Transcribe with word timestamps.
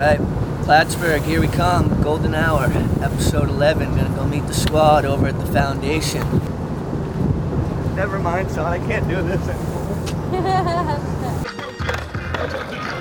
Right, 0.00 0.20
Plattsburgh, 0.62 1.22
here 1.22 1.40
we 1.40 1.48
come. 1.48 2.00
Golden 2.02 2.32
Hour, 2.32 2.66
episode 3.02 3.48
11. 3.48 3.96
Gonna 3.96 4.14
go 4.14 4.24
meet 4.24 4.46
the 4.46 4.54
squad 4.54 5.04
over 5.04 5.26
at 5.26 5.36
the 5.40 5.46
foundation. 5.46 6.22
Never 7.96 8.20
mind, 8.20 8.48
son, 8.48 8.66
I 8.66 8.78
can't 8.78 9.08
do 9.08 9.20
this 9.24 9.48
anymore. 9.48 11.04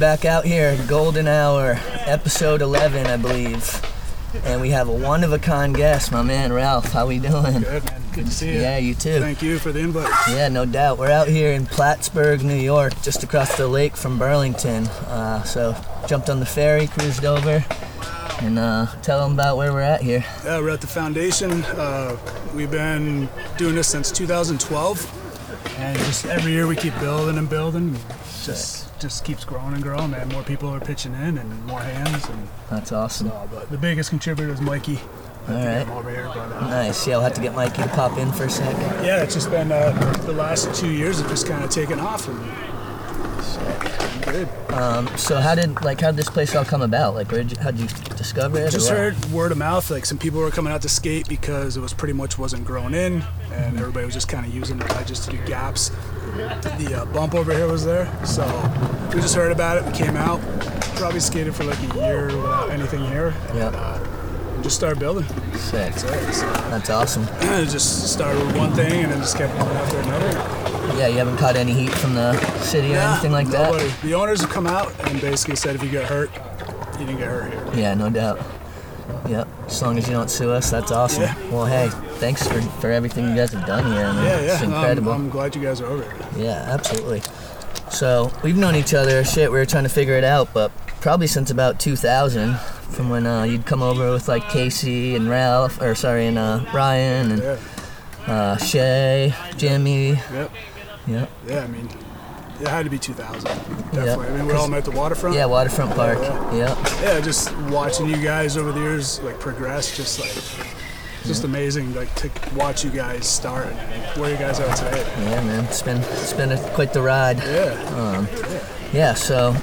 back 0.00 0.24
out 0.24 0.46
here, 0.46 0.78
Golden 0.88 1.28
Hour, 1.28 1.78
episode 2.06 2.62
11, 2.62 3.06
I 3.06 3.18
believe. 3.18 3.82
And 4.44 4.58
we 4.62 4.70
have 4.70 4.88
a 4.88 4.92
one 4.92 5.22
of 5.22 5.34
a 5.34 5.38
kind 5.38 5.76
guest, 5.76 6.10
my 6.10 6.22
man 6.22 6.54
Ralph. 6.54 6.90
How 6.90 7.06
we 7.06 7.18
doing? 7.18 7.60
Good 7.60 7.84
man. 7.84 8.02
Good 8.14 8.24
to 8.24 8.30
see 8.30 8.54
you. 8.54 8.60
Yeah, 8.62 8.78
you 8.78 8.94
too. 8.94 9.20
Thank 9.20 9.42
you 9.42 9.58
for 9.58 9.72
the 9.72 9.80
invite. 9.80 10.10
Yeah, 10.30 10.48
no 10.48 10.64
doubt. 10.64 10.96
We're 10.96 11.10
out 11.10 11.28
here 11.28 11.52
in 11.52 11.66
Plattsburgh, 11.66 12.42
New 12.42 12.54
York, 12.54 12.94
just 13.02 13.22
across 13.22 13.58
the 13.58 13.68
lake 13.68 13.94
from 13.94 14.18
Burlington. 14.18 14.86
Uh, 14.86 15.42
so, 15.42 15.76
jumped 16.06 16.30
on 16.30 16.40
the 16.40 16.46
ferry, 16.46 16.86
cruised 16.86 17.26
over, 17.26 17.62
and 18.40 18.58
uh, 18.58 18.86
tell 19.02 19.20
them 19.22 19.34
about 19.34 19.58
where 19.58 19.70
we're 19.70 19.82
at 19.82 20.00
here. 20.00 20.24
Yeah, 20.46 20.60
we're 20.60 20.70
at 20.70 20.80
the 20.80 20.86
foundation. 20.86 21.62
Uh, 21.64 22.16
we've 22.54 22.70
been 22.70 23.28
doing 23.58 23.74
this 23.74 23.88
since 23.88 24.10
2012, 24.10 25.76
and 25.78 25.98
just 25.98 26.24
every 26.24 26.52
year 26.52 26.66
we 26.66 26.76
keep 26.76 26.98
building 27.00 27.36
and 27.36 27.50
building. 27.50 27.98
Just 28.44 28.89
just 29.00 29.24
keeps 29.24 29.44
growing 29.44 29.74
and 29.74 29.82
growing, 29.82 30.10
man. 30.10 30.28
More 30.28 30.42
people 30.42 30.68
are 30.68 30.80
pitching 30.80 31.14
in 31.14 31.38
and 31.38 31.66
more 31.66 31.80
hands, 31.80 32.28
and 32.28 32.48
That's 32.68 32.92
awesome. 32.92 33.28
uh, 33.32 33.46
but 33.46 33.70
the 33.70 33.78
biggest 33.78 34.10
contributor 34.10 34.52
is 34.52 34.60
Mikey. 34.60 34.98
I 35.48 35.52
have 35.52 35.86
to 35.86 35.92
All 35.92 36.02
right. 36.02 36.14
here, 36.14 36.26
but 36.28 36.38
uh, 36.52 36.60
Nice. 36.68 37.06
Yeah, 37.06 37.14
we'll 37.16 37.24
have 37.24 37.34
to 37.34 37.40
get 37.40 37.54
Mikey 37.54 37.82
to 37.82 37.88
pop 37.88 38.18
in 38.18 38.30
for 38.32 38.44
a 38.44 38.50
sec. 38.50 38.74
yeah, 39.04 39.22
it's 39.22 39.34
just 39.34 39.50
been 39.50 39.72
uh, 39.72 39.90
the 40.26 40.32
last 40.32 40.72
two 40.74 40.90
years 40.90 41.18
have 41.20 41.28
just 41.30 41.46
kind 41.46 41.64
of 41.64 41.70
taken 41.70 41.98
off, 41.98 42.28
and 42.28 42.38
Um, 44.70 45.08
so, 45.16 45.40
how 45.40 45.54
did 45.54 45.82
like 45.82 46.00
how 46.00 46.10
did 46.10 46.16
this 46.16 46.30
place 46.30 46.54
all 46.54 46.64
come 46.64 46.82
about? 46.82 47.14
Like, 47.14 47.30
where 47.32 47.42
did 47.42 47.56
you, 47.56 47.62
how 47.62 47.70
did 47.70 47.80
you 47.80 47.88
discover 48.16 48.58
it? 48.58 48.70
Just 48.70 48.88
heard 48.88 49.16
word 49.26 49.52
of 49.52 49.58
mouth, 49.58 49.90
like 49.90 50.06
some 50.06 50.18
people 50.18 50.40
were 50.40 50.50
coming 50.50 50.72
out 50.72 50.82
to 50.82 50.88
skate 50.88 51.28
because 51.28 51.76
it 51.76 51.80
was 51.80 51.92
pretty 51.92 52.14
much 52.14 52.38
wasn't 52.38 52.64
grown 52.64 52.94
in, 52.94 53.22
and 53.52 53.78
everybody 53.78 54.04
was 54.04 54.14
just 54.14 54.28
kind 54.28 54.46
of 54.46 54.54
using 54.54 54.78
the 54.78 54.86
ledges 54.94 55.20
to 55.20 55.30
do 55.30 55.38
gaps. 55.46 55.90
The 56.78 57.02
uh, 57.02 57.04
bump 57.06 57.34
over 57.34 57.52
here 57.52 57.66
was 57.66 57.84
there, 57.84 58.08
so 58.24 58.44
we 59.12 59.20
just 59.20 59.34
heard 59.34 59.52
about 59.52 59.78
it. 59.78 59.84
We 59.84 59.92
came 59.92 60.16
out, 60.16 60.40
probably 60.96 61.20
skated 61.20 61.54
for 61.54 61.64
like 61.64 61.78
a 61.92 61.96
year 61.96 62.26
without 62.26 62.70
anything 62.70 63.04
here, 63.06 63.34
and 63.52 63.74
just 64.62 64.76
started 64.76 64.98
building. 64.98 65.24
Sick. 65.54 65.92
That's 65.94 66.90
awesome. 66.90 67.24
just 67.66 68.12
started 68.12 68.44
with 68.46 68.56
one 68.56 68.72
thing, 68.72 69.04
and 69.04 69.12
then 69.12 69.20
just 69.20 69.36
kept 69.36 69.52
going 69.58 69.76
after 69.76 69.98
another. 70.00 70.98
Yeah, 70.98 71.06
you 71.08 71.16
haven't 71.18 71.38
caught 71.38 71.56
any 71.56 71.72
heat 71.72 71.90
from 71.92 72.14
the 72.14 72.34
city 72.60 72.92
or 72.92 72.96
Nah, 72.96 73.12
anything 73.12 73.32
like 73.32 73.46
that. 73.48 74.00
The 74.02 74.14
owners 74.14 74.40
have 74.42 74.50
come 74.50 74.66
out 74.66 74.92
and 75.08 75.20
basically 75.20 75.56
said 75.56 75.74
if 75.74 75.82
you 75.82 75.90
get 75.90 76.04
hurt, 76.04 76.30
you 76.98 77.06
didn't 77.06 77.18
get 77.18 77.28
hurt 77.28 77.52
here. 77.52 77.80
Yeah, 77.82 77.94
no 77.94 78.10
doubt. 78.10 78.38
Yep. 79.28 79.48
As 79.66 79.80
long 79.82 79.96
as 79.98 80.06
you 80.06 80.12
don't 80.12 80.28
sue 80.30 80.50
us, 80.50 80.70
that's 80.70 80.90
awesome. 80.92 81.22
Yeah. 81.22 81.50
Well, 81.50 81.64
hey, 81.66 81.88
thanks 82.18 82.46
for, 82.46 82.60
for 82.80 82.90
everything 82.90 83.28
you 83.28 83.34
guys 83.36 83.52
have 83.52 83.66
done 83.66 83.90
here. 83.92 84.04
I 84.04 84.12
mean, 84.12 84.24
Yeah, 84.24 84.40
yeah. 84.40 84.54
It's 84.54 84.62
I'm- 84.62 85.08
I'm, 85.08 85.30
glad 85.30 85.54
you 85.56 85.62
guys 85.62 85.80
are 85.80 85.86
over 85.86 86.02
here. 86.02 86.44
Yeah, 86.44 86.66
absolutely. 86.68 87.22
So 87.90 88.30
we've 88.42 88.56
known 88.56 88.74
each 88.76 88.92
other. 88.94 89.24
Shit, 89.24 89.50
we 89.50 89.58
were 89.58 89.66
trying 89.66 89.84
to 89.84 89.88
figure 89.90 90.14
it 90.14 90.24
out, 90.24 90.52
but 90.52 90.70
probably 91.00 91.26
since 91.26 91.50
about 91.50 91.80
2000, 91.80 92.58
from 92.90 93.08
when 93.10 93.26
uh, 93.26 93.44
you'd 93.44 93.66
come 93.66 93.82
over 93.82 94.10
with 94.10 94.28
like 94.28 94.48
Casey 94.48 95.14
and 95.16 95.28
Ralph, 95.30 95.80
or 95.80 95.94
sorry, 95.94 96.26
and 96.26 96.38
uh, 96.38 96.64
Ryan 96.74 97.32
and 97.32 97.42
Yeah. 97.42 97.56
uh, 98.26 98.56
Shay, 98.56 99.34
Jimmy. 99.56 100.10
Yep. 100.32 100.50
Yep. 101.06 101.30
Yeah, 101.46 101.60
I 101.62 101.66
mean, 101.66 101.88
it 102.60 102.68
had 102.68 102.84
to 102.84 102.90
be 102.90 102.98
2000. 102.98 103.42
Definitely. 103.44 104.04
Yeah. 104.04 104.16
I 104.16 104.36
mean, 104.36 104.46
we 104.46 104.52
all 104.52 104.68
met 104.68 104.78
at 104.78 104.84
the 104.84 104.90
waterfront. 104.90 105.34
Yeah, 105.34 105.46
Waterfront 105.46 105.94
Park. 105.94 106.18
Yeah. 106.20 106.54
Yep. 106.54 106.78
Yeah, 107.02 107.20
just 107.20 107.56
watching 107.68 108.08
you 108.08 108.18
guys 108.22 108.56
over 108.56 108.70
the 108.72 108.80
years 108.80 109.20
like 109.22 109.38
progress, 109.40 109.96
just 109.96 110.20
like, 110.20 110.32
just 111.26 111.44
amazing. 111.44 111.94
Like 111.94 112.14
to 112.16 112.30
watch 112.54 112.84
you 112.84 112.90
guys 112.90 113.26
start 113.26 113.66
and 113.68 114.20
where 114.20 114.30
you 114.30 114.36
guys 114.36 114.60
are 114.60 114.74
today. 114.76 115.02
Yeah, 115.20 115.42
man. 115.44 115.64
It's 115.64 115.82
been 115.82 115.98
it's 115.98 116.32
been 116.34 116.52
a, 116.52 116.58
quite 116.74 116.92
the 116.92 117.02
ride. 117.02 117.38
Yeah. 117.38 118.26
Yeah, 118.26 118.60
Yeah. 118.92 119.14
So 119.14 119.54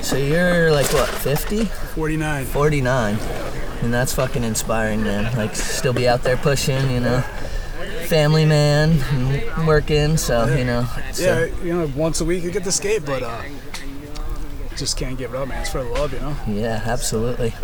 so 0.00 0.16
you're 0.16 0.70
like 0.72 0.86
what 0.92 1.08
50? 1.08 1.68
49. 1.94 2.44
49 2.46 3.16
and 3.82 3.92
that's 3.92 4.14
fucking 4.14 4.44
inspiring 4.44 5.02
man 5.02 5.34
like 5.36 5.54
still 5.54 5.92
be 5.92 6.08
out 6.08 6.22
there 6.22 6.36
pushing 6.36 6.90
you 6.90 7.00
know 7.00 7.22
family 8.06 8.44
man, 8.44 9.00
working, 9.66 10.18
so 10.18 10.44
you 10.54 10.64
know. 10.64 10.80
uh, 10.80 11.02
Yeah, 11.16 11.46
you 11.62 11.72
know, 11.74 11.90
once 11.96 12.20
a 12.20 12.24
week 12.24 12.44
I 12.44 12.48
get 12.50 12.62
to 12.64 12.70
skate, 12.72 13.04
but 13.06 13.22
uh, 13.22 13.42
just 14.76 14.98
can't 14.98 15.16
give 15.16 15.32
it 15.32 15.36
up, 15.36 15.48
man. 15.48 15.62
It's 15.62 15.70
for 15.70 15.82
the 15.82 15.88
love, 15.88 16.12
you 16.12 16.20
know. 16.20 16.36
yeah, 16.46 16.82
absolutely. 16.84 17.54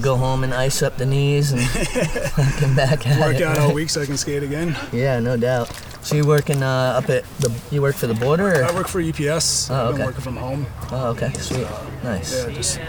Go 0.00 0.16
home 0.16 0.42
and 0.42 0.52
ice 0.52 0.82
up 0.82 0.96
the 0.96 1.06
knees 1.06 1.52
and 1.52 1.60
come 2.58 2.74
back 2.74 3.06
at 3.06 3.20
Work 3.20 3.36
it. 3.36 3.42
out 3.42 3.58
all 3.58 3.72
week 3.80 3.88
so 3.88 4.02
I 4.02 4.06
can 4.06 4.16
skate 4.16 4.42
again. 4.42 4.76
Yeah, 4.92 5.20
no 5.20 5.36
doubt. 5.36 5.68
So 6.02 6.16
you 6.16 6.26
working 6.26 6.62
uh, 6.62 6.98
up 7.00 7.08
at 7.08 7.24
the? 7.38 7.54
You 7.70 7.80
work 7.80 7.94
for 7.94 8.08
the 8.08 8.14
border? 8.14 8.64
I 8.64 8.74
work 8.74 8.88
for 8.88 9.00
UPS. 9.00 9.70
Oh, 9.70 9.74
I've 9.74 9.80
okay. 9.88 9.96
been 9.98 10.06
working 10.06 10.20
from 10.22 10.36
home. 10.36 10.66
Oh, 10.90 11.10
okay, 11.10 11.30
sweet, 11.34 11.68
nice. 12.02 12.34
Yeah, 12.34 12.50
just 12.52 12.80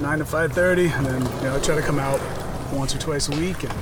nine 0.00 0.18
to 0.18 0.24
five 0.24 0.52
thirty, 0.52 0.86
and 0.88 1.06
then 1.06 1.20
you 1.22 1.42
know 1.44 1.56
I 1.56 1.60
try 1.60 1.74
to 1.74 1.82
come 1.82 1.98
out 1.98 2.20
once 2.72 2.94
or 2.94 2.98
twice 2.98 3.28
a 3.28 3.36
week, 3.36 3.62
and 3.64 3.72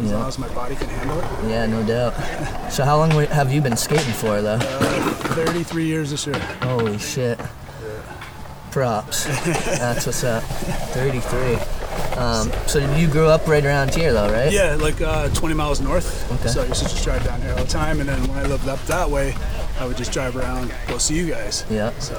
as 0.00 0.10
Yeah. 0.10 0.18
long 0.18 0.28
as 0.28 0.38
my 0.38 0.48
body 0.48 0.74
can 0.76 0.88
handle 0.88 1.18
it. 1.18 1.24
Yeah, 1.48 1.66
no 1.66 1.82
doubt. 1.82 2.14
So 2.72 2.84
how 2.84 2.96
long 2.98 3.10
have 3.10 3.52
you 3.52 3.60
been 3.60 3.76
skating 3.76 4.12
for, 4.14 4.40
though? 4.42 4.58
Thirty-three 4.58 5.84
years 5.86 6.10
this 6.10 6.26
year. 6.26 6.38
Holy 6.62 6.98
shit. 6.98 7.38
Props. 8.70 9.24
That's 9.78 10.06
what's 10.06 10.24
up. 10.24 10.42
33. 10.94 11.56
Um, 12.18 12.50
so 12.66 12.78
you 12.96 13.06
grew 13.06 13.26
up 13.26 13.46
right 13.46 13.64
around 13.64 13.94
here, 13.94 14.14
though, 14.14 14.32
right? 14.32 14.50
Yeah, 14.50 14.76
like 14.80 14.98
uh, 15.02 15.28
20 15.28 15.54
miles 15.54 15.80
north. 15.82 16.30
Okay. 16.40 16.48
So 16.48 16.62
I 16.62 16.66
used 16.66 16.82
to 16.82 16.88
just 16.88 17.04
drive 17.04 17.22
down 17.22 17.42
here 17.42 17.50
all 17.52 17.58
the 17.64 17.70
time, 17.70 18.00
and 18.00 18.08
then 18.08 18.18
when 18.28 18.38
I 18.38 18.44
lived 18.44 18.68
up 18.68 18.80
that 18.86 19.10
way, 19.10 19.34
I 19.78 19.84
would 19.86 19.98
just 19.98 20.10
drive 20.10 20.36
around, 20.36 20.72
go 20.88 20.96
see 20.96 21.14
you 21.16 21.26
guys. 21.28 21.66
Yeah, 21.68 21.90
So 21.98 22.14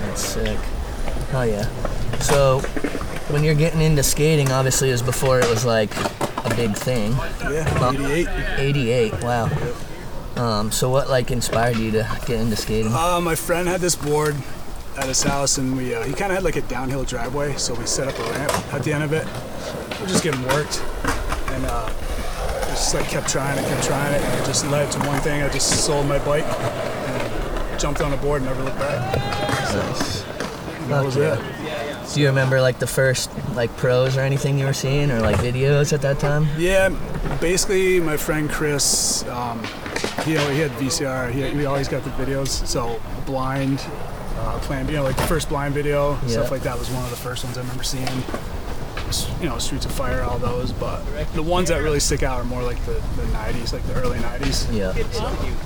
that's 0.00 0.20
sick. 0.24 0.58
Oh, 1.34 1.42
yeah. 1.42 1.66
So 2.20 2.60
when 3.30 3.42
you're 3.42 3.54
getting 3.54 3.80
into 3.80 4.02
skating, 4.02 4.52
obviously, 4.52 4.88
it 4.88 4.92
was 4.92 5.02
before 5.02 5.40
it 5.40 5.50
was 5.50 5.64
like 5.64 5.94
a 6.44 6.54
big 6.54 6.76
thing. 6.76 7.12
yeah, 7.50 7.90
88. 7.90 8.28
88, 8.58 9.22
wow. 9.22 9.50
Um, 10.36 10.72
so 10.72 10.90
what 10.90 11.08
like 11.08 11.30
inspired 11.30 11.76
you 11.76 11.90
to 11.92 12.20
get 12.26 12.40
into 12.40 12.56
skating? 12.56 12.92
Uh, 12.92 13.20
my 13.20 13.34
friend 13.34 13.68
had 13.68 13.80
this 13.80 13.94
board 13.94 14.36
at 14.96 15.06
his 15.06 15.22
house, 15.22 15.58
and 15.58 15.76
we 15.76 15.94
uh, 15.94 16.02
he 16.02 16.12
kind 16.12 16.32
of 16.32 16.36
had 16.36 16.44
like 16.44 16.56
a 16.56 16.62
downhill 16.62 17.04
driveway, 17.04 17.54
so 17.56 17.74
we 17.74 17.86
set 17.86 18.08
up 18.08 18.18
a 18.18 18.30
ramp 18.32 18.74
at 18.74 18.82
the 18.82 18.92
end 18.92 19.04
of 19.04 19.12
it. 19.12 19.26
We're 20.00 20.08
just 20.08 20.24
getting 20.24 20.42
worked, 20.46 20.82
and 21.50 21.64
uh, 21.66 21.88
I 21.92 22.64
just 22.68 22.94
like 22.94 23.08
kept 23.08 23.28
trying 23.28 23.58
it, 23.58 23.66
kept 23.68 23.84
trying 23.84 24.14
it, 24.14 24.20
and 24.22 24.40
it 24.42 24.46
just 24.46 24.66
led 24.66 24.90
to 24.92 24.98
one 25.00 25.20
thing. 25.20 25.42
I 25.42 25.48
just 25.48 25.84
sold 25.84 26.06
my 26.06 26.18
bike 26.24 26.44
and 26.44 27.80
jumped 27.80 28.00
on 28.00 28.12
a 28.12 28.16
board 28.16 28.42
and 28.42 28.50
never 28.50 28.62
looked 28.64 28.78
back. 28.78 29.16
Nice. 29.72 30.23
That 30.88 31.04
was 31.04 31.16
it. 31.16 31.38
Do 32.14 32.20
you 32.20 32.26
remember 32.28 32.60
like 32.60 32.78
the 32.78 32.86
first 32.86 33.30
like 33.54 33.74
pros 33.76 34.16
or 34.16 34.20
anything 34.20 34.58
you 34.58 34.66
were 34.66 34.72
seeing 34.74 35.10
or 35.10 35.20
like 35.20 35.36
videos 35.36 35.92
at 35.92 36.02
that 36.02 36.18
time? 36.18 36.46
Yeah, 36.58 36.90
basically, 37.40 37.98
my 38.00 38.16
friend 38.16 38.48
Chris, 38.50 39.26
um, 39.28 39.62
he, 40.24 40.32
he 40.32 40.36
had 40.60 40.70
VCR. 40.72 41.30
He, 41.32 41.48
he 41.50 41.66
always 41.66 41.88
got 41.88 42.04
the 42.04 42.10
videos. 42.10 42.48
So 42.66 43.00
blind, 43.26 43.80
uh, 44.38 44.58
playing, 44.62 44.88
you 44.88 44.94
know, 44.96 45.02
like 45.04 45.16
the 45.16 45.22
first 45.22 45.48
blind 45.48 45.74
video, 45.74 46.12
Yeah. 46.22 46.28
stuff 46.28 46.50
like 46.50 46.62
that 46.62 46.78
was 46.78 46.90
one 46.90 47.02
of 47.04 47.10
the 47.10 47.16
first 47.16 47.44
ones 47.44 47.56
I 47.56 47.62
remember 47.62 47.82
seeing. 47.84 48.06
You 49.40 49.48
know, 49.48 49.58
Streets 49.58 49.86
on 49.86 49.92
Fire, 49.92 50.22
all 50.22 50.38
those. 50.38 50.72
But 50.72 51.02
the 51.34 51.42
ones 51.42 51.68
that 51.68 51.82
really 51.82 52.00
stick 52.00 52.22
out 52.22 52.40
are 52.40 52.44
more 52.44 52.62
like 52.62 52.78
the, 52.84 52.92
the 52.92 53.22
90s, 53.32 53.72
like 53.72 53.86
the 53.86 53.94
early 53.94 54.18
90s. 54.18 54.72
Yeah. 54.72 54.92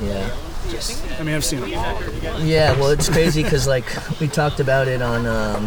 Yeah. 0.07 0.31
Just, 0.71 1.05
I 1.19 1.23
mean, 1.23 1.35
I've 1.35 1.45
seen 1.45 1.61
them 1.61 1.75
all. 1.75 2.03
Yeah, 2.41 2.73
well, 2.79 2.89
it's 2.91 3.09
crazy 3.09 3.43
because 3.43 3.67
like 3.67 3.85
we 4.21 4.29
talked 4.29 4.61
about 4.61 4.87
it 4.89 5.01
on 5.01 5.27
um, 5.27 5.67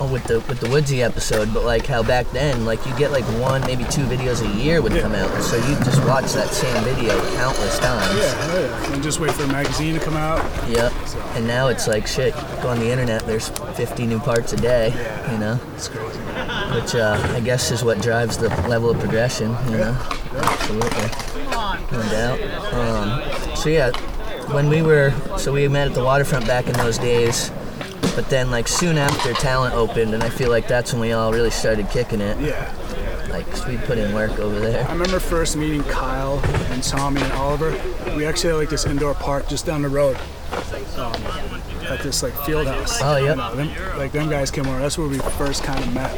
oh, 0.00 0.08
with 0.12 0.24
the 0.24 0.40
with 0.40 0.58
the 0.60 0.68
Woodsy 0.68 1.02
episode, 1.02 1.52
but 1.54 1.64
like 1.64 1.86
how 1.86 2.02
back 2.02 2.28
then, 2.32 2.64
like 2.64 2.84
you 2.86 2.96
get 2.96 3.12
like 3.12 3.24
one, 3.40 3.60
maybe 3.62 3.84
two 3.84 4.04
videos 4.06 4.42
a 4.42 4.56
year 4.58 4.82
would 4.82 4.92
Yeah. 4.92 5.02
come 5.02 5.14
out, 5.14 5.42
so 5.42 5.56
you 5.56 5.74
just 5.84 6.02
watch 6.04 6.32
that 6.32 6.48
same 6.48 6.82
video 6.84 7.10
countless 7.36 7.78
times. 7.78 8.18
Yeah, 8.18 8.34
oh 8.50 8.60
yeah. 8.60 8.92
And 8.94 9.02
just 9.02 9.20
wait 9.20 9.30
for 9.32 9.44
a 9.44 9.48
magazine 9.48 9.94
to 9.94 10.00
come 10.00 10.16
out. 10.16 10.38
Yep. 10.68 10.92
And 11.36 11.46
now 11.46 11.68
it's 11.68 11.86
like 11.86 12.06
shit. 12.06 12.34
Go 12.62 12.68
on 12.68 12.80
the 12.80 12.90
internet. 12.90 13.24
There's 13.26 13.48
50 13.48 14.06
new 14.06 14.18
parts 14.18 14.52
a 14.52 14.56
day. 14.56 14.88
Yeah. 14.94 15.32
You 15.32 15.38
know, 15.38 15.60
It's 15.74 15.88
crazy. 15.88 16.18
which 16.74 16.94
uh, 16.96 17.20
I 17.36 17.40
guess 17.40 17.70
is 17.70 17.84
what 17.84 18.00
drives 18.02 18.36
the 18.38 18.48
level 18.68 18.90
of 18.90 18.98
progression. 18.98 19.50
You 19.70 19.78
know, 19.78 19.96
absolutely, 20.34 21.08
no 21.92 22.02
doubt. 22.10 22.40
Um, 22.74 23.20
so 23.58 23.68
yeah, 23.68 23.90
when 24.52 24.68
we 24.68 24.82
were, 24.82 25.12
so 25.36 25.52
we 25.52 25.66
met 25.66 25.88
at 25.88 25.94
the 25.94 26.04
waterfront 26.04 26.46
back 26.46 26.66
in 26.66 26.74
those 26.74 26.96
days. 26.96 27.50
But 28.14 28.30
then, 28.30 28.50
like 28.50 28.68
soon 28.68 28.98
after, 28.98 29.32
talent 29.34 29.74
opened, 29.74 30.14
and 30.14 30.22
I 30.22 30.28
feel 30.28 30.50
like 30.50 30.66
that's 30.66 30.92
when 30.92 31.00
we 31.00 31.12
all 31.12 31.32
really 31.32 31.50
started 31.50 31.90
kicking 31.90 32.20
it. 32.20 32.38
Yeah. 32.40 32.72
Like 33.30 33.46
we 33.66 33.76
put 33.78 33.98
in 33.98 34.14
work 34.14 34.38
over 34.38 34.58
there. 34.58 34.88
I 34.88 34.92
remember 34.92 35.20
first 35.20 35.56
meeting 35.56 35.84
Kyle 35.84 36.40
and 36.72 36.82
Tommy 36.82 37.20
and 37.20 37.32
Oliver. 37.34 37.70
We 38.16 38.24
actually 38.24 38.50
had 38.50 38.58
like 38.58 38.70
this 38.70 38.86
indoor 38.86 39.14
park 39.14 39.48
just 39.48 39.66
down 39.66 39.82
the 39.82 39.88
road 39.88 40.16
um, 40.96 41.14
at 41.86 42.00
this 42.02 42.22
like 42.22 42.32
field 42.44 42.66
house. 42.66 43.00
Oh, 43.02 43.16
yeah. 43.16 43.32
Uh, 43.32 43.54
them, 43.54 43.98
like 43.98 44.12
them 44.12 44.30
guys 44.30 44.50
came 44.50 44.66
over. 44.66 44.78
That's 44.78 44.98
where 44.98 45.08
we 45.08 45.18
first 45.18 45.62
kind 45.62 45.82
of 45.82 45.92
met. 45.92 46.16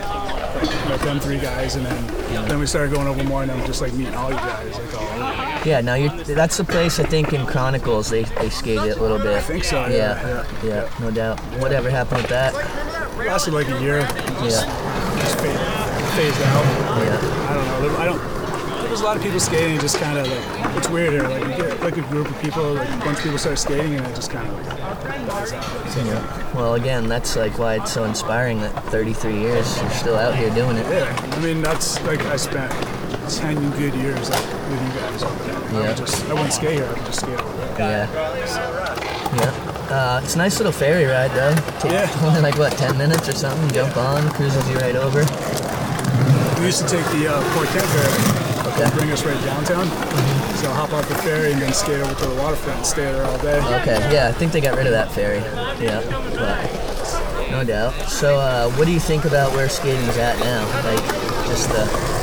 Like, 0.55 0.89
met 0.89 1.01
them 1.01 1.21
three 1.21 1.39
guys, 1.39 1.77
and 1.77 1.87
then 1.87 2.49
then 2.49 2.59
we 2.59 2.67
started 2.67 2.93
going 2.93 3.07
over 3.07 3.23
more, 3.25 3.43
and 3.43 3.51
then 3.51 3.67
just 3.67 3.81
like 3.81 3.93
meeting 3.93 4.15
all 4.15 4.31
you 4.31 4.37
guys, 4.37 4.79
like 4.79 4.95
all 4.95 5.03
over. 5.03 5.40
Yeah, 5.65 5.81
now 5.83 5.95
you're. 5.95 6.11
That's 6.11 6.57
the 6.57 6.65
place 6.65 6.99
I 6.99 7.05
think 7.05 7.33
in 7.33 7.47
Chronicles 7.47 8.09
they 8.09 8.25
they 8.25 8.49
skate 8.51 8.79
it 8.81 8.97
a 8.97 9.01
little 9.01 9.19
bit. 9.19 9.37
I 9.37 9.41
think 9.41 9.65
so, 9.65 9.87
Yeah, 9.87 10.45
yeah, 10.65 10.65
yeah, 10.65 10.91
no 11.01 11.11
doubt. 11.11 11.39
Whatever 11.61 11.91
happened 11.91 12.23
with 12.23 12.31
that? 12.31 12.55
Lasted 13.19 13.53
like 13.53 13.69
a 13.69 13.81
year. 13.81 14.01
Just, 14.43 14.67
Yeah, 14.67 15.17
just 15.21 15.39
fade, 15.39 15.59
phased 16.17 16.41
out. 16.43 16.65
yeah. 17.05 17.49
I 17.51 17.55
don't 17.55 17.67
know. 17.67 17.89
There, 17.89 18.01
I 18.01 18.05
don't. 18.07 18.19
There 18.83 18.91
was 18.91 19.03
a 19.03 19.05
lot 19.05 19.17
of 19.17 19.23
people 19.23 19.39
skating, 19.39 19.79
just 19.79 19.99
kind 19.99 20.19
of 20.19 20.27
like 20.27 20.77
it's 20.77 20.89
weird 20.89 21.13
here. 21.13 21.23
Like 21.29 21.43
you 21.43 21.63
get 21.63 21.81
like 21.83 21.97
a 21.99 22.03
group 22.03 22.29
of 22.31 22.41
people, 22.41 22.75
like 22.75 22.89
a 22.89 22.97
bunch 23.05 23.19
of 23.19 23.23
people 23.25 23.39
start 23.39 23.59
skating, 23.59 23.95
and 23.95 24.07
it 24.07 24.15
just 24.17 24.31
kind 24.31 24.49
of 24.49 24.55
like 24.67 25.27
dies 25.27 25.53
out. 25.53 25.97
Yeah. 26.07 26.55
Well, 26.55 26.75
again, 26.75 27.07
that's 27.07 27.37
like 27.37 27.59
why 27.59 27.75
it's 27.77 27.93
so 27.93 28.05
inspiring 28.05 28.61
that 28.61 28.73
33 28.85 29.39
years 29.39 29.81
you're 29.81 29.91
still 29.91 30.17
out 30.17 30.35
here 30.35 30.51
doing 30.55 30.77
it. 30.79 30.87
Yeah, 30.91 31.15
I 31.33 31.41
mean 31.41 31.61
that's 31.63 32.01
like 32.05 32.21
I 32.27 32.37
spent 32.37 32.73
ten 33.31 33.57
good 33.73 33.95
years 33.95 34.31
like 34.31 34.45
with 34.71 34.83
you 34.83 35.01
guys 35.01 35.23
over 35.23 35.45
there. 35.45 35.57
I 35.57 35.73
Yeah. 35.83 35.89
would 35.89 35.97
just 35.97 36.25
I 36.29 36.33
wouldn't 36.35 36.53
skate 36.53 36.73
here. 36.75 36.85
I 36.87 36.93
would 36.93 37.07
just 37.07 37.21
skate 37.21 37.41
over 37.41 37.57
there. 37.77 37.79
Yeah. 37.79 38.07
Yeah. 39.37 39.53
Uh, 39.91 40.21
it's 40.23 40.35
a 40.35 40.39
nice 40.39 40.59
little 40.59 40.73
ferry 40.73 41.05
ride 41.05 41.31
though. 41.33 41.55
Take 41.81 41.93
Yeah. 41.93 42.11
Only 42.23 42.41
like 42.41 42.57
what 42.59 42.73
10 42.73 42.97
minutes 42.99 43.29
or 43.29 43.33
something. 43.33 43.71
Jump 43.73 43.97
on, 43.97 44.29
cruises 44.31 44.69
you 44.69 44.77
right 44.79 44.97
over. 44.97 45.25
We 46.61 46.67
used 46.67 46.81
to 46.83 46.89
take 46.89 47.05
the 47.17 47.27
uh, 47.35 47.55
Port 47.55 47.69
Kent 47.69 47.87
ferry, 47.87 48.73
Okay. 48.73 48.97
bring 48.97 49.11
us 49.13 49.25
right 49.25 49.41
downtown. 49.45 49.87
So 50.59 50.69
I'll 50.69 50.75
hop 50.75 50.93
off 50.93 51.09
the 51.09 51.15
ferry 51.17 51.53
and 51.53 51.63
then 51.63 51.73
skate 51.73 52.01
over 52.01 52.15
to 52.15 52.27
the 52.27 52.35
waterfront 52.43 52.79
and 52.79 52.87
stay 52.87 53.05
there 53.11 53.25
all 53.25 53.39
day. 53.39 53.59
Okay. 53.81 53.99
Yeah, 54.13 54.29
I 54.29 54.33
think 54.33 54.53
they 54.53 54.61
got 54.61 54.77
rid 54.77 54.87
of 54.87 54.93
that 54.93 55.11
ferry. 55.13 55.39
Yeah. 55.83 56.03
But 56.37 57.51
no 57.51 57.65
doubt. 57.65 57.95
So, 58.09 58.39
uh, 58.39 58.71
what 58.73 58.85
do 58.87 58.93
you 58.93 59.01
think 59.01 59.25
about 59.25 59.53
where 59.55 59.69
skating's 59.71 60.17
at 60.19 60.39
now? 60.41 60.65
Like, 60.85 61.03
just 61.49 61.69
the. 61.71 62.20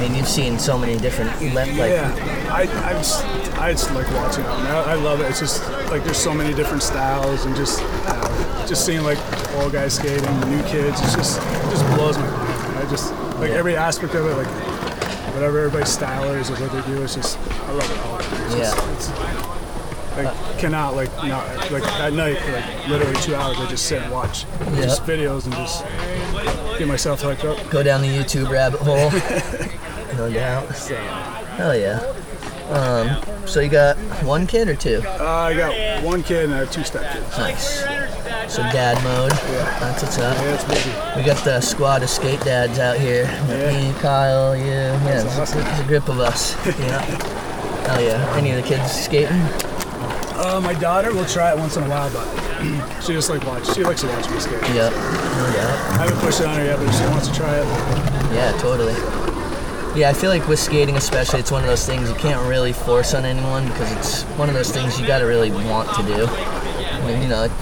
I 0.00 0.04
mean, 0.04 0.14
you've 0.14 0.28
seen 0.28 0.58
so 0.58 0.78
many 0.78 0.96
different 0.96 1.30
le- 1.42 1.52
like 1.52 1.76
yeah, 1.76 2.48
I, 2.50 2.62
I 2.62 2.92
just 2.94 3.22
I 3.58 3.72
just 3.72 3.92
like 3.92 4.10
watching 4.12 4.44
it. 4.44 4.48
I, 4.48 4.92
I, 4.92 4.94
love 4.94 5.20
it. 5.20 5.24
It's 5.24 5.40
just 5.40 5.62
like 5.90 6.02
there's 6.04 6.16
so 6.16 6.32
many 6.32 6.54
different 6.54 6.82
styles 6.82 7.44
and 7.44 7.54
just 7.54 7.82
uh, 7.82 8.66
just 8.66 8.86
seeing 8.86 9.02
like 9.02 9.18
old 9.56 9.74
guys 9.74 9.96
skating, 9.96 10.22
the 10.22 10.46
new 10.46 10.62
kids. 10.62 10.98
It's 11.02 11.14
just 11.14 11.38
it 11.38 11.70
just 11.70 11.84
blows 11.96 12.16
my 12.16 12.30
mind. 12.30 12.78
I 12.78 12.86
just 12.88 13.12
like 13.40 13.50
Yeah. 13.50 13.56
every 13.56 13.76
aspect 13.76 14.14
of 14.14 14.24
it, 14.24 14.34
like 14.36 14.46
whatever 15.34 15.58
everybody's 15.58 15.90
style 15.92 16.32
is 16.32 16.48
or 16.50 16.54
what 16.54 16.72
they 16.72 16.90
do. 16.90 17.02
It's 17.02 17.16
just 17.16 17.38
I 17.38 17.72
love 17.72 17.90
it 17.90 17.98
all. 17.98 18.18
It's 18.20 18.54
just, 18.54 18.76
Yeah. 18.78 18.92
it's, 18.94 19.10
I 20.16 20.56
cannot 20.58 20.96
like 20.96 21.14
not 21.24 21.70
like 21.70 21.84
at 22.00 22.14
night 22.14 22.38
for 22.38 22.52
like 22.52 22.88
literally 22.88 23.20
two 23.20 23.34
hours. 23.34 23.58
I 23.58 23.66
just 23.66 23.84
sit 23.84 24.00
and 24.00 24.10
watch 24.10 24.46
just 24.76 25.02
videos 25.02 25.44
and 25.44 25.52
just 25.52 25.84
get 26.78 26.88
myself 26.88 27.20
hooked 27.20 27.44
up. 27.44 27.68
go 27.68 27.82
down 27.82 28.00
the 28.00 28.08
YouTube 28.08 28.48
rabbit 28.48 28.80
hole. 28.80 29.10
no 30.16 30.32
doubt. 30.32 30.68
Hell 31.56 31.76
yeah. 31.76 32.00
Um, 32.70 33.46
so 33.46 33.60
you 33.60 33.68
got 33.68 33.96
one 34.24 34.46
kid 34.46 34.68
or 34.68 34.76
two? 34.76 35.02
Uh, 35.04 35.24
I 35.24 35.56
got 35.56 36.04
one 36.04 36.22
kid 36.22 36.44
and 36.44 36.54
I 36.54 36.58
have 36.58 36.70
two 36.70 36.82
stepkids. 36.82 37.36
Nice. 37.36 37.80
So 38.52 38.62
dad 38.62 39.02
mode. 39.02 39.32
That's 39.80 40.02
what's 40.02 40.18
up. 40.18 40.36
Yeah, 40.36 40.54
it's 40.54 40.64
busy. 40.64 40.90
We 41.16 41.24
got 41.24 41.44
the 41.44 41.60
squad 41.60 42.02
of 42.02 42.10
skate 42.10 42.40
dads 42.40 42.78
out 42.78 42.96
here. 42.98 43.24
Yeah. 43.48 43.92
Me, 43.92 44.00
Kyle, 44.00 44.56
you. 44.56 44.64
Yeah, 44.64 45.24
it's, 45.24 45.38
awesome. 45.38 45.60
it's 45.66 45.80
a 45.80 45.84
grip 45.84 46.08
of 46.08 46.20
us. 46.20 46.54
Yeah. 46.80 47.00
Hell 47.86 48.02
yeah. 48.02 48.36
Any 48.36 48.50
of 48.52 48.56
the 48.56 48.62
kids 48.62 48.92
skating? 48.92 49.32
Uh, 50.38 50.60
my 50.62 50.74
daughter 50.74 51.12
will 51.12 51.24
try 51.24 51.52
it 51.52 51.58
once 51.58 51.76
in 51.76 51.82
a 51.82 51.88
while, 51.88 52.10
but 52.12 52.26
she 53.02 53.12
just 53.12 53.30
like 53.30 53.44
watch. 53.44 53.66
She 53.74 53.82
likes 53.82 54.02
to 54.02 54.06
watch 54.08 54.30
me 54.30 54.38
skate. 54.38 54.62
Yep. 54.62 54.92
No 54.92 55.52
doubt. 55.54 55.78
I 55.98 56.06
haven't 56.06 56.18
pushed 56.20 56.40
it 56.40 56.46
on 56.46 56.56
her 56.56 56.64
yet, 56.64 56.78
but 56.78 56.86
if 56.88 56.94
she 56.94 57.04
wants 57.06 57.28
to 57.28 57.34
try 57.34 57.56
it. 57.56 57.66
Yeah, 58.32 58.56
totally. 58.58 58.94
Yeah, 59.94 60.08
I 60.08 60.12
feel 60.12 60.30
like 60.30 60.46
with 60.46 60.60
skating 60.60 60.96
especially, 60.96 61.40
it's 61.40 61.50
one 61.50 61.62
of 61.62 61.68
those 61.68 61.84
things 61.84 62.08
you 62.08 62.14
can't 62.14 62.48
really 62.48 62.72
force 62.72 63.12
on 63.12 63.24
anyone 63.24 63.66
because 63.66 63.90
it's 63.96 64.22
one 64.38 64.48
of 64.48 64.54
those 64.54 64.70
things 64.70 65.00
you 65.00 65.06
got 65.06 65.18
to 65.18 65.24
really 65.24 65.50
want 65.50 65.88
to 65.96 66.02
do. 66.04 66.26
I 66.26 67.06
mean, 67.06 67.22
you 67.22 67.28
know, 67.28 67.44
it 67.44 67.52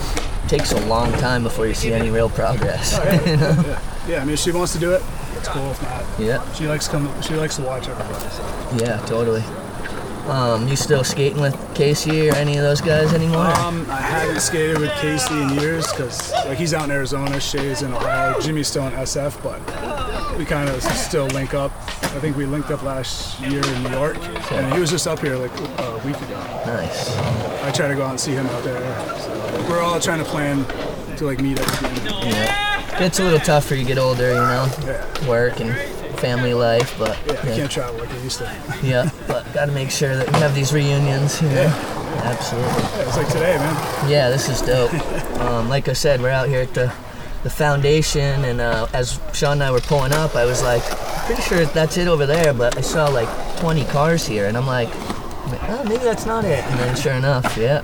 takes 0.49 0.73
a 0.73 0.87
long 0.87 1.11
time 1.13 1.43
before 1.43 1.67
you 1.67 1.75
see 1.75 1.93
any 1.93 2.11
real 2.11 2.29
progress. 2.29 2.93
you 3.27 3.37
know? 3.39 3.51
Yeah, 3.67 3.81
yeah. 4.09 4.21
I 4.21 4.25
mean, 4.25 4.35
if 4.35 4.41
she 4.41 4.53
wants 4.53 4.75
to 4.75 4.79
do 4.79 4.93
it, 4.93 5.03
it's 5.37 5.49
cool. 5.49 5.71
If 5.71 5.83
not, 5.83 6.05
Yeah, 6.19 6.53
she 6.53 6.67
likes 6.67 6.87
come. 6.87 7.11
She 7.23 7.35
likes 7.35 7.57
to 7.57 7.63
watch 7.63 7.89
everybody. 7.89 8.29
So. 8.29 8.85
yeah, 8.85 8.99
totally. 9.07 9.43
Um, 10.29 10.69
you 10.69 10.77
still 10.77 11.05
skating 11.05 11.41
with 11.41 11.57
Casey 11.75 12.29
or 12.29 12.35
any 12.35 12.59
of 12.59 12.63
those 12.63 12.83
guys 12.83 13.15
anymore? 13.15 13.47
Um, 13.47 13.87
I 13.91 13.97
haven't 13.97 14.41
skated 14.41 14.79
with 14.79 14.91
Casey 15.01 15.33
in 15.41 15.55
years 15.55 15.91
because 15.91 16.31
like 16.45 16.59
he's 16.59 16.75
out 16.75 16.85
in 16.85 16.91
Arizona, 16.91 17.41
Shay's 17.41 17.81
in 17.81 17.95
Ohio, 17.95 18.39
Jimmy's 18.39 18.69
still 18.69 18.87
in 18.87 18.93
SF, 18.93 19.43
but 19.43 19.59
we 20.39 20.45
kind 20.45 20.69
of 20.69 20.83
still 20.83 21.27
link 21.29 21.53
up. 21.55 21.73
I 22.03 22.21
think 22.21 22.37
we 22.37 22.47
linked 22.47 22.71
up 22.71 22.83
last 22.83 23.39
year 23.41 23.61
in 23.65 23.83
New 23.83 23.91
York, 23.91 24.17
and 24.53 24.73
he 24.73 24.81
was 24.81 24.91
just 24.91 25.07
up 25.07 25.19
here 25.19 25.37
like 25.37 25.51
a 25.61 26.01
week 26.05 26.17
ago. 26.17 26.39
nice. 26.67 27.17
I 27.65 27.71
try 27.73 27.89
to 27.89 27.95
go 27.95 28.05
out 28.05 28.11
and 28.11 28.21
see 28.21 28.33
him 28.33 28.47
out 28.47 28.63
there. 28.63 28.81
So 29.19 29.67
we're 29.69 29.81
all 29.83 29.99
trying 30.01 30.19
to 30.21 30.25
plan 30.25 30.65
to 31.17 31.27
like 31.27 31.41
meet 31.41 31.61
up 31.61 31.69
again. 31.81 32.07
Yeah. 32.29 33.05
It's 33.05 33.19
a 33.21 33.25
little 33.25 33.39
tougher 33.41 33.75
you 33.75 33.85
get 33.85 33.99
older, 33.99 34.29
you 34.29 34.35
know, 34.35 34.69
Yeah, 34.85 35.29
work 35.29 35.61
and 35.61 35.75
family 36.19 36.55
life, 36.55 36.97
but 36.99 37.17
yeah, 37.27 37.33
I 37.43 37.49
yeah, 37.49 37.57
can't 37.57 37.71
travel 37.71 37.99
like 38.01 38.11
I 38.11 38.19
used 38.19 38.39
to. 38.39 38.57
yeah, 38.83 39.11
but 39.29 39.53
gotta 39.55 39.71
make 39.73 39.91
sure 39.91 40.17
that 40.17 40.27
we 40.33 40.39
have 40.41 40.55
these 40.55 40.73
reunions. 40.73 41.41
You 41.43 41.49
know? 41.49 41.55
Yeah. 41.63 41.95
Absolutely. 42.25 42.71
Yeah, 42.73 43.07
it's 43.07 43.17
like 43.17 43.29
today, 43.29 43.57
man. 43.59 44.11
Yeah, 44.11 44.31
this 44.31 44.49
is 44.49 44.63
dope. 44.63 44.93
Um, 45.39 45.69
like 45.69 45.89
I 45.89 45.93
said, 45.93 46.21
we're 46.21 46.31
out 46.31 46.49
here 46.49 46.61
at 46.63 46.75
the 46.75 46.93
the 47.43 47.51
foundation, 47.51 48.45
and 48.45 48.61
uh, 48.61 48.89
as 48.93 49.21
Shaun 49.33 49.53
and 49.55 49.63
I 49.63 49.71
were 49.71 49.81
pulling 49.81 50.13
up, 50.13 50.35
I 50.35 50.45
was 50.45 50.63
like, 50.63 50.83
pretty 51.27 51.43
sure 51.43 51.65
that's 51.67 51.97
it 51.97 52.09
over 52.09 52.27
there, 52.27 52.53
but 52.53 52.77
I 52.77 52.81
saw 52.81 53.09
like 53.09 53.29
20 53.61 53.85
cars 53.87 54.27
here, 54.27 54.47
and 54.47 54.57
I'm 54.57 54.67
like, 54.67 54.89
oh, 54.93 55.85
maybe 55.85 56.03
that's 56.03 56.27
not 56.27 56.45
it. 56.45 56.65
And 56.65 56.81
then 56.81 56.97
sure 56.97 57.13
enough, 57.13 57.57
yeah, 57.57 57.83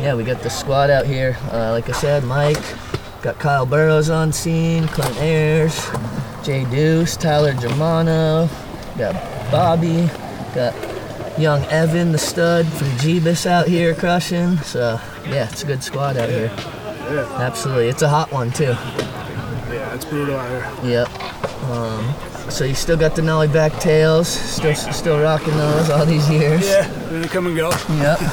yeah, 0.00 0.14
we 0.14 0.24
got 0.24 0.42
the 0.42 0.50
squad 0.50 0.90
out 0.90 1.06
here. 1.06 1.36
Uh, 1.52 1.70
like 1.70 1.88
I 1.88 1.92
said, 1.92 2.24
Mike, 2.24 2.62
got 3.22 3.38
Kyle 3.38 3.66
Burrows 3.66 4.10
on 4.10 4.32
scene, 4.32 4.88
Clint 4.88 5.16
Ayers, 5.18 5.90
Jay 6.42 6.64
Deuce, 6.64 7.16
Tyler 7.16 7.54
Germano, 7.54 8.48
got 8.98 9.14
Bobby, 9.52 10.08
got 10.54 10.74
young 11.38 11.62
Evan, 11.66 12.10
the 12.12 12.18
stud 12.18 12.66
from 12.66 12.88
Jeebus 12.98 13.46
out 13.46 13.68
here 13.68 13.94
crushing. 13.94 14.56
So 14.58 15.00
yeah, 15.26 15.48
it's 15.48 15.62
a 15.62 15.66
good 15.66 15.84
squad 15.84 16.16
out 16.16 16.28
here. 16.28 16.50
Yeah, 17.12 17.28
Absolutely, 17.40 17.88
it's 17.88 18.02
a 18.02 18.08
hot 18.08 18.30
one 18.32 18.50
too. 18.50 18.64
yeah, 18.64 19.94
it's 19.94 20.04
brutal 20.04 20.36
out 20.36 20.48
here. 20.82 20.90
Yep. 20.90 21.22
Um, 21.70 22.14
so 22.50 22.64
you 22.64 22.74
still 22.74 22.96
got 22.96 23.14
the 23.14 23.22
nollie 23.22 23.48
back 23.48 23.72
tails, 23.80 24.28
still 24.28 24.74
still 24.74 25.20
rocking 25.22 25.56
those 25.56 25.90
all 25.90 26.04
these 26.06 26.28
years. 26.30 26.66
Yeah, 26.68 26.88
they 27.10 27.28
come 27.28 27.46
and 27.46 27.56
go. 27.56 27.70
Yep. 27.70 28.18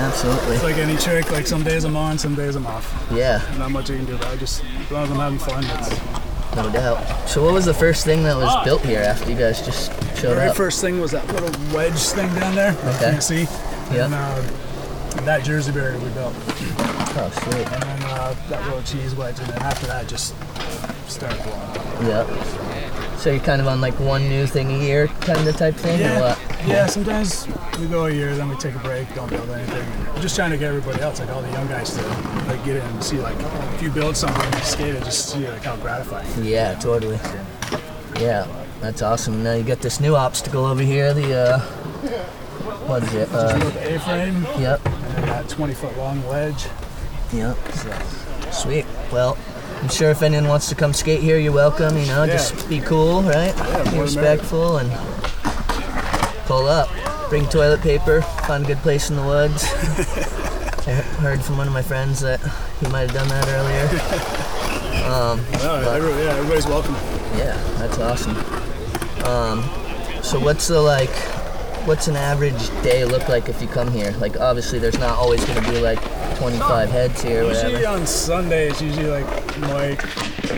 Absolutely. 0.00 0.54
It's 0.54 0.64
like 0.64 0.76
any 0.76 0.96
trick. 0.96 1.30
Like 1.30 1.46
some 1.46 1.62
days 1.62 1.84
I'm 1.84 1.96
on, 1.96 2.16
some 2.16 2.34
days 2.34 2.56
I'm 2.56 2.66
off. 2.66 3.06
Yeah, 3.12 3.42
Not 3.58 3.70
much 3.70 3.90
you 3.90 3.96
can 3.96 4.06
do 4.06 4.14
about 4.14 4.34
it. 4.34 4.38
Just 4.38 4.64
as 4.64 4.90
long 4.90 5.04
as 5.04 5.10
I'm 5.10 5.16
having 5.18 5.38
fun. 5.38 5.62
It's, 5.64 6.56
no 6.56 6.70
doubt. 6.70 7.28
So 7.28 7.44
what 7.44 7.52
was 7.52 7.66
the 7.66 7.74
first 7.74 8.04
thing 8.06 8.22
that 8.24 8.36
was 8.36 8.64
built 8.64 8.82
here 8.82 9.00
after 9.00 9.30
you 9.30 9.36
guys 9.36 9.64
just 9.64 9.92
the 9.92 10.14
showed 10.16 10.34
very 10.36 10.48
up? 10.48 10.56
first 10.56 10.80
thing 10.80 11.00
was 11.00 11.10
that 11.10 11.26
little 11.28 11.50
wedge 11.74 11.98
thing 12.00 12.32
down 12.34 12.54
there. 12.54 12.72
Okay. 12.72 13.06
You 13.06 13.12
can 13.12 13.20
see. 13.20 13.42
Yep. 13.94 14.06
And 14.06 14.14
uh, 14.14 14.42
that 15.24 15.44
Jersey 15.44 15.70
barrier 15.72 15.98
we 15.98 16.08
built. 16.10 16.34
Oh 17.16 17.30
sweet. 17.42 17.66
And 17.72 17.82
then 17.82 18.02
uh, 18.04 18.34
that 18.48 18.64
little 18.66 18.82
cheese 18.82 19.14
wedge. 19.14 19.38
And 19.40 19.48
then 19.48 19.58
after 19.62 19.86
that, 19.86 20.06
just 20.08 20.34
started 21.10 21.42
blowing 21.42 21.60
up. 21.60 22.28
Yep. 22.28 23.18
So 23.18 23.30
you're 23.30 23.40
kind 23.40 23.60
of 23.60 23.66
on 23.68 23.80
like 23.80 23.98
one 24.00 24.28
new 24.28 24.46
thing 24.46 24.70
a 24.72 24.78
year 24.78 25.08
kind 25.08 25.46
of 25.46 25.56
type 25.56 25.74
thing, 25.74 26.00
or 26.00 26.04
Yeah. 26.04 26.20
what? 26.20 26.66
Yeah, 26.66 26.86
sometimes 26.86 27.46
we 27.78 27.86
go 27.86 28.06
a 28.06 28.10
year, 28.10 28.34
then 28.36 28.48
we 28.48 28.56
take 28.56 28.74
a 28.74 28.78
break, 28.78 29.12
don't 29.14 29.28
build 29.30 29.48
anything. 29.50 29.86
We're 30.14 30.22
just 30.22 30.36
trying 30.36 30.50
to 30.52 30.56
get 30.58 30.68
everybody 30.68 31.00
else, 31.02 31.20
like 31.20 31.28
all 31.30 31.42
the 31.42 31.50
young 31.50 31.66
guys, 31.68 31.90
to 31.96 32.02
like 32.48 32.62
get 32.64 32.76
in 32.76 32.82
and 32.82 33.02
see 33.04 33.18
like 33.18 33.36
if 33.74 33.82
you 33.82 33.90
build 33.90 34.16
something 34.16 34.42
and 34.42 34.54
you 34.54 34.60
skate 34.62 34.94
it, 34.94 35.04
just 35.04 35.30
see 35.30 35.46
like 35.48 35.64
how 35.64 35.76
gratifying. 35.76 36.26
it 36.28 36.38
is. 36.38 36.46
Yeah, 36.46 36.74
totally. 36.74 37.18
Yeah, 38.18 38.46
that's 38.80 39.02
awesome. 39.02 39.42
Now 39.42 39.52
you 39.54 39.64
got 39.64 39.80
this 39.80 40.00
new 40.00 40.16
obstacle 40.16 40.64
over 40.64 40.82
here. 40.82 41.12
The 41.12 41.34
uh, 41.34 41.58
what 42.86 43.02
is 43.02 43.14
it? 43.14 43.28
Uh, 43.32 43.58
A-frame 43.80 44.44
yep. 44.58 44.84
and 44.86 44.94
then 45.16 45.26
that 45.26 45.48
20 45.48 45.74
foot 45.74 45.96
long 45.98 46.24
wedge. 46.26 46.66
Yep. 47.32 47.56
Sweet. 48.52 48.86
Well, 49.12 49.38
I'm 49.82 49.88
sure 49.88 50.10
if 50.10 50.22
anyone 50.22 50.48
wants 50.48 50.68
to 50.68 50.74
come 50.74 50.92
skate 50.92 51.20
here, 51.20 51.38
you're 51.38 51.52
welcome. 51.52 51.96
You 51.96 52.06
know, 52.06 52.24
Yeah. 52.24 52.32
just 52.32 52.68
be 52.68 52.80
cool, 52.80 53.22
right? 53.22 53.56
more 53.56 53.84
be 53.92 53.98
respectful 54.00 54.78
and 54.78 54.90
pull 56.46 56.66
up. 56.68 56.88
Bring 57.28 57.46
toilet 57.48 57.80
paper. 57.80 58.22
Find 58.46 58.64
a 58.64 58.66
good 58.66 58.78
place 58.78 59.08
in 59.10 59.16
the 59.16 59.22
woods. 59.22 59.64
I 60.86 60.92
heard 61.22 61.40
from 61.42 61.58
one 61.58 61.68
of 61.68 61.72
my 61.72 61.82
friends 61.82 62.20
that 62.20 62.40
he 62.80 62.88
might 62.88 63.02
have 63.10 63.12
done 63.12 63.28
that 63.28 63.48
earlier. 63.48 64.46
Um, 65.10 65.40
No, 65.54 65.74
every, 65.92 66.10
yeah, 66.22 66.34
everybody's 66.34 66.66
welcome. 66.66 66.94
yeah, 67.36 67.56
that's 67.78 67.98
awesome. 67.98 68.36
Um, 69.24 69.64
so 70.22 70.38
what's 70.38 70.68
the 70.68 70.80
like? 70.80 71.10
What's 71.86 72.06
an 72.06 72.14
average 72.14 72.68
day 72.84 73.04
look 73.04 73.28
like 73.28 73.48
if 73.48 73.60
you 73.60 73.66
come 73.66 73.90
here? 73.90 74.12
Like 74.20 74.38
obviously, 74.38 74.78
there's 74.78 74.98
not 75.00 75.18
always 75.18 75.44
going 75.44 75.64
to 75.64 75.68
be 75.70 75.80
like 75.80 75.98
25 76.40 76.88
heads 76.88 77.22
here, 77.22 77.44
Usually 77.44 77.84
on 77.84 78.06
Sundays, 78.06 78.80
usually 78.80 79.08
like 79.08 79.26
Mike, 79.60 80.02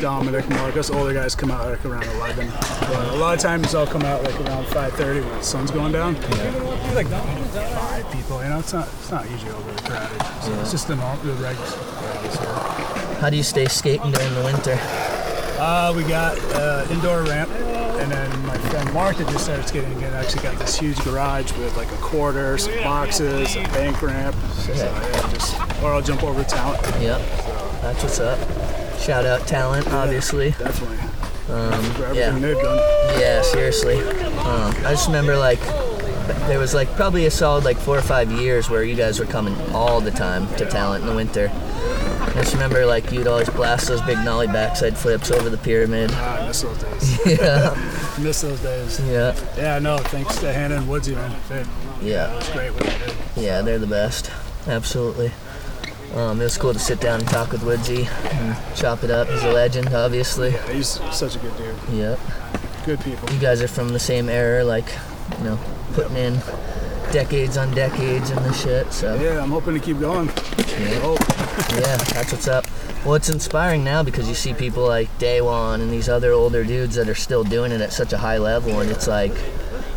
Dominic, 0.00 0.48
Mark, 0.50 0.76
us 0.76 0.90
older 0.90 1.12
guys 1.12 1.34
come 1.34 1.50
out 1.50 1.68
like 1.68 1.84
around 1.84 2.04
11. 2.04 2.48
But 2.80 3.14
a 3.14 3.16
lot 3.16 3.34
of 3.34 3.40
times 3.40 3.74
I'll 3.74 3.84
come 3.84 4.02
out 4.02 4.22
like 4.22 4.38
around 4.42 4.64
5:30 4.66 5.20
when 5.24 5.38
the 5.38 5.42
sun's 5.42 5.72
going 5.72 5.90
down. 5.90 6.14
Be 6.14 6.20
like 6.94 7.08
five 7.08 8.08
people, 8.12 8.40
you 8.44 8.48
know. 8.50 8.60
It's 8.60 8.72
not 8.72 8.86
it's 8.86 9.10
not 9.10 9.28
usually 9.28 9.50
overly 9.50 9.76
crowded. 9.82 10.22
So 10.42 10.52
It's 10.60 10.70
just 10.70 10.86
the 10.86 10.94
norm, 10.94 11.18
the 11.26 11.32
regular. 11.34 11.66
How 13.20 13.28
do 13.30 13.36
you 13.36 13.42
stay 13.42 13.66
skating 13.66 14.12
during 14.12 14.34
the 14.34 14.44
winter? 14.44 14.78
Uh, 15.58 15.92
we 15.96 16.04
got 16.04 16.38
uh, 16.54 16.86
indoor 16.90 17.22
ramp, 17.24 17.50
and 18.02 18.10
then 18.10 18.46
my 18.46 18.58
friend 18.58 18.92
Mark 18.92 19.16
that 19.18 19.28
just 19.28 19.44
started 19.44 19.66
skating 19.66 19.92
again 19.96 20.12
actually 20.12 20.42
got 20.42 20.58
this 20.58 20.76
huge 20.78 20.98
garage 21.04 21.52
with 21.52 21.76
like 21.76 21.90
a 21.92 21.96
quarter, 21.96 22.58
some 22.58 22.74
boxes, 22.82 23.54
a 23.54 23.62
bank 23.68 24.02
ramp. 24.02 24.34
So 24.54 24.72
yeah, 24.72 25.30
just 25.32 25.54
or 25.82 25.92
I'll 25.92 26.02
jump 26.02 26.24
over 26.24 26.42
talent. 26.42 26.82
Yep, 27.00 27.20
that's 27.80 28.02
what's 28.02 28.18
up. 28.18 28.38
Shout 28.98 29.24
out 29.24 29.46
talent, 29.46 29.86
obviously. 29.92 30.50
Definitely. 30.50 30.98
Um, 31.48 31.72
yeah, 32.14 32.26
everything 32.26 32.42
they've 32.42 32.56
done. 32.56 33.20
yeah, 33.20 33.42
seriously. 33.42 33.98
Um, 34.00 34.74
I 34.84 34.90
just 34.92 35.06
remember 35.06 35.36
like 35.36 35.60
there 36.48 36.58
was 36.58 36.74
like 36.74 36.90
probably 36.96 37.26
a 37.26 37.30
solid 37.30 37.64
like 37.64 37.76
four 37.76 37.96
or 37.96 38.02
five 38.02 38.32
years 38.32 38.68
where 38.68 38.82
you 38.82 38.96
guys 38.96 39.20
were 39.20 39.26
coming 39.26 39.56
all 39.72 40.00
the 40.00 40.10
time 40.10 40.48
to 40.56 40.66
talent 40.66 41.02
in 41.04 41.10
the 41.10 41.14
winter. 41.14 41.48
I 42.34 42.40
just 42.42 42.54
remember 42.54 42.86
like 42.86 43.12
you'd 43.12 43.26
always 43.26 43.48
blast 43.50 43.88
those 43.88 44.00
big 44.02 44.16
nollie 44.24 44.46
backside 44.46 44.96
flips 44.96 45.30
over 45.30 45.50
the 45.50 45.58
pyramid. 45.58 46.10
Ah, 46.14 46.38
I 46.42 46.46
miss 46.46 46.62
those 46.62 46.78
days. 46.78 47.20
Yeah, 47.38 48.14
miss 48.20 48.40
those 48.40 48.60
days. 48.60 49.00
yeah, 49.06 49.34
Yeah, 49.56 49.78
no, 49.78 49.98
thanks 49.98 50.38
to 50.40 50.52
Hannah 50.52 50.76
and 50.76 50.88
Woodsy, 50.88 51.14
man. 51.14 51.36
They, 51.48 51.64
yeah. 52.00 52.34
it's 52.38 52.50
great 52.50 52.70
what 52.72 52.84
they 52.84 52.98
did. 52.98 53.14
Yeah, 53.36 53.60
they're 53.62 53.78
the 53.78 53.86
best. 53.86 54.30
Absolutely. 54.66 55.30
Um, 56.14 56.40
it 56.40 56.44
was 56.44 56.56
cool 56.58 56.72
to 56.72 56.78
sit 56.78 57.00
down 57.00 57.20
and 57.20 57.28
talk 57.28 57.52
with 57.52 57.62
Woodsy 57.62 58.06
and 58.32 58.56
chop 58.76 59.02
it 59.04 59.10
up. 59.10 59.28
He's 59.28 59.42
a 59.44 59.52
legend, 59.52 59.94
obviously. 59.94 60.52
He's 60.72 60.88
such 61.14 61.36
a 61.36 61.38
good 61.38 61.56
dude. 61.56 61.74
Yep. 61.92 62.18
Good 62.86 63.00
people. 63.00 63.30
You 63.32 63.38
guys 63.40 63.62
are 63.62 63.68
from 63.68 63.90
the 63.90 63.98
same 64.00 64.28
era, 64.28 64.64
like, 64.64 64.86
you 65.38 65.44
know, 65.44 65.58
putting 65.94 66.16
in 66.16 66.34
decades 67.12 67.56
on 67.56 67.70
decades 67.74 68.30
and 68.30 68.44
the 68.44 68.52
shit. 68.52 68.90
So 68.92 69.14
Yeah, 69.20 69.42
I'm 69.42 69.50
hoping 69.50 69.74
to 69.74 69.80
keep 69.80 70.00
going. 70.00 70.28
yeah, 70.28 71.00
yeah, 71.70 71.96
that's 71.96 72.32
what's 72.32 72.48
up. 72.48 72.66
Well, 73.04 73.14
it's 73.14 73.28
inspiring 73.28 73.82
now 73.84 74.02
because 74.02 74.28
you 74.28 74.34
see 74.34 74.54
people 74.54 74.86
like 74.86 75.08
Daewon 75.18 75.80
and 75.80 75.90
these 75.90 76.08
other 76.08 76.32
older 76.32 76.64
dudes 76.64 76.94
that 76.96 77.08
are 77.08 77.14
still 77.14 77.42
doing 77.44 77.72
it 77.72 77.80
at 77.80 77.92
such 77.92 78.12
a 78.12 78.18
high 78.18 78.38
level, 78.38 78.80
and 78.80 78.90
it's 78.90 79.08
like, 79.08 79.32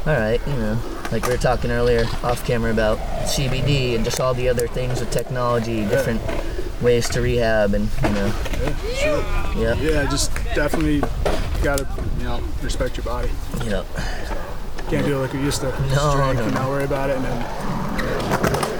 all 0.08 0.14
right, 0.14 0.42
you 0.48 0.54
know, 0.54 0.80
like 1.12 1.24
we 1.26 1.30
were 1.32 1.38
talking 1.38 1.72
earlier 1.72 2.06
off 2.24 2.46
camera 2.46 2.72
about 2.72 2.98
CBD 3.28 3.96
and 3.96 4.04
just 4.04 4.20
all 4.20 4.34
the 4.34 4.50
other 4.50 4.68
things 4.68 5.00
with 5.00 5.12
technology, 5.12 5.86
different 5.86 6.22
ways 6.82 7.08
to 7.10 7.22
rehab, 7.22 7.74
and 7.74 7.90
you 8.04 8.10
know, 8.10 8.26
yeah, 8.62 8.76
sure. 8.96 9.24
yeah, 9.62 9.74
Yeah, 9.76 10.10
just 10.10 10.34
definitely 10.56 11.02
gotta, 11.64 11.88
you 12.18 12.24
know, 12.26 12.42
respect 12.64 12.98
your 12.98 13.06
body. 13.06 13.30
yeah, 13.64 13.84
Can't 14.90 15.06
do 15.06 15.18
it 15.18 15.20
like 15.22 15.34
we 15.34 15.40
used 15.42 15.62
to. 15.62 15.68
No, 15.70 15.88
Just 15.90 16.16
drink 16.18 16.38
no, 16.38 16.44
and 16.44 16.54
no. 16.54 16.62
not 16.62 16.70
worry 16.70 16.84
about 16.86 17.10
it, 17.12 17.18
and 17.18 17.26
then 17.26 17.42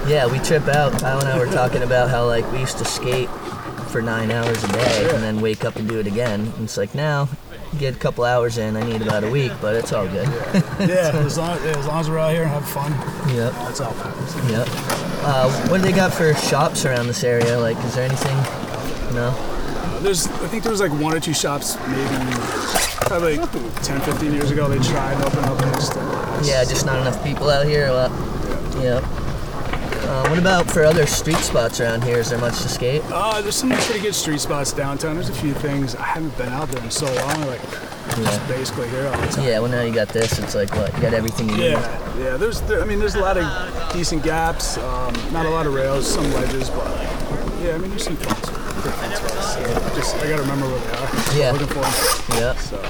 yeah. 0.08 0.26
We 0.26 0.38
trip 0.38 0.68
out. 0.68 0.92
Kyle 1.00 1.20
and 1.20 1.28
I 1.28 1.38
were 1.38 1.46
talking 1.46 1.82
about 1.82 2.10
how 2.10 2.26
like 2.26 2.50
we 2.52 2.60
used 2.60 2.78
to 2.78 2.84
skate 2.84 3.28
for 3.90 4.02
nine 4.02 4.30
hours 4.30 4.62
a 4.62 4.68
day 4.68 5.08
and 5.14 5.22
then 5.22 5.40
wake 5.40 5.64
up 5.64 5.76
and 5.76 5.88
do 5.88 5.98
it 5.98 6.06
again. 6.06 6.40
And 6.40 6.64
it's 6.64 6.76
like 6.76 6.94
now, 6.94 7.28
get 7.78 7.94
a 7.94 7.98
couple 7.98 8.24
hours 8.24 8.58
in. 8.58 8.76
I 8.76 8.82
need 8.82 9.02
about 9.02 9.24
a 9.24 9.30
week, 9.30 9.52
but 9.60 9.74
it's 9.74 9.92
all 9.92 10.06
good. 10.06 10.28
yeah, 10.80 11.12
as 11.14 11.38
long, 11.38 11.56
yeah, 11.64 11.78
as 11.78 11.86
long 11.86 12.00
as 12.00 12.10
we're 12.10 12.18
out 12.18 12.32
here 12.32 12.42
and 12.42 12.50
have 12.50 12.68
fun, 12.68 12.92
yep. 13.34 13.52
that's 13.52 13.80
all. 13.80 13.94
Yep. 14.50 14.68
Uh, 15.28 15.68
what 15.68 15.78
do 15.78 15.82
they 15.84 15.92
got 15.92 16.12
for 16.12 16.34
shops 16.34 16.84
around 16.84 17.06
this 17.06 17.24
area? 17.24 17.58
Like, 17.58 17.76
is 17.84 17.94
there 17.94 18.04
anything? 18.04 18.36
No. 19.14 19.32
Uh, 19.34 19.98
There's, 20.00 20.26
I 20.26 20.46
think 20.48 20.62
there 20.62 20.72
was 20.72 20.80
like 20.80 20.92
one 20.92 21.14
or 21.14 21.20
two 21.20 21.34
shops, 21.34 21.76
maybe 21.88 22.66
probably 23.06 23.38
like 23.38 23.82
10, 23.82 24.00
15 24.02 24.32
years 24.32 24.50
ago. 24.50 24.68
They 24.68 24.78
tried 24.78 25.18
to 25.20 25.26
open 25.26 25.44
up 25.44 25.60
and 25.62 25.74
just 25.74 25.96
uh, 25.96 26.42
Yeah, 26.44 26.64
just 26.64 26.84
not 26.86 27.00
enough 27.00 27.22
people 27.24 27.48
out 27.48 27.66
here. 27.66 27.88
Or 27.88 28.08
what? 28.08 28.82
Yep. 28.82 29.04
Uh, 30.06 30.28
what 30.28 30.38
about 30.38 30.70
for 30.70 30.84
other 30.84 31.04
street 31.06 31.36
spots 31.38 31.80
around 31.80 32.04
here? 32.04 32.18
Is 32.18 32.30
there 32.30 32.38
much 32.38 32.60
to 32.62 32.68
skate? 32.68 33.02
Uh, 33.06 33.42
there's 33.42 33.56
some 33.56 33.70
pretty 33.70 34.00
good 34.00 34.14
street 34.14 34.40
spots 34.40 34.72
downtown. 34.72 35.14
There's 35.16 35.28
a 35.28 35.34
few 35.34 35.52
things. 35.52 35.96
I 35.96 36.02
haven't 36.04 36.36
been 36.38 36.48
out 36.50 36.68
there 36.68 36.82
in 36.84 36.90
so 36.90 37.06
long. 37.06 37.40
Like, 37.46 37.60
Yeah. 37.62 38.14
just 38.24 38.48
basically 38.48 38.88
here 38.88 39.06
all 39.08 39.20
the 39.20 39.26
time. 39.26 39.44
Yeah, 39.44 39.58
well 39.58 39.68
now 39.70 39.82
you 39.82 39.92
got 39.92 40.08
this. 40.10 40.38
It's 40.38 40.54
like 40.54 40.72
what? 40.76 40.94
You 40.94 41.00
got 41.02 41.12
everything 41.12 41.48
you 41.48 41.56
need. 41.56 41.70
Yeah, 41.72 42.18
yeah. 42.18 42.36
There's, 42.36 42.60
there, 42.62 42.80
I 42.80 42.84
mean, 42.84 43.00
there's 43.00 43.16
a 43.16 43.20
lot 43.20 43.36
of 43.36 43.92
decent 43.92 44.22
gaps. 44.22 44.78
Um, 44.78 45.12
not 45.32 45.44
a 45.44 45.50
lot 45.50 45.66
of 45.66 45.74
rails, 45.74 46.06
some 46.08 46.24
ledges, 46.34 46.70
but 46.70 46.86
yeah, 47.62 47.74
I 47.74 47.78
mean, 47.78 47.90
there's 47.90 48.04
some 48.04 48.16
fun, 48.16 48.36
spots. 48.36 49.54
So 49.54 49.92
just, 49.96 50.14
I 50.16 50.28
gotta 50.28 50.42
remember 50.42 50.66
where 50.68 50.78
they 50.78 50.92
are. 50.92 51.38
Yeah. 51.38 51.50
Looking 51.50 51.66
for 51.66 51.80
them. 51.80 52.38
Yeah. 52.40 52.54
So, 52.54 52.80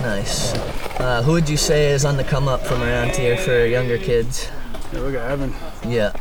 Nice. 0.00 0.54
Uh, 0.98 1.22
who 1.22 1.32
would 1.32 1.48
you 1.50 1.58
say 1.58 1.90
is 1.92 2.06
on 2.06 2.16
the 2.16 2.24
come 2.24 2.48
up 2.48 2.64
from 2.66 2.82
around 2.82 3.10
here 3.10 3.36
for 3.36 3.66
younger 3.66 3.98
kids? 3.98 4.48
Yeah, 4.92 4.98
look 5.00 5.14
at 5.14 5.30
Evan. 5.30 5.54
Yeah. 5.86 6.12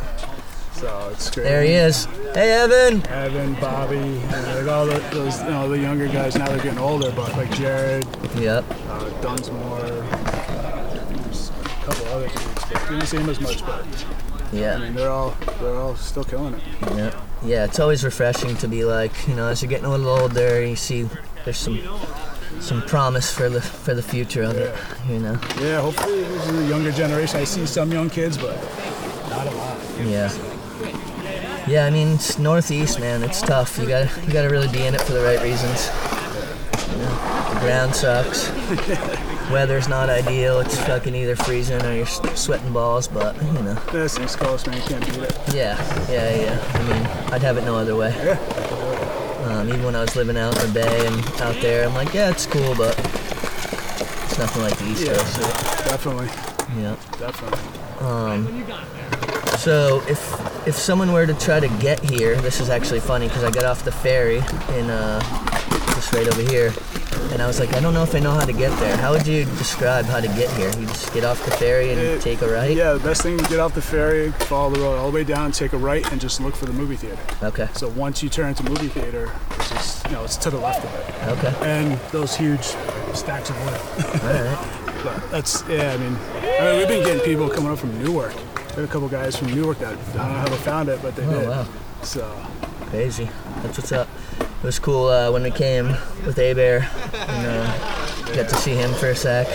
So 0.74 1.10
it's 1.12 1.30
great. 1.32 1.44
There 1.44 1.64
he 1.64 1.72
is. 1.72 2.06
Hey, 2.34 2.52
Evan. 2.52 3.06
Evan, 3.08 3.54
Bobby, 3.56 3.98
and 3.98 4.22
like 4.66 4.68
all 4.74 4.86
the, 4.86 5.00
those, 5.12 5.40
you 5.42 5.50
know, 5.50 5.68
the 5.68 5.78
younger 5.80 6.08
guys. 6.08 6.36
Now 6.38 6.48
they're 6.48 6.58
getting 6.64 6.80
older, 6.80 7.12
but 7.12 7.32
like 7.36 7.52
Jared, 7.52 8.06
Yep. 8.36 8.64
uh, 8.88 9.10
Dunsmore, 9.22 9.80
there's 9.82 11.50
a 11.50 11.54
couple 11.84 12.08
other 12.08 12.28
dudes. 12.30 12.70
But 12.72 12.88
don't 12.90 13.06
see 13.06 13.18
them 13.18 13.30
as 13.30 13.42
much, 13.42 13.66
but 13.66 13.86
yeah. 14.54 14.76
I 14.76 14.80
mean, 14.80 14.94
they're 14.96 15.10
all, 15.10 15.36
they're 15.60 15.76
all 15.76 15.96
still 15.98 16.24
killing 16.24 16.54
it. 16.54 16.64
Yeah. 16.96 17.22
Yeah. 17.44 17.66
It's 17.66 17.80
always 17.80 18.04
refreshing 18.06 18.56
to 18.58 18.68
be 18.70 18.86
like, 18.86 19.28
you 19.28 19.36
know, 19.36 19.48
as 19.48 19.62
you're 19.62 19.70
getting 19.70 19.86
a 19.86 19.90
little 19.92 20.08
older, 20.08 20.66
you 20.66 20.76
see 20.78 21.10
there's 21.44 21.58
some 21.58 21.78
some 22.60 22.82
promise 22.84 23.32
for 23.32 23.50
the 23.50 23.62
for 23.62 23.94
the 23.94 24.02
future 24.04 24.44
of 24.44 24.58
it. 24.58 24.76
You 25.08 25.20
know. 25.20 25.40
Yeah, 25.60 25.82
hopefully 25.82 26.24
this 26.24 26.48
is 26.48 26.60
a 26.60 26.68
younger 26.68 26.92
generation. 26.92 27.40
I 27.40 27.44
see 27.44 27.66
some 27.66 27.92
young 27.92 28.10
kids, 28.10 28.38
but 28.38 28.56
not 29.30 29.48
a 29.48 29.52
lot. 29.52 29.78
Yeah. 30.04 30.32
Yeah, 31.68 31.86
I 31.86 31.90
mean 31.92 32.16
it's 32.16 32.40
northeast, 32.40 33.00
man. 33.00 33.22
It's 33.24 33.42
tough. 33.42 33.78
You 33.78 33.88
gotta 33.88 34.10
you 34.26 34.34
gotta 34.34 34.50
really 34.50 34.68
be 34.70 34.86
in 34.86 34.96
it 34.96 35.02
for 35.02 35.14
the 35.14 35.22
right 35.22 35.42
reasons. 35.44 35.88
You 36.92 36.98
know, 36.98 37.54
the 37.54 37.60
ground 37.62 37.96
sucks. 37.96 38.50
Weather's 39.52 39.88
not 39.88 40.10
ideal. 40.10 40.60
It's 40.60 40.78
fucking 40.82 41.16
either 41.16 41.36
freezing 41.36 41.82
or 41.84 41.94
you're 41.94 42.06
sweating 42.06 42.72
balls. 42.72 43.08
But 43.08 43.36
you 43.42 43.52
know, 43.64 43.74
This 43.92 44.20
East 44.20 44.38
Coast, 44.40 44.68
man, 44.68 44.78
you 44.78 44.84
can't 44.84 45.06
beat 45.06 45.18
it. 45.18 45.38
yeah, 45.54 45.76
yeah, 46.12 46.36
yeah. 46.36 46.72
I 46.74 46.82
mean, 46.84 47.34
I'd 47.34 47.42
have 47.42 47.58
it 47.58 47.64
no 47.66 47.76
other 47.76 47.96
way. 47.96 48.10
Yeah. 48.18 48.38
Um, 49.60 49.68
even 49.68 49.84
when 49.84 49.96
I 49.96 50.02
was 50.02 50.16
living 50.16 50.38
out 50.38 50.56
in 50.64 50.68
the 50.68 50.74
Bay 50.74 51.06
and 51.06 51.20
out 51.42 51.56
there, 51.62 51.86
I'm 51.86 51.94
like, 51.94 52.14
yeah, 52.14 52.30
it's 52.30 52.46
cool, 52.46 52.76
but 52.76 52.98
it's 52.98 54.38
nothing 54.40 54.62
like 54.62 54.78
the 54.78 54.86
East 54.88 55.04
Yeah, 55.06 55.16
Coast. 55.18 55.40
definitely, 55.90 56.28
Yeah. 56.82 56.96
definitely. 57.18 57.60
So 59.58 60.02
if 60.08 60.68
if 60.68 60.76
someone 60.78 61.12
were 61.12 61.26
to 61.26 61.34
try 61.34 61.60
to 61.60 61.68
get 61.80 62.00
here, 62.10 62.36
this 62.38 62.62
is 62.62 62.70
actually 62.70 63.02
funny 63.02 63.28
because 63.28 63.44
I 63.44 63.52
got 63.52 63.66
off 63.66 63.84
the 63.84 63.92
ferry 63.92 64.38
in 64.78 64.90
uh, 64.90 65.20
just 65.94 66.14
right 66.14 66.28
over 66.28 66.42
here, 66.42 66.72
and 67.32 67.42
I 67.42 67.48
was 67.48 67.60
like, 67.60 67.74
I 67.74 67.80
don't 67.80 67.94
know 67.94 68.04
if 68.04 68.14
I 68.16 68.20
know 68.20 68.32
how 68.32 68.46
to 68.46 68.54
get 68.54 68.78
there. 68.80 68.96
How 68.98 69.12
would 69.12 69.26
you 69.28 69.46
describe 69.46 70.06
how 70.06 70.20
to 70.20 70.28
get 70.30 70.50
here? 70.58 70.70
You 70.80 70.86
just 70.88 71.14
get 71.14 71.24
off 71.24 71.44
the 71.46 71.52
ferry 71.52 71.92
and 71.92 72.00
It- 72.00 72.22
take 72.22 72.42
a 72.42 72.50
right. 72.50 72.76
Yeah, 72.76 72.94
the 72.94 73.00
best 73.00 73.22
thing 73.22 73.38
to 73.38 73.44
get 73.46 73.60
off 73.60 73.74
the 73.74 73.82
ferry, 73.82 74.32
follow 74.32 74.72
the 74.74 74.80
road 74.82 74.98
all 74.98 75.10
the 75.12 75.16
way 75.16 75.24
down, 75.24 75.52
take 75.52 75.74
a 75.74 75.78
right, 75.78 76.10
and 76.12 76.20
just 76.20 76.42
look 76.42 76.56
for 76.56 76.66
the 76.66 76.74
movie 76.74 76.96
theater. 76.96 77.22
Okay. 77.44 77.68
So 77.74 77.90
once 77.90 78.22
you 78.24 78.30
turn 78.30 78.50
into 78.50 78.64
movie 78.64 78.88
theater, 78.88 79.32
it's 79.52 79.70
just 79.70 80.06
you 80.08 80.14
know 80.14 80.24
it's 80.24 80.38
to 80.38 80.50
the 80.50 80.58
left 80.58 80.84
of 80.86 80.94
it, 80.96 81.46
Okay. 81.46 81.54
and 81.70 82.00
those 82.12 82.36
huge 82.36 82.64
stacks 83.14 83.50
of 83.50 83.56
wood. 83.66 84.22
All 84.24 84.44
right. 84.44 84.76
But 85.02 85.32
that's 85.32 85.64
yeah. 85.70 85.94
I 85.94 85.98
mean, 85.98 86.18
I 86.60 86.62
mean, 86.72 86.78
we've 86.80 86.88
been 86.90 87.06
getting 87.06 87.24
people 87.24 87.48
coming 87.48 87.72
up 87.72 87.80
from 87.80 87.98
Newark. 88.04 88.34
There 88.76 88.82
are 88.82 88.84
a 88.84 88.88
couple 88.90 89.08
guys 89.08 89.38
from 89.38 89.48
Newark 89.56 89.80
that 89.80 89.94
I 89.94 89.94
don't 89.96 90.16
know 90.18 90.40
how 90.40 90.50
they 90.50 90.58
found 90.58 90.90
it, 90.90 91.02
but 91.02 91.16
they 91.16 91.24
Oh 91.26 91.40
did. 91.40 91.48
wow. 91.48 91.66
So 92.04 92.30
Crazy. 92.90 93.30
That's 93.64 93.78
what's 93.78 93.94
up. 93.94 94.10
It 94.60 94.64
was 94.66 94.78
cool 94.80 95.08
uh, 95.08 95.32
when 95.32 95.44
we 95.44 95.52
came 95.52 95.88
with 96.26 96.38
A 96.38 96.54
Bear 96.54 96.90
and 97.14 97.48
uh, 97.48 98.34
got 98.36 98.50
to 98.50 98.56
see 98.56 98.74
him 98.76 98.94
for 98.94 99.08
a 99.08 99.16
sec. 99.16 99.48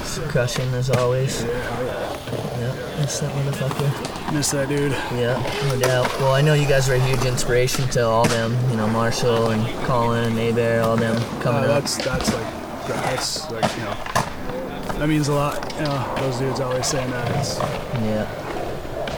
It's 0.00 0.18
crushing 0.30 0.72
as 0.74 0.90
always. 0.90 1.42
Yeah, 1.42 2.96
miss 3.00 3.18
that 3.18 3.32
motherfucker. 3.34 4.32
miss 4.32 4.50
that 4.52 4.68
dude. 4.68 4.92
Yeah, 5.12 5.42
no 5.68 5.78
doubt. 5.80 6.06
Well, 6.20 6.32
I 6.34 6.40
know 6.40 6.54
you 6.54 6.68
guys 6.68 6.88
were 6.88 6.94
a 6.94 7.00
huge 7.00 7.24
inspiration 7.24 7.88
to 7.90 8.06
all 8.06 8.24
them. 8.26 8.56
You 8.70 8.76
know, 8.76 8.86
Marshall 8.86 9.50
and 9.50 9.66
Colin 9.86 10.24
and 10.30 10.38
A 10.38 10.52
Bear, 10.52 10.82
all 10.82 10.96
them 10.96 11.16
coming 11.40 11.64
Uh, 11.68 11.74
up. 11.74 11.82
that's 11.82 11.96
that's 12.04 12.32
like 12.32 12.86
that's 12.86 13.50
like 13.50 13.76
you 13.76 13.82
know 13.84 13.96
that 14.98 15.08
means 15.08 15.26
a 15.26 15.34
lot. 15.34 15.72
You 15.78 15.82
know, 15.86 16.14
those 16.20 16.38
dudes 16.38 16.60
always 16.60 16.86
saying 16.86 17.10
that. 17.10 17.28
It's, 17.40 17.58
Yeah. 17.58 18.28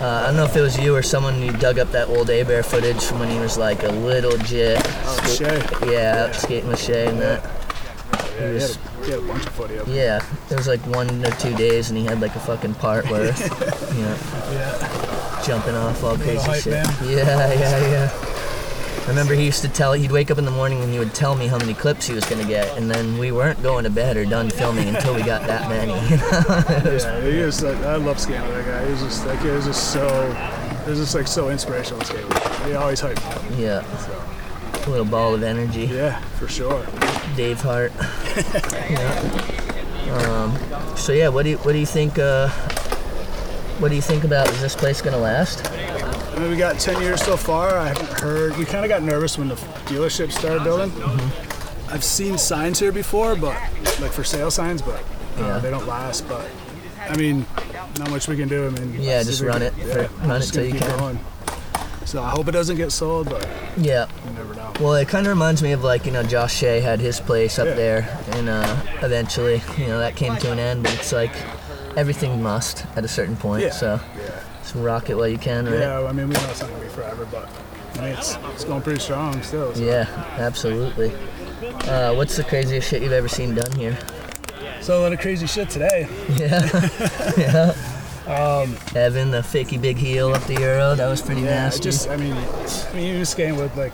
Uh, 0.00 0.20
I 0.22 0.26
don't 0.26 0.36
know 0.36 0.44
if 0.44 0.54
it 0.56 0.60
was 0.60 0.78
you 0.78 0.94
or 0.94 1.02
someone 1.02 1.40
you 1.42 1.52
dug 1.52 1.78
up 1.78 1.90
that 1.92 2.08
old 2.08 2.28
A 2.28 2.42
Bear 2.42 2.62
footage 2.62 3.02
from 3.02 3.18
when 3.20 3.30
he 3.30 3.38
was 3.38 3.56
like 3.56 3.82
a 3.82 3.88
little 3.88 4.36
jit. 4.38 4.78
Oh, 4.84 5.20
Ska- 5.32 5.60
Shay. 5.80 5.92
Yeah, 5.92 6.26
out 6.28 6.34
skating 6.34 6.68
with 6.68 6.78
Shay 6.80 7.06
and 7.06 7.18
that. 7.20 7.42
yeah, 8.38 8.48
he, 8.48 8.54
was- 8.54 8.76
had 8.76 8.84
a, 9.00 9.04
he 9.06 9.10
had 9.12 9.20
a 9.20 9.22
bunch 9.26 9.46
of 9.46 9.52
footy 9.54 9.78
up. 9.78 9.86
Yeah, 9.88 10.24
it 10.50 10.56
was 10.56 10.68
like 10.68 10.80
one 10.88 11.24
or 11.24 11.30
two 11.32 11.54
days, 11.56 11.88
and 11.88 11.98
he 11.98 12.04
had 12.04 12.20
like 12.20 12.34
a 12.36 12.40
fucking 12.40 12.74
part 12.74 13.08
worth. 13.10 13.40
you 13.96 14.02
know, 14.02 14.16
Yeah. 14.52 15.42
jumping 15.46 15.74
off 15.74 16.02
all 16.04 16.16
crazy 16.18 16.52
shit. 16.60 16.72
man. 16.72 16.86
Yeah, 17.04 17.52
yeah, 17.54 17.90
yeah. 17.90 18.35
I 19.06 19.10
remember 19.10 19.34
he 19.34 19.44
used 19.44 19.62
to 19.62 19.68
tell. 19.68 19.92
He'd 19.92 20.10
wake 20.10 20.32
up 20.32 20.38
in 20.38 20.44
the 20.44 20.50
morning 20.50 20.82
and 20.82 20.92
he 20.92 20.98
would 20.98 21.14
tell 21.14 21.36
me 21.36 21.46
how 21.46 21.58
many 21.58 21.74
clips 21.74 22.08
he 22.08 22.12
was 22.12 22.24
gonna 22.24 22.44
get, 22.44 22.76
and 22.76 22.90
then 22.90 23.18
we 23.18 23.30
weren't 23.30 23.62
going 23.62 23.84
to 23.84 23.90
bed 23.90 24.16
or 24.16 24.24
done 24.24 24.50
filming 24.50 24.88
until 24.88 25.14
we 25.14 25.22
got 25.22 25.46
that 25.46 25.68
many. 25.68 25.92
Yeah, 26.96 27.20
he 27.20 27.38
was 27.38 27.62
like, 27.62 27.76
I 27.78 27.96
love 27.96 28.18
skating 28.18 28.42
with 28.42 28.54
that 28.54 28.66
guy. 28.66 28.84
He 28.84 28.90
was 28.90 29.02
just 29.02 29.24
like, 29.26 29.38
he 29.40 29.48
was 29.48 29.66
just 29.66 29.92
so, 29.92 30.06
it 30.84 30.90
was 30.90 30.98
just 30.98 31.14
like 31.14 31.28
so 31.28 31.50
inspirational 31.50 32.00
to 32.02 32.14
with. 32.14 32.66
He 32.66 32.74
always 32.74 33.00
hyped 33.00 33.50
me 33.50 33.62
yeah, 33.62 34.86
a 34.86 34.90
little 34.90 35.06
ball 35.06 35.34
of 35.34 35.44
energy. 35.44 35.84
Yeah, 35.84 36.18
for 36.38 36.48
sure. 36.48 36.84
Dave 37.36 37.60
Hart. 37.60 37.92
yeah. 38.90 39.56
Um, 40.16 40.96
so 40.96 41.12
yeah, 41.12 41.28
what 41.28 41.44
do 41.44 41.50
you 41.50 41.58
what 41.58 41.72
do 41.72 41.78
you 41.78 41.86
think? 41.86 42.18
Uh, 42.18 42.48
what 43.78 43.88
do 43.88 43.94
you 43.94 44.02
think 44.02 44.24
about? 44.24 44.48
Is 44.48 44.60
this 44.60 44.74
place 44.74 45.00
gonna 45.00 45.18
last? 45.18 45.64
I 46.36 46.40
mean, 46.40 46.50
we 46.50 46.56
got 46.56 46.78
10 46.78 47.00
years 47.00 47.22
so 47.22 47.36
far. 47.36 47.78
I 47.78 47.88
haven't 47.88 48.10
heard, 48.20 48.56
we 48.58 48.66
kind 48.66 48.84
of 48.84 48.90
got 48.90 49.02
nervous 49.02 49.38
when 49.38 49.48
the 49.48 49.54
dealership 49.86 50.30
started 50.30 50.62
building. 50.64 50.90
Mm-hmm. 50.90 51.92
I've 51.94 52.04
seen 52.04 52.36
signs 52.36 52.78
here 52.78 52.92
before, 52.92 53.34
but 53.36 53.54
like 54.00 54.12
for 54.12 54.22
sale 54.24 54.50
signs, 54.50 54.82
but 54.82 55.00
uh, 55.38 55.40
Yeah. 55.40 55.58
they 55.60 55.70
don't 55.70 55.86
last. 55.86 56.28
But 56.28 56.46
I 57.08 57.16
mean, 57.16 57.46
not 57.98 58.10
much 58.10 58.28
we 58.28 58.36
can 58.36 58.48
do. 58.48 58.66
I 58.66 58.70
mean, 58.70 59.00
Yeah, 59.00 59.22
just 59.22 59.42
run 59.42 59.62
it 59.62 59.72
I'm 60.20 60.28
run 60.28 60.42
it 60.42 60.46
till 60.46 60.64
you 60.66 60.78
can. 60.78 60.98
going. 60.98 61.18
So 62.04 62.22
I 62.22 62.30
hope 62.30 62.48
it 62.48 62.52
doesn't 62.52 62.76
get 62.76 62.92
sold, 62.92 63.30
but 63.30 63.48
Yeah. 63.78 64.06
you 64.26 64.32
never 64.34 64.54
know. 64.54 64.72
Well, 64.80 64.94
it 64.94 65.08
kind 65.08 65.26
of 65.26 65.30
reminds 65.30 65.62
me 65.62 65.72
of 65.72 65.84
like 65.84 66.04
you 66.04 66.12
know 66.12 66.22
Josh 66.22 66.54
Shea 66.54 66.80
had 66.80 67.00
his 67.00 67.18
place 67.18 67.58
up 67.58 67.66
Yeah. 67.68 67.74
there, 67.74 68.18
and 68.32 68.48
uh, 68.50 68.76
eventually 69.02 69.62
you 69.78 69.86
know 69.86 69.98
that 70.00 70.16
came 70.16 70.36
to 70.36 70.52
an 70.52 70.58
end. 70.58 70.82
But 70.82 70.92
it's 70.94 71.12
like 71.12 71.32
everything 71.96 72.42
must 72.42 72.84
at 72.94 73.04
a 73.04 73.08
certain 73.08 73.36
point. 73.36 73.62
Yeah. 73.62 73.70
So 73.70 74.00
Yeah. 74.66 74.72
just 74.72 74.84
rock 74.84 75.10
it 75.10 75.16
while 75.16 75.28
you 75.28 75.38
can, 75.38 75.66
right? 75.66 75.78
Yeah, 75.80 76.02
I 76.06 76.12
mean, 76.12 76.28
we 76.28 76.34
know 76.34 76.40
it's 76.50 76.60
not 76.60 76.70
gonna 76.70 76.82
be 76.82 76.88
forever, 76.90 77.26
but 77.30 77.48
I 77.96 78.00
mean, 78.00 78.10
it's, 78.12 78.36
it's 78.54 78.64
going 78.64 78.82
pretty 78.82 79.00
strong 79.00 79.40
still. 79.42 79.74
So. 79.74 79.82
Yeah, 79.82 80.06
absolutely. 80.38 81.12
Uh, 81.88 82.14
what's 82.14 82.36
the 82.36 82.44
craziest 82.44 82.88
shit 82.88 83.02
you've 83.02 83.12
ever 83.12 83.28
seen 83.28 83.54
done 83.54 83.72
here? 83.72 83.96
So 84.80 85.00
a 85.00 85.02
lot 85.02 85.12
of 85.12 85.20
crazy 85.20 85.46
shit 85.46 85.70
today. 85.70 86.08
Yeah, 86.36 86.70
yeah. 87.36 87.74
Evan, 88.96 89.30
the 89.30 89.38
fakey 89.38 89.80
big 89.80 89.96
heel 89.96 90.32
up 90.34 90.42
the 90.44 90.54
euro, 90.60 90.96
that 90.96 91.08
was 91.08 91.22
pretty 91.22 91.42
Um, 91.42 91.46
Yeah, 91.46 91.54
nasty. 91.64 91.82
just 91.84 92.08
I 92.08 92.16
mean, 92.16 92.32
I 92.34 92.92
mean, 92.94 93.06
you 93.06 93.18
just 93.20 93.32
skating 93.32 93.56
with 93.56 93.76
like, 93.76 93.92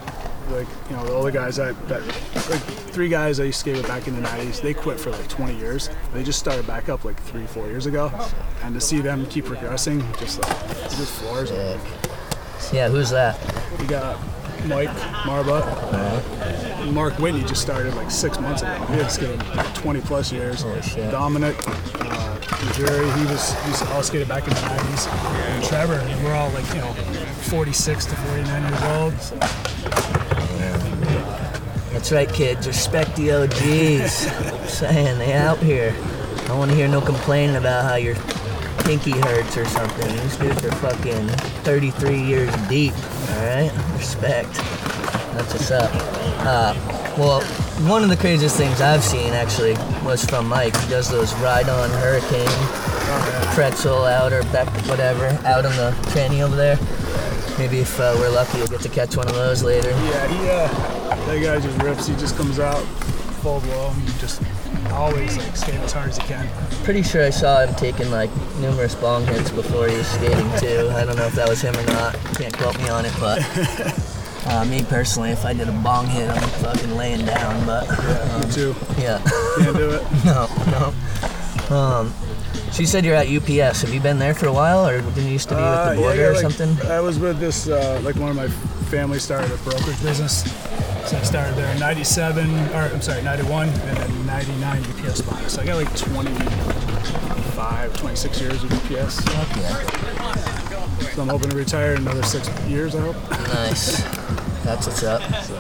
like 0.53 0.69
you 0.89 0.97
know, 0.97 1.05
the 1.05 1.13
older 1.13 1.31
guys 1.31 1.57
that, 1.57 1.75
that 1.89 2.07
like 2.51 2.61
three 2.93 3.09
guys 3.09 3.41
I 3.41 3.45
used 3.45 3.59
to 3.59 3.61
skate 3.61 3.77
with 3.77 3.89
back 3.89 4.07
in 4.07 4.15
the 4.15 4.29
'90s. 4.29 4.61
They 4.61 4.75
quit 4.75 5.01
for 5.01 5.11
like 5.11 5.29
20 5.29 5.57
years. 5.57 5.91
They 6.13 6.23
just 6.23 6.39
started 6.39 6.67
back 6.67 6.89
up 6.89 7.05
like 7.05 7.21
three, 7.23 7.47
four 7.47 7.67
years 7.67 7.87
ago, 7.87 8.11
and 8.63 8.75
to 8.75 8.81
see 8.81 9.01
them 9.01 9.27
keep 9.27 9.47
progressing, 9.47 10.01
just 10.19 10.41
like 10.43 10.71
it 10.71 10.91
just 10.91 11.21
floors. 11.21 11.51
it. 11.51 11.81
yeah, 12.73 12.89
who's 12.89 13.11
that? 13.11 13.39
We 13.79 13.87
got 13.87 14.19
Mike 14.67 14.91
Marbut. 15.25 16.93
Mark 16.93 17.19
Whitney 17.19 17.43
just 17.45 17.63
started 17.63 17.95
like 17.95 18.11
six 18.11 18.39
months 18.39 18.63
ago. 18.63 18.75
He 18.87 18.95
had 18.95 19.11
skated 19.11 19.39
like 19.57 19.75
20 19.75 20.01
plus 20.03 20.33
years. 20.33 20.65
Shit. 20.83 21.11
Dominic, 21.11 21.57
uh, 21.69 22.39
Missouri, 22.65 23.11
he 23.19 23.25
was 23.27 23.53
he 23.63 23.71
was 23.71 23.83
all 23.91 24.03
skated 24.03 24.29
back 24.29 24.45
in 24.45 24.51
the 24.51 24.61
90s. 24.61 25.09
And 25.09 25.65
Trevor, 25.65 25.95
and 25.95 26.25
we're 26.25 26.35
all 26.35 26.51
like 26.51 26.69
you 26.75 26.81
know 26.81 26.93
46 27.49 28.07
to 28.07 28.17
49 28.17 28.63
years 28.63 28.83
old. 28.83 29.21
So. 29.21 30.12
That's 32.03 32.11
right, 32.11 32.33
kids. 32.33 32.67
Respect 32.67 33.15
the 33.15 33.31
OGs. 33.31 34.13
saying 34.69 35.19
they 35.21 35.35
out 35.35 35.59
here. 35.59 35.95
I 35.97 36.49
don't 36.49 36.59
want 36.59 36.73
to 36.73 36.77
hear 36.77 36.89
no 36.89 37.01
complaining 37.01 37.55
about 37.55 37.85
how 37.85 37.95
your 37.95 38.17
pinky 38.79 39.13
hurts 39.13 39.57
or 39.57 39.65
something. 39.67 40.11
These 40.17 40.37
dudes 40.37 40.65
are 40.65 40.73
fucking 40.73 41.29
33 41.63 42.21
years 42.21 42.53
deep. 42.69 42.93
All 42.93 43.47
right, 43.47 43.71
respect. 43.93 44.53
That's 45.35 45.53
what's 45.53 45.71
up. 45.71 45.91
Uh, 46.45 46.75
well, 47.17 47.41
one 47.89 48.03
of 48.03 48.09
the 48.09 48.17
craziest 48.17 48.57
things 48.57 48.81
I've 48.81 49.05
seen 49.05 49.33
actually 49.33 49.75
was 50.05 50.25
from 50.25 50.49
Mike. 50.49 50.77
He 50.79 50.91
does 50.91 51.09
those 51.09 51.33
ride-on 51.35 51.89
hurricane 51.91 52.49
pretzel 53.55 54.07
out 54.07 54.33
or 54.33 54.43
back 54.51 54.67
whatever 54.89 55.27
out 55.47 55.65
on 55.65 55.77
the 55.77 55.93
tranny 56.11 56.43
over 56.43 56.57
there. 56.57 56.79
Maybe 57.59 57.79
if 57.81 57.99
uh, 58.01 58.15
we're 58.19 58.31
lucky, 58.31 58.59
we'll 58.59 58.69
get 58.69 58.81
to 58.81 58.89
catch 58.89 59.17
one 59.17 59.29
of 59.29 59.35
those 59.35 59.63
later. 59.63 59.91
Yeah, 59.91 60.27
he 60.29 60.49
uh, 60.49 61.27
that 61.27 61.43
guy 61.43 61.61
just 61.61 61.83
rips. 61.83 62.07
He 62.07 62.15
just 62.17 62.37
comes 62.37 62.59
out 62.59 62.83
full 63.43 63.61
blow. 63.61 63.91
He 63.91 64.07
just 64.19 64.43
always 64.91 65.37
like 65.37 65.57
skating 65.57 65.81
as 65.83 65.93
hard 65.93 66.09
as 66.11 66.17
he 66.17 66.23
can. 66.25 66.49
Pretty 66.85 67.03
sure 67.03 67.25
I 67.25 67.31
saw 67.31 67.61
him 67.65 67.75
taking 67.75 68.11
like 68.11 68.31
numerous 68.59 68.95
bong 68.95 69.27
hits 69.27 69.51
before 69.51 69.89
he 69.89 69.97
was 69.97 70.07
skating 70.07 70.51
too. 70.59 70.91
I 70.95 71.05
don't 71.05 71.17
know 71.17 71.27
if 71.27 71.35
that 71.35 71.49
was 71.49 71.61
him 71.61 71.77
or 71.77 71.87
not. 71.87 72.15
Can't 72.37 72.57
quote 72.57 72.79
me 72.79 72.89
on 72.89 73.05
it, 73.05 73.13
but 73.21 73.39
uh, 74.47 74.65
me 74.65 74.83
personally, 74.85 75.31
if 75.31 75.45
I 75.45 75.53
did 75.53 75.69
a 75.69 75.73
bong 75.73 76.07
hit, 76.07 76.29
I'm 76.31 76.49
fucking 76.63 76.97
laying 76.97 77.25
down. 77.27 77.67
But 77.67 77.87
yeah 77.89 78.43
Me 78.45 78.53
too. 78.53 78.75
yeah, 78.99 79.21
Can't 79.59 79.77
do 79.77 79.91
it. 79.91 80.03
no, 80.25 80.49
no. 80.71 81.75
Um, 81.77 82.15
she 82.73 82.87
said 82.87 83.05
you're 83.05 83.15
at 83.15 83.29
UPS. 83.29 83.83
Have 83.83 83.93
you 83.93 84.01
been 84.01 84.19
there 84.19 84.35
for 84.35 84.47
a 84.47 84.53
while, 84.53 84.87
or 84.87 85.01
didn't 85.01 85.25
you 85.27 85.33
used 85.33 85.49
to 85.51 85.55
be 85.55 85.61
Uh, 85.61 85.71
with 85.71 85.89
the 85.89 85.95
yeah, 85.95 86.01
border 86.01 86.21
yeah, 86.21 86.27
or 86.29 86.33
like, 86.35 86.43
something? 86.43 86.91
I 86.91 87.01
was 87.01 87.19
with 87.19 87.39
this, 87.39 87.69
uh, 87.69 88.01
like 88.03 88.17
one 88.17 88.31
of 88.31 88.37
my 88.37 88.49
family 88.89 89.19
started 89.19 89.51
a 89.53 89.57
brokerage 89.59 90.01
business. 90.03 90.43
So 91.07 91.19
I 91.19 91.23
started 91.23 91.57
there 91.57 91.71
in 91.73 91.79
97, 91.81 92.49
or 92.71 92.83
I'm 92.83 93.03
sorry, 93.03 93.23
91, 93.23 93.69
and 93.69 93.97
then 93.97 94.27
99 94.27 94.83
UPS 94.85 95.21
it. 95.21 95.51
So 95.51 95.61
I 95.61 95.67
got 95.67 95.77
like 95.77 95.95
25, 95.97 97.97
26 97.97 98.41
years 98.41 98.63
with 98.63 98.73
UPS. 98.73 99.21
Yeah. 99.27 99.45
So 101.15 101.23
I'm 101.23 101.29
hoping 101.29 101.51
to 101.51 101.57
retire 101.57 101.93
in 101.95 102.03
another 102.03 102.23
six 102.23 102.49
years, 102.69 102.95
I 102.95 103.01
hope. 103.01 103.17
Nice. 103.31 104.01
That's 104.65 104.87
what's 104.87 105.03
up. 105.03 105.21
So. 105.43 105.55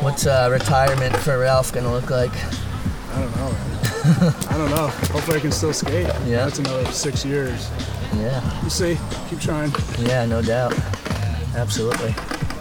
What's 0.00 0.26
uh, 0.26 0.48
retirement 0.50 1.14
for 1.16 1.38
Ralph 1.38 1.72
gonna 1.72 1.92
look 1.92 2.10
like? 2.10 2.32
I 2.32 3.20
don't 3.20 3.36
know, 3.36 3.50
man. 3.52 3.71
I 4.04 4.56
don't 4.56 4.70
know. 4.70 4.88
Hopefully 4.88 5.36
I 5.38 5.40
can 5.40 5.52
still 5.52 5.72
skate. 5.72 6.06
Yeah. 6.26 6.44
That's 6.44 6.58
another 6.58 6.84
six 6.92 7.24
years. 7.24 7.70
Yeah, 8.16 8.60
We'll 8.60 8.70
see. 8.70 8.98
Keep 9.30 9.40
trying. 9.40 9.72
yeah, 10.00 10.26
no 10.26 10.42
doubt. 10.42 10.74
Absolutely. 11.56 12.14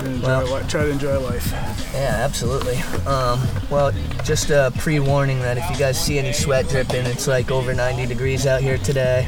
Enjoy 0.06 0.26
Well- 0.28 0.46
li- 0.56 0.64
try 0.68 0.84
to 0.84 0.90
enjoy 0.90 1.20
life. 1.20 1.52
Yeah, 1.94 2.16
absolutely. 2.24 2.78
Um, 3.06 3.46
well, 3.70 3.92
just 4.24 4.50
a 4.50 4.72
pre-warning 4.80 5.40
that 5.42 5.58
if 5.58 5.70
you 5.70 5.76
guys 5.78 6.00
see 6.04 6.18
any 6.20 6.32
sweat 6.34 6.70
dripping, 6.70 7.06
it's 7.06 7.28
like 7.28 7.52
over 7.52 7.74
90 7.74 8.06
degrees 8.06 8.48
out 8.48 8.62
here 8.62 8.78
today. 8.78 9.28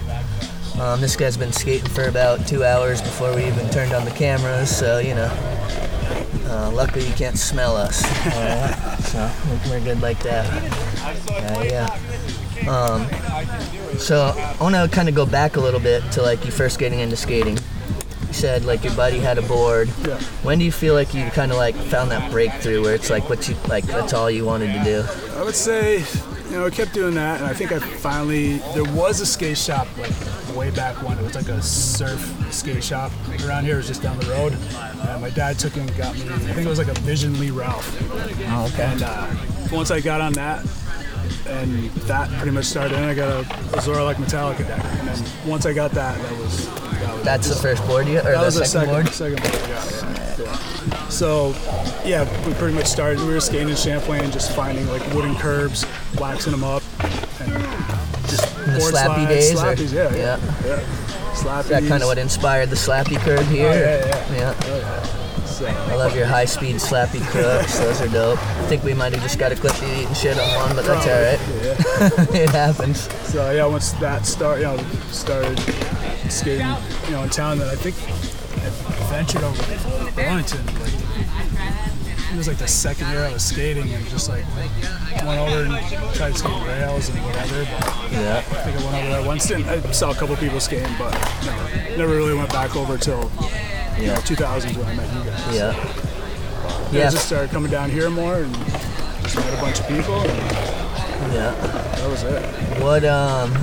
Um, 0.79 1.01
this 1.01 1.15
guy's 1.15 1.37
been 1.37 1.51
skating 1.53 1.89
for 1.89 2.05
about 2.05 2.47
two 2.47 2.63
hours 2.63 3.01
before 3.01 3.35
we 3.35 3.45
even 3.45 3.69
turned 3.69 3.93
on 3.93 4.05
the 4.05 4.11
cameras, 4.11 4.75
so 4.75 4.99
you 4.99 5.13
know. 5.13 5.29
Uh, 6.47 6.71
luckily, 6.73 7.05
you 7.07 7.13
can't 7.13 7.37
smell 7.37 7.75
us. 7.75 7.99
so 9.11 9.29
we're 9.69 9.79
good 9.81 10.01
like 10.01 10.21
that. 10.23 10.45
Yeah, 11.27 11.63
yeah. 11.63 12.69
Um, 12.69 13.07
so 13.97 14.33
I 14.37 14.63
want 14.63 14.75
to 14.75 14.87
kind 14.93 15.09
of 15.09 15.15
go 15.15 15.25
back 15.25 15.55
a 15.55 15.59
little 15.59 15.79
bit 15.79 16.03
to 16.13 16.21
like 16.21 16.45
you 16.45 16.51
first 16.51 16.79
getting 16.79 16.99
into 16.99 17.15
skating. 17.15 17.57
You 18.27 18.33
said 18.33 18.65
like 18.65 18.83
your 18.83 18.95
buddy 18.95 19.19
had 19.19 19.37
a 19.37 19.41
board. 19.43 19.89
Yeah. 20.05 20.17
When 20.43 20.59
do 20.59 20.65
you 20.65 20.71
feel 20.71 20.93
like 20.93 21.13
you 21.13 21.25
kind 21.31 21.51
of 21.51 21.57
like 21.57 21.75
found 21.75 22.11
that 22.11 22.31
breakthrough 22.31 22.81
where 22.81 22.95
it's 22.95 23.09
like 23.09 23.29
what 23.29 23.47
you 23.47 23.55
like 23.67 23.85
that's 23.85 24.13
all 24.13 24.31
you 24.31 24.45
wanted 24.45 24.73
to 24.73 24.83
do? 24.83 25.03
I 25.37 25.43
would 25.43 25.55
say, 25.55 26.03
you 26.49 26.51
know, 26.51 26.65
I 26.65 26.69
kept 26.69 26.93
doing 26.93 27.15
that, 27.15 27.41
and 27.41 27.45
I 27.45 27.53
think 27.53 27.71
I 27.71 27.79
finally 27.79 28.57
there 28.73 28.85
was 28.85 29.19
a 29.19 29.25
skate 29.25 29.57
shop 29.57 29.87
like 29.97 30.13
way 30.55 30.71
back 30.71 30.95
when. 31.03 31.17
It 31.17 31.23
was 31.23 31.35
like 31.35 31.49
a 31.49 31.61
surf 31.61 32.21
skate 32.51 32.83
shop 32.83 33.11
around 33.45 33.65
here. 33.65 33.75
It 33.75 33.77
was 33.77 33.87
just 33.87 34.01
down 34.01 34.17
the 34.19 34.29
road. 34.29 34.53
And 35.07 35.21
my 35.21 35.29
dad 35.29 35.59
took 35.59 35.75
it 35.75 35.81
and 35.81 35.97
got 35.97 36.15
me. 36.15 36.21
I 36.23 36.53
think 36.53 36.65
it 36.65 36.69
was 36.69 36.79
like 36.79 36.87
a 36.87 36.99
Vision 37.01 37.39
Lee 37.39 37.51
Ralph. 37.51 37.97
Oh, 38.49 38.69
okay. 38.73 38.83
And 38.83 39.03
uh, 39.03 39.27
once 39.71 39.91
I 39.91 39.99
got 39.99 40.21
on 40.21 40.33
that, 40.33 40.65
and 41.47 41.89
that 41.91 42.29
pretty 42.37 42.51
much 42.51 42.65
started. 42.65 42.95
And 42.97 43.05
I 43.05 43.13
got 43.13 43.29
a, 43.29 43.39
a 43.39 43.81
Zorlac 43.81 44.05
like 44.05 44.17
Metallica 44.17 44.67
deck. 44.67 44.83
And 44.83 45.07
then 45.07 45.49
once 45.49 45.65
I 45.65 45.73
got 45.73 45.91
that, 45.91 46.19
that 46.21 46.37
was 46.37 46.67
that 46.67 47.13
was 47.13 47.23
That's 47.23 47.49
the 47.49 47.55
first 47.55 47.85
board 47.85 48.07
you 48.07 48.19
or 48.19 48.23
that 48.23 48.39
the 48.39 48.45
was 48.45 48.55
second, 48.55 48.69
second, 48.69 48.93
board? 48.93 49.07
second 49.09 49.41
board. 49.41 49.53
Yeah, 49.69 49.89
yeah, 49.91 50.43
yeah. 50.43 51.09
So, 51.09 51.55
yeah, 52.05 52.47
we 52.47 52.53
pretty 52.55 52.75
much 52.75 52.87
started. 52.87 53.19
We 53.19 53.33
were 53.33 53.39
skating 53.39 53.69
in 53.69 53.75
Champlain, 53.75 54.31
just 54.31 54.55
finding 54.55 54.87
like 54.87 55.05
wooden 55.13 55.35
curbs, 55.35 55.85
waxing 56.17 56.51
them 56.51 56.63
up, 56.63 56.83
and 57.39 57.51
just 58.27 58.55
the 58.55 58.77
board 58.79 58.93
slappy 58.93 59.41
slides, 59.41 59.81
days, 59.81 59.93
or- 59.93 59.97
yeah, 59.97 60.15
yeah, 60.15 60.39
yeah. 60.65 60.65
yeah. 60.65 60.83
Slappies. 61.33 61.61
Is 61.61 61.69
that 61.69 61.87
kind 61.87 62.03
of 62.03 62.07
what 62.07 62.17
inspired 62.17 62.69
the 62.69 62.75
slappy 62.75 63.17
curve 63.17 63.39
oh, 63.39 63.43
here? 63.43 63.67
Oh, 63.67 63.73
yeah, 63.73 64.05
yeah. 64.05 64.37
Yeah. 64.37 64.55
Oh, 64.65 65.03
so, 65.11 65.22
I 65.65 65.95
love 65.95 66.15
your 66.15 66.25
high 66.25 66.45
speed 66.45 66.75
slappy 66.75 67.21
crooks. 67.27 67.79
Those 67.79 68.01
are 68.01 68.07
dope. 68.07 68.39
I 68.39 68.65
think 68.67 68.83
we 68.83 68.93
might 68.93 69.13
have 69.13 69.21
just 69.21 69.39
got 69.39 69.51
a 69.51 69.55
clip 69.55 69.79
you 69.81 69.87
eating 69.87 70.13
shit 70.13 70.37
on 70.37 70.55
one, 70.55 70.75
but 70.75 70.85
that's 70.85 71.07
alright. 71.07 71.39
yeah. 72.33 72.35
it 72.43 72.49
happens. 72.49 73.01
So 73.31 73.51
yeah, 73.51 73.65
once 73.65 73.91
that 73.93 74.25
start, 74.25 74.59
you 74.59 74.65
know, 74.65 74.77
started 75.09 75.59
skating, 76.29 76.67
you 77.05 77.11
know, 77.11 77.23
in 77.23 77.29
town, 77.29 77.59
then 77.59 77.69
I 77.69 77.75
think 77.75 77.95
I 78.63 78.69
ventured 79.09 79.43
over 79.43 79.61
to 79.61 80.11
Burlington. 80.15 80.82
It 82.33 82.37
was 82.37 82.47
like 82.47 82.57
the 82.57 82.67
second 82.67 83.07
year 83.11 83.23
I 83.23 83.31
was 83.31 83.43
skating, 83.43 83.93
and 83.93 84.05
just 84.07 84.27
like 84.27 84.43
went 85.23 85.39
over 85.39 85.63
and 85.63 86.15
tried 86.15 86.35
skating 86.35 86.63
rails 86.63 87.09
and 87.09 87.19
whatever. 87.23 87.63
But 87.63 88.11
Yeah. 88.11 88.37
I 88.37 88.41
think 88.41 88.79
I 88.79 88.83
went 88.83 88.95
over 88.97 89.07
there 89.13 89.23
once. 89.27 89.51
And 89.51 89.63
I 89.69 89.79
saw 89.91 90.09
a 90.11 90.15
couple 90.15 90.35
people 90.37 90.59
skating, 90.59 90.93
but 90.97 91.13
know, 91.45 91.95
never 91.97 92.15
really 92.15 92.33
went 92.33 92.51
back 92.51 92.75
over 92.75 92.97
till 92.97 93.31
you 93.99 94.07
know, 94.07 94.15
2000s 94.15 94.75
when 94.75 94.87
I 94.87 94.95
met 94.95 95.13
you 95.13 95.29
guys. 95.29 95.55
Yeah. 95.55 95.73
Yeah, 96.91 96.99
Yeah. 97.01 97.07
I 97.07 97.11
just 97.11 97.27
started 97.27 97.51
coming 97.51 97.69
down 97.71 97.91
here 97.91 98.09
more 98.09 98.37
and 98.37 98.53
just 99.21 99.35
met 99.35 99.53
a 99.53 99.61
bunch 99.61 99.79
of 99.79 99.87
people, 99.87 100.15
and 100.19 101.33
Yeah. 101.33 101.51
that 101.97 102.09
was 102.09 102.23
it. 102.23 102.81
What 102.81 103.05
um 103.05 103.53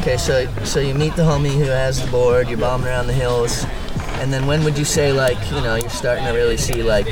Okay, 0.00 0.16
so 0.16 0.46
so 0.64 0.80
you 0.80 0.94
meet 0.94 1.14
the 1.16 1.22
homie 1.22 1.54
who 1.56 1.64
has 1.70 2.00
the 2.04 2.10
board, 2.10 2.48
you're 2.48 2.58
bombing 2.58 2.88
around 2.88 3.06
the 3.06 3.12
hills, 3.12 3.64
and 4.20 4.32
then 4.32 4.46
when 4.46 4.64
would 4.64 4.78
you 4.78 4.84
say 4.84 5.12
like, 5.12 5.38
you 5.50 5.60
know, 5.60 5.74
you're 5.76 5.90
starting 5.90 6.24
to 6.24 6.32
really 6.32 6.56
see 6.56 6.82
like 6.82 7.06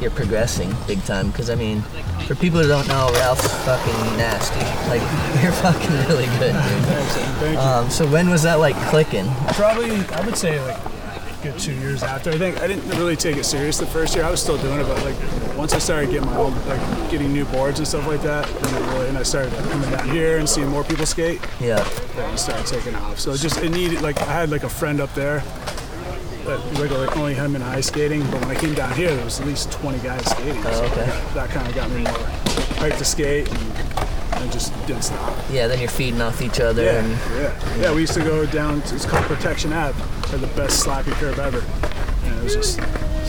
you're 0.00 0.10
progressing 0.10 0.74
big 0.86 1.02
time? 1.04 1.30
Because 1.30 1.50
I 1.50 1.54
mean, 1.54 1.82
for 2.26 2.34
people 2.34 2.60
who 2.60 2.68
don't 2.68 2.88
know, 2.88 3.10
Ralph's 3.14 3.52
fucking 3.64 4.16
nasty. 4.16 4.60
Like 4.88 5.02
you're 5.42 5.52
fucking 5.52 5.90
really 6.08 6.26
good, 6.38 6.52
dude. 6.52 6.84
Thanks, 6.84 7.14
thank 7.40 7.52
you. 7.54 7.58
Um, 7.60 7.90
so 7.90 8.06
when 8.08 8.30
was 8.30 8.42
that 8.42 8.56
like 8.58 8.76
clicking? 8.90 9.26
Probably, 9.54 9.90
I 10.14 10.24
would 10.24 10.36
say 10.36 10.60
like 10.64 10.76
a 10.76 11.42
good 11.42 11.58
two 11.58 11.72
years 11.74 12.02
after. 12.02 12.30
I 12.30 12.38
think 12.38 12.60
I 12.60 12.66
didn't 12.66 12.88
really 12.98 13.16
take 13.16 13.36
it 13.36 13.44
serious 13.44 13.78
the 13.78 13.86
first 13.86 14.14
year. 14.14 14.24
I 14.24 14.30
was 14.30 14.42
still 14.42 14.58
doing 14.58 14.80
it, 14.80 14.84
but 14.84 15.02
like 15.04 15.16
once 15.56 15.72
I 15.72 15.78
started 15.78 16.10
getting 16.10 16.26
my 16.26 16.36
own, 16.36 16.54
like 16.66 17.10
getting 17.10 17.32
new 17.32 17.44
boards 17.46 17.78
and 17.78 17.86
stuff 17.88 18.06
like 18.06 18.22
that, 18.22 18.46
then 18.46 18.82
it 18.82 18.86
really, 18.92 19.08
and 19.08 19.18
I 19.18 19.22
started 19.24 19.52
like, 19.52 19.70
coming 19.70 19.90
down 19.90 20.08
here 20.08 20.38
and 20.38 20.48
seeing 20.48 20.68
more 20.68 20.84
people 20.84 21.06
skate, 21.06 21.40
Yeah. 21.60 21.82
then 22.14 22.32
it 22.34 22.38
started 22.38 22.66
taking 22.66 22.94
off. 22.94 23.18
So 23.18 23.32
it 23.32 23.38
just 23.40 23.58
it 23.62 23.70
needed 23.70 24.00
like 24.02 24.20
I 24.22 24.24
had 24.26 24.50
like 24.50 24.64
a 24.64 24.68
friend 24.68 25.00
up 25.00 25.12
there. 25.14 25.42
That 26.48 26.90
like 26.90 27.14
only 27.18 27.34
him 27.34 27.54
and 27.56 27.62
I 27.62 27.82
skating, 27.82 28.22
but 28.30 28.40
when 28.40 28.50
I 28.50 28.54
came 28.54 28.72
down 28.72 28.94
here, 28.94 29.14
there 29.14 29.22
was 29.22 29.38
at 29.38 29.46
least 29.46 29.70
20 29.70 29.98
guys 29.98 30.24
skating. 30.24 30.62
Oh, 30.64 30.84
okay. 30.86 31.04
that, 31.04 31.34
that 31.34 31.50
kind 31.50 31.68
of 31.68 31.74
got 31.74 31.90
me 31.90 31.98
more 32.04 32.12
hyped 32.80 32.96
to 32.96 33.04
skate, 33.04 33.46
and 33.50 34.34
I 34.34 34.48
just 34.50 34.72
didn't 34.86 35.02
stop. 35.02 35.36
Yeah, 35.52 35.66
then 35.66 35.78
you're 35.78 35.90
feeding 35.90 36.22
off 36.22 36.40
each 36.40 36.58
other 36.58 36.84
Yeah, 36.84 37.04
and 37.04 37.10
yeah, 37.10 37.80
yeah. 37.82 37.94
We 37.94 38.00
used 38.00 38.14
to 38.14 38.24
go 38.24 38.46
down. 38.46 38.80
To, 38.80 38.94
it's 38.94 39.04
called 39.04 39.26
Protection 39.26 39.74
Ave. 39.74 40.00
Had 40.30 40.40
the 40.40 40.46
best 40.56 40.86
slappy 40.86 41.12
curve 41.12 41.38
ever. 41.38 41.62
And 42.24 42.38
it 42.38 42.44
was 42.44 42.54
just 42.54 42.80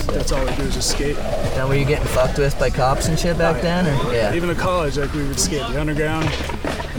that's 0.07 0.31
all 0.31 0.43
we 0.45 0.55
do 0.55 0.63
is 0.63 0.75
just 0.75 0.91
skate. 0.91 1.17
now 1.17 1.67
were 1.67 1.75
you 1.75 1.85
getting 1.85 2.07
fucked 2.07 2.37
with 2.37 2.57
by 2.57 2.69
cops 2.69 3.09
and 3.09 3.19
shit 3.19 3.37
back 3.37 3.57
oh, 3.57 3.61
then 3.61 3.85
or 3.85 4.13
yeah. 4.13 4.33
Even 4.33 4.49
in 4.49 4.55
college, 4.55 4.97
like 4.97 5.13
we 5.13 5.27
would 5.27 5.39
skate 5.39 5.67
the 5.67 5.79
underground. 5.79 6.25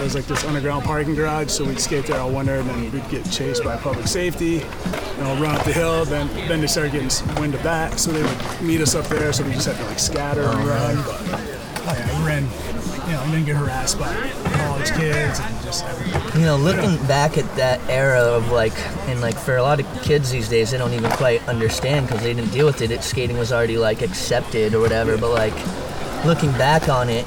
There 0.01 0.07
was 0.07 0.15
like 0.15 0.25
this 0.25 0.45
underground 0.45 0.87
parking 0.87 1.15
garage, 1.15 1.51
so 1.51 1.63
we'd 1.63 1.79
skate 1.79 2.07
there 2.07 2.19
all 2.19 2.31
winter, 2.31 2.55
and 2.55 2.67
then 2.71 2.91
we'd 2.91 3.07
get 3.11 3.31
chased 3.31 3.63
by 3.63 3.77
public 3.77 4.07
safety. 4.07 4.63
And 4.63 5.19
You 5.19 5.25
know, 5.25 5.43
run 5.43 5.55
up 5.55 5.67
the 5.67 5.75
hill. 5.75 6.07
Then 6.07 6.27
then 6.49 6.63
they 6.63 6.69
started 6.69 6.93
getting 6.93 7.11
wind 7.39 7.55
of 7.55 7.63
that, 7.65 8.01
so 8.01 8.11
they 8.11 8.23
would 8.23 8.63
meet 8.63 8.81
us 8.81 8.95
up 8.95 9.05
there. 9.09 9.31
So 9.35 9.45
we 9.45 9.53
just 9.53 9.67
had 9.67 9.77
to 9.77 9.85
like 9.85 9.99
scatter 9.99 10.41
and 10.41 10.59
oh, 10.59 10.67
run. 10.67 10.97
But 11.05 11.21
oh 11.21 11.95
yeah, 11.99 12.19
we 12.19 12.27
ran. 12.27 12.45
You 12.45 13.13
know, 13.13 13.23
and 13.25 13.35
then 13.35 13.45
get 13.45 13.57
harassed 13.57 13.99
by 13.99 14.07
college 14.65 14.91
kids 14.93 15.39
and 15.39 15.65
just 15.65 15.85
everything. 15.85 16.41
You 16.41 16.47
know, 16.47 16.57
looking 16.57 16.97
back 17.07 17.37
at 17.37 17.55
that 17.57 17.87
era 17.91 18.23
of 18.23 18.51
like, 18.51 18.73
and 19.07 19.21
like 19.21 19.37
for 19.37 19.59
a 19.59 19.63
lot 19.63 19.81
of 19.81 20.03
kids 20.03 20.31
these 20.31 20.49
days, 20.49 20.71
they 20.71 20.79
don't 20.79 20.95
even 20.95 21.11
quite 21.11 21.47
understand 21.47 22.07
because 22.07 22.23
they 22.23 22.33
didn't 22.33 22.53
deal 22.53 22.65
with 22.65 22.81
it. 22.81 22.91
it. 22.91 23.03
Skating 23.03 23.37
was 23.37 23.53
already 23.53 23.77
like 23.77 24.01
accepted 24.01 24.75
or 24.75 24.81
whatever. 24.81 25.19
But 25.19 25.33
like, 25.33 26.25
looking 26.25 26.53
back 26.53 26.89
on 26.89 27.11
it, 27.11 27.27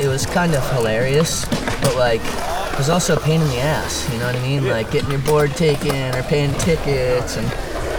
it 0.00 0.08
was 0.08 0.26
kind 0.26 0.54
of 0.54 0.68
hilarious. 0.72 1.44
But 1.80 1.96
like, 1.96 2.20
it 2.72 2.78
was 2.78 2.88
also 2.90 3.16
a 3.16 3.20
pain 3.20 3.40
in 3.40 3.48
the 3.48 3.58
ass. 3.58 4.10
You 4.12 4.18
know 4.18 4.26
what 4.26 4.36
I 4.36 4.42
mean? 4.42 4.66
Like 4.68 4.90
getting 4.90 5.10
your 5.10 5.20
board 5.20 5.52
taken 5.52 6.14
or 6.14 6.22
paying 6.24 6.52
tickets 6.58 7.36
and 7.36 7.46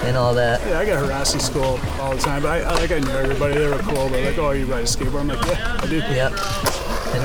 and 0.06 0.16
all 0.16 0.34
that. 0.36 0.62
Yeah, 0.68 0.80
I 0.80 0.86
got 0.86 1.04
harassed 1.04 1.34
in 1.34 1.40
school 1.42 1.80
all 2.00 2.16
the 2.16 2.22
time, 2.22 2.42
but 2.42 2.50
I, 2.50 2.60
I 2.62 2.74
like 2.76 2.92
I 2.92 3.00
knew 3.00 3.12
everybody. 3.12 3.56
They 3.56 3.68
were 3.68 3.80
cool. 3.80 4.08
They're 4.10 4.30
like, 4.30 4.38
"Oh, 4.38 4.52
you 4.52 4.66
ride 4.66 4.82
a 4.82 4.84
skateboard?" 4.84 5.22
I'm 5.22 5.28
like, 5.28 5.46
"Yeah, 5.48 5.80
I 5.82 5.88
do." 5.88 5.98
Yep. 5.98 6.32
And 6.32 7.24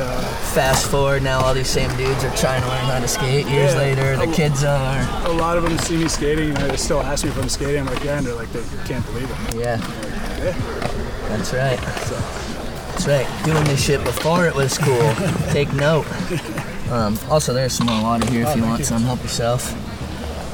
fast 0.55 0.91
forward 0.91 1.23
now, 1.23 1.41
all 1.45 1.55
these 1.55 1.69
same 1.69 1.95
dudes 1.97 2.25
are 2.25 2.35
trying 2.37 2.63
to 2.63 2.69
learn 2.69 2.85
how 2.87 2.99
to 3.01 3.07
skate 3.09 3.47
years 3.47 3.73
Yeah. 3.75 3.79
later. 3.79 4.17
The 4.17 4.27
Oh. 4.27 4.33
kids 4.33 4.65
are. 4.65 5.27
A 5.27 5.33
lot 5.33 5.59
of 5.59 5.65
them 5.65 5.77
see 5.79 5.97
me 5.99 6.09
skating, 6.09 6.51
and 6.57 6.71
they 6.71 6.77
still 6.77 7.03
ask 7.03 7.25
me 7.25 7.31
if 7.31 7.39
I'm 7.41 7.49
skating. 7.49 7.81
I'm 7.81 7.87
like, 7.87 8.03
"Yeah," 8.03 8.19
and 8.19 8.27
they're 8.27 8.35
like, 8.35 8.51
"They 8.53 8.63
can't 8.87 9.05
believe 9.07 9.31
it." 9.31 9.55
Yeah, 9.55 9.79
Yeah. 10.43 10.55
that's 11.29 11.53
right. 11.53 11.79
So, 12.07 12.17
That's 12.93 13.07
right. 13.09 13.45
Doing 13.45 13.65
this 13.65 13.83
shit 13.83 14.05
before 14.05 14.47
it 14.47 14.55
was 14.55 14.79
cool. 14.79 15.15
Take 15.51 15.73
note. 15.73 16.07
Um, 16.91 17.19
also, 17.31 17.55
there's 17.55 17.73
some 17.73 17.87
more 17.87 18.03
water 18.03 18.31
here 18.31 18.47
if 18.47 18.55
you 18.55 18.63
want 18.63 18.85
some. 18.85 19.03
Help 19.03 19.23
yourself. 19.23 19.73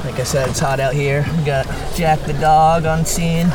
Like 0.05 0.19
I 0.19 0.23
said, 0.23 0.49
it's 0.49 0.59
hot 0.59 0.79
out 0.79 0.93
here. 0.93 1.25
We 1.37 1.43
got 1.43 1.65
Jack 1.95 2.21
the 2.21 2.33
dog 2.33 2.85
on 2.85 3.05
scene, 3.05 3.49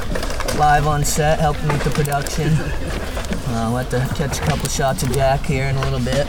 live 0.58 0.86
on 0.86 1.02
set, 1.02 1.40
helping 1.40 1.68
with 1.68 1.82
the 1.82 1.90
production. 1.90 2.48
Uh, 2.52 3.70
we'll 3.70 3.82
have 3.82 3.90
to 3.90 4.14
catch 4.14 4.38
a 4.38 4.42
couple 4.42 4.68
shots 4.68 5.02
of 5.02 5.12
Jack 5.12 5.40
here 5.40 5.64
in 5.64 5.76
a 5.76 5.80
little 5.80 5.98
bit. 5.98 6.26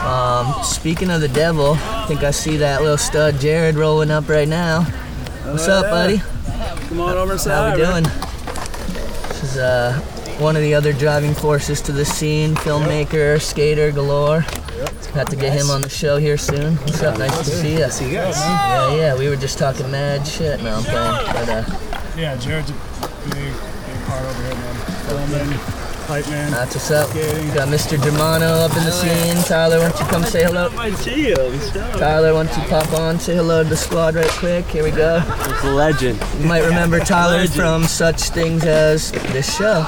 Um, 0.00 0.54
speaking 0.64 1.10
of 1.10 1.20
the 1.20 1.28
devil, 1.28 1.72
I 1.78 2.06
think 2.08 2.22
I 2.22 2.30
see 2.30 2.56
that 2.56 2.80
little 2.80 2.96
stud 2.96 3.38
Jared 3.38 3.74
rolling 3.74 4.10
up 4.10 4.30
right 4.30 4.48
now. 4.48 4.84
What's 5.44 5.68
up, 5.68 5.90
buddy? 5.90 6.22
Come 6.88 7.00
on 7.00 7.18
over 7.18 7.36
How 7.36 7.70
we 7.70 7.76
doing? 7.76 8.04
This 9.28 9.42
is 9.42 9.56
uh, 9.58 10.00
one 10.40 10.56
of 10.56 10.62
the 10.62 10.74
other 10.74 10.92
driving 10.94 11.34
forces 11.34 11.82
to 11.82 11.92
the 11.92 12.04
scene, 12.04 12.54
filmmaker, 12.54 13.40
skater 13.40 13.92
galore. 13.92 14.44
Got 15.14 15.28
to 15.30 15.36
get 15.36 15.52
him 15.52 15.70
on 15.70 15.82
the 15.82 15.88
show 15.88 16.16
here 16.16 16.38
soon. 16.38 16.76
What's 16.76 17.02
up? 17.02 17.18
Nice 17.18 17.36
to 17.38 17.44
see 17.44 17.78
you. 17.78 17.90
See 17.90 18.06
you 18.06 18.14
guys. 18.14 18.36
Yeah, 18.38 18.96
yeah. 18.96 19.18
We 19.18 19.28
were 19.28 19.36
just 19.36 19.58
talking 19.58 19.90
mad 19.90 20.26
shit. 20.26 20.62
No, 20.62 20.76
I'm 20.76 20.82
playing. 20.84 21.26
But 21.34 21.48
uh, 21.48 21.78
Yeah, 22.16 22.36
Jared's 22.36 22.70
a 22.70 22.72
big, 23.24 23.34
big 23.34 24.04
part 24.06 24.24
over 24.24 24.42
here, 24.44 24.54
man. 24.54 24.74
Filming, 25.06 25.58
hype 26.06 26.28
man. 26.28 26.52
that's 26.52 26.76
what's 26.76 26.90
up. 26.92 27.10
Skating. 27.10 27.52
Got 27.52 27.68
Mr. 27.68 28.02
Germano 28.02 28.46
up 28.46 28.76
in 28.76 28.84
the 28.84 28.92
scene. 28.92 29.36
Tyler, 29.44 29.78
why 29.80 29.88
don't 29.88 30.00
you 30.00 30.06
come 30.06 30.22
say 30.22 30.44
hello? 30.44 30.70
My 30.70 30.90
Geos. 30.90 31.70
Tyler, 31.98 32.32
why 32.32 32.44
don't 32.44 32.56
you 32.56 32.68
pop 32.68 32.92
on, 32.94 33.18
say 33.18 33.34
hello 33.34 33.64
to 33.64 33.68
the 33.68 33.76
squad 33.76 34.14
right 34.14 34.30
quick? 34.30 34.64
Here 34.66 34.84
we 34.84 34.92
go. 34.92 35.22
It's 35.26 35.64
a 35.64 35.70
legend. 35.70 36.22
You 36.38 36.46
might 36.46 36.62
remember 36.64 37.00
Tyler 37.04 37.46
from 37.48 37.82
such 37.82 38.30
things 38.30 38.64
as 38.64 39.10
this 39.10 39.54
show. 39.56 39.84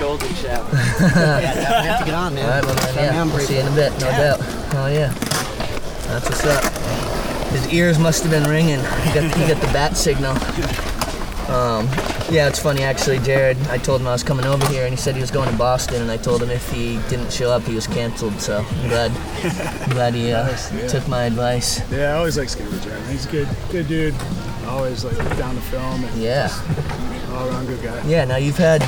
Golden 0.00 0.34
shower. 0.34 0.68
Yeah, 0.72 1.54
definitely 1.54 1.86
have 1.88 1.98
to 2.00 2.04
get 2.04 2.14
on, 2.14 2.34
man. 2.34 2.44
All 2.44 2.50
right, 2.50 2.64
well, 2.64 2.74
man, 2.94 2.94
yeah, 3.14 3.20
I'm 3.20 3.26
we'll 3.28 3.36
pretty 3.36 3.46
see 3.46 3.54
you 3.54 3.66
in 3.66 3.72
a 3.72 3.74
bit, 3.74 3.92
no 3.94 4.10
doubt. 4.10 4.38
Oh 4.74 4.86
yeah, 4.92 5.12
that's 6.08 6.28
what's 6.28 6.44
up. 6.44 6.62
His 7.52 7.72
ears 7.72 7.98
must 7.98 8.22
have 8.22 8.30
been 8.32 8.48
ringing. 8.48 8.78
He 8.80 9.12
got, 9.14 9.34
he 9.36 9.46
got 9.46 9.60
the 9.60 9.70
bat 9.72 9.96
signal. 9.96 10.32
Um, 11.52 11.86
yeah, 12.30 12.48
it's 12.48 12.58
funny 12.58 12.82
actually. 12.82 13.18
Jared, 13.20 13.56
I 13.68 13.78
told 13.78 14.00
him 14.00 14.06
I 14.06 14.12
was 14.12 14.22
coming 14.22 14.46
over 14.46 14.66
here, 14.68 14.84
and 14.84 14.92
he 14.92 14.96
said 14.96 15.14
he 15.14 15.20
was 15.20 15.30
going 15.30 15.50
to 15.50 15.56
Boston, 15.56 16.02
and 16.02 16.10
I 16.10 16.16
told 16.16 16.42
him 16.42 16.50
if 16.50 16.70
he 16.70 16.98
didn't 17.08 17.32
show 17.32 17.50
up, 17.50 17.62
he 17.62 17.74
was 17.74 17.86
canceled. 17.86 18.40
So 18.40 18.58
I'm 18.82 18.88
glad, 18.88 19.10
I'm 19.82 19.90
glad 19.90 20.14
he 20.14 20.32
uh, 20.32 20.48
yeah. 20.74 20.86
took 20.88 21.06
my 21.08 21.24
advice. 21.24 21.80
Yeah, 21.90 22.12
I 22.14 22.16
always 22.18 22.36
like 22.38 22.48
skating 22.48 22.70
with 22.72 22.84
Jared. 22.84 23.04
He's 23.06 23.26
a 23.26 23.30
good, 23.30 23.48
good 23.70 23.88
dude. 23.88 24.14
Always 24.66 25.04
like 25.04 25.16
down 25.38 25.54
to 25.56 25.60
film 25.62 26.04
and 26.04 26.22
Yeah, 26.22 26.48
all 27.32 27.48
around 27.48 27.66
good 27.66 27.82
guy. 27.82 28.02
yeah. 28.06 28.24
Now 28.24 28.36
you've 28.36 28.56
had 28.58 28.82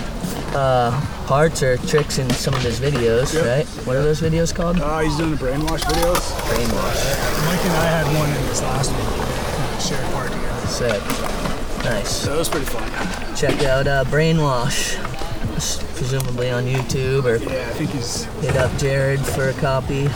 uh, 0.54 0.90
parts 1.26 1.62
or 1.62 1.76
tricks 1.78 2.18
in 2.18 2.28
some 2.30 2.54
of 2.54 2.62
his 2.62 2.78
videos, 2.80 3.34
Yep. 3.34 3.44
right? 3.44 3.66
What 3.86 3.96
are 3.96 4.02
those 4.02 4.20
videos 4.20 4.54
called? 4.54 4.80
Uh, 4.80 5.00
he's 5.00 5.16
doing 5.16 5.32
the 5.32 5.36
brainwash 5.36 5.80
videos. 5.80 6.20
Brainwash. 6.48 7.46
Mike 7.46 7.64
and 7.64 7.72
I 7.72 7.84
had 7.86 8.06
one 8.18 8.28
in 8.30 8.46
this 8.46 8.62
last 8.62 8.90
one. 8.92 9.00
Kind 9.02 9.74
of 9.74 9.82
shared 9.82 10.12
part 10.12 10.30
together. 10.32 10.66
Sick. 10.66 11.84
Nice. 11.84 12.10
So 12.10 12.34
it 12.34 12.38
was 12.38 12.48
pretty 12.48 12.66
fun. 12.66 13.36
check 13.36 13.62
out 13.64 13.86
uh, 13.86 14.04
Brainwash, 14.04 14.96
It's 15.56 15.76
presumably 15.98 16.50
on 16.50 16.64
YouTube, 16.64 17.24
or 17.24 17.36
Yeah, 17.36 17.68
I 17.68 17.72
think 17.74 17.90
he's 17.90 18.24
hit 18.40 18.56
up 18.56 18.74
Jared 18.78 19.20
for 19.20 19.48
a 19.50 19.52
copy. 19.54 20.06
Um, 20.06 20.10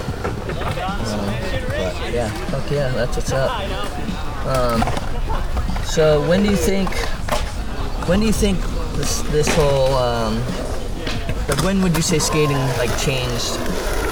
but 1.69 2.13
yeah, 2.15 2.29
fuck 2.51 2.71
yeah, 2.71 2.89
that's 2.91 3.17
what's 3.17 3.33
up. 3.33 3.51
Um, 4.47 4.83
so 5.85 6.27
when 6.29 6.43
do 6.43 6.49
you 6.51 6.57
think? 6.57 6.89
When 8.09 8.21
do 8.21 8.27
you 8.27 8.33
think 8.33 8.59
this 8.99 9.23
this 9.31 9.49
whole 9.55 9.95
um, 9.95 10.37
like 11.49 11.63
when 11.65 11.81
would 11.83 11.97
you 11.97 12.03
say 12.03 12.19
skating 12.19 12.59
like 12.77 12.91
changed? 12.99 13.57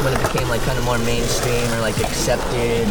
When 0.04 0.12
it 0.14 0.22
became 0.32 0.48
like 0.48 0.60
kind 0.62 0.78
of 0.78 0.84
more 0.84 0.98
mainstream 0.98 1.66
or 1.72 1.80
like 1.80 1.98
accepted? 1.98 2.86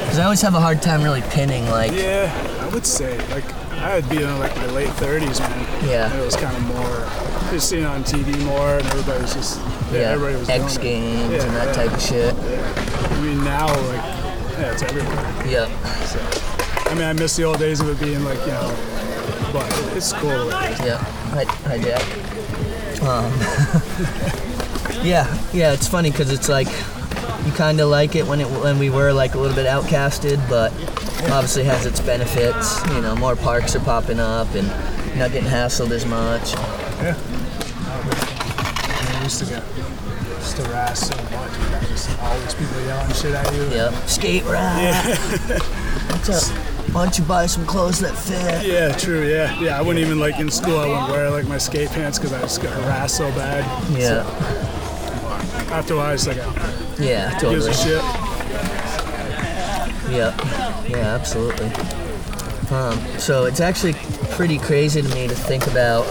Because 0.00 0.18
I 0.18 0.24
always 0.24 0.40
have 0.42 0.54
a 0.54 0.60
hard 0.60 0.80
time 0.80 1.02
really 1.02 1.22
pinning 1.22 1.68
like 1.70 1.92
Yeah, 1.92 2.30
I 2.60 2.72
would 2.72 2.86
say 2.86 3.18
like 3.28 3.44
I 3.72 3.96
would 3.96 4.08
be 4.08 4.22
in 4.22 4.38
like 4.38 4.54
my 4.56 4.66
late 4.66 4.90
30s, 4.90 5.40
man. 5.40 5.88
Yeah. 5.88 6.10
And 6.10 6.20
it 6.20 6.24
was 6.24 6.36
kind 6.36 6.54
of 6.56 6.62
more 6.62 7.30
just 7.50 7.68
seeing 7.68 7.84
on 7.84 8.04
TV 8.04 8.38
more, 8.44 8.76
and 8.78 8.86
everybody 8.88 9.22
was 9.22 9.34
just 9.34 9.58
yeah, 9.90 10.00
yeah, 10.00 10.10
everybody 10.10 10.36
was 10.36 10.48
X 10.48 10.78
Games 10.78 11.32
it. 11.32 11.42
and 11.42 11.56
that 11.56 11.68
yeah. 11.68 11.84
type 11.84 11.92
of 11.92 12.00
shit. 12.00 12.34
I 12.34 13.20
mean 13.22 13.42
now 13.42 13.66
like 13.66 14.04
yeah, 14.58 14.72
it's 14.72 14.82
everywhere. 14.82 15.46
Yep. 15.46 15.70
I 16.86 16.94
mean 16.94 17.04
I 17.04 17.12
miss 17.12 17.34
the 17.36 17.44
old 17.44 17.58
days 17.58 17.80
of 17.80 17.88
it 17.88 17.98
being 18.04 18.22
like 18.24 18.38
you 18.40 18.52
know, 18.52 18.99
but 19.52 19.66
it's 19.96 20.12
cool. 20.12 20.30
the 20.30 20.56
way 20.56 20.66
it 20.66 20.72
is. 20.72 20.86
Yeah. 20.86 20.98
Hi, 20.98 21.44
hi 21.44 21.78
Jack. 21.78 22.02
Um, 23.02 23.32
yeah, 25.04 25.26
yeah. 25.52 25.72
It's 25.72 25.88
funny 25.88 26.10
because 26.10 26.30
it's 26.30 26.48
like 26.48 26.68
you 27.46 27.52
kind 27.52 27.80
of 27.80 27.88
like 27.88 28.14
it 28.14 28.26
when 28.26 28.40
it 28.40 28.46
when 28.46 28.78
we 28.78 28.90
were 28.90 29.12
like 29.12 29.34
a 29.34 29.38
little 29.38 29.56
bit 29.56 29.66
outcasted, 29.66 30.36
but 30.48 30.72
obviously 31.30 31.64
has 31.64 31.86
its 31.86 32.00
benefits. 32.00 32.86
You 32.88 33.00
know, 33.00 33.16
more 33.16 33.36
parks 33.36 33.74
are 33.74 33.80
popping 33.80 34.20
up 34.20 34.54
and 34.54 34.68
not 35.18 35.32
getting 35.32 35.48
hassled 35.48 35.90
as 35.90 36.06
much. 36.06 36.52
Yeah. 37.02 37.16
I 39.18 39.22
used 39.22 39.38
to 39.40 39.46
get 39.46 39.64
just 40.40 40.58
harassed 40.58 41.08
so 41.08 41.16
much. 41.30 41.52
You 41.58 41.70
know, 41.70 41.80
just 41.88 42.18
always 42.20 42.54
people 42.54 42.80
yelling 42.82 43.12
shit 43.12 43.34
at 43.34 43.54
you. 43.54 43.64
Yep. 43.64 43.94
Skate 44.06 44.44
ride. 44.44 45.04
What's 46.10 46.52
up? 46.52 46.76
Why 46.92 47.04
don't 47.04 47.16
you 47.18 47.24
buy 47.24 47.46
some 47.46 47.64
clothes 47.66 48.00
that 48.00 48.16
fit? 48.16 48.66
Yeah, 48.66 48.92
true. 48.92 49.24
Yeah, 49.28 49.58
yeah. 49.60 49.78
I 49.78 49.82
wouldn't 49.82 50.04
even 50.04 50.18
like 50.18 50.40
in 50.40 50.50
school. 50.50 50.78
I 50.78 50.86
wouldn't 50.88 51.08
wear 51.10 51.30
like 51.30 51.46
my 51.46 51.58
skate 51.58 51.88
pants 51.90 52.18
because 52.18 52.32
I 52.32 52.40
just 52.40 52.60
got 52.62 52.72
harassed 52.72 53.16
so 53.16 53.30
bad. 53.32 53.64
Yeah. 53.96 54.24
After 55.72 55.94
a 55.94 55.96
while, 55.98 56.06
I 56.06 56.12
was 56.12 56.26
like, 56.26 56.38
oh, 56.40 56.96
Yeah. 56.98 57.30
gives 57.40 57.66
Totally. 57.66 57.70
a 57.70 57.74
shit. 57.74 58.02
Yep. 60.10 60.34
Yeah, 60.90 61.14
absolutely. 61.14 61.70
Um, 62.76 62.98
so 63.18 63.44
it's 63.44 63.60
actually 63.60 63.92
pretty 64.32 64.58
crazy 64.58 65.00
to 65.02 65.08
me 65.14 65.28
to 65.28 65.34
think 65.34 65.66
about. 65.68 66.04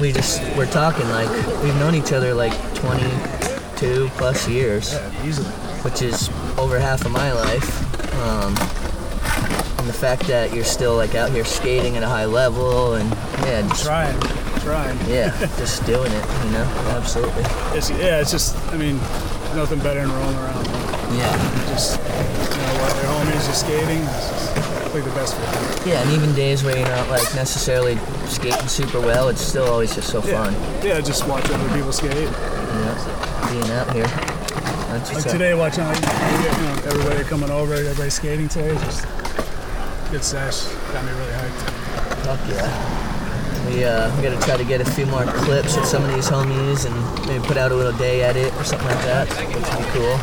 We 0.00 0.12
just 0.12 0.40
we're 0.56 0.70
talking 0.70 1.06
like 1.10 1.28
we've 1.62 1.74
known 1.76 1.94
each 1.94 2.12
other 2.12 2.32
like 2.32 2.52
22 2.76 4.08
plus 4.16 4.48
years, 4.48 4.92
Yeah, 4.94 5.26
easily. 5.26 5.48
which 5.82 6.00
is 6.02 6.30
over 6.56 6.78
half 6.78 7.04
of 7.04 7.10
my 7.12 7.32
life. 7.32 8.14
Um, 8.22 8.54
and 9.88 9.94
the 9.94 9.98
fact 9.98 10.26
that 10.26 10.52
you're 10.52 10.64
still 10.64 10.96
like 10.96 11.14
out 11.14 11.30
here 11.30 11.44
skating 11.46 11.96
at 11.96 12.02
a 12.02 12.06
high 12.06 12.26
level 12.26 12.94
and 12.94 13.08
yeah, 13.46 13.62
just 13.68 13.84
Trying, 13.84 14.20
trying. 14.60 14.98
yeah, 15.08 15.30
just 15.56 15.84
doing 15.86 16.12
it. 16.12 16.24
You 16.44 16.50
know, 16.50 16.64
absolutely. 16.92 17.42
It's, 17.76 17.88
yeah, 17.90 18.20
it's 18.20 18.30
just. 18.30 18.54
I 18.68 18.76
mean, 18.76 18.96
nothing 19.56 19.78
better 19.78 20.00
than 20.00 20.10
rolling 20.10 20.36
around. 20.36 20.66
Yeah. 21.16 21.32
Just 21.70 21.96
you 21.96 22.04
know 22.04 22.74
what, 22.82 22.92
your 22.96 23.12
homies 23.16 23.46
just 23.46 23.60
skating. 23.64 24.02
It's 24.02 24.28
just 24.28 24.94
like 24.94 25.04
the 25.04 25.10
best 25.10 25.34
feeling. 25.36 25.88
Yeah, 25.88 26.02
and 26.02 26.10
even 26.10 26.34
days 26.34 26.62
where 26.62 26.76
you're 26.76 26.88
not 26.88 27.08
like 27.08 27.34
necessarily 27.34 27.96
skating 28.26 28.68
super 28.68 29.00
well, 29.00 29.28
it's 29.28 29.40
still 29.40 29.64
always 29.72 29.94
just 29.94 30.10
so 30.10 30.20
fun. 30.20 30.52
Yeah, 30.52 30.84
yeah, 30.84 31.00
just 31.00 31.26
watch 31.26 31.48
other 31.48 31.74
people 31.74 31.92
skate. 31.92 32.12
Yeah, 32.12 33.48
being 33.50 33.70
out 33.72 33.94
here. 33.94 34.06
Like 35.14 35.24
today, 35.24 35.54
watching 35.54 35.84
like, 35.84 35.96
you 35.96 36.62
know, 36.64 36.80
everybody 36.84 37.24
coming 37.24 37.50
over, 37.50 37.72
everybody 37.74 38.10
skating 38.10 38.48
today. 38.48 38.74
Just 38.84 39.06
good 40.10 40.24
sesh. 40.24 40.66
Got 40.92 41.04
me 41.04 41.12
really 41.12 41.32
hyped. 41.32 41.60
Fuck 42.24 42.40
yeah. 42.48 43.68
We 43.68 43.84
uh, 43.84 44.16
we 44.16 44.22
gotta 44.22 44.40
try 44.40 44.56
to 44.56 44.64
get 44.64 44.80
a 44.80 44.84
few 44.84 45.04
more 45.06 45.24
clips 45.24 45.76
of 45.76 45.84
some 45.84 46.02
of 46.04 46.14
these 46.14 46.28
homies 46.28 46.86
and 46.86 47.26
maybe 47.26 47.44
put 47.46 47.58
out 47.58 47.72
a 47.72 47.74
little 47.74 47.96
day 47.98 48.22
edit 48.22 48.52
or 48.54 48.64
something 48.64 48.88
like 48.88 49.04
that, 49.04 49.28
which 49.28 49.54
would 49.54 49.78
be 49.78 49.84
cool. 49.92 50.18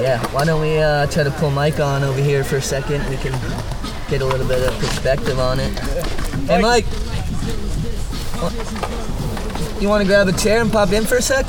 Yeah, 0.00 0.24
why 0.32 0.44
don't 0.44 0.60
we 0.60 0.78
uh, 0.78 1.06
try 1.06 1.24
to 1.24 1.30
pull 1.32 1.50
Mike 1.50 1.80
on 1.80 2.04
over 2.04 2.20
here 2.20 2.44
for 2.44 2.56
a 2.56 2.62
second? 2.62 3.08
We 3.08 3.16
can 3.16 3.32
get 4.08 4.22
a 4.22 4.26
little 4.26 4.46
bit 4.46 4.62
of 4.66 4.78
perspective 4.78 5.38
on 5.38 5.58
it. 5.58 5.76
Hey, 6.46 6.60
Mike. 6.60 6.86
You 9.80 9.88
want 9.88 10.02
to 10.02 10.06
grab 10.06 10.28
a 10.28 10.32
chair 10.32 10.60
and 10.60 10.70
pop 10.70 10.92
in 10.92 11.04
for 11.04 11.16
a 11.16 11.22
sec? 11.22 11.46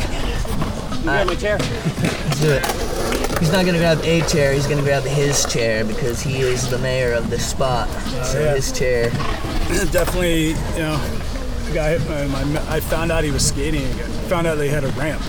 Grab 1.04 1.28
my 1.28 1.36
chair. 1.36 1.58
Let's 1.60 2.42
do 2.42 2.52
it. 2.52 2.85
He's 3.40 3.52
not 3.52 3.66
gonna 3.66 3.80
grab 3.80 4.00
a 4.04 4.22
chair. 4.28 4.54
He's 4.54 4.68
gonna 4.68 4.82
grab 4.82 5.04
his 5.04 5.46
chair 5.46 5.84
because 5.84 6.22
he 6.22 6.40
is 6.40 6.70
the 6.70 6.78
mayor 6.80 7.14
of 7.14 7.30
this 7.30 7.46
spot. 7.46 7.88
Oh, 7.92 8.30
so 8.32 8.40
yeah. 8.40 8.56
his 8.56 8.72
chair. 8.72 9.10
Definitely, 9.92 10.50
you 10.50 10.80
know, 10.80 10.98
the 11.66 11.74
guy 11.74 11.98
hit 11.98 12.30
my, 12.30 12.44
my, 12.46 12.74
I 12.74 12.80
found 12.80 13.12
out 13.12 13.24
he 13.24 13.32
was 13.32 13.46
skating 13.46 13.84
again. 13.94 14.10
Found 14.30 14.48
out 14.48 14.56
they 14.56 14.70
had 14.70 14.84
a 14.84 14.90
ramp. 14.90 15.22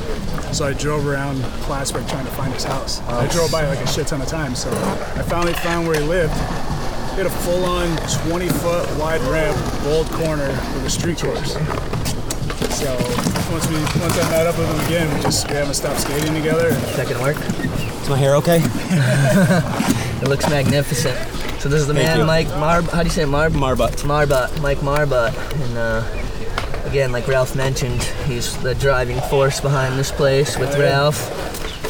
So 0.53 0.65
I 0.67 0.73
drove 0.73 1.07
around 1.07 1.43
Plattsburgh 1.63 2.07
trying 2.09 2.25
to 2.25 2.31
find 2.33 2.53
his 2.55 2.65
house. 2.65 3.01
I 3.03 3.27
drove 3.29 3.51
by 3.51 3.67
like 3.67 3.81
a 3.81 3.87
shit 3.87 4.07
ton 4.07 4.23
of 4.23 4.29
times. 4.29 4.63
So 4.63 4.71
I 4.71 5.23
finally 5.23 5.55
found 5.55 5.87
where 5.89 6.01
he 6.01 6.07
lived. 6.07 6.33
He 6.33 7.23
had 7.23 7.27
a 7.27 7.31
full-on 7.31 7.89
20-foot 7.97 8.99
wide 8.99 9.21
ramp, 9.23 9.57
bold 9.85 10.07
corner 10.09 10.49
with 10.49 10.85
a 10.85 10.91
street 10.91 11.19
course. 11.19 11.57
So 12.71 12.95
once 13.53 13.67
we 13.69 13.77
once 14.01 14.19
I 14.19 14.31
met 14.31 14.47
up 14.47 14.59
with 14.59 14.69
him 14.69 14.87
again, 14.87 15.15
we 15.17 15.23
just 15.23 15.49
we 15.49 15.57
haven't 15.57 15.75
stopped 15.75 16.01
skating 16.01 16.35
together. 16.35 16.71
That 16.97 17.07
can 17.07 17.21
work. 17.21 17.37
Is 18.03 18.09
my 18.09 18.17
hair 18.17 18.37
okay? 18.37 18.63
It 20.17 20.29
looks 20.29 20.49
magnificent. 20.49 21.17
So 21.61 21.69
this 21.69 21.81
is 21.83 21.87
the 21.87 21.93
Thank 21.95 22.07
man, 22.07 22.19
you. 22.21 22.25
Mike 22.25 22.49
Marb. 22.59 22.89
How 22.89 23.03
do 23.03 23.09
you 23.09 23.13
say 23.13 23.23
it? 23.25 23.27
Marb? 23.27 23.53
Marbut. 23.53 24.03
Marbut. 24.03 24.63
Mike 24.63 24.79
Marbut. 24.79 25.35
And 25.63 25.77
uh, 25.77 26.89
again, 26.89 27.13
like 27.13 27.29
Ralph 27.29 27.55
mentioned, 27.55 28.03
he's 28.27 28.57
the 28.63 28.75
driving 28.75 29.21
force 29.29 29.61
behind 29.61 29.99
this 29.99 30.11
place 30.11 30.57
with. 30.57 30.75
Ralph. 30.79 31.21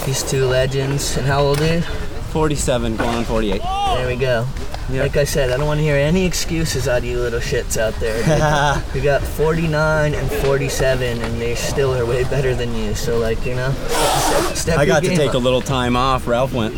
These 0.04 0.24
two 0.24 0.46
legends. 0.46 1.16
And 1.16 1.26
how 1.26 1.40
old 1.40 1.60
are 1.60 1.76
you? 1.76 1.80
47, 1.82 2.96
going 2.96 3.14
on 3.14 3.24
48. 3.24 3.62
There 3.62 4.06
we 4.08 4.16
go. 4.16 4.46
Yeah. 4.88 5.02
Like 5.02 5.16
I 5.16 5.24
said, 5.24 5.50
I 5.50 5.56
don't 5.56 5.66
want 5.66 5.78
to 5.78 5.84
hear 5.84 5.96
any 5.96 6.24
excuses 6.24 6.86
out 6.86 6.98
of 6.98 7.04
you 7.04 7.18
little 7.18 7.40
shits 7.40 7.76
out 7.76 7.94
there. 7.94 8.16
dude. 8.84 8.94
we 8.94 9.00
got 9.00 9.20
49 9.20 10.14
and 10.14 10.30
47, 10.30 11.20
and 11.22 11.40
they 11.40 11.54
still 11.56 11.92
are 11.94 12.06
way 12.06 12.22
better 12.24 12.54
than 12.54 12.72
you. 12.74 12.94
So, 12.94 13.18
like, 13.18 13.44
you 13.44 13.56
know, 13.56 13.72
step, 13.72 14.56
step 14.56 14.78
I 14.78 14.86
got 14.86 15.02
to 15.02 15.08
game 15.08 15.16
take 15.16 15.32
a 15.32 15.38
little 15.38 15.60
time 15.60 15.96
off. 15.96 16.28
Ralph 16.28 16.52
went 16.52 16.74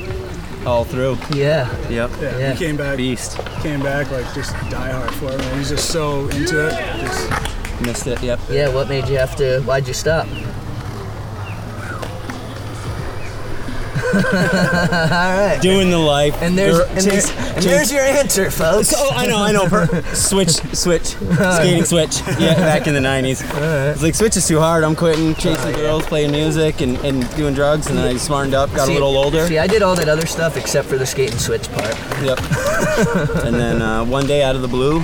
all 0.67 0.85
through. 0.85 1.19
Yeah. 1.33 1.71
Yep. 1.89 2.11
Yeah, 2.21 2.39
Yeah. 2.39 2.53
he 2.53 2.59
came 2.59 2.77
back. 2.79 2.97
Beast. 2.97 3.39
Came 3.63 3.83
back 3.83 4.11
like 4.11 4.33
just 4.35 4.53
die 4.71 4.91
hard 4.91 5.11
for 5.15 5.27
it. 5.33 5.39
Man. 5.39 5.59
He's 5.59 5.69
just 5.69 5.91
so 5.91 6.29
into 6.29 6.67
it. 6.67 6.73
Just, 7.01 7.81
Missed 7.83 8.07
it. 8.09 8.23
Yep. 8.23 8.41
Yeah, 8.51 8.75
what 8.75 8.89
made 8.89 9.07
you 9.09 9.19
have 9.19 9.37
to, 9.37 9.61
why'd 9.63 9.87
you 9.87 9.95
stop? 9.95 10.27
right. 14.33 15.59
Doing 15.61 15.91
the 15.91 15.99
life. 15.99 16.35
And 16.43 16.57
there's, 16.57 16.79
Gir- 16.79 16.87
and, 16.87 16.99
there, 16.99 17.13
chase- 17.13 17.31
and 17.37 17.63
there's 17.65 17.93
your 17.93 18.03
answer, 18.03 18.51
folks. 18.51 18.93
Oh, 18.97 19.11
I 19.13 19.27
know, 19.27 19.39
I 19.39 19.53
know. 19.53 19.67
Per- 19.69 20.03
switch, 20.15 20.51
switch, 20.75 21.03
skating 21.57 21.85
switch. 21.85 22.21
Yeah, 22.39 22.55
back 22.57 22.87
in 22.87 22.95
the 22.95 23.01
'90s. 23.01 23.43
It's 23.93 24.03
like 24.03 24.15
switch 24.15 24.37
is 24.37 24.47
too 24.47 24.59
hard. 24.59 24.85
I'm 24.85 24.97
quitting 24.97 25.35
chasing 25.35 25.73
girls, 25.75 26.05
playing 26.07 26.31
music, 26.33 26.81
and, 26.81 26.97
and 26.99 27.29
doing 27.37 27.55
drugs. 27.55 27.87
And 27.89 27.97
then 27.99 28.07
I 28.15 28.17
smartened 28.19 28.55
up, 28.55 28.73
got 28.75 28.87
See- 28.87 28.93
a 28.93 28.95
little 28.95 29.17
older. 29.17 29.47
See, 29.47 29.59
I 29.59 29.67
did 29.67 29.83
all 29.83 29.95
that 29.97 30.09
other 30.09 30.27
stuff 30.27 30.57
except 30.57 30.89
for 30.89 30.97
the 30.99 31.07
skate 31.07 31.31
and 31.33 31.41
switch 31.41 31.69
part. 31.73 31.95
Yep. 32.23 32.39
and 33.45 33.55
then 33.55 33.83
uh, 33.83 34.05
one 34.05 34.27
day 34.27 34.43
out 34.43 34.57
of 34.57 34.63
the 34.63 34.69
blue, 34.69 35.01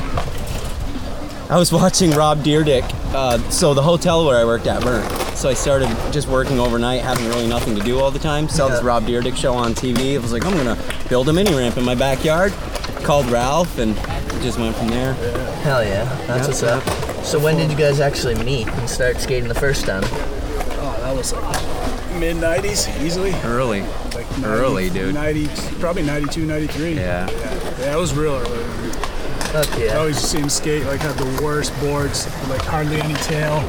I 1.50 1.57
was 1.59 1.72
watching 1.72 2.11
Rob 2.12 2.42
Dyrdek. 2.42 2.83
Uh, 3.14 3.38
so 3.50 3.74
the 3.74 3.83
hotel 3.83 4.27
where 4.27 4.37
I 4.38 4.44
worked 4.44 4.66
at 4.66 4.83
burnt. 4.83 5.05
So 5.44 5.50
I 5.50 5.52
started 5.52 5.90
just 6.11 6.26
working 6.26 6.59
overnight, 6.59 7.02
having 7.02 7.28
really 7.28 7.46
nothing 7.46 7.76
to 7.76 7.83
do 7.83 8.00
all 8.00 8.11
the 8.11 8.18
time. 8.18 8.48
Saw 8.48 8.68
this 8.68 8.83
Rob 8.83 9.04
Dyrdek 9.04 9.37
show 9.37 9.52
on 9.52 9.74
TV. 9.74 10.14
I 10.14 10.18
was 10.18 10.33
like, 10.33 10.42
I'm 10.46 10.57
gonna 10.57 10.83
build 11.11 11.28
a 11.28 11.35
mini 11.35 11.54
ramp 11.54 11.76
in 11.76 11.85
my 11.85 11.94
backyard. 11.94 12.50
Called 13.02 13.26
Ralph 13.26 13.76
and 13.76 13.94
just 14.42 14.59
went 14.59 14.74
from 14.74 14.88
there. 14.88 15.12
Hell 15.62 15.85
yeah, 15.85 16.04
that's 16.26 16.48
what's 16.48 16.62
up. 16.62 16.83
So 17.22 17.38
when 17.38 17.59
did 17.59 17.70
you 17.70 17.76
guys 17.76 18.00
actually 18.00 18.42
meet 18.42 18.68
and 18.68 18.88
start 18.88 19.18
skating 19.18 19.50
the 19.50 19.54
first 19.54 19.85
time? 19.85 20.02
oh, 20.04 20.96
that 21.02 21.14
was 21.14 21.35
like 21.35 22.18
mid 22.18 22.37
90s, 22.37 23.04
easily. 23.04 23.35
Early. 23.44 23.83
Like 24.14 24.26
Early, 24.42 24.88
dude. 24.88 25.12
90, 25.12 25.48
probably 25.78 26.04
92, 26.04 26.46
93. 26.46 26.94
Yeah. 26.94 27.28
Yeah, 27.28 27.80
yeah 27.80 27.94
it 27.94 27.98
was 27.98 28.14
real 28.14 28.37
early. 28.37 29.04
Fuck 29.55 29.73
I 29.75 29.85
yeah. 29.85 29.99
always 29.99 30.19
see 30.19 30.38
him 30.40 30.49
skate 30.49 30.85
like 30.85 30.99
had 31.01 31.17
the 31.17 31.40
worst 31.40 31.73
boards, 31.81 32.27
like 32.49 32.61
hardly 32.62 33.01
any 33.01 33.14
tail, 33.14 33.61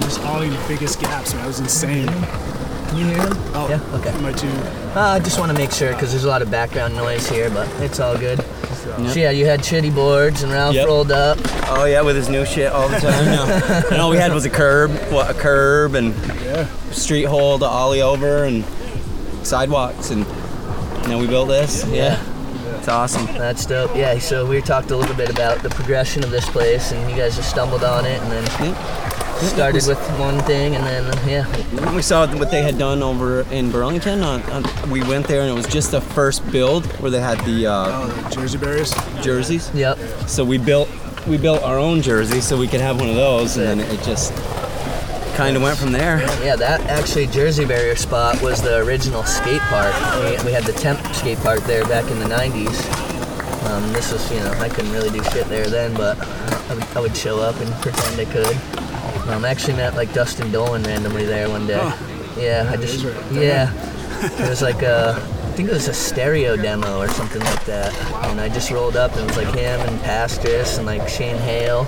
just 0.00 0.18
all 0.22 0.40
the 0.40 0.48
biggest 0.66 0.98
gaps. 0.98 1.34
Man, 1.34 1.44
it 1.44 1.46
was 1.46 1.60
insane. 1.60 2.06
Can 2.08 2.96
you 2.96 3.04
hear 3.04 3.18
him? 3.18 3.34
Oh, 3.52 3.66
Yeah, 3.68 3.98
okay. 3.98 4.18
My 4.22 4.32
two. 4.32 4.48
Uh, 4.96 5.00
I 5.16 5.18
just 5.18 5.38
want 5.38 5.52
to 5.52 5.58
make 5.58 5.72
sure 5.72 5.92
because 5.92 6.10
there's 6.10 6.24
a 6.24 6.28
lot 6.28 6.40
of 6.40 6.50
background 6.50 6.96
noise 6.96 7.28
here, 7.28 7.50
but 7.50 7.68
it's 7.82 8.00
all 8.00 8.16
good. 8.16 8.42
So 8.86 9.12
yeah, 9.20 9.28
you 9.30 9.44
had 9.44 9.60
shitty 9.60 9.94
boards 9.94 10.42
and 10.42 10.50
Ralph 10.50 10.74
Yep. 10.74 10.86
rolled 10.86 11.12
up. 11.12 11.36
Oh 11.68 11.84
yeah, 11.84 12.00
with 12.00 12.16
his 12.16 12.30
new 12.30 12.46
shit 12.46 12.72
all 12.72 12.88
the 12.88 12.98
time. 12.98 13.26
No. 13.26 13.82
and 13.90 14.00
all 14.00 14.08
we 14.08 14.16
had 14.16 14.32
was 14.32 14.46
a 14.46 14.50
curb, 14.50 14.90
what 15.12 15.28
a 15.30 15.34
curb 15.34 15.96
and 15.96 16.14
Yeah. 16.42 16.66
street 16.92 17.24
hole 17.24 17.58
to 17.58 17.66
ollie 17.66 18.00
over 18.00 18.44
and 18.44 18.64
sidewalks 19.42 20.10
and 20.10 20.26
now 21.08 21.18
we 21.18 21.26
built 21.26 21.48
this. 21.48 21.84
Yeah. 21.88 22.18
It's 22.78 22.88
awesome. 22.88 23.26
That's 23.26 23.66
dope. 23.66 23.94
Yeah, 23.96 24.18
so 24.18 24.46
we 24.46 24.60
talked 24.60 24.90
a 24.90 24.96
little 24.96 25.16
bit 25.16 25.30
about 25.30 25.62
the 25.62 25.70
progression 25.70 26.22
of 26.24 26.30
this 26.30 26.48
place, 26.48 26.92
and 26.92 27.10
you 27.10 27.16
guys 27.16 27.36
just 27.36 27.50
stumbled 27.50 27.82
on 27.84 28.04
it, 28.06 28.20
and 28.22 28.30
then 28.32 28.44
started 29.48 29.86
with 29.86 29.98
one 30.18 30.38
thing, 30.40 30.74
and 30.76 30.84
then 30.86 31.28
yeah, 31.28 31.94
We 31.94 32.00
saw 32.02 32.26
what 32.36 32.50
they 32.50 32.62
had 32.62 32.78
done 32.78 33.02
over 33.02 33.42
in 33.52 33.70
Burlington. 33.70 34.22
On, 34.22 34.42
on, 34.44 34.90
we 34.90 35.02
went 35.02 35.26
there 35.28 35.42
and 35.42 35.50
it 35.50 35.54
was 35.54 35.66
just 35.66 35.90
the 35.90 36.00
first 36.00 36.48
build 36.50 36.86
where 37.02 37.10
they 37.10 37.20
had 37.20 37.38
the 37.44 37.66
uh, 37.66 37.86
Oh, 37.88 38.06
the 38.06 38.30
Jersey 38.34 38.56
Barriers. 38.58 38.94
jerseys. 39.22 39.70
yep. 39.74 39.98
So 40.26 40.42
we 40.44 40.56
built 40.58 40.88
we 41.26 41.36
built 41.36 41.62
our 41.64 41.76
own 41.78 42.00
jersey 42.02 42.40
so 42.40 42.56
we 42.56 42.66
could 42.68 42.80
have 42.80 42.98
one 43.00 43.08
of 43.10 43.16
those, 43.16 43.56
and 43.58 43.80
then 43.80 43.90
it 43.90 44.02
just 44.04 44.32
kind 45.36 45.54
of 45.54 45.62
went 45.62 45.76
from 45.76 45.92
there. 45.92 46.20
Yeah, 46.42 46.56
that 46.56 46.80
actually 46.82 47.26
Jersey 47.26 47.66
Barrier 47.66 47.94
spot 47.94 48.40
was 48.40 48.62
the 48.62 48.78
original 48.78 49.22
skate 49.24 49.60
park. 49.62 49.94
We, 50.22 50.46
we 50.46 50.52
had 50.52 50.64
the 50.64 50.72
temp 50.72 50.98
skate 51.14 51.38
park 51.38 51.60
there 51.60 51.84
back 51.84 52.10
in 52.10 52.18
the 52.18 52.24
90s. 52.24 53.06
Um, 53.68 53.92
this 53.92 54.12
was, 54.12 54.32
you 54.32 54.38
know, 54.40 54.50
I 54.52 54.70
couldn't 54.70 54.92
really 54.92 55.10
do 55.10 55.22
shit 55.24 55.46
there 55.48 55.66
then, 55.66 55.92
but 55.94 56.18
I 56.70 56.74
would, 56.74 56.84
I 56.96 57.00
would 57.00 57.16
show 57.16 57.40
up 57.40 57.54
and 57.60 57.70
pretend 57.82 58.18
I 58.18 58.24
could. 58.24 59.28
Um, 59.28 59.44
I 59.44 59.50
actually 59.50 59.76
met 59.76 59.94
like 59.94 60.12
Dustin 60.14 60.50
Dollin 60.50 60.82
randomly 60.84 61.26
there 61.26 61.50
one 61.50 61.66
day. 61.66 61.78
Huh. 61.78 62.40
Yeah, 62.40 62.70
I 62.72 62.76
just, 62.76 63.04
right. 63.04 63.32
yeah. 63.32 63.72
It 64.42 64.48
was 64.48 64.62
like 64.62 64.80
a, 64.82 65.16
I 65.16 65.52
think 65.52 65.68
it 65.68 65.74
was 65.74 65.88
a 65.88 65.94
stereo 65.94 66.56
demo 66.56 66.98
or 66.98 67.08
something 67.08 67.42
like 67.42 67.64
that. 67.66 67.94
And 68.30 68.40
I 68.40 68.48
just 68.48 68.70
rolled 68.70 68.96
up 68.96 69.12
and 69.12 69.22
it 69.22 69.26
was 69.26 69.36
like 69.36 69.54
him 69.54 69.80
and 69.80 70.00
Pastras 70.00 70.78
and 70.78 70.86
like 70.86 71.06
Shane 71.08 71.36
Hale. 71.36 71.86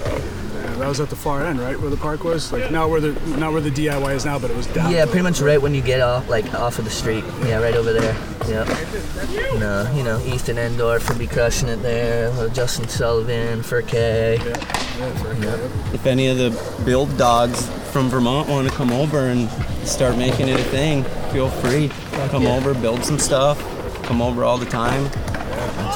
Yeah, 0.78 0.84
that 0.84 0.90
was 0.90 1.00
at 1.00 1.10
the 1.10 1.16
far 1.16 1.44
end, 1.44 1.58
right, 1.58 1.78
where 1.80 1.90
the 1.90 1.96
park 1.96 2.22
was. 2.22 2.52
Like 2.52 2.70
not 2.70 2.88
where 2.88 3.00
the 3.00 3.12
not 3.36 3.52
where 3.52 3.60
the 3.60 3.70
DIY 3.70 4.14
is 4.14 4.24
now, 4.24 4.38
but 4.38 4.48
it 4.48 4.56
was 4.56 4.68
down. 4.68 4.92
Yeah, 4.92 5.06
pretty 5.06 5.22
much 5.22 5.40
right 5.40 5.60
when 5.60 5.74
you 5.74 5.82
get 5.82 6.00
off, 6.00 6.28
like 6.28 6.54
off 6.54 6.78
of 6.78 6.84
the 6.84 6.90
street. 6.90 7.24
Yeah, 7.42 7.60
right 7.60 7.74
over 7.74 7.92
there. 7.92 8.16
Yep. 8.46 8.68
And, 9.54 9.62
uh, 9.64 9.92
you 9.94 10.04
know, 10.04 10.20
Ethan 10.20 10.56
Endorf 10.56 11.08
would 11.08 11.18
be 11.18 11.26
crushing 11.26 11.68
it 11.68 11.82
there. 11.82 12.30
uh, 12.30 12.48
Justin 12.48 12.86
Sullivan, 12.88 13.60
Furkay. 13.60 14.38
If 15.92 16.06
any 16.06 16.28
of 16.28 16.38
the 16.38 16.84
build 16.84 17.16
dogs 17.18 17.68
from 17.90 18.08
Vermont 18.08 18.48
want 18.48 18.68
to 18.68 18.74
come 18.74 18.92
over 18.92 19.18
and 19.26 19.50
start 19.86 20.16
making 20.16 20.48
it 20.48 20.60
a 20.60 20.64
thing, 20.64 21.02
feel 21.32 21.48
free. 21.48 21.88
Come 22.28 22.44
yeah. 22.44 22.54
over, 22.54 22.72
build 22.72 23.04
some 23.04 23.18
stuff. 23.18 23.58
Come 24.04 24.22
over 24.22 24.44
all 24.44 24.58
the 24.58 24.66
time. 24.66 25.10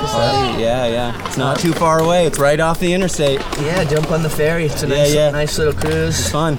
Party. 0.06 0.62
Yeah, 0.62 0.86
yeah. 0.86 1.26
It's 1.26 1.36
not 1.36 1.58
too 1.58 1.72
far 1.72 2.00
away. 2.00 2.26
It's 2.26 2.38
right 2.38 2.58
off 2.60 2.78
the 2.78 2.92
interstate. 2.92 3.40
Yeah, 3.60 3.84
jump 3.84 4.10
on 4.10 4.22
the 4.22 4.30
ferry. 4.30 4.66
It's 4.66 4.82
a 4.82 4.88
Yeah, 4.88 4.96
nice, 4.96 5.14
yeah. 5.14 5.30
nice 5.30 5.58
little 5.58 5.74
cruise. 5.74 6.18
It's 6.18 6.30
fun. 6.30 6.56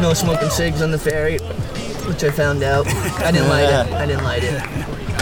No 0.00 0.12
smoking 0.14 0.50
cigs 0.50 0.82
on 0.82 0.90
the 0.90 0.98
ferry, 0.98 1.38
which 2.08 2.22
I 2.24 2.30
found 2.30 2.62
out. 2.62 2.86
I 2.86 3.30
didn't 3.32 3.48
light 3.48 3.64
it. 3.64 3.92
I 3.92 4.06
didn't 4.06 4.24
light 4.24 4.42
it. 4.44 4.62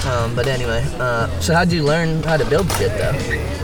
Um, 0.07 0.35
but 0.35 0.46
anyway, 0.46 0.85
uh, 0.98 1.29
so 1.40 1.55
how'd 1.55 1.72
you 1.72 1.83
learn 1.83 2.22
how 2.24 2.37
to 2.37 2.44
build 2.44 2.70
shit 2.72 2.90
though? 2.98 3.63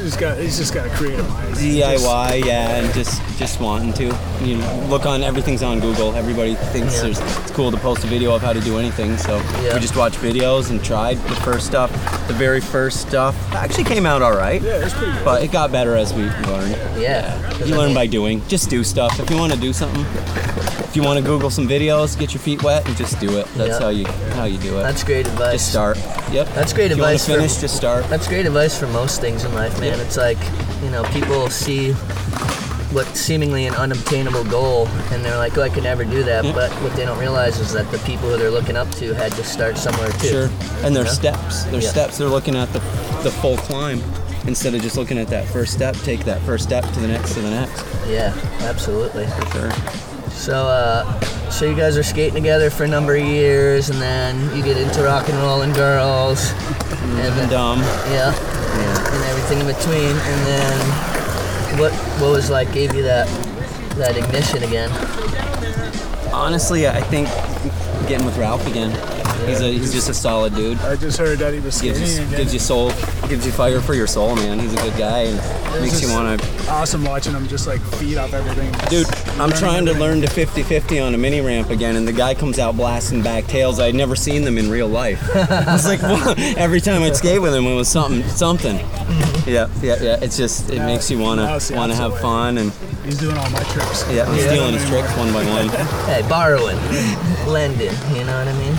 He's 0.00 0.12
just 0.12 0.18
got 0.20 0.38
he's 0.38 0.56
just 0.58 0.72
got 0.74 0.86
a 0.86 0.90
creative 0.90 1.28
mind. 1.28 1.54
DIY, 1.56 2.44
yeah, 2.46 2.76
and 2.76 2.92
just 2.94 3.20
just 3.38 3.60
wanting 3.60 3.92
to. 3.94 4.04
You 4.42 4.56
know, 4.56 4.86
look 4.88 5.04
on 5.04 5.22
everything's 5.22 5.62
on 5.62 5.80
Google. 5.80 6.14
Everybody 6.14 6.54
thinks 6.54 6.94
Yeah. 6.96 7.02
there's, 7.02 7.18
it's 7.20 7.50
cool 7.50 7.70
to 7.70 7.76
post 7.76 8.02
a 8.04 8.06
video 8.06 8.34
of 8.34 8.40
how 8.40 8.54
to 8.54 8.60
do 8.60 8.78
anything. 8.78 9.18
So 9.18 9.36
Yeah. 9.62 9.74
we 9.74 9.80
just 9.80 9.96
watched 9.96 10.16
videos 10.18 10.70
and 10.70 10.82
tried 10.82 11.18
the 11.28 11.34
first 11.36 11.66
stuff. 11.66 11.90
The 12.26 12.32
very 12.34 12.60
first 12.62 13.00
stuff 13.06 13.34
actually 13.52 13.84
came 13.84 14.06
out 14.06 14.22
all 14.22 14.32
right, 14.34 14.62
Yeah, 14.62 14.76
it's 14.84 14.94
pretty 14.94 15.12
good. 15.12 15.24
but 15.24 15.42
it 15.42 15.52
got 15.52 15.70
better 15.70 15.94
as 15.96 16.14
we 16.14 16.22
learned. 16.22 16.76
Yeah. 16.98 17.36
You 17.64 17.76
learn 17.76 17.92
by 17.92 18.06
doing. 18.06 18.40
Just 18.48 18.70
do 18.70 18.82
stuff. 18.82 19.20
If 19.20 19.28
you 19.30 19.36
want 19.36 19.52
to 19.52 19.58
do 19.58 19.72
something, 19.74 20.00
if 20.00 20.96
you 20.96 21.02
want 21.02 21.18
to 21.18 21.24
Google 21.24 21.50
some 21.50 21.68
videos, 21.68 22.18
get 22.18 22.32
your 22.32 22.40
feet 22.40 22.62
wet 22.62 22.86
and 22.88 22.96
just 22.96 23.20
do 23.20 23.36
it. 23.38 23.46
That's 23.56 23.72
Yeah. 23.78 23.80
how 23.80 23.88
you 23.90 24.06
how 24.34 24.44
you 24.44 24.56
do 24.58 24.78
it. 24.78 24.82
That's 24.82 25.04
great 25.04 25.26
advice. 25.26 25.52
just 25.52 25.70
start. 25.70 25.98
Yep. 26.32 26.54
That's 26.54 26.72
great 26.72 26.90
if 26.92 26.96
you 26.96 27.02
want 27.02 27.12
advice 27.12 27.26
to 27.26 27.32
for- 27.32 27.38
finish, 27.38 27.56
just 27.58 27.76
start. 27.76 28.08
That's 28.08 28.26
great 28.26 28.46
advice 28.46 28.78
for 28.78 28.86
most 28.86 29.20
things 29.20 29.44
in 29.44 29.52
life, 29.54 29.78
man. 29.80 29.89
And 29.90 30.00
it's 30.00 30.16
like, 30.16 30.38
you 30.82 30.90
know, 30.90 31.02
people 31.12 31.48
see 31.50 31.92
what 32.92 33.06
seemingly 33.16 33.66
an 33.66 33.74
unobtainable 33.74 34.42
goal 34.44 34.88
and 35.12 35.24
they're 35.24 35.36
like, 35.36 35.56
oh, 35.56 35.62
I 35.62 35.68
could 35.68 35.84
never 35.84 36.04
do 36.04 36.24
that. 36.24 36.44
Yeah. 36.44 36.52
But 36.52 36.70
what 36.82 36.92
they 36.96 37.04
don't 37.04 37.18
realize 37.20 37.60
is 37.60 37.72
that 37.72 37.88
the 37.92 37.98
people 37.98 38.28
who 38.30 38.36
they're 38.36 38.50
looking 38.50 38.76
up 38.76 38.90
to 38.96 39.14
had 39.14 39.30
to 39.32 39.44
start 39.44 39.78
somewhere 39.78 40.10
too. 40.12 40.28
Sure. 40.28 40.50
And 40.82 40.94
there's 40.96 41.06
Yeah. 41.22 41.34
steps. 41.34 41.64
their 41.64 41.80
Yeah. 41.80 41.88
steps. 41.90 42.18
They're 42.18 42.28
looking 42.28 42.56
at 42.56 42.72
the 42.72 42.80
the 43.22 43.30
full 43.30 43.58
climb 43.58 44.02
instead 44.46 44.74
of 44.74 44.80
just 44.80 44.96
looking 44.96 45.18
at 45.18 45.28
that 45.28 45.44
first 45.46 45.74
step. 45.74 45.94
Take 46.04 46.24
that 46.24 46.40
first 46.42 46.64
step 46.64 46.90
to 46.94 47.00
the 47.00 47.06
next 47.08 47.34
to 47.34 47.40
the 47.40 47.50
next. 47.50 47.84
Yeah, 48.08 48.32
absolutely. 48.62 49.26
Sure. 49.52 49.70
So, 50.32 50.54
uh, 50.66 51.04
so 51.50 51.66
you 51.66 51.74
guys 51.76 51.98
are 51.98 52.02
skating 52.02 52.32
together 52.34 52.70
for 52.70 52.84
a 52.84 52.88
number 52.88 53.14
of 53.14 53.22
years 53.26 53.90
and 53.90 54.00
then 54.00 54.56
you 54.56 54.62
get 54.62 54.78
into 54.78 55.02
rock 55.02 55.28
and 55.28 55.36
roll 55.40 55.60
and 55.60 55.74
girls. 55.74 56.50
And 57.02 57.18
And 57.20 57.50
then, 57.50 57.54
um, 57.60 57.80
yeah, 58.10 58.32
in 59.50 59.66
between. 59.66 60.16
And 60.16 60.46
then 60.46 61.78
what, 61.78 61.92
what 62.20 62.30
was 62.30 62.50
like, 62.50 62.72
gave 62.72 62.94
you 62.94 63.02
that, 63.02 63.28
that 63.96 64.16
ignition 64.16 64.62
again? 64.62 64.90
honestly, 66.32 66.88
I 66.88 67.00
think 67.00 67.28
getting 68.08 68.24
with 68.24 68.36
Ralph 68.38 68.66
again. 68.66 68.90
He's 69.50 69.60
a 69.60 69.72
he's 69.72 69.92
just 69.92 70.08
a 70.08 70.14
solid 70.14 70.54
dude. 70.54 70.78
I 70.80 70.96
just 70.96 71.18
heard 71.18 71.38
that 71.40 71.52
he 71.54 71.60
was 71.60 71.74
skating 71.74 71.98
Gives 72.00 72.18
you 72.18 72.24
again. 72.24 72.36
gives 72.38 72.52
you 72.54 72.58
soul, 72.60 72.90
gives 73.28 73.44
you 73.46 73.52
fire 73.52 73.80
for 73.80 73.94
your 73.94 74.06
soul, 74.06 74.34
man. 74.36 74.58
He's 74.58 74.72
a 74.72 74.76
good 74.76 74.96
guy 74.96 75.20
and 75.24 75.36
makes 75.80 75.94
you 76.00 76.08
just 76.08 76.12
want 76.14 76.40
to. 76.40 76.70
awesome 76.70 77.04
watching 77.04 77.32
him 77.34 77.46
just 77.48 77.66
like 77.66 77.80
feed 77.96 78.16
off 78.18 78.32
everything. 78.32 78.70
Dude, 78.88 79.06
I'm 79.32 79.38
Learning 79.50 79.56
trying 79.58 79.84
to 79.86 79.90
everything. 79.92 80.00
learn 80.00 80.20
to 80.22 80.26
50-50 80.28 81.06
on 81.06 81.14
a 81.14 81.18
mini 81.18 81.40
ramp 81.40 81.70
again, 81.70 81.96
and 81.96 82.06
the 82.06 82.12
guy 82.12 82.34
comes 82.34 82.58
out 82.58 82.76
blasting 82.76 83.22
back 83.22 83.44
tails. 83.46 83.78
I'd 83.80 83.94
never 83.94 84.16
seen 84.16 84.44
them 84.44 84.58
in 84.58 84.70
real 84.70 84.88
life. 84.88 85.22
I 85.34 85.72
was 85.72 85.86
like, 85.86 86.00
"Whoa." 86.00 86.34
every 86.56 86.80
time 86.80 87.02
I'd 87.02 87.16
skate 87.16 87.40
with 87.42 87.54
him, 87.54 87.66
it 87.66 87.74
was 87.74 87.88
something, 87.88 88.22
something. 88.28 88.76
Mm-hmm. 88.78 89.50
Yeah, 89.50 89.68
yeah, 89.82 89.96
yeah. 90.02 90.18
It's 90.22 90.36
just 90.36 90.70
it 90.70 90.76
Now- 90.78 90.86
makes 90.86 91.10
you 91.10 91.18
wanna 91.18 91.42
now 91.42 91.58
wanna 91.76 91.94
have 91.94 92.12
absolutely. 92.12 92.20
fun 92.20 92.58
and 92.58 92.72
He's 93.04 93.18
doing 93.18 93.36
all 93.36 93.50
my 93.50 93.62
tricks. 93.64 94.04
yeah, 94.12 94.24
I'm 94.24 94.36
Yeah. 94.36 94.46
stealing 94.50 94.74
his 94.74 94.86
tricks 94.88 95.16
one 95.16 95.32
by 95.32 95.42
one. 95.44 95.68
Hey, 96.06 96.22
borrowing, 96.28 96.76
lending. 97.48 97.90
You 98.14 98.24
know 98.24 98.38
what 98.38 98.46
I 98.48 98.52
mean? 98.58 98.74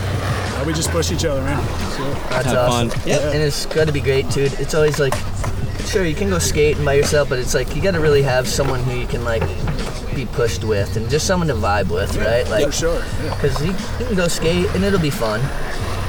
Uh, 0.62 0.66
we 0.66 0.74
just 0.74 0.89
push 0.91 1.12
each 1.12 1.26
other, 1.26 1.41
man. 1.41 1.62
So, 1.91 2.14
That's 2.30 2.45
Have 2.47 2.57
awesome. 2.57 2.89
fun. 2.89 3.07
Yep. 3.07 3.22
And 3.34 3.43
it's 3.43 3.66
got 3.68 3.88
to 3.88 3.93
be 3.93 4.01
great 4.01 4.30
too. 4.30 4.47
It's 4.59 4.74
always 4.76 4.99
like, 4.99 5.14
sure, 5.86 6.05
you 6.05 6.16
can 6.16 6.30
go 6.30 6.39
skating 6.39 6.86
by 6.86 6.93
yourself, 6.93 7.30
but 7.30 7.39
it's 7.39 7.53
like 7.53 7.76
you 7.76 7.82
got 7.82 7.91
to 7.91 7.99
really 7.99 8.22
have 8.22 8.47
someone 8.47 8.82
who 8.84 8.97
you 8.97 9.07
can 9.07 9.24
like 9.24 9.43
be 10.16 10.26
pushed 10.26 10.64
with 10.64 10.97
and 10.97 11.09
just 11.09 11.26
someone 11.26 11.47
to 11.47 11.53
vibe 11.55 11.89
with, 11.89 12.16
right? 12.18 12.47
Like, 12.49 12.66
for 12.66 12.72
sure. 12.72 12.99
Yeah. 12.99 13.36
Because 13.36 13.66
you, 13.66 13.72
you 13.99 14.05
can 14.05 14.16
go 14.16 14.28
skate 14.28 14.68
and 14.76 14.84
it'll 14.84 14.99
be 14.99 15.09
fun. 15.09 15.41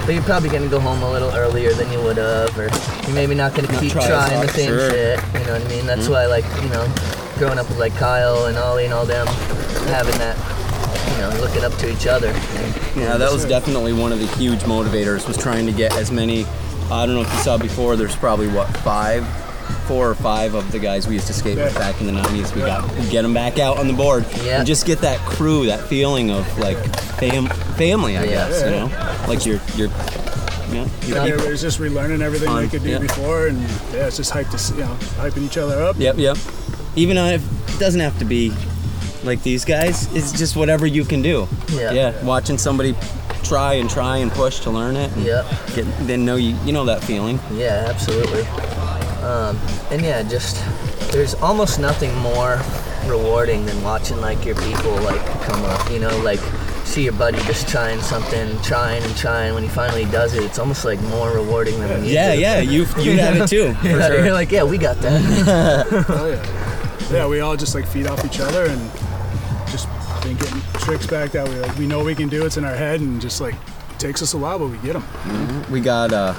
But 0.04 0.14
you're 0.14 0.24
probably 0.24 0.48
gonna 0.48 0.68
go 0.68 0.80
home 0.80 1.00
a 1.02 1.10
little 1.10 1.30
earlier 1.30 1.72
than 1.74 1.92
you 1.92 2.02
would 2.02 2.16
have, 2.16 2.58
or 2.58 2.68
you're 3.06 3.14
maybe 3.14 3.36
not 3.36 3.54
gonna 3.54 3.68
keep 3.78 3.92
try 3.92 4.04
trying 4.04 4.40
the 4.44 4.52
same 4.52 4.66
sure. 4.66 4.90
shit. 4.90 5.20
You 5.34 5.46
know 5.46 5.52
what 5.52 5.62
I 5.64 5.68
mean? 5.68 5.86
That's 5.86 6.08
why, 6.08 6.26
like, 6.26 6.44
you 6.60 6.68
know, 6.70 6.92
growing 7.38 7.58
up 7.58 7.68
with 7.68 7.78
like 7.78 7.94
Kyle 7.94 8.46
and 8.46 8.58
Ollie 8.58 8.84
and 8.84 8.92
all 8.92 9.06
them, 9.06 9.28
having 9.86 10.18
that, 10.18 10.36
you 11.10 11.18
know, 11.18 11.30
looking 11.40 11.64
up 11.64 11.72
to 11.78 11.90
each 11.92 12.06
other. 12.06 12.28
And, 12.28 12.74
Yeah, 12.96 13.16
that 13.16 13.32
was 13.32 13.44
definitely 13.44 13.92
one 13.92 14.12
of 14.12 14.18
the 14.20 14.26
huge 14.36 14.60
motivators 14.60 15.26
was 15.26 15.36
trying 15.36 15.66
to 15.66 15.72
get 15.72 15.92
as 15.96 16.10
many. 16.10 16.44
I 16.90 17.06
don't 17.06 17.14
know 17.14 17.22
if 17.22 17.32
you 17.32 17.38
saw 17.40 17.56
before. 17.58 17.96
There's 17.96 18.16
probably 18.16 18.48
what 18.48 18.68
five, 18.78 19.26
four 19.86 20.10
or 20.10 20.14
five 20.14 20.54
of 20.54 20.70
the 20.72 20.78
guys 20.78 21.06
we 21.08 21.14
used 21.14 21.26
to 21.28 21.32
skate 21.32 21.56
with 21.56 21.74
back 21.74 21.98
in 22.00 22.06
the 22.06 22.12
'90s. 22.12 22.54
We 22.54 22.60
got 22.60 22.82
we 22.98 23.08
get 23.08 23.22
them 23.22 23.32
back 23.32 23.58
out 23.58 23.78
on 23.78 23.86
the 23.88 23.94
board 23.94 24.26
Yeah. 24.44 24.58
and 24.58 24.66
just 24.66 24.84
get 24.86 24.98
that 25.00 25.18
crew, 25.20 25.66
that 25.66 25.80
feeling 25.88 26.30
of 26.30 26.46
like 26.58 26.76
fam- 27.18 27.46
family. 27.76 28.18
I 28.18 28.24
Yeah. 28.24 28.30
guess 28.48 28.62
you 28.64 28.70
know, 28.70 29.26
like 29.28 29.46
you're 29.46 29.60
you're 29.76 29.88
yeah. 30.70 30.88
You're 31.06 31.16
Yeah, 31.16 31.24
everybody's 31.34 31.60
just 31.62 31.78
relearning 31.78 32.20
everything 32.20 32.48
Fun, 32.48 32.62
they 32.64 32.68
could 32.68 32.82
do 32.82 32.90
yeah. 32.90 32.98
before, 32.98 33.46
and 33.48 33.58
yeah, 33.92 34.06
it's 34.06 34.16
just 34.18 34.30
hype 34.30 34.48
to 34.50 34.58
see, 34.58 34.74
you 34.74 34.80
know, 34.80 34.94
hyping 35.18 35.44
each 35.44 35.56
other 35.58 35.82
up. 35.82 35.96
Yep, 35.98 36.16
yep. 36.18 36.36
Even 36.96 37.16
if 37.16 37.42
it 37.74 37.78
doesn't 37.78 38.00
have 38.00 38.18
to 38.18 38.24
be 38.24 38.52
like 39.24 39.42
these 39.42 39.64
guys, 39.64 40.12
it's 40.14 40.32
just 40.32 40.56
whatever 40.56 40.86
you 40.86 41.04
can 41.04 41.22
do. 41.22 41.46
Yeah. 41.72 41.92
Yeah. 41.92 42.24
Watching 42.24 42.58
somebody 42.58 42.94
try 43.44 43.74
and 43.74 43.90
try 43.90 44.18
and 44.18 44.30
push 44.32 44.60
to 44.60 44.70
learn 44.70 44.96
it. 44.96 45.10
and 45.12 45.24
Yep. 45.24 45.46
Get, 45.74 45.84
then 46.06 46.24
know 46.24 46.36
you 46.36 46.56
you 46.64 46.72
know 46.72 46.84
that 46.86 47.02
feeling. 47.04 47.38
Yeah, 47.52 47.86
absolutely. 47.88 48.42
Um, 49.22 49.58
and 49.90 50.02
yeah, 50.02 50.22
just 50.22 50.62
there's 51.12 51.34
almost 51.34 51.78
nothing 51.78 52.14
more 52.18 52.60
rewarding 53.06 53.66
than 53.66 53.82
watching 53.82 54.20
like 54.20 54.44
your 54.44 54.54
people 54.56 54.92
like 55.02 55.24
come 55.42 55.62
up. 55.64 55.90
You 55.90 55.98
know, 56.00 56.16
like 56.22 56.40
see 56.84 57.04
your 57.04 57.12
buddy 57.12 57.38
just 57.44 57.68
trying 57.68 58.00
something, 58.00 58.58
trying 58.62 59.02
and 59.02 59.16
trying. 59.16 59.54
When 59.54 59.62
he 59.62 59.68
finally 59.68 60.04
does 60.06 60.34
it, 60.34 60.42
it's 60.42 60.58
almost 60.58 60.84
like 60.84 61.00
more 61.02 61.30
rewarding 61.32 61.78
than 61.80 61.88
when 61.90 62.04
you 62.04 62.12
Yeah, 62.12 62.34
do. 62.34 62.40
yeah, 62.40 62.60
you 62.60 62.86
you 62.98 63.18
have 63.18 63.36
it 63.36 63.48
too. 63.48 63.74
Yeah, 63.84 64.06
sure. 64.08 64.24
You're 64.24 64.32
like, 64.32 64.50
yeah, 64.50 64.64
we 64.64 64.78
got 64.78 64.98
that. 64.98 66.06
Oh 66.08 66.26
yeah. 66.28 67.08
Yeah, 67.10 67.26
we 67.26 67.40
all 67.40 67.56
just 67.56 67.74
like 67.74 67.86
feed 67.86 68.06
off 68.06 68.24
each 68.24 68.40
other 68.40 68.64
and 68.66 68.80
just 68.80 68.90
been 68.90 69.00
getting 69.00 69.11
tricks 70.82 71.06
back 71.06 71.30
that 71.32 71.48
we 71.48 71.54
like 71.56 71.76
we 71.78 71.86
know 71.86 72.02
we 72.04 72.14
can 72.14 72.28
do. 72.28 72.44
It's 72.44 72.56
in 72.56 72.64
our 72.64 72.74
head 72.74 73.00
and 73.00 73.20
just 73.20 73.40
like 73.40 73.54
it 73.54 73.98
takes 73.98 74.22
us 74.22 74.34
a 74.34 74.38
while, 74.38 74.58
but 74.58 74.68
we 74.68 74.78
get 74.78 74.94
them. 74.94 75.70
We 75.70 75.80
got 75.80 76.12
uh, 76.12 76.34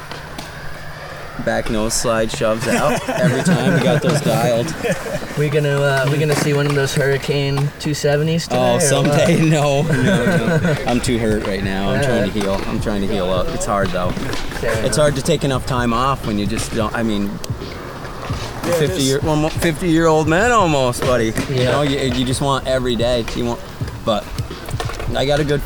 back 1.45 1.69
nose 1.69 1.93
slide 1.93 2.29
shoves 2.31 2.67
out 2.67 3.07
every 3.09 3.41
time. 3.43 3.73
We 3.73 3.83
got 3.83 4.01
those 4.01 4.21
dialed. 4.21 4.67
we 5.37 5.49
gonna 5.49 5.69
uh, 5.81 6.09
we 6.11 6.17
gonna 6.17 6.35
see 6.35 6.53
one 6.53 6.65
of 6.67 6.75
those 6.75 6.93
Hurricane 6.93 7.57
270s 7.57 8.43
today. 8.43 8.55
Oh, 8.57 8.75
or 8.75 8.79
someday, 8.81 9.41
no, 9.49 9.81
no, 9.83 10.57
no. 10.57 10.75
I'm 10.87 10.99
too 10.99 11.17
hurt 11.17 11.47
right 11.47 11.63
now. 11.63 11.91
I'm 11.91 12.03
trying 12.03 12.31
to 12.31 12.39
heal. 12.39 12.53
I'm 12.67 12.81
trying 12.81 13.01
to 13.01 13.07
heal 13.07 13.29
up. 13.29 13.47
It's 13.55 13.65
hard 13.65 13.89
though. 13.89 14.11
It's 14.61 14.97
hard 14.97 15.15
to 15.15 15.21
take 15.21 15.43
enough 15.43 15.65
time 15.65 15.93
off 15.93 16.27
when 16.27 16.37
you 16.37 16.45
just 16.45 16.73
don't. 16.73 16.93
I 16.93 17.03
mean, 17.03 17.25
Yeah, 18.65 18.79
50 18.79 19.01
year, 19.03 19.19
well, 19.21 19.49
50 19.49 19.89
year 19.89 20.07
old 20.07 20.27
man 20.27 20.51
almost, 20.51 21.01
buddy. 21.01 21.27
You 21.27 21.33
Yeah. 21.49 21.71
know, 21.71 21.81
you, 21.81 21.99
you 21.99 22.25
just 22.25 22.39
want 22.41 22.65
every 22.67 22.95
day. 22.95 23.25
You 23.35 23.43
want, 23.45 23.59
but 23.59 23.72
I 25.15 25.25
got 25.25 25.39
a 25.39 25.43
good. 25.43 25.61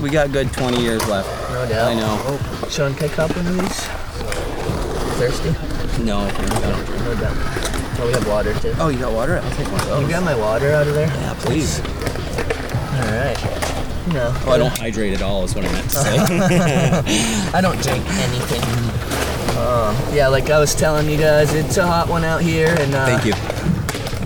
We 0.00 0.10
got 0.10 0.32
good 0.32 0.52
20 0.52 0.80
years 0.80 1.06
left. 1.08 1.28
No 1.52 1.68
doubt. 1.68 1.88
I 1.88 1.94
know. 1.94 2.16
Oh, 2.26 2.68
Shaun, 2.70 2.94
can 2.94 3.10
I 3.10 3.12
cop 3.12 3.36
one 3.36 3.46
of 3.46 3.56
these? 3.60 3.80
Thirsty? 5.18 5.50
No. 6.02 6.26
No 6.26 7.20
doubt. 7.20 7.36
Oh, 8.00 8.06
we 8.06 8.12
have 8.12 8.26
water 8.26 8.54
too. 8.54 8.74
Oh, 8.78 8.88
you 8.88 8.98
got 8.98 9.12
water? 9.12 9.38
I'll 9.38 9.50
take 9.56 9.70
one 9.70 9.80
of 9.80 9.88
Can 9.88 10.00
you 10.02 10.06
grab 10.08 10.24
my 10.24 10.34
water 10.34 10.72
out 10.72 10.88
of 10.88 10.94
there? 10.94 11.06
Yeah, 11.06 11.34
please. 11.38 11.80
All 11.80 13.12
right. 13.12 13.38
No. 14.12 14.34
Oh, 14.46 14.52
I 14.52 14.58
don't 14.58 14.76
hydrate 14.76 15.14
at 15.14 15.22
all. 15.22 15.44
Is 15.44 15.54
what 15.54 15.64
I 15.64 15.72
meant 15.72 15.90
to 15.90 15.96
say. 15.96 16.16
I 17.54 17.60
don't 17.60 17.80
drink 17.80 18.04
anything. 18.08 18.62
Um, 19.58 19.94
yeah, 20.12 20.26
like 20.28 20.50
I 20.50 20.58
was 20.58 20.74
telling 20.74 21.08
you 21.08 21.16
guys, 21.18 21.54
it's 21.54 21.76
a 21.76 21.86
hot 21.86 22.08
one 22.08 22.24
out 22.24 22.40
here, 22.40 22.74
and 22.80 22.94
uh, 22.94 23.06
Thank 23.06 23.24
you. 23.26 23.51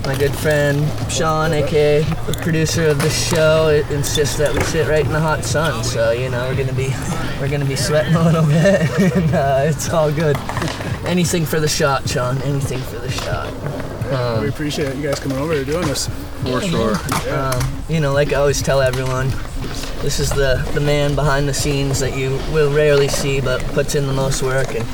My 0.07 0.15
good 0.15 0.33
friend 0.33 0.89
Shaun, 1.11 1.51
aka 1.51 2.01
the 2.01 2.39
producer 2.41 2.87
of 2.87 3.01
the 3.01 3.09
show, 3.09 3.67
insists 3.91 4.37
that 4.37 4.53
we 4.53 4.61
sit 4.61 4.87
right 4.87 5.05
in 5.05 5.11
the 5.11 5.19
hot 5.19 5.43
sun. 5.43 5.83
So 5.83 6.11
you 6.11 6.29
know 6.29 6.47
we're 6.47 6.55
gonna 6.55 6.71
be 6.71 6.87
we're 7.41 7.49
gonna 7.49 7.65
be 7.65 7.75
sweating 7.75 8.15
a 8.15 8.23
little 8.23 8.45
bit, 8.47 9.15
and 9.17 9.35
uh, 9.35 9.63
it's 9.65 9.89
all 9.89 10.09
good. 10.09 10.37
Anything 11.05 11.45
for 11.45 11.59
the 11.59 11.67
shot, 11.67 12.07
Shaun. 12.07 12.41
Anything 12.43 12.79
for 12.79 12.99
the 12.99 13.11
shot. 13.11 13.51
We 14.41 14.47
appreciate 14.47 14.95
you 14.95 15.03
guys 15.03 15.19
coming 15.19 15.37
over 15.39 15.51
and 15.51 15.65
doing 15.65 15.85
this. 15.85 16.07
For 16.43 16.61
sure. 16.61 16.95
Um, 17.29 17.83
you 17.89 17.99
know, 17.99 18.13
like 18.13 18.31
I 18.31 18.35
always 18.35 18.61
tell 18.61 18.79
everyone, 18.79 19.27
this 20.01 20.21
is 20.21 20.29
the, 20.29 20.65
the 20.73 20.79
man 20.79 21.15
behind 21.15 21.49
the 21.49 21.53
scenes 21.53 21.99
that 21.99 22.15
you 22.15 22.39
will 22.53 22.73
rarely 22.73 23.09
see 23.09 23.41
but 23.41 23.61
puts 23.73 23.95
in 23.95 24.07
the 24.07 24.13
most 24.13 24.41
work 24.41 24.73
and 24.73 24.85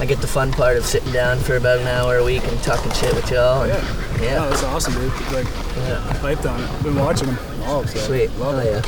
I 0.00 0.06
get 0.06 0.20
the 0.20 0.26
fun 0.26 0.50
part 0.52 0.76
of 0.78 0.84
sitting 0.86 1.12
down 1.12 1.38
for 1.38 1.56
about 1.56 1.78
an 1.78 1.86
hour 1.86 2.16
a 2.16 2.24
week 2.24 2.42
and 2.44 2.58
talking 2.62 2.90
shit 2.92 3.14
with 3.14 3.30
y'all. 3.30 3.62
And, 3.62 3.70
Yeah. 3.72 4.22
yeah. 4.22 4.34
No, 4.36 4.48
that's 4.50 4.62
awesome, 4.64 4.94
dude. 4.94 5.12
Like 5.32 5.44
yeah. 5.44 6.00
hyped 6.20 6.50
on 6.50 6.58
it. 6.60 6.82
Been 6.82 6.96
watching 6.96 7.28
them 7.28 7.38
all. 7.64 7.84
So 7.86 7.98
Sweet. 7.98 8.30
Love 8.38 8.54
oh 8.54 8.58
it. 8.60 8.66
yeah. 8.66 8.80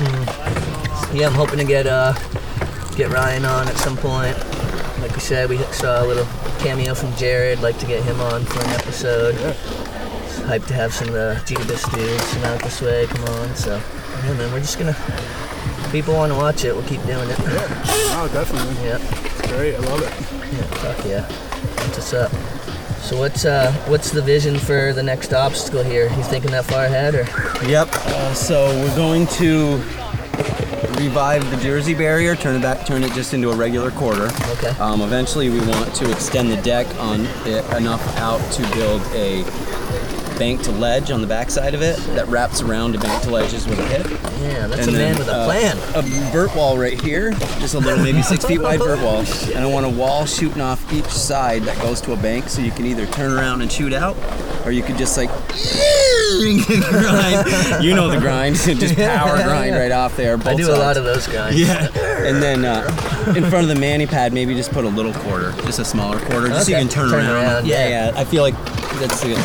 Mm. 0.00 1.18
Yeah, 1.18 1.26
I'm 1.26 1.34
hoping 1.34 1.58
to 1.58 1.64
get 1.64 1.86
uh 1.86 2.12
get 2.96 3.10
Ryan 3.10 3.44
on 3.44 3.66
at 3.68 3.76
some 3.78 3.96
point. 3.96 4.36
Like 5.00 5.12
we 5.14 5.20
said, 5.20 5.48
we 5.48 5.58
saw 5.72 6.04
a 6.04 6.06
little 6.06 6.26
cameo 6.60 6.94
from 6.94 7.14
Jared. 7.16 7.60
Like 7.60 7.78
to 7.80 7.86
get 7.86 8.02
him 8.04 8.20
on 8.20 8.44
for 8.44 8.60
an 8.62 8.70
episode. 8.70 9.34
Yeah. 9.40 9.54
Hyped 10.46 10.66
to 10.68 10.74
have 10.74 10.92
some 10.94 11.08
of 11.08 11.14
the 11.14 11.40
Jeebus 11.46 11.92
dudes 11.94 12.32
come 12.34 12.44
out 12.44 12.62
this 12.62 12.80
way. 12.80 13.06
Come 13.08 13.24
on. 13.24 13.54
So 13.56 13.80
yeah, 14.24 14.32
man, 14.34 14.52
we're 14.52 14.60
just 14.60 14.78
gonna. 14.78 14.90
if 14.96 15.88
People 15.92 16.14
want 16.14 16.30
to 16.32 16.38
watch 16.38 16.64
it. 16.64 16.74
We'll 16.74 16.86
keep 16.86 17.02
doing 17.06 17.28
it. 17.28 17.38
Yeah. 17.40 18.14
No, 18.14 18.28
definitely. 18.32 18.76
Yeah. 18.86 18.98
Great. 19.50 19.74
I 19.74 19.78
love 19.80 20.00
it. 20.00 20.10
Yeah. 20.52 20.62
Fuck 20.78 21.04
yeah. 21.04 21.26
That's 21.76 21.96
what's 21.98 22.12
up. 22.12 22.32
So 23.02 23.18
what's 23.18 23.44
uh 23.44 23.72
what's 23.88 24.10
the 24.10 24.22
vision 24.22 24.58
for 24.58 24.92
the 24.92 25.02
next 25.02 25.32
obstacle 25.32 25.82
here? 25.82 26.08
You 26.16 26.22
thinking 26.22 26.52
that 26.52 26.66
far 26.66 26.84
ahead 26.84 27.14
or? 27.14 27.24
Yep. 27.66 27.88
Uh, 27.92 28.34
so 28.34 28.68
we're 28.68 28.94
going 28.94 29.26
to 29.26 29.82
revive 31.00 31.50
the 31.50 31.56
Jersey 31.56 31.94
barrier, 31.94 32.36
turn 32.36 32.56
it 32.56 32.62
back, 32.62 32.86
turn 32.86 33.02
it 33.02 33.12
just 33.12 33.34
into 33.34 33.50
a 33.50 33.56
regular 33.56 33.90
quarter. 33.90 34.28
Okay. 34.50 34.68
Um, 34.78 35.00
eventually, 35.00 35.50
we 35.50 35.58
want 35.60 35.94
to 35.94 36.10
extend 36.10 36.50
the 36.50 36.60
deck 36.62 36.86
on 37.00 37.26
it 37.46 37.64
enough 37.76 38.06
out 38.18 38.40
to 38.52 38.62
build 38.74 39.02
a 39.14 39.42
bank 40.40 40.62
to 40.62 40.72
ledge 40.72 41.10
on 41.10 41.20
the 41.20 41.26
backside 41.26 41.74
of 41.74 41.82
it 41.82 41.96
that 42.16 42.26
wraps 42.28 42.62
around 42.62 42.94
to 42.94 42.98
bank 42.98 43.22
to 43.22 43.30
ledges 43.30 43.66
with 43.66 43.78
a 43.78 43.84
hip. 43.88 44.06
Yeah, 44.40 44.66
that's 44.68 44.86
And 44.86 44.96
a 44.96 44.98
man 44.98 45.18
with 45.18 45.28
a 45.28 45.32
uh, 45.34 45.44
plan. 45.44 45.76
A 45.94 46.00
vert 46.32 46.56
wall 46.56 46.78
right 46.78 46.98
here, 46.98 47.32
just 47.60 47.74
a 47.74 47.78
little, 47.78 48.02
maybe 48.02 48.22
six 48.22 48.44
feet 48.46 48.60
wide 48.62 48.78
vert 48.80 49.00
wall, 49.00 49.18
and 49.54 49.58
I 49.58 49.66
want 49.66 49.84
a 49.84 49.90
wall 49.90 50.24
shooting 50.24 50.62
off 50.62 50.90
each 50.94 51.04
side 51.04 51.62
that 51.64 51.78
goes 51.82 52.00
to 52.02 52.14
a 52.14 52.16
bank, 52.16 52.48
so 52.48 52.62
you 52.62 52.70
can 52.70 52.86
either 52.86 53.04
turn 53.06 53.32
around 53.32 53.60
and 53.60 53.70
shoot 53.70 53.92
out, 53.92 54.16
or 54.64 54.72
you 54.72 54.82
could 54.82 54.96
just 54.96 55.16
like 55.18 55.28
grind. 56.88 57.84
You 57.84 57.94
know 57.94 58.08
the 58.08 58.18
grind, 58.18 58.56
just 58.80 58.96
power 58.96 59.36
grind 59.42 59.74
right 59.74 59.92
off 59.92 60.16
there. 60.16 60.38
I 60.44 60.54
do 60.54 60.70
a 60.70 60.76
lot 60.76 60.96
of 60.96 61.04
those 61.04 61.26
guys. 61.26 61.58
Yeah, 61.60 61.86
and 62.24 62.42
then 62.42 62.64
uh, 62.64 63.34
in 63.36 63.44
front 63.50 63.68
of 63.70 63.74
the 63.74 63.78
mani 63.78 64.06
pad, 64.06 64.32
maybe 64.32 64.54
just 64.54 64.72
put 64.72 64.86
a 64.86 64.88
little 64.88 65.12
quarter, 65.12 65.52
just 65.66 65.78
a 65.80 65.84
smaller 65.84 66.18
quarter, 66.20 66.48
just 66.48 66.64
so 66.66 66.72
you 66.72 66.78
can 66.78 66.88
turn, 66.88 67.10
Turn 67.10 67.26
around. 67.26 67.34
around, 67.36 67.66
Yeah, 67.66 67.88
yeah. 67.88 68.10
yeah. 68.12 68.18
I 68.20 68.24
feel 68.24 68.42
like 68.42 68.54
that's 68.98 69.22
good. 69.22 69.38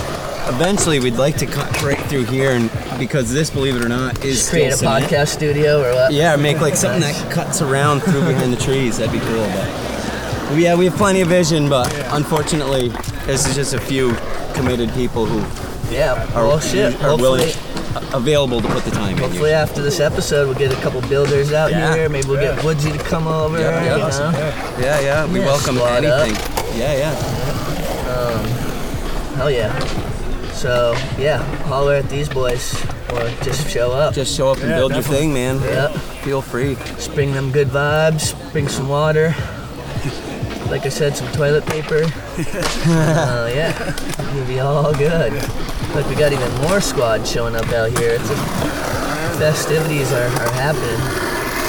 Eventually, 0.48 1.00
we'd 1.00 1.16
like 1.16 1.38
to 1.38 1.46
cut 1.48 1.82
right 1.82 1.98
through 2.08 2.26
here, 2.26 2.52
and 2.52 2.70
because 3.00 3.32
this, 3.34 3.50
believe 3.50 3.76
it 3.76 3.84
or 3.84 3.90
not, 3.90 4.24
is 4.24 4.48
Create 4.50 4.72
a 4.74 4.78
cement. 4.78 5.06
podcast 5.06 5.30
studio 5.30 5.82
or 5.82 5.94
what? 5.94 6.14
Yeah, 6.14 6.36
make 6.36 6.62
like 6.62 6.76
something 6.76 7.02
that 7.02 7.32
cuts 7.32 7.62
around 7.62 8.02
through 8.02 8.22
behind 8.28 8.54
the 8.54 8.58
trees. 8.62 8.98
That'd 9.00 9.12
be 9.12 9.20
cool. 9.26 9.46
But 10.50 10.58
yeah, 10.60 10.76
we 10.76 10.86
have 10.86 10.96
plenty 10.96 11.22
of 11.22 11.30
vision, 11.30 11.68
but 11.68 11.92
unfortunately, 12.14 12.90
this 13.26 13.48
is 13.48 13.56
just 13.56 13.74
a 13.74 13.82
few 13.82 14.16
committed 14.54 14.94
people 14.94 15.26
who 15.26 15.40
Yeah. 15.94 16.14
are, 16.36 16.46
Well, 16.48 16.60
shit. 16.60 16.94
are 17.04 17.18
willing. 17.18 17.48
Hopefully, 17.50 18.12
available 18.14 18.62
to 18.62 18.68
put 18.68 18.84
the 18.86 18.92
time 18.92 19.14
in. 19.18 19.24
Hopefully 19.24 19.52
after 19.52 19.82
this 19.82 20.00
episode, 20.00 20.48
we'll 20.48 20.58
get 20.58 20.72
a 20.72 20.82
couple 20.82 21.02
builders 21.02 21.54
out 21.54 21.72
Yeah. 21.72 21.94
here. 21.96 22.08
Maybe 22.10 22.28
we'll 22.28 22.40
get 22.40 22.64
Woodsy 22.64 22.92
to 22.92 23.00
come 23.00 23.28
over. 23.28 23.60
Yeah, 23.60 23.84
yeah. 23.84 23.94
you 23.94 24.00
know? 24.00 24.06
Awesome, 24.06 24.34
yeah. 24.36 24.80
Yeah, 24.80 25.00
yeah, 25.00 25.26
we 25.26 25.40
Yeah, 25.40 25.46
welcome 25.48 25.76
squad 25.78 26.06
up. 26.06 26.20
anything. 26.28 26.80
Yeah, 26.80 26.94
yeah. 26.98 28.16
Um, 28.16 28.46
hell 29.38 29.50
yeah. 29.52 29.74
So 30.66 30.94
yeah, 31.20 31.44
holler 31.68 31.94
at 31.94 32.10
these 32.10 32.28
boys 32.28 32.74
or 33.14 33.30
just 33.44 33.70
show 33.70 33.92
up. 33.92 34.16
Just 34.16 34.36
show 34.36 34.50
up 34.50 34.58
and 34.62 34.72
Yeah, 34.72 34.78
build 34.78 34.94
your 34.94 35.04
thing, 35.04 35.32
man. 35.32 35.62
Yep. 35.62 35.92
Feel 36.26 36.42
free. 36.42 36.74
Just 36.74 37.14
bring 37.14 37.34
them 37.34 37.52
good 37.52 37.68
vibes. 37.68 38.34
Bring 38.52 38.68
some 38.68 38.90
water. 38.90 39.36
Like 40.72 40.88
I 40.88 40.90
said, 40.90 41.16
some 41.16 41.32
toilet 41.34 41.68
paper. 41.68 42.02
uh, 42.88 43.52
yeah, 43.54 44.34
you'll 44.34 44.48
be 44.48 44.60
all 44.60 44.92
good. 44.92 45.34
Look, 45.94 46.10
we 46.10 46.16
got 46.16 46.34
even 46.34 46.52
more 46.64 46.82
squad 46.82 47.28
showing 47.28 47.56
up 47.56 47.68
out 47.68 47.96
here. 48.00 48.14
It's 48.20 48.30
a, 48.32 48.36
festivities 49.38 50.12
are, 50.14 50.26
are 50.26 50.52
happening. 50.54 50.98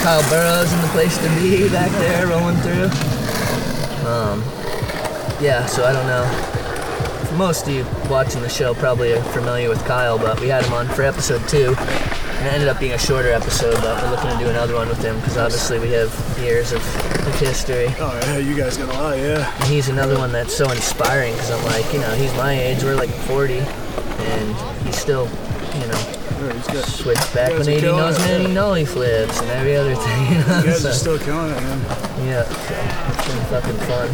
Kyle 0.05 0.25
Burrows 0.31 0.73
in 0.73 0.81
the 0.81 0.89
place 0.89 1.19
to 1.19 1.29
be 1.37 1.69
back 1.69 1.91
there, 2.01 2.29
rolling 2.29 2.57
through. 2.65 2.89
Um, 4.09 4.43
yeah, 5.39 5.67
so 5.67 5.85
I 5.85 5.93
don't 5.93 6.07
know. 6.07 6.56
Most 7.37 7.67
of 7.69 7.75
you 7.75 7.85
watching 8.11 8.41
the 8.41 8.49
show 8.49 8.73
probably 8.75 9.13
are 9.13 9.23
familiar 9.25 9.69
with 9.69 9.85
Kyle, 9.85 10.19
but 10.19 10.41
we 10.41 10.49
had 10.49 10.65
him 10.65 10.73
on 10.73 10.89
for 10.89 11.03
episode 11.03 11.47
two. 11.49 11.75
And 11.77 12.47
it 12.47 12.53
ended 12.53 12.69
up 12.69 12.81
being 12.81 12.93
a 12.93 12.99
shorter 12.99 13.31
episode, 13.31 13.75
but 13.83 14.03
we're 14.03 14.11
looking 14.11 14.31
to 14.31 14.39
do 14.39 14.49
another 14.49 14.75
one 14.75 14.89
with 14.89 15.03
him 15.03 15.17
because 15.17 15.37
obviously 15.37 15.79
we 15.79 15.91
have 15.91 16.11
years 16.41 16.73
of, 16.73 16.81
of 17.27 17.39
history. 17.39 17.87
Oh 17.99 18.19
yeah, 18.25 18.39
you 18.39 18.57
guys 18.57 18.77
got 18.79 18.89
a 18.89 18.93
lot, 18.99 19.19
yeah. 19.19 19.53
And 19.55 19.65
he's 19.65 19.89
another 19.91 20.17
one 20.17 20.33
that's 20.33 20.55
so 20.57 20.71
inspiring 20.71 21.33
because 21.35 21.51
I'm 21.51 21.65
like, 21.67 21.93
you 21.93 22.01
know, 22.01 22.11
he's 22.15 22.33
my 22.35 22.59
age, 22.59 22.83
we're 22.83 22.95
like 22.95 23.11
40, 23.11 23.59
and 23.59 24.57
he's 24.87 24.97
still, 24.99 25.25
you 25.75 25.87
know, 25.89 26.63
Yeah, 26.73 26.83
switched 26.85 27.35
back 27.35 27.53
when 27.53 27.69
80 27.69 27.87
knows 27.87 28.19
man, 28.19 28.47
he 28.47 28.53
nollie 28.55 28.85
flips 28.87 29.41
and 29.41 29.51
every 29.51 29.77
other 29.77 29.95
thing, 29.95 30.27
you 30.33 30.39
know? 30.47 30.59
You 30.61 30.65
guys 30.71 30.83
so- 30.83 30.89
are 30.89 30.93
still 30.93 31.19
killing 31.19 31.51
it, 31.53 31.61
man. 31.61 31.81
yeah, 32.27 32.45
so 32.45 33.13
it's 33.13 33.29
been 33.29 33.45
fucking 33.47 33.79
fun. 33.89 34.09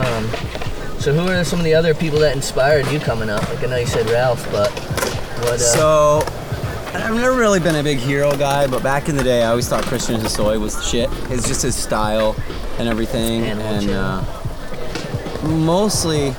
Um, 0.00 0.77
so 1.00 1.12
who 1.12 1.28
are 1.28 1.44
some 1.44 1.58
of 1.58 1.64
the 1.64 1.74
other 1.74 1.94
people 1.94 2.18
that 2.20 2.34
inspired 2.34 2.86
you 2.88 2.98
coming 3.00 3.30
up? 3.30 3.42
Like 3.48 3.62
I 3.64 3.66
know 3.66 3.76
you 3.76 3.86
said 3.86 4.08
Ralph, 4.10 4.44
but 4.50 4.70
what? 4.70 5.54
Uh, 5.54 5.58
So, 5.58 6.22
I've 6.94 7.14
never 7.14 7.36
really 7.36 7.60
been 7.60 7.76
a 7.76 7.82
big 7.82 7.98
hero 7.98 8.34
guy, 8.36 8.66
but 8.66 8.82
back 8.82 9.08
in 9.08 9.16
the 9.16 9.22
day, 9.22 9.42
I 9.42 9.48
always 9.50 9.68
thought 9.68 9.84
Christian 9.84 10.20
Hosoi 10.20 10.58
was 10.60 10.74
the 10.76 10.82
shit. 10.82 11.10
It's 11.30 11.46
just 11.46 11.62
his 11.62 11.74
style 11.76 12.34
and 12.78 12.88
everything, 12.88 13.44
And 13.44 13.60
and, 13.60 13.90
uh, 13.90 14.22
mostly 15.42 16.34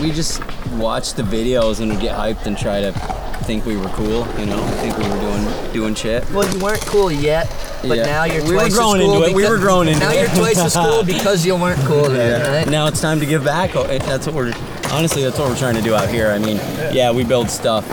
we 0.00 0.10
just 0.12 0.40
watched 0.72 1.16
the 1.16 1.22
videos 1.22 1.80
and 1.80 1.90
would 1.90 2.00
get 2.00 2.16
hyped 2.16 2.46
and 2.46 2.56
try 2.58 2.80
to 2.80 2.92
think 3.44 3.64
we 3.64 3.76
were 3.76 3.88
cool. 3.90 4.26
You 4.38 4.46
know, 4.46 4.58
think 4.80 4.96
we 4.98 5.08
were 5.08 5.20
doing 5.20 5.72
doing 5.72 5.94
shit. 5.94 6.28
well, 6.30 6.50
you 6.54 6.62
weren't 6.62 6.80
cool 6.82 7.10
yet, 7.10 7.46
but 7.88 7.98
Yeah. 7.98 8.06
now 8.06 8.24
you're 8.24 8.42
We 8.44 8.56
were 8.56 8.68
growing 8.68 9.00
cool. 9.00 9.16
into 9.22 9.28
it. 9.30 9.34
We 9.34 9.48
were 9.48 9.58
growing 9.58 9.88
into 9.88 10.00
it. 10.00 10.04
now 10.08 10.12
it. 10.12 10.20
you're 10.20 10.36
twice 10.36 10.58
as 10.58 10.74
cool 10.74 11.02
because 11.14 11.44
you 11.46 11.54
weren't 11.56 11.80
cool 11.86 12.08
then, 12.08 12.50
right? 12.50 12.68
Now 12.68 12.86
it's 12.86 13.00
time 13.00 13.20
to 13.20 13.26
give 13.26 13.44
back. 13.44 13.74
Oh, 13.76 13.84
That's 13.86 14.26
what 14.26 14.34
we're 14.34 14.52
honestly. 14.92 15.22
That's 15.22 15.38
what 15.38 15.48
we're 15.48 15.56
trying 15.58 15.76
to 15.76 15.82
do 15.82 15.94
out 15.94 16.08
here. 16.08 16.30
I 16.30 16.38
mean, 16.38 16.56
yeah, 16.92 17.10
we 17.12 17.24
build 17.24 17.50
stuff 17.50 17.84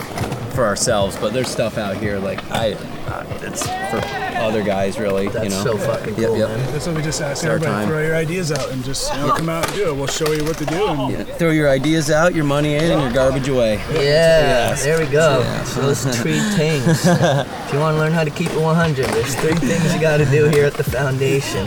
for 0.54 0.64
ourselves, 0.66 1.16
but 1.16 1.32
there's 1.32 1.48
stuff 1.48 1.78
out 1.78 1.96
here 1.96 2.18
like 2.18 2.42
I. 2.50 2.72
Uh, 3.06 3.24
it's 3.42 3.62
for 3.90 4.00
other 4.42 4.62
guys, 4.62 4.98
really. 4.98 5.28
That's 5.28 5.44
you 5.44 5.50
know. 5.50 5.62
so 5.64 5.78
fucking 5.78 6.14
cool, 6.16 6.36
yep. 6.38 6.48
man. 6.48 6.72
That's 6.72 6.86
what 6.86 6.96
we 6.96 7.02
just 7.02 7.20
ask 7.20 7.44
our 7.44 7.52
everybody. 7.52 7.72
time. 7.72 7.88
Throw 7.88 8.00
your 8.02 8.16
ideas 8.16 8.52
out 8.52 8.70
and 8.70 8.84
just 8.84 9.12
you 9.14 9.20
know, 9.20 9.34
come 9.34 9.48
out 9.48 9.66
and 9.66 9.74
do 9.74 9.88
it. 9.90 9.94
We'll 9.96 10.06
show 10.06 10.32
you 10.32 10.44
what 10.44 10.58
to 10.58 10.66
do. 10.66 10.86
And 10.88 11.12
Yeah, 11.12 11.24
Throw 11.36 11.50
your 11.50 11.68
ideas 11.70 12.10
out, 12.10 12.34
your 12.34 12.44
money 12.44 12.74
in, 12.74 12.90
and 12.90 13.00
your 13.02 13.12
garbage 13.12 13.48
away. 13.48 13.74
Yeah, 13.92 14.00
Yes. 14.00 14.84
there 14.84 14.98
we 14.98 15.06
go. 15.06 15.42
So 15.64 15.80
those 15.82 16.04
three 16.20 16.40
things. 16.56 16.86
if 17.06 17.72
you 17.72 17.78
want 17.80 17.94
to 17.94 17.98
learn 17.98 18.12
how 18.12 18.24
to 18.24 18.30
keep 18.30 18.50
it 18.50 18.60
100, 18.60 19.06
there's 19.06 19.34
three 19.36 19.54
things 19.54 19.94
you 19.94 20.00
got 20.00 20.18
to 20.18 20.26
do 20.26 20.46
here 20.48 20.64
at 20.66 20.74
the 20.74 20.84
foundation. 20.84 21.66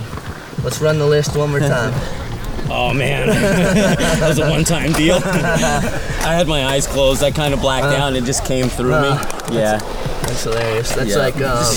Let's 0.63 0.81
run 0.81 0.97
the 0.99 1.05
list 1.07 1.35
one 1.35 1.49
more 1.51 1.59
time. 1.59 1.93
Oh 2.67 2.95
man, 2.95 3.27
that 4.19 4.27
was 4.27 4.39
a 4.39 4.49
one-time 4.49 4.91
deal. 4.93 5.17
I 5.23 6.33
had 6.35 6.47
my 6.47 6.65
eyes 6.65 6.87
closed. 6.87 7.21
I 7.23 7.29
kind 7.29 7.53
of 7.53 7.61
blacked 7.61 7.85
out, 7.85 8.07
and 8.07 8.17
it 8.17 8.23
just 8.23 8.43
came 8.43 8.69
through 8.69 8.91
Uh, 8.95 9.13
me. 9.51 9.55
Yeah. 9.57 9.79
That's 10.35 10.43
hilarious. 10.43 10.93
That's 10.93 11.11
yeah. 11.11 11.17
like 11.17 11.35
um, 11.37 11.63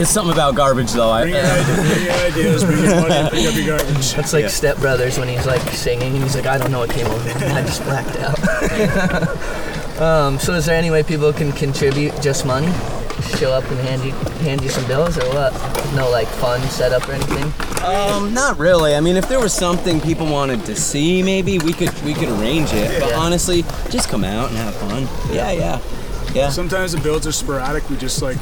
it's 0.00 0.10
something 0.10 0.32
about 0.32 0.54
garbage, 0.54 0.90
though. 0.92 1.10
I, 1.10 1.22
bring 1.24 1.34
your, 1.34 1.42
ideas, 1.44 1.74
bring 1.76 2.04
your 2.04 2.12
ideas, 2.14 2.64
bring 2.64 2.84
your 2.84 2.94
money, 3.08 3.30
bring 3.30 3.46
up 3.46 3.54
your 3.54 3.76
garbage. 3.76 4.12
that's 4.14 4.32
like 4.32 4.42
Yeah. 4.42 4.48
Step 4.48 4.78
Brothers 4.78 5.18
when 5.18 5.28
he's 5.28 5.44
like 5.44 5.60
singing 5.72 6.14
and 6.14 6.22
he's 6.22 6.34
like, 6.34 6.46
I 6.46 6.56
don't 6.56 6.70
know 6.70 6.78
what 6.78 6.88
came 6.90 7.06
over 7.06 7.24
me. 7.24 7.32
I 7.46 7.60
just 7.60 7.82
blacked 7.84 8.16
out. 8.16 10.00
um, 10.00 10.38
so 10.38 10.54
is 10.54 10.64
there 10.64 10.76
any 10.76 10.90
way 10.90 11.02
people 11.02 11.30
can 11.34 11.52
contribute 11.52 12.18
just 12.22 12.46
money? 12.46 12.72
Show 13.36 13.52
up 13.52 13.64
and 13.70 13.78
hand 13.80 14.02
you 14.02 14.12
hand 14.46 14.62
you 14.62 14.70
some 14.70 14.86
bills 14.86 15.18
or 15.18 15.28
what? 15.34 15.52
No 15.94 16.08
like 16.10 16.28
fun 16.28 16.60
setup 16.68 17.06
or 17.08 17.12
anything. 17.12 17.52
Um, 17.84 18.32
not 18.32 18.58
really. 18.58 18.94
I 18.94 19.00
mean, 19.00 19.16
if 19.16 19.28
there 19.28 19.40
was 19.40 19.52
something 19.52 20.00
people 20.00 20.26
wanted 20.26 20.64
to 20.66 20.74
see, 20.76 21.22
maybe 21.22 21.58
we 21.58 21.74
could 21.74 21.92
we 22.02 22.14
could 22.14 22.28
arrange 22.30 22.72
it. 22.72 22.98
But 22.98 23.10
Yeah. 23.10 23.18
honestly, 23.18 23.62
just 23.90 24.08
come 24.08 24.24
out 24.24 24.48
and 24.48 24.56
have 24.58 24.74
fun. 24.76 25.06
Yeah, 25.34 25.50
yeah, 25.52 25.78
yeah. 26.34 26.48
Sometimes 26.50 26.92
the 26.92 27.00
builds 27.00 27.26
are 27.26 27.32
sporadic. 27.32 27.88
We 27.90 27.96
just 27.96 28.22
like 28.22 28.36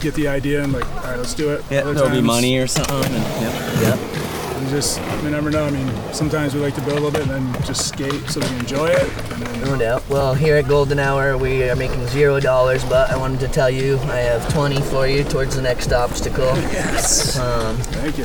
get 0.00 0.14
the 0.14 0.28
idea 0.28 0.62
and 0.62 0.72
like, 0.72 0.86
all 0.96 1.02
right, 1.02 1.16
let's 1.16 1.34
do 1.34 1.50
it. 1.50 1.64
yeah, 1.70 1.80
Other 1.80 1.94
there'll 1.94 2.10
be 2.10 2.20
money 2.20 2.58
or 2.58 2.66
something. 2.66 2.94
And, 2.96 3.14
yeah. 3.14 3.96
Yep. 3.96 4.60
We 4.64 4.70
just 4.70 5.00
we 5.22 5.30
never 5.30 5.50
know. 5.50 5.64
I 5.66 5.70
mean, 5.70 5.90
sometimes 6.12 6.54
we 6.54 6.60
like 6.60 6.74
to 6.76 6.80
build 6.82 6.98
a 6.98 7.00
little 7.00 7.10
bit 7.10 7.22
and 7.28 7.30
then 7.52 7.62
just 7.64 7.88
skate 7.88 8.28
so 8.28 8.40
we 8.40 8.46
can 8.46 8.58
enjoy 8.60 8.86
it. 8.88 9.02
And 9.32 9.42
then 9.42 9.60
No 9.72 9.78
doubt. 9.78 10.08
Well, 10.08 10.34
here 10.34 10.56
at 10.56 10.68
Golden 10.68 10.98
Hour, 10.98 11.36
we 11.36 11.68
are 11.68 11.76
making 11.76 12.06
zero 12.08 12.40
dollars, 12.40 12.84
but 12.84 13.10
I 13.10 13.16
wanted 13.16 13.40
to 13.40 13.48
tell 13.48 13.68
you 13.70 13.98
I 14.04 14.16
have 14.18 14.46
20 14.52 14.80
for 14.82 15.06
you 15.06 15.24
towards 15.24 15.56
the 15.56 15.62
next 15.62 15.92
obstacle. 15.92 16.44
yes, 16.72 17.38
Um, 17.38 17.76
thank 17.76 18.16
you. 18.18 18.24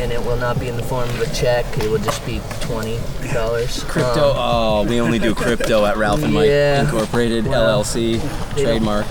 And 0.00 0.10
it 0.12 0.20
will 0.24 0.36
not 0.36 0.58
be 0.58 0.68
in 0.68 0.76
the 0.76 0.82
form 0.82 1.08
of 1.08 1.20
a 1.20 1.32
check. 1.34 1.64
It 1.78 1.90
will 1.90 1.98
just 1.98 2.24
be 2.24 2.40
twenty 2.60 2.98
dollars. 3.32 3.84
Crypto. 3.84 4.30
Um, 4.30 4.36
oh, 4.36 4.86
we 4.88 5.00
only 5.00 5.18
do 5.18 5.34
crypto 5.34 5.84
at 5.84 5.96
Ralph 5.96 6.22
and 6.22 6.32
Mike 6.34 6.48
Yeah. 6.48 6.82
Incorporated 6.82 7.46
Well, 7.46 7.82
LLC 7.82 8.18
trademark. 8.56 9.06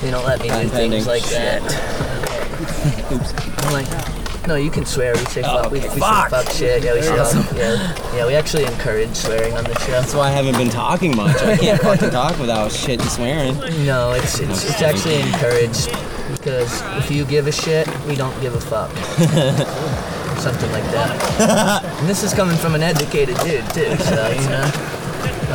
they 0.00 0.10
don't 0.10 0.24
let 0.26 0.40
me 0.40 0.48
do 0.48 0.68
things 0.68 1.06
like 1.06 1.22
that. 1.30 1.62
Oops. 3.12 3.32
I'm 3.64 3.72
like, 3.72 4.46
no, 4.48 4.56
you 4.56 4.70
can 4.70 4.84
swear. 4.84 5.12
We 5.14 5.24
say 5.26 5.42
Oh, 5.44 5.62
fuck. 5.62 5.70
We, 5.72 5.78
we 5.78 5.84
okay. 5.86 5.94
say 5.94 6.00
Fuck. 6.00 6.30
fuck 6.30 6.48
shit. 6.50 6.82
Yeah, 6.84 6.94
we 6.94 7.02
say 7.02 7.16
Awesome. 7.18 7.56
yeah, 7.56 8.14
yeah. 8.14 8.26
We 8.26 8.34
actually 8.34 8.64
encourage 8.64 9.14
swearing 9.14 9.56
on 9.56 9.62
the 9.64 9.78
show. 9.80 9.92
That's 9.92 10.14
why 10.14 10.28
I 10.28 10.30
haven't 10.30 10.56
been 10.56 10.68
talking 10.70 11.14
much. 11.16 11.36
I 11.42 11.56
can't 11.56 11.80
fucking 11.88 12.10
talk 12.10 12.38
without 12.40 12.72
shit 12.72 13.00
and 13.00 13.08
swearing. 13.10 13.54
No, 13.86 14.12
it's 14.12 14.40
it's, 14.40 14.68
it's 14.68 14.82
actually 14.82 15.20
encouraged 15.20 15.88
because 16.32 16.82
if 16.98 17.10
you 17.10 17.24
give 17.24 17.46
a 17.46 17.52
shit, 17.52 17.86
we 18.06 18.16
don't 18.16 18.38
give 18.40 18.54
a 18.54 18.60
fuck. 18.60 18.90
Something 20.42 20.72
like 20.72 20.84
that. 20.90 21.84
and 22.00 22.08
this 22.08 22.22
is 22.24 22.34
coming 22.34 22.56
from 22.56 22.74
an 22.74 22.82
educated 22.82 23.36
dude 23.38 23.64
too, 23.70 23.96
so 24.02 24.28
you 24.30 24.48
know. 24.48 24.70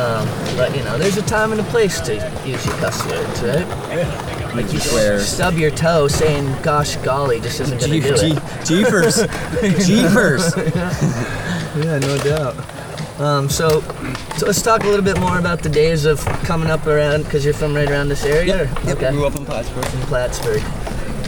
Um, 0.00 0.28
but 0.56 0.74
you 0.76 0.82
know, 0.84 0.96
there's 0.96 1.16
a 1.18 1.22
time 1.22 1.52
and 1.52 1.60
a 1.60 1.64
place 1.64 2.00
to 2.02 2.14
use 2.46 2.64
your 2.64 2.74
cuss 2.76 3.04
words, 3.06 3.42
right? 3.42 4.54
Like 4.54 4.72
you 4.72 4.78
Swear. 4.78 5.20
stub 5.20 5.54
your 5.58 5.70
toe 5.70 6.08
saying 6.08 6.56
"gosh 6.62 6.96
golly" 6.96 7.40
just 7.40 7.60
isn't 7.60 7.80
gonna 7.80 7.92
Gee, 7.92 8.00
do 8.00 8.14
it. 8.14 8.64
jeepers, 8.64 9.86
jeepers. 9.86 10.54
Yeah, 11.78 11.98
no 11.98 12.18
doubt. 12.18 13.20
Um, 13.20 13.48
so, 13.48 13.80
so 14.36 14.46
let's 14.46 14.62
talk 14.62 14.84
a 14.84 14.86
little 14.86 15.04
bit 15.04 15.18
more 15.20 15.38
about 15.38 15.62
the 15.62 15.68
days 15.68 16.06
of 16.06 16.24
coming 16.44 16.70
up 16.70 16.86
around 16.86 17.24
because 17.24 17.44
you're 17.44 17.54
from 17.54 17.74
right 17.74 17.88
around 17.90 18.08
this 18.08 18.24
area. 18.24 18.64
Yep, 18.64 18.84
or- 18.84 18.86
yep, 18.88 18.96
Okay. 18.96 19.10
grew 19.12 19.26
up 19.26 19.36
in 19.36 19.44
Plattsburgh. 19.44 19.84
in 19.84 20.00
Plattsburgh. 20.06 20.62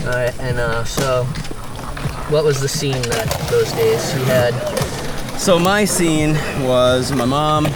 All 0.07 0.13
right, 0.13 0.37
and 0.39 0.57
uh, 0.59 0.83
so, 0.83 1.25
what 2.31 2.45
was 2.45 2.59
the 2.61 2.67
scene 2.67 3.01
that 3.03 3.47
those 3.49 3.71
days 3.73 4.13
you 4.15 4.23
had? 4.23 4.53
So 5.37 5.59
my 5.59 5.85
scene 5.85 6.33
was 6.65 7.11
my 7.11 7.25
mom 7.25 7.67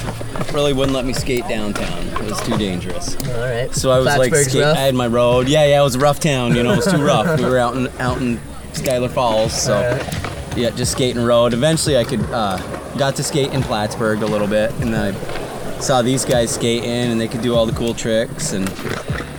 really 0.53 0.72
wouldn't 0.74 0.95
let 0.95 1.06
me 1.06 1.14
skate 1.14 1.47
downtown. 1.47 2.08
It 2.24 2.30
was 2.32 2.41
too 2.41 2.58
dangerous. 2.58 3.16
All 3.28 3.39
right. 3.39 3.74
So 3.74 3.91
I 3.91 3.97
was 3.97 4.06
like, 4.06 4.30
Plattsburgh's 4.32 4.49
skate, 4.49 4.62
rough? 4.62 4.78
I 4.78 4.82
had 4.82 4.95
my 4.95 5.08
road. 5.08 5.47
Yeah, 5.47 5.66
yeah, 5.66 5.82
it 5.82 5.84
was 5.84 5.95
a 5.95 5.99
rough 5.99 6.20
town. 6.20 6.56
You 6.56 6.64
know, 6.64 6.74
it 6.74 6.78
was 6.78 6.91
too 6.91 7.03
rough. 7.03 7.39
We 7.39 7.45
were 7.45 7.58
out 7.58 7.76
in 7.76 7.88
out 7.99 8.22
in 8.22 8.39
Schuyler 8.74 9.10
Falls, 9.10 9.53
so 9.53 9.76
Alright. 9.76 10.58
yeah, 10.58 10.70
just 10.70 10.93
skating 10.93 11.24
road. 11.24 11.53
Eventually, 11.53 11.97
I 11.97 12.03
could 12.03 12.22
uh, 12.32 12.58
got 12.97 13.16
to 13.18 13.24
skate 13.24 13.51
in 13.53 13.62
Plattsburgh 13.62 14.22
a 14.22 14.26
little 14.26 14.47
bit, 14.47 14.72
and 14.76 14.93
then 14.93 15.16
I 15.16 15.80
saw 15.80 16.01
these 16.01 16.24
guys 16.24 16.51
skating, 16.53 16.89
and 16.89 17.20
they 17.20 17.28
could 17.28 17.41
do 17.41 17.56
all 17.56 17.66
the 17.66 17.74
cool 17.74 17.93
tricks, 17.93 18.53
and 18.53 18.68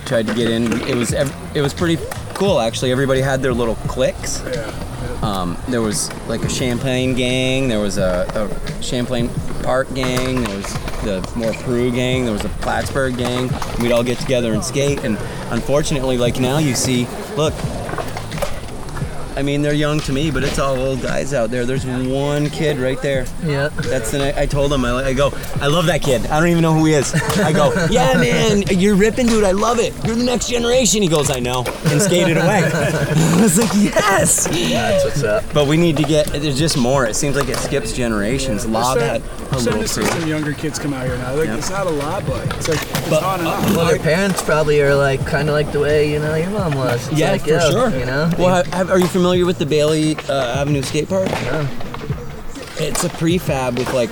tried 0.05 0.27
to 0.27 0.33
get 0.33 0.49
in. 0.49 0.71
It 0.87 0.95
was 0.95 1.13
ev- 1.13 1.35
it 1.55 1.61
was 1.61 1.73
pretty 1.73 1.97
cool 2.35 2.59
actually. 2.59 2.91
Everybody 2.91 3.21
had 3.21 3.41
their 3.41 3.53
little 3.53 3.75
clicks. 3.87 4.43
Yeah. 4.45 4.83
Um, 5.21 5.57
there 5.67 5.81
was 5.81 6.11
like 6.27 6.43
a 6.43 6.49
Champlain 6.49 7.15
gang, 7.15 7.67
there 7.67 7.79
was 7.79 7.97
a, 7.97 8.27
a 8.35 8.83
Champlain 8.83 9.29
Park 9.63 9.93
gang, 9.93 10.43
there 10.43 10.55
was 10.55 10.73
the 11.03 11.31
more 11.35 11.53
Peru 11.53 11.91
gang, 11.91 12.23
there 12.23 12.33
was 12.33 12.45
a 12.45 12.49
Plattsburgh 12.49 13.17
gang. 13.17 13.49
We'd 13.79 13.91
all 13.91 14.03
get 14.03 14.19
together 14.19 14.53
and 14.53 14.63
skate, 14.63 15.03
and 15.03 15.17
unfortunately, 15.51 16.17
like 16.17 16.39
now 16.39 16.59
you 16.59 16.75
see, 16.75 17.07
look, 17.35 17.53
I 19.37 19.43
mean, 19.43 19.61
they're 19.61 19.73
young 19.73 19.99
to 20.01 20.11
me, 20.11 20.31
but 20.31 20.43
it's 20.43 20.57
all 20.57 20.75
old 20.79 21.01
guys 21.01 21.31
out 21.31 21.51
there. 21.51 21.63
There's 21.63 21.85
one 21.85 22.49
kid 22.49 22.77
right 22.79 22.99
there. 23.03 23.27
Yeah. 23.45 23.69
That's 23.69 24.09
the 24.09 24.17
night 24.17 24.35
I 24.35 24.47
told 24.47 24.73
him. 24.73 24.83
I, 24.83 25.05
I 25.05 25.13
go, 25.13 25.29
I 25.61 25.67
love 25.67 25.85
that 25.85 26.01
kid. 26.01 26.25
I 26.25 26.39
don't 26.39 26.49
even 26.49 26.63
know 26.63 26.73
who 26.73 26.85
he 26.85 26.93
is. 26.93 27.13
I 27.37 27.53
go, 27.53 27.71
yeah, 27.91 28.15
man, 28.15 28.63
you're 28.79 28.95
ripping, 28.95 29.27
dude. 29.27 29.43
I 29.43 29.51
love 29.51 29.77
it. 29.79 29.93
You're 30.05 30.15
the 30.15 30.23
next 30.23 30.49
generation. 30.49 31.03
He 31.03 31.07
goes, 31.07 31.29
I 31.29 31.39
know, 31.39 31.63
and 31.85 32.01
skated 32.01 32.37
away. 32.37 32.63
I 32.73 33.39
was 33.39 33.59
like, 33.59 33.69
yes. 33.75 34.47
That's 34.47 35.05
what's 35.05 35.23
up. 35.23 35.43
But 35.53 35.67
we 35.67 35.77
need 35.77 35.97
to 35.97 36.03
get. 36.03 36.25
There's 36.27 36.57
just 36.57 36.75
more. 36.77 37.05
It 37.05 37.15
seems 37.15 37.35
like 37.35 37.47
it 37.47 37.57
skips 37.57 37.93
generations. 37.93 38.65
Lob 38.65 38.97
We're 38.97 39.05
had 39.05 39.21
starting, 39.23 39.43
a 39.45 39.51
we're 39.51 39.59
starting 39.59 39.81
to 39.83 39.87
see 39.87 40.05
some 40.05 40.27
younger 40.27 40.53
kids 40.53 40.79
come 40.79 40.93
out 40.93 41.05
here 41.05 41.17
now. 41.17 41.35
Like, 41.35 41.45
Yeah. 41.45 41.57
It's 41.57 41.69
not 41.69 41.85
a 41.85 41.91
lot, 41.91 42.25
but 42.25 42.43
it's 42.57 42.67
like 42.67 42.81
it's 42.81 42.96
But, 43.09 43.23
uh. 43.23 43.37
Well, 43.75 43.85
their 43.85 43.99
parents 43.99 44.41
probably 44.41 44.81
are 44.81 44.95
like 44.95 45.25
kind 45.25 45.47
of 45.49 45.53
like 45.53 45.71
the 45.71 45.79
way 45.79 46.11
you 46.11 46.19
know 46.19 46.35
your 46.35 46.49
mom 46.49 46.75
was. 46.75 47.07
It's 47.09 47.19
Yeah, 47.19 47.31
like, 47.31 47.41
for 47.43 47.49
yo, 47.49 47.71
sure. 47.71 47.89
You 47.97 48.05
know. 48.05 48.29
Well, 48.37 48.63
have, 48.65 48.89
are 48.89 48.99
you 48.99 49.07
familiar 49.07 49.45
with 49.45 49.57
the 49.59 49.65
Bailey 49.65 50.15
uh, 50.29 50.59
Avenue 50.61 50.81
Skate 50.81 51.07
Park? 51.09 51.27
It's 52.79 53.03
a 53.03 53.09
prefab 53.09 53.77
with 53.77 53.91
like 53.93 54.09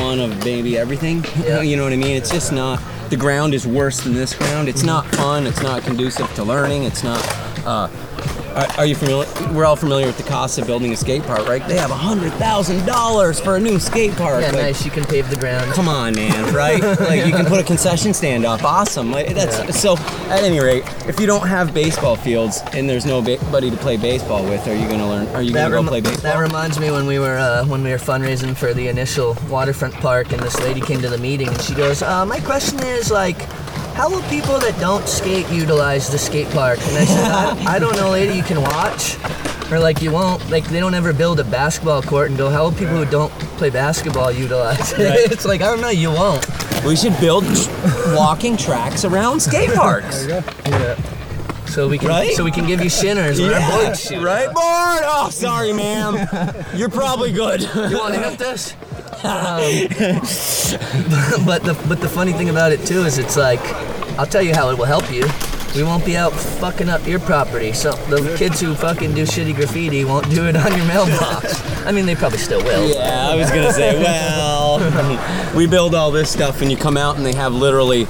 one 0.00 0.20
of 0.20 0.44
maybe 0.44 0.76
everything. 0.78 1.24
Yeah. 1.44 1.62
You 1.62 1.76
know 1.76 1.84
what 1.84 1.92
I 1.92 1.96
mean? 1.96 2.16
It's 2.16 2.30
just 2.30 2.52
not. 2.52 2.80
The 3.08 3.16
ground 3.16 3.54
is 3.54 3.66
worse 3.66 4.00
than 4.00 4.14
this 4.14 4.34
ground. 4.34 4.68
It's 4.68 4.84
not 4.84 5.04
fun. 5.16 5.46
It's 5.46 5.62
not 5.62 5.82
conducive 5.82 6.32
to 6.34 6.44
learning. 6.44 6.84
It's 6.84 7.02
not. 7.02 7.20
Uh, 7.66 7.88
are, 8.54 8.66
are 8.78 8.86
you 8.86 8.94
familiar? 8.94 9.26
We're 9.52 9.64
all 9.64 9.76
familiar 9.76 10.06
with 10.06 10.16
the 10.16 10.22
cost 10.24 10.58
of 10.58 10.66
building 10.66 10.92
a 10.92 10.96
skate 10.96 11.22
park, 11.22 11.46
right? 11.48 11.66
They 11.68 11.76
have 11.76 11.90
a 11.90 11.94
hundred 11.96 12.32
thousand 12.34 12.84
dollars 12.86 13.40
for 13.40 13.56
a 13.56 13.60
new 13.60 13.78
skate 13.78 14.12
park. 14.16 14.42
yeah, 14.42 14.48
Like, 14.50 14.62
nice. 14.62 14.84
You 14.84 14.90
can 14.90 15.04
pave 15.04 15.28
the 15.30 15.36
ground. 15.36 15.72
Come 15.72 15.88
on, 15.88 16.14
man, 16.14 16.54
right? 16.54 16.80
like 17.00 17.26
you 17.26 17.32
can 17.32 17.46
put 17.46 17.60
a 17.60 17.64
concession 17.64 18.12
stand 18.14 18.44
up. 18.44 18.62
Awesome. 18.64 19.10
Like, 19.12 19.34
that's 19.34 19.58
Yeah. 19.58 19.70
so. 19.70 19.96
At 20.30 20.44
any 20.44 20.60
rate, 20.60 20.84
if 21.08 21.18
you 21.18 21.26
don't 21.26 21.46
have 21.48 21.74
baseball 21.74 22.14
fields 22.14 22.60
and 22.72 22.88
there's 22.88 23.04
nobody 23.04 23.70
to 23.70 23.76
play 23.78 23.96
baseball 23.96 24.44
with, 24.44 24.66
are 24.68 24.74
you 24.74 24.88
gonna 24.88 25.08
learn? 25.08 25.26
Are 25.34 25.42
you 25.42 25.52
That, 25.52 25.62
gonna 25.64 25.70
go 25.70 25.76
rem- 25.76 25.86
play 25.88 26.00
baseball? 26.00 26.22
that 26.32 26.38
reminds 26.38 26.78
me 26.78 26.90
when 26.92 27.06
we 27.06 27.18
were 27.18 27.36
uh, 27.36 27.64
when 27.66 27.82
we 27.82 27.90
were 27.90 27.98
fundraising 27.98 28.56
for 28.56 28.72
the 28.72 28.86
initial 28.88 29.36
waterfront 29.48 29.94
park, 29.94 30.32
and 30.32 30.40
this 30.40 30.58
lady 30.60 30.80
came 30.80 31.00
to 31.00 31.08
the 31.08 31.18
meeting, 31.18 31.48
and 31.48 31.60
she 31.62 31.74
goes, 31.74 32.02
uh, 32.02 32.24
"My 32.24 32.38
question 32.40 32.78
is 32.80 33.10
like, 33.10 33.38
how 33.94 34.08
will 34.10 34.22
people 34.22 34.58
that 34.60 34.78
don't 34.80 35.06
skate 35.08 35.48
utilize 35.50 36.08
the 36.10 36.18
skate 36.18 36.50
park?" 36.50 36.78
And 36.88 36.98
I 36.98 37.04
said, 37.04 37.30
I, 37.66 37.74
"I 37.76 37.78
don't 37.78 37.96
know, 37.96 38.10
lady. 38.10 38.34
You 38.34 38.42
can 38.42 38.60
watch." 38.62 39.16
Or 39.70 39.78
like 39.78 40.02
you 40.02 40.10
won't 40.10 40.50
like 40.50 40.64
they 40.64 40.80
don't 40.80 40.94
ever 40.94 41.12
build 41.12 41.38
a 41.38 41.44
basketball 41.44 42.02
court 42.02 42.28
and 42.28 42.36
go 42.36 42.50
how 42.50 42.64
will 42.64 42.72
people 42.72 42.96
who 42.96 43.04
don't 43.04 43.30
play 43.56 43.70
basketball 43.70 44.32
utilize 44.32 44.92
it? 44.94 44.98
Right. 45.08 45.18
it's 45.32 45.44
like 45.44 45.60
I 45.60 45.66
don't 45.66 45.80
know 45.80 45.90
you 45.90 46.10
won't. 46.10 46.44
we 46.84 46.96
should 46.96 47.16
build 47.20 47.44
walking 48.16 48.56
tracks 48.56 49.04
around 49.04 49.38
skate 49.40 49.70
parks. 49.74 50.26
Yeah. 50.26 50.96
So 51.66 51.86
we 51.88 51.98
can 51.98 52.08
Right? 52.08 52.34
so 52.34 52.42
we 52.42 52.50
can 52.50 52.66
give 52.66 52.80
you 52.82 52.90
shinners 52.90 53.40
when 53.40 53.52
our 53.54 53.70
boards 53.84 54.02
shoot. 54.08 54.20
right, 54.20 54.46
board. 54.46 55.02
Oh, 55.06 55.28
sorry, 55.30 55.72
ma'am. 55.72 56.16
You're 56.74 56.88
probably 56.88 57.30
good. 57.30 57.60
You 57.62 57.96
want 57.96 58.14
to 58.14 58.20
hit 58.28 58.40
this? 58.40 58.74
But 61.46 61.64
the 61.64 61.74
but 61.88 62.00
the 62.00 62.08
funny 62.08 62.32
thing 62.32 62.48
about 62.48 62.72
it 62.72 62.84
too 62.86 63.04
is 63.04 63.18
it's 63.18 63.36
like 63.36 63.60
I'll 64.18 64.26
tell 64.26 64.42
you 64.42 64.54
how 64.54 64.70
it 64.70 64.78
will 64.78 64.84
help 64.84 65.10
you. 65.10 65.24
We 65.74 65.84
won't 65.84 66.04
be 66.04 66.16
out 66.16 66.32
fucking 66.32 66.88
up 66.88 67.06
your 67.06 67.20
property. 67.20 67.72
So 67.72 67.92
the 67.92 68.34
kids 68.36 68.60
who 68.60 68.74
fucking 68.74 69.14
do 69.14 69.22
shitty 69.22 69.54
graffiti 69.54 70.04
won't 70.04 70.28
do 70.30 70.48
it 70.48 70.56
on 70.56 70.76
your 70.76 70.86
mailbox. 70.86 71.62
I 71.86 71.92
mean, 71.92 72.06
they 72.06 72.16
probably 72.16 72.38
still 72.38 72.62
will. 72.64 72.90
Yeah, 72.90 73.28
I 73.30 73.36
was 73.36 73.50
gonna 73.50 73.72
say, 73.72 74.02
well, 74.02 75.52
we 75.56 75.66
build 75.66 75.94
all 75.94 76.10
this 76.10 76.30
stuff, 76.30 76.60
and 76.60 76.70
you 76.70 76.76
come 76.76 76.96
out 76.96 77.16
and 77.16 77.24
they 77.24 77.34
have 77.34 77.54
literally 77.54 78.06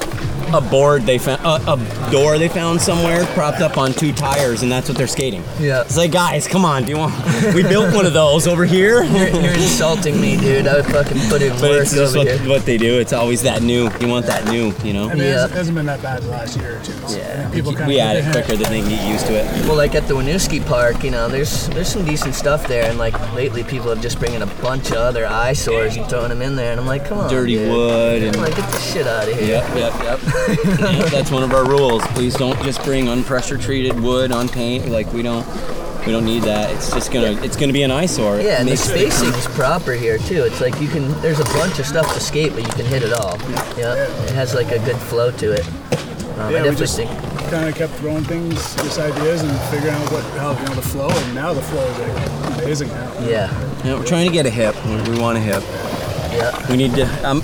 a 0.55 0.61
board 0.61 1.03
they 1.03 1.19
found, 1.19 1.41
a, 1.45 1.73
a 1.73 2.11
door 2.11 2.39
they 2.39 2.49
found 2.49 2.81
somewhere 2.81 3.25
propped 3.35 3.61
up 3.61 3.77
on 3.79 3.93
two 3.93 4.13
tires, 4.13 4.63
and 4.63 4.71
that's 4.71 4.89
what 4.89 4.97
they're 4.99 5.07
skating. 5.07 5.43
Yeah. 5.59 5.83
It's 5.83 5.97
like, 5.97 6.13
guys, 6.13 6.47
come 6.49 6.65
on, 6.65 6.85
do 6.85 6.91
you 6.91 6.99
want? 6.99 7.15
We 7.55 7.63
built 7.63 7.95
one 7.95 8.07
of 8.07 8.13
those 8.13 8.47
over 8.47 8.65
here. 8.65 9.03
You're, 9.11 9.29
you're 9.29 9.53
insulting 9.55 10.21
me, 10.21 10.37
dude. 10.37 10.67
I 10.67 10.77
would 10.77 10.87
fucking 10.87 11.19
put 11.29 11.43
in 11.43 11.51
But 11.55 11.63
work 11.63 11.83
it's 11.83 11.93
just 11.95 12.17
over 12.17 12.19
what, 12.29 12.39
here. 12.41 12.49
what 12.49 12.65
they 12.65 12.77
do. 12.79 12.99
It's 13.01 13.13
always 13.13 13.43
that 13.43 13.63
new. 13.63 13.91
You 14.01 14.09
want 14.09 14.27
that 14.27 14.45
new, 14.47 14.73
you 14.85 14.93
know? 14.93 15.09
I 15.11 15.15
mean, 15.15 15.25
Yeah. 15.25 15.45
it 15.47 15.51
hasn't 15.51 15.77
been 15.77 15.87
that 15.87 16.01
bad 16.03 16.23
the 16.23 16.29
last 16.29 16.57
year 16.57 16.77
or 16.79 16.85
two. 16.85 16.93
So 17.09 17.17
Yeah, 17.19 17.51
people 17.51 17.73
kind 17.75 17.89
we 17.89 17.99
of 18.01 18.07
add 18.07 18.17
it 18.17 18.31
quicker 18.33 18.57
than 18.57 18.71
they 18.73 18.81
can 18.81 18.91
get 18.91 19.09
used 19.11 19.27
to 19.27 19.35
it. 19.35 19.45
Well, 19.67 19.77
like 19.77 19.95
at 19.95 20.07
the 20.07 20.15
Winooski 20.15 20.65
Park, 20.67 21.03
you 21.03 21.11
know, 21.11 21.29
there's 21.29 21.69
there's 21.71 21.89
some 21.89 22.05
decent 22.05 22.35
stuff 22.35 22.67
there, 22.69 22.89
and 22.89 22.99
like 22.99 23.15
lately 23.35 23.65
people 23.65 23.89
have 23.89 24.01
just 24.01 24.19
bringing 24.19 24.43
a 24.43 24.47
bunch 24.63 24.89
of 24.91 24.97
other 24.99 25.27
eyesores 25.27 25.97
and 25.97 26.07
throwing 26.09 26.29
them 26.31 26.43
in 26.43 26.57
there, 26.57 26.71
and 26.73 26.81
I'm 26.81 26.87
like, 26.87 27.05
come 27.07 27.19
on, 27.19 27.31
Dirty 27.31 27.57
dude. 27.57 27.71
wood 27.71 28.23
I'm 28.37 28.43
like, 28.43 28.57
get 28.57 28.71
the 28.71 28.79
shit 28.81 29.07
out 29.07 29.29
of 29.29 29.35
here. 29.39 29.49
Yep, 29.49 29.77
yep, 29.77 29.93
yep. 30.03 30.21
Yeah, 30.49 31.03
that's 31.11 31.31
one 31.31 31.43
of 31.43 31.53
our 31.53 31.69
rules. 31.69 32.03
Please 32.09 32.35
don't 32.35 32.61
just 32.63 32.83
bring 32.85 33.07
unpressure 33.07 33.61
treated 33.61 33.99
wood 34.01 34.33
on 34.33 34.49
paint. 34.49 34.89
Like 34.89 35.13
we 35.13 35.23
don't, 35.23 35.47
we 36.07 36.13
don't 36.13 36.25
need 36.25 36.43
that. 36.45 36.71
It's 36.75 36.91
just 36.93 37.13
gonna, 37.13 37.33
it's 37.43 37.57
gonna 37.57 37.73
be 37.73 37.83
an 37.83 37.91
eyesore. 37.91 38.39
It 38.41 38.47
Yeah, 38.47 38.59
and 38.59 38.67
the 38.67 38.73
makes- 38.73 38.83
spacing 38.85 39.29
is 39.35 39.47
proper 39.49 39.93
here 39.93 40.19
too. 40.19 40.43
It's 40.45 40.61
like 40.61 40.81
you 40.81 40.89
can. 40.89 41.09
There's 41.21 41.41
a 41.41 41.45
bunch 41.45 41.79
of 41.79 41.87
stuff 41.87 42.13
to 42.15 42.21
skate, 42.21 42.53
but 42.53 42.63
you 42.63 42.73
can 42.73 42.87
hit 42.87 43.03
it 43.03 43.13
all. 43.13 43.39
Yeah, 43.77 43.95
it 43.95 44.31
has 44.33 44.55
like 44.55 44.71
a 44.73 44.79
good 44.81 44.97
flow 44.97 45.31
to 45.33 45.53
it. 45.53 45.67
Um, 46.39 46.47
I 46.47 46.51
Yeah, 46.53 46.71
we 46.71 46.75
just 46.77 46.97
think. 46.97 47.11
kind 47.51 47.69
of 47.69 47.75
kept 47.75 47.93
throwing 47.95 48.25
things, 48.25 48.55
just 48.77 48.99
ideas, 48.99 49.43
and 49.43 49.53
figuring 49.71 49.95
out 49.95 50.11
what 50.13 50.25
how 50.39 50.53
you 50.59 50.65
know 50.69 50.75
the 50.75 50.83
flow. 50.83 51.09
And 51.11 51.35
now 51.35 51.53
the 51.53 51.63
flow 51.63 51.85
is 51.87 51.99
like 51.99 52.63
amazing 52.63 52.89
now. 52.89 53.13
Yeah, 53.29 53.85
Yeah, 53.85 53.99
we're 53.99 54.07
trying 54.07 54.27
to 54.27 54.33
get 54.33 54.47
a 54.47 54.51
hip. 54.51 54.75
We- 54.87 55.11
We 55.13 55.19
want 55.21 55.37
a 55.37 55.41
hip. 55.41 55.63
yeah. 56.33 56.71
We 56.71 56.77
need 56.77 56.95
to. 56.95 57.05
Um, 57.29 57.43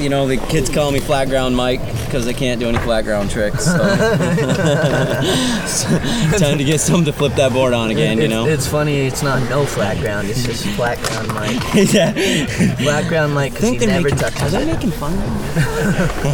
you 0.00 0.08
know, 0.08 0.26
the 0.26 0.36
kids 0.36 0.68
call 0.70 0.90
me 0.92 1.00
flat 1.00 1.28
ground 1.28 1.56
Mike 1.56 1.80
because 2.04 2.24
they 2.24 2.34
can't 2.34 2.60
do 2.60 2.68
any 2.68 2.78
flat 2.78 3.04
ground 3.04 3.30
tricks. 3.30 3.64
So. 3.64 3.78
Time 6.38 6.58
to 6.58 6.64
get 6.64 6.80
something 6.80 7.04
to 7.06 7.12
flip 7.12 7.34
that 7.34 7.52
board 7.52 7.72
on 7.72 7.90
again. 7.90 8.18
It- 8.18 8.22
You 8.22 8.28
know. 8.28 8.46
it's 8.46 8.66
funny. 8.66 9.06
It's 9.06 9.22
not 9.22 9.42
no 9.48 9.64
flat 9.66 9.98
ground. 9.98 10.28
It's 10.28 10.42
just 10.44 10.64
flat 10.76 10.98
ground, 11.02 11.28
Mike. 11.34 11.60
yeah. 11.92 12.12
Flat 12.76 13.08
ground, 13.08 13.34
Mike, 13.34 13.52
I 13.52 13.54
because 13.54 13.70
he 13.70 13.78
they're 13.78 13.88
never 13.88 14.10
making. 14.14 14.42
Are 14.42 14.48
they 14.50 14.62
it. 14.62 14.66
making 14.74 14.90
fun 14.92 15.12
of 15.12 15.18
me? 16.24 16.32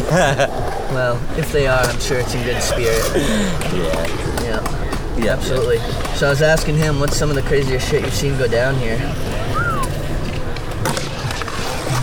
Well, 0.93 1.19
if 1.37 1.51
they 1.51 1.67
are, 1.67 1.79
I'm 1.83 1.99
sure 1.99 2.19
it's 2.19 2.33
in 2.35 2.43
good 2.43 2.61
spirit. 2.61 3.01
Yeah. 3.15 4.43
Yeah. 4.43 5.17
Yeah. 5.17 5.33
Absolutely. 5.33 5.79
So 6.15 6.27
I 6.27 6.29
was 6.29 6.41
asking 6.41 6.75
him, 6.77 6.99
what's 6.99 7.17
some 7.17 7.29
of 7.29 7.35
the 7.35 7.41
craziest 7.43 7.89
shit 7.89 8.01
you've 8.03 8.13
seen 8.13 8.37
go 8.37 8.47
down 8.47 8.75
here? 8.75 8.97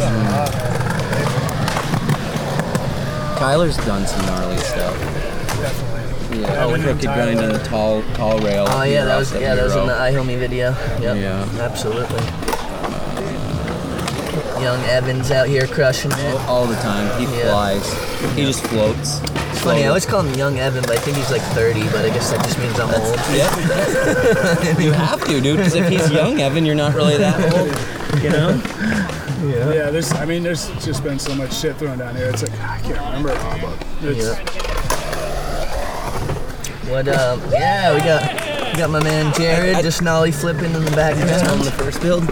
Hmm. 0.02 0.89
Kyler's 3.40 3.76
done 3.86 4.06
some 4.06 4.24
gnarly 4.26 4.58
stuff. 4.58 4.94
Yeah, 6.32 6.64
Oh, 6.64 6.76
crooked 6.80 7.00
grind 7.02 7.40
on 7.40 7.48
the 7.54 7.58
tall 7.64 8.02
tall 8.14 8.38
rail. 8.40 8.66
Oh 8.68 8.82
yeah, 8.82 9.04
that 9.06 9.16
was 9.18 9.32
yeah, 9.32 9.54
that 9.54 9.64
was 9.64 9.74
in 9.74 9.86
the 9.86 10.08
hero. 10.10 10.22
iHomie 10.22 10.38
video. 10.38 10.70
Yep. 11.00 11.16
Yeah. 11.16 11.48
Absolutely. 11.60 12.20
Young 14.62 14.78
Evans 14.84 15.30
out 15.30 15.48
here 15.48 15.66
crushing 15.66 16.12
it. 16.12 16.34
all 16.46 16.66
the 16.66 16.76
time. 16.76 17.18
He 17.18 17.24
Yeah. 17.38 17.44
flies. 17.50 18.34
He 18.36 18.44
just 18.44 18.62
floats. 18.66 19.20
It's 19.52 19.62
funny, 19.62 19.84
I 19.84 19.88
always 19.88 20.04
call 20.06 20.20
him 20.20 20.34
Young 20.34 20.58
Evan, 20.58 20.82
but 20.82 20.92
I 20.92 20.96
think 21.00 21.16
he's 21.16 21.30
like 21.30 21.42
30, 21.42 21.82
but 21.88 22.04
I 22.04 22.10
guess 22.10 22.30
that 22.30 22.44
just 22.44 22.58
means 22.58 22.78
I'm 22.78 22.90
old. 22.94 23.16
Yeah. 23.34 24.78
you 24.78 24.92
have 24.92 25.20
to, 25.26 25.40
dude, 25.40 25.56
because 25.56 25.74
if 25.74 25.88
he's 25.88 26.10
young, 26.10 26.40
Evan, 26.40 26.64
you're 26.66 26.74
not 26.74 26.94
really 26.94 27.16
that 27.16 27.54
old. 27.54 27.74
You 28.22 28.28
know? 28.30 28.60
Yeah, 29.42 29.72
Yeah. 29.72 29.90
there's. 29.90 30.12
I 30.12 30.24
mean, 30.24 30.42
there's 30.42 30.68
just 30.84 31.02
been 31.02 31.18
so 31.18 31.34
much 31.34 31.54
shit 31.54 31.76
thrown 31.76 31.98
down 31.98 32.14
here. 32.16 32.28
It's 32.28 32.42
like 32.42 32.52
I 32.60 32.78
can't 32.80 32.98
remember 33.00 33.30
it 33.30 33.38
all, 33.38 33.58
but 33.60 33.86
it's, 34.02 34.26
Yeah. 34.26 34.44
What 36.90 37.06
um 37.08 37.40
yeah, 37.52 37.94
we 37.94 38.00
got 38.00 38.72
we 38.72 38.78
got 38.78 38.90
my 38.90 39.02
man 39.02 39.32
Jared 39.34 39.76
just 39.82 40.02
nollie 40.02 40.32
flipping 40.32 40.72
in 40.74 40.84
the 40.84 40.90
back. 40.90 41.14
Just 41.16 41.44
on 41.46 41.58
the 41.60 41.70
first 41.70 42.00
build. 42.00 42.24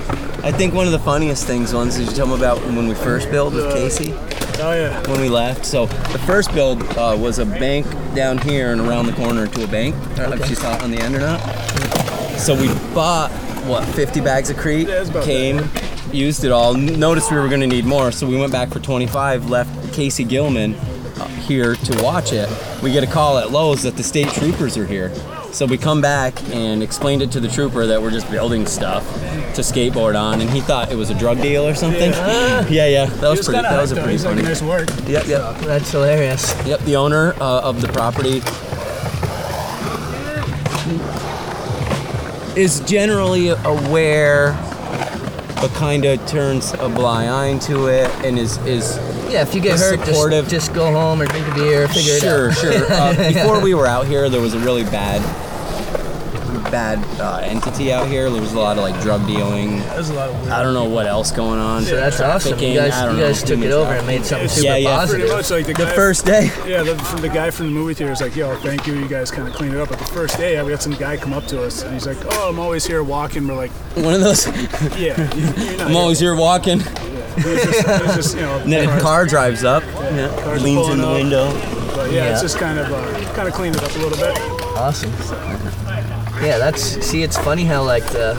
I 0.42 0.50
think 0.52 0.74
one 0.74 0.86
of 0.86 0.92
the 0.92 0.98
funniest 0.98 1.46
things 1.46 1.72
once 1.74 1.96
is 1.96 2.08
you 2.10 2.14
tell 2.16 2.26
them 2.26 2.38
about 2.38 2.58
when 2.62 2.88
we 2.88 2.94
first 2.94 3.30
built 3.30 3.54
with 3.54 3.72
Casey 3.72 4.12
Oh 4.60 4.72
yeah. 4.72 5.00
when 5.08 5.20
we 5.20 5.28
left. 5.28 5.64
So 5.64 5.86
the 5.86 6.18
first 6.26 6.52
build 6.54 6.82
uh, 6.96 7.16
was 7.18 7.38
a 7.38 7.46
bank 7.46 7.86
down 8.14 8.38
here 8.38 8.72
and 8.72 8.80
around 8.80 9.06
the 9.06 9.12
corner 9.12 9.46
to 9.46 9.64
a 9.64 9.66
bank. 9.68 9.94
I 9.94 10.14
don't 10.16 10.30
know 10.30 10.42
if 10.44 10.50
you 10.50 10.56
saw 10.56 10.74
it 10.76 10.82
on 10.82 10.90
the 10.90 10.98
end 10.98 11.14
or 11.14 11.20
not. 11.20 11.38
So 12.38 12.54
we 12.54 12.68
bought 12.94 13.30
what 13.66 13.84
50 13.94 14.20
bags 14.20 14.50
of 14.50 14.56
Crete. 14.56 14.88
Yeah, 14.88 15.00
it's 15.00 15.10
about 15.10 15.24
came, 15.24 15.58
used 16.12 16.44
it 16.44 16.50
all. 16.52 16.74
Noticed 16.74 17.30
we 17.30 17.38
were 17.38 17.48
going 17.48 17.60
to 17.60 17.66
need 17.66 17.84
more, 17.84 18.10
so 18.12 18.26
we 18.26 18.36
went 18.38 18.52
back 18.52 18.70
for 18.70 18.80
25. 18.80 19.48
Left 19.50 19.92
Casey 19.94 20.24
Gilman 20.24 20.74
uh, 20.74 21.26
here 21.28 21.74
to 21.76 22.02
watch 22.02 22.32
it. 22.32 22.48
We 22.82 22.92
get 22.92 23.04
a 23.04 23.06
call 23.06 23.38
at 23.38 23.50
Lowe's 23.50 23.82
that 23.82 23.96
the 23.96 24.02
state 24.02 24.28
troopers 24.28 24.76
are 24.76 24.86
here. 24.86 25.12
So 25.52 25.64
we 25.64 25.78
come 25.78 26.00
back 26.02 26.34
and 26.54 26.82
explained 26.82 27.22
it 27.22 27.32
to 27.32 27.40
the 27.40 27.48
trooper 27.48 27.86
that 27.86 28.00
we're 28.02 28.10
just 28.10 28.30
building 28.30 28.66
stuff 28.66 29.02
to 29.54 29.62
skateboard 29.62 30.18
on, 30.20 30.40
and 30.42 30.50
he 30.50 30.60
thought 30.60 30.92
it 30.92 30.94
was 30.94 31.08
a 31.10 31.14
drug 31.18 31.40
deal 31.40 31.66
or 31.66 31.74
something. 31.74 32.10
Yeah, 32.12 32.66
yeah, 32.68 33.06
that 33.06 33.28
was 33.30 33.40
He 33.40 33.44
pretty. 33.46 33.62
That 33.62 33.80
was 33.80 33.92
a 33.92 33.94
though. 33.94 34.02
pretty 34.02 34.12
He's 34.12 34.24
like, 34.26 34.34
funny. 34.36 34.46
nice 34.46 34.62
work. 34.62 34.88
Yep, 35.08 35.26
yep. 35.26 35.56
That's 35.60 35.90
hilarious. 35.90 36.54
Yep, 36.66 36.80
the 36.80 36.96
owner 36.96 37.32
uh, 37.40 37.60
of 37.62 37.80
the 37.80 37.88
property 37.88 38.42
is 42.60 42.80
generally 42.80 43.48
aware, 43.48 44.52
but 45.60 45.70
kind 45.72 46.04
of 46.04 46.24
turns 46.26 46.72
a 46.74 46.88
blind 46.88 47.30
eye 47.30 47.58
to 47.66 47.86
it, 47.88 48.10
and 48.24 48.38
is 48.38 48.58
is 48.58 48.96
Yeah, 49.30 49.42
if 49.42 49.54
you 49.54 49.60
get 49.60 49.78
hurt, 49.78 50.04
supportive. 50.04 50.48
just, 50.48 50.66
just 50.66 50.74
go 50.74 50.90
home 50.92 51.20
or 51.20 51.26
drink 51.26 51.46
a 51.48 51.54
beer, 51.54 51.88
figure 51.88 52.18
sure, 52.18 52.48
it 52.50 52.52
out. 52.52 52.56
sure. 52.56 52.92
Uh, 52.92 53.32
before 53.32 53.60
we 53.60 53.74
were 53.74 53.86
out 53.86 54.06
here, 54.06 54.28
there 54.28 54.40
was 54.40 54.54
a 54.54 54.58
really 54.60 54.84
bad 54.84 55.20
bad 56.70 56.98
uh, 57.20 57.38
entity 57.42 57.92
out 57.92 58.08
here. 58.08 58.30
There 58.30 58.40
was 58.40 58.52
a 58.52 58.58
lot 58.58 58.76
of 58.78 58.82
like 58.84 59.00
drug 59.02 59.26
dealing. 59.26 59.78
There's 59.78 60.10
a 60.10 60.14
lot 60.14 60.28
of 60.28 60.36
weird. 60.40 60.48
I 60.52 60.62
don't 60.62 60.74
know 60.74 60.88
what 60.88 61.06
else 61.06 61.30
going 61.30 61.58
on. 61.58 61.82
So 61.82 61.96
that's 61.96 62.20
awesome. 62.20 62.58
You 62.58 62.74
guys, 62.74 63.14
you 63.14 63.20
guys 63.20 63.42
took 63.42 63.60
it 63.60 63.70
over 63.72 63.92
and 63.92 64.06
made 64.06 64.24
something 64.24 64.48
super 64.48 64.66
Yeah, 64.66 64.76
yeah. 64.76 64.96
positive. 64.96 65.26
Pretty 65.28 65.36
much 65.36 65.50
like 65.50 65.66
the, 65.66 65.84
The 65.84 65.90
first 65.92 66.24
day. 66.26 66.50
Yeah, 66.66 66.82
the, 66.82 66.96
from 66.96 67.20
the 67.20 67.28
guy 67.28 67.50
from 67.50 67.66
the 67.66 67.72
movie 67.72 67.94
theater 67.94 68.12
is 68.12 68.20
like, 68.20 68.36
yo, 68.36 68.56
thank 68.56 68.86
you, 68.86 68.94
you 68.94 69.08
guys 69.08 69.30
kind 69.30 69.48
of 69.48 69.54
cleaned 69.54 69.74
it 69.74 69.80
up. 69.80 69.88
But 69.88 69.98
the 69.98 70.04
first 70.06 70.36
day, 70.36 70.60
we 70.62 70.70
had 70.70 70.82
some 70.82 70.92
guy 70.94 71.16
come 71.16 71.32
up 71.32 71.44
to 71.46 71.62
us 71.62 71.82
and 71.82 71.92
he's 71.94 72.06
like, 72.06 72.18
oh, 72.32 72.48
I'm 72.50 72.58
always 72.58 72.86
here 72.86 73.02
walking. 73.02 73.46
We're 73.48 73.54
like, 73.56 73.70
One 73.96 74.14
of 74.14 74.20
those. 74.20 74.46
yeah, 74.98 75.34
you- 75.34 75.64
you're 75.64 75.78
not 75.78 75.80
I'm 75.90 75.96
always 75.96 76.18
here 76.20 76.36
walking. 76.36 76.80
It 76.80 77.44
was 77.46 77.62
just, 77.62 77.88
it 77.88 78.14
just 78.16 78.34
you 78.34 78.40
know, 78.42 78.58
And 78.58 78.72
then 78.72 78.88
a 78.88 79.00
car 79.00 79.24
drives 79.24 79.62
up. 79.64 79.82
Yeah. 79.84 80.28
Cars 80.42 80.62
Leans 80.62 80.88
in 80.88 80.98
the 80.98 81.06
up. 81.06 81.14
window. 81.14 81.52
But 81.94 82.12
yeah, 82.12 82.32
it's 82.32 82.42
just 82.42 82.58
kind 82.58 82.78
of 82.78 82.90
uh, 82.92 83.34
kind 83.34 83.46
of 83.48 83.54
cleaned 83.54 83.76
it 83.76 83.82
up 83.84 83.94
a 83.94 83.98
little 83.98 84.18
bit. 84.18 84.36
Awesome. 84.76 85.10
Yeah, 86.42 86.58
that's 86.58 86.82
see. 86.82 87.22
It's 87.22 87.36
funny 87.36 87.64
how 87.64 87.82
like 87.82 88.04
the 88.06 88.34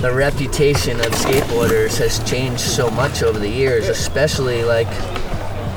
the 0.00 0.12
reputation 0.12 0.98
of 1.00 1.06
skateboarders 1.06 1.96
has 1.98 2.18
changed 2.28 2.60
so 2.60 2.90
much 2.90 3.22
over 3.22 3.38
the 3.38 3.48
years, 3.48 3.88
especially 3.88 4.64
like. 4.64 4.88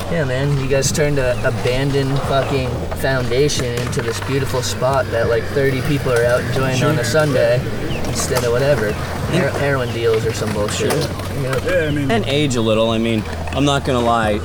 Yeah, 0.08 0.22
man, 0.22 0.56
you 0.60 0.68
guys 0.68 0.92
turned 0.92 1.18
a 1.18 1.32
abandoned 1.44 2.16
fucking 2.22 2.68
foundation 3.00 3.64
into 3.82 4.02
this 4.02 4.20
beautiful 4.20 4.62
spot 4.62 5.04
that 5.06 5.28
like 5.28 5.42
30 5.46 5.80
people 5.88 6.12
are 6.12 6.24
out 6.24 6.42
enjoying 6.42 6.80
on 6.84 6.96
a 7.00 7.02
Sunday 7.04 7.58
instead 8.06 8.44
of 8.44 8.52
whatever, 8.52 8.92
her- 8.92 9.50
heroin 9.58 9.92
deals 9.92 10.24
or 10.24 10.32
some 10.32 10.52
bullshit. 10.52 10.92
Yeah. 10.92 11.64
Yeah, 11.64 11.88
I 11.88 11.90
mean, 11.90 12.08
And 12.12 12.24
age 12.26 12.54
a 12.54 12.60
little. 12.60 12.90
I 12.90 12.98
mean, 12.98 13.24
I'm 13.50 13.64
not 13.64 13.84
gonna 13.84 13.98
lie. 14.00 14.38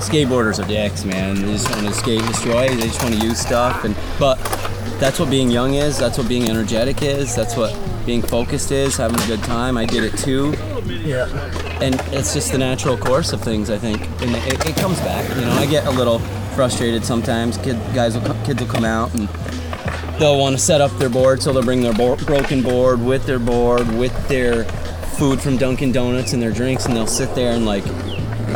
Skateboarders 0.00 0.62
are 0.62 0.68
dicks, 0.68 1.06
man. 1.06 1.36
They 1.36 1.52
just 1.52 1.70
want 1.70 1.86
to 1.86 1.94
skate 1.94 2.20
destroy. 2.26 2.68
They 2.68 2.88
just 2.88 3.02
want 3.02 3.14
to 3.14 3.20
use 3.26 3.38
stuff. 3.38 3.84
And 3.84 3.96
but 4.18 4.36
that's 4.98 5.18
what 5.18 5.30
being 5.30 5.50
young 5.50 5.74
is. 5.74 5.98
That's 5.98 6.18
what 6.18 6.28
being 6.28 6.48
energetic 6.48 7.02
is. 7.02 7.34
That's 7.34 7.56
what 7.56 7.76
being 8.06 8.22
focused 8.22 8.70
is. 8.70 8.96
Having 8.96 9.20
a 9.20 9.26
good 9.26 9.42
time. 9.42 9.76
I 9.76 9.84
did 9.84 10.04
it 10.04 10.16
too. 10.18 10.54
Yeah. 10.86 11.28
and 11.82 11.94
it's 12.12 12.32
just 12.34 12.52
the 12.52 12.58
natural 12.58 12.96
course 12.96 13.32
of 13.32 13.40
things. 13.40 13.70
I 13.70 13.78
think, 13.78 14.00
and 14.22 14.34
it, 14.34 14.66
it 14.66 14.76
comes 14.76 14.98
back. 15.00 15.28
You 15.36 15.42
know, 15.42 15.52
I 15.52 15.66
get 15.66 15.86
a 15.86 15.90
little 15.90 16.18
frustrated 16.54 17.04
sometimes. 17.04 17.58
Kid 17.58 17.76
guys 17.94 18.16
will 18.18 18.34
kids 18.44 18.60
will 18.60 18.68
come 18.68 18.84
out 18.84 19.12
and 19.14 19.28
they'll 20.18 20.38
want 20.38 20.56
to 20.56 20.62
set 20.62 20.80
up 20.80 20.90
their 20.98 21.10
board, 21.10 21.42
so 21.42 21.52
they'll 21.52 21.62
bring 21.62 21.82
their 21.82 21.92
bo- 21.92 22.16
broken 22.16 22.62
board 22.62 23.00
with 23.00 23.26
their 23.26 23.38
board 23.38 23.86
with 23.96 24.28
their 24.28 24.64
food 25.18 25.40
from 25.40 25.56
Dunkin' 25.56 25.92
Donuts 25.92 26.32
and 26.32 26.42
their 26.42 26.52
drinks, 26.52 26.86
and 26.86 26.96
they'll 26.96 27.06
sit 27.06 27.34
there 27.34 27.52
and 27.52 27.66
like 27.66 27.84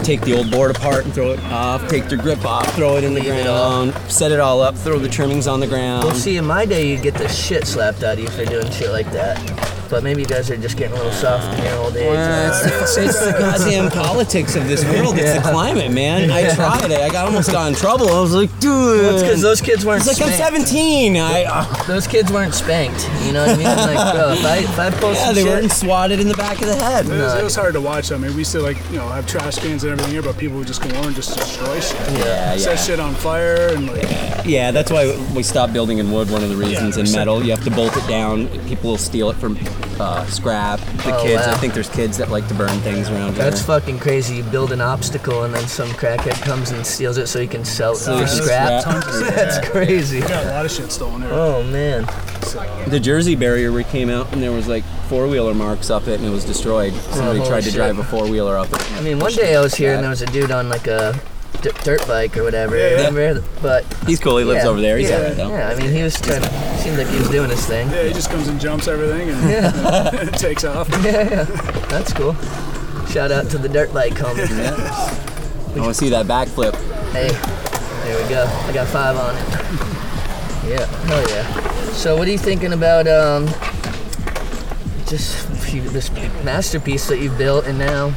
take 0.05 0.20
the 0.22 0.36
old 0.36 0.51
board 0.51 0.74
apart 0.74 1.05
and 1.05 1.14
throw 1.14 1.32
it 1.32 1.40
off, 1.44 1.86
take 1.88 2.09
their 2.09 2.18
grip 2.18 2.44
off, 2.44 2.74
throw 2.74 2.96
it 2.96 3.05
in 3.05 3.14
the 3.14 3.20
Leave 3.20 3.34
it 3.34 3.46
all. 3.46 3.86
ground, 3.86 4.11
set 4.12 4.32
it 4.32 4.40
all 4.40 4.61
up, 4.61 4.76
throw 4.76 4.98
the 4.98 5.09
trimmings 5.09 5.46
on 5.46 5.61
the 5.61 5.66
ground. 5.66 6.05
Well, 6.05 6.14
see, 6.14 6.36
in 6.36 6.46
my 6.46 6.64
day, 6.66 6.88
you'd 6.88 7.03
get 7.03 7.14
the 7.14 7.28
shit 7.28 7.66
slapped 7.66 8.03
out 8.03 8.14
of 8.14 8.20
you 8.20 8.28
for 8.28 8.44
doing 8.44 8.70
shit 8.70 8.90
like 8.90 9.11
that. 9.12 9.80
But 9.91 10.05
maybe 10.05 10.20
you 10.20 10.26
guys 10.26 10.49
are 10.51 10.57
just 10.57 10.76
getting 10.76 10.93
a 10.93 10.97
little 10.97 11.12
soft 11.12 11.59
in 11.59 11.64
your 11.64 11.74
old 11.74 11.97
age. 11.97 12.07
Well, 12.07 12.82
it's, 12.82 12.97
it's 12.97 13.24
the 13.24 13.32
goddamn 13.38 13.91
politics 13.91 14.55
of 14.55 14.68
this 14.68 14.84
world. 14.84 15.18
It's 15.18 15.34
the 15.34 15.51
climate, 15.51 15.91
man. 15.91 16.30
I 16.30 16.55
tried 16.55 16.93
it. 16.93 17.01
I 17.01 17.09
got 17.09 17.26
almost 17.26 17.51
got 17.51 17.66
in 17.68 17.74
trouble. 17.74 18.09
I 18.09 18.20
was 18.20 18.32
like, 18.32 18.51
dude. 18.61 18.70
Well, 18.70 19.14
it's 19.14 19.22
because 19.24 19.43
those 19.43 19.61
kids 19.61 19.84
weren't 19.84 20.07
It's 20.07 20.20
like 20.20 20.30
I'm 20.30 20.36
17. 20.36 21.16
I 21.16 21.43
uh, 21.43 21.82
Those 21.84 22.07
kids 22.07 22.30
weren't 22.32 22.55
spanked. 22.55 23.09
You 23.24 23.32
know 23.32 23.45
what 23.45 23.51
I 23.51 23.57
mean? 23.57 23.66
Like, 23.66 24.14
bro, 24.14 24.32
if 24.32 24.45
I 24.45 24.59
if 24.59 24.78
I 24.78 24.91
post 24.91 25.18
yeah, 25.18 25.26
some 25.26 25.34
they 25.34 25.43
shit, 25.43 25.53
weren't 25.53 25.72
swatted 25.72 26.20
in 26.20 26.28
the 26.28 26.36
back 26.36 26.61
of 26.61 26.68
the 26.68 26.76
head. 26.76 27.07
it 27.07 27.11
was, 27.11 27.34
it 27.34 27.45
was 27.45 27.57
hard 27.57 27.74
to 27.74 27.80
watch. 27.80 28.12
I 28.12 28.16
mean, 28.16 28.30
we 28.32 28.38
used 28.38 28.53
to 28.53 28.61
like 28.61 28.76
you 28.91 28.99
know 28.99 29.09
have 29.09 29.26
trash 29.26 29.59
cans 29.59 29.82
and 29.82 29.93
everything 29.93 30.12
here, 30.12 30.22
but 30.22 30.38
people 30.38 30.59
would 30.59 30.68
just 30.68 30.82
go 30.82 30.88
over 30.99 31.09
and 31.09 31.16
just 31.16 31.36
destroy 31.36 31.80
shit. 31.80 31.99
Yeah, 32.12 32.53
yeah. 32.53 32.57
Set 32.57 32.78
shit 32.78 33.01
on 33.01 33.14
fire 33.14 33.74
and 33.74 33.88
like 33.88 34.09
yeah. 34.47 34.70
That's 34.70 34.93
why 34.93 35.16
we 35.34 35.43
stopped 35.43 35.72
building 35.72 35.99
in 35.99 36.12
wood. 36.12 36.30
One 36.30 36.45
of 36.45 36.49
the 36.49 36.57
reasons 36.57 36.97
in 36.97 37.11
metal, 37.11 37.43
you 37.43 37.51
have 37.51 37.64
to 37.64 37.70
bolt 37.70 37.97
it 37.97 38.07
down. 38.07 38.47
People 38.68 38.91
will 38.91 38.99
steal 38.99 39.30
it 39.30 39.36
from 39.36 39.57
uh, 40.01 40.24
scrap. 40.26 40.81
The 40.81 41.16
Oh, 41.16 41.22
kids, 41.22 41.43
I 41.47 41.55
think 41.57 41.74
there's 41.74 41.89
kids 41.89 42.16
that 42.18 42.31
like 42.31 42.47
to 42.49 42.55
burn 42.55 42.68
things 42.81 43.09
around 43.11 43.35
here. 43.35 43.45
that's 43.45 43.62
fucking 43.62 43.99
crazy. 43.99 44.37
You 44.37 44.43
build 44.45 44.72
an 44.72 44.81
obstacle 44.81 45.45
and 45.45 45.55
then 45.55 45.66
some 45.66 45.89
crackhead 45.91 46.41
comes 46.43 46.70
and 46.70 46.85
steals 46.87 47.16
it 47.18 47.26
so 47.28 47.41
he 47.41 47.47
can 47.47 47.64
sell 47.64 47.93
it 47.93 47.97
So 47.97 48.12
for 48.18 48.24
he 48.24 48.26
can 48.26 48.43
scrap. 48.43 48.83
scrap. 48.83 49.05
That's 49.35 49.68
crazy. 49.68 50.20
we 50.20 50.26
got 50.28 50.45
a 50.47 50.51
lot 50.51 50.64
of 50.66 50.70
shit 50.72 50.91
stolen 50.93 51.20
there. 51.22 51.33
Oh 51.33 51.62
man. 51.64 52.05
The 52.91 52.99
Jersey 53.01 53.37
barrier 53.37 53.70
we 53.72 53.85
came 53.85 54.11
out 54.11 54.33
and 54.33 54.43
there 54.43 54.53
was 54.53 54.66
like 54.66 54.83
four 55.09 55.28
wheeler 55.28 55.55
marks 55.55 55.91
up 55.91 56.09
it 56.09 56.18
and 56.18 56.24
it 56.28 56.31
was 56.31 56.45
destroyed. 56.45 56.93
Somebody 56.95 57.39
holy 57.39 57.49
tried 57.49 57.61
to 57.61 57.66
shit. 57.70 57.74
drive 57.74 57.99
a 57.99 58.05
four 58.05 58.28
wheeler 58.28 58.57
up 58.57 58.72
it. 58.72 58.93
I 58.93 59.01
mean, 59.03 59.18
one 59.20 59.33
day 59.33 59.55
I 59.57 59.61
was 59.61 59.74
here 59.74 59.93
and 59.95 60.03
there 60.03 60.11
was 60.11 60.22
a 60.22 60.26
dude 60.26 60.51
on 60.51 60.68
like 60.68 60.87
a 60.87 61.18
d- 61.62 61.70
dirt 61.84 62.07
bike 62.07 62.36
or 62.36 62.42
whatever. 62.44 62.76
Yeah, 62.76 62.88
yeah. 63.01 63.07
Remember? 63.09 63.42
But 63.62 63.84
He's 64.07 64.18
cool. 64.20 64.36
He 64.38 64.44
lives 64.44 64.64
yeah, 64.64 64.70
over 64.70 64.80
there. 64.80 64.96
He's 64.98 65.11
yeah, 65.11 65.16
alright 65.16 65.36
though. 65.36 65.48
Yeah, 65.51 65.68
I 65.68 65.74
mean, 65.76 65.92
he 65.92 66.03
was 66.03 66.20
trying. 66.20 66.42
to 66.42 66.78
Seemed 66.78 66.96
like 66.98 67.09
he 67.09 67.18
was 67.18 67.28
doing 67.28 67.51
his 67.51 67.64
thing. 67.66 67.90
Yeah, 67.90 68.05
he 68.05 68.12
just 68.12 68.30
comes 68.30 68.48
and 68.48 68.61
jumps 68.61 68.88
everything 68.88 69.30
and 69.30 70.28
it 70.28 70.34
takes 70.38 70.64
off. 70.64 70.88
Yeah, 71.05 71.28
yeah. 71.28 71.44
That's 71.88 72.12
cool. 72.12 72.34
Shout 73.07 73.32
out 73.32 73.51
to 73.51 73.59
the 73.59 73.68
dirt 73.68 73.92
bike 73.92 74.14
homie. 74.14 74.48
Yeah. 74.48 74.74
I 75.74 75.78
want 75.78 75.88
to 75.88 75.94
see 75.94 76.09
that 76.11 76.26
backflip. 76.26 76.74
Hey, 77.12 77.28
there 78.05 78.22
we 78.22 78.28
go. 78.28 78.44
I 78.44 78.72
got 78.72 78.86
five 78.88 79.16
on 79.16 79.34
it. 79.36 80.70
Yeah, 80.70 80.86
hell 81.07 81.28
yeah. 81.30 81.92
So, 81.92 82.16
what 82.16 82.28
are 82.28 82.30
you 82.30 82.38
thinking 82.38 82.72
about 82.72 83.07
um, 83.09 83.46
just 85.07 85.72
you- 85.72 85.82
this 85.90 86.11
masterpiece 86.44 87.07
that 87.09 87.18
you've 87.18 87.38
built, 87.38 87.66
and 87.66 87.78
now 87.78 88.09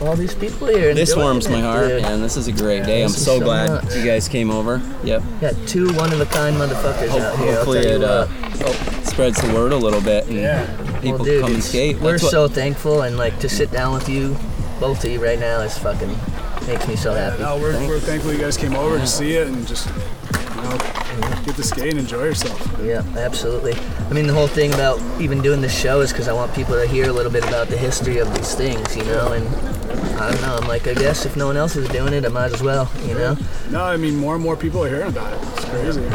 all 0.00 0.16
these 0.16 0.34
people 0.34 0.68
here? 0.68 0.94
This 0.94 1.14
warms 1.16 1.48
my 1.48 1.60
heart, 1.60 1.88
dude. 1.88 2.02
man. 2.02 2.20
This 2.22 2.36
is 2.36 2.48
a 2.48 2.52
great 2.52 2.84
day. 2.84 3.02
I'm 3.02 3.08
so 3.10 3.38
so 3.38 3.44
glad 3.44 3.84
much. 3.84 3.94
you 3.96 4.04
guys 4.04 4.28
came 4.28 4.50
over. 4.50 4.80
Yep. 5.04 5.22
Got 5.40 5.54
two 5.66 5.92
one-of-a-kind 5.94 6.56
motherfuckers 6.56 7.08
Ho- 7.08 7.18
out 7.18 7.38
here. 7.38 7.48
I'll 7.50 7.54
hopefully 7.56 7.78
it 7.80 8.02
uh, 8.04 8.26
oh, 8.30 9.00
spreads 9.04 9.40
the 9.40 9.52
word 9.54 9.72
a 9.72 9.76
little 9.76 10.00
bit 10.00 10.26
and 10.28 10.36
Yeah. 10.36 10.66
people 11.00 11.18
well, 11.18 11.24
dude, 11.24 11.42
come 11.42 11.54
and 11.54 11.62
skate. 11.64 11.96
We're 11.98 12.12
what- 12.12 12.20
so 12.20 12.48
thankful, 12.48 13.02
and 13.02 13.16
like 13.16 13.38
to 13.40 13.48
sit 13.48 13.70
down 13.70 13.94
with 13.94 14.08
you, 14.08 14.36
both 14.80 15.04
of 15.04 15.10
you 15.10 15.22
right 15.22 15.38
now 15.38 15.60
is 15.60 15.76
fucking 15.78 16.14
makes 16.66 16.86
me 16.86 16.96
so 16.96 17.14
happy. 17.14 17.42
No, 17.42 17.56
we're, 17.58 17.72
we're 17.88 17.98
thankful 17.98 18.32
you 18.32 18.38
guys 18.38 18.56
came 18.56 18.74
over 18.74 18.98
to 18.98 19.06
see 19.06 19.32
it 19.36 19.46
and 19.48 19.66
just 19.66 19.86
you 19.88 20.62
know 20.62 20.78
get 21.46 21.56
to 21.56 21.62
skate 21.62 21.90
and 21.92 21.98
enjoy 22.00 22.24
yourself. 22.24 22.78
Yeah, 22.82 23.02
absolutely. 23.16 23.72
I 24.10 24.12
mean, 24.12 24.26
the 24.26 24.34
whole 24.34 24.46
thing 24.48 24.74
about 24.74 25.00
even 25.20 25.40
doing 25.40 25.60
this 25.62 25.76
show 25.76 26.00
is 26.02 26.12
because 26.12 26.28
I 26.28 26.32
want 26.34 26.54
people 26.54 26.74
to 26.74 26.86
hear 26.86 27.08
a 27.08 27.12
little 27.12 27.32
bit 27.32 27.42
about 27.44 27.68
the 27.68 27.76
history 27.78 28.18
of 28.18 28.32
these 28.36 28.54
things, 28.54 28.94
you 28.96 29.04
know. 29.04 29.32
And 29.32 29.46
I 30.20 30.30
don't 30.32 30.40
know. 30.42 30.56
I'm 30.60 30.66
like, 30.68 30.86
I 30.88 30.94
guess 30.94 31.24
if 31.26 31.36
no 31.36 31.46
one 31.46 31.56
else 31.56 31.76
is 31.76 31.88
doing 31.88 32.12
it, 32.12 32.24
I 32.24 32.28
might 32.28 32.52
as 32.52 32.62
well, 32.62 32.90
you 33.06 33.14
know. 33.14 33.36
No, 33.70 33.84
I 33.84 33.96
mean 33.96 34.16
more 34.16 34.34
and 34.34 34.42
more 34.42 34.56
people 34.56 34.82
are 34.84 34.88
hearing 34.88 35.08
about 35.08 35.32
it. 35.32 35.40
It's 35.42 35.64
crazy. 35.66 36.10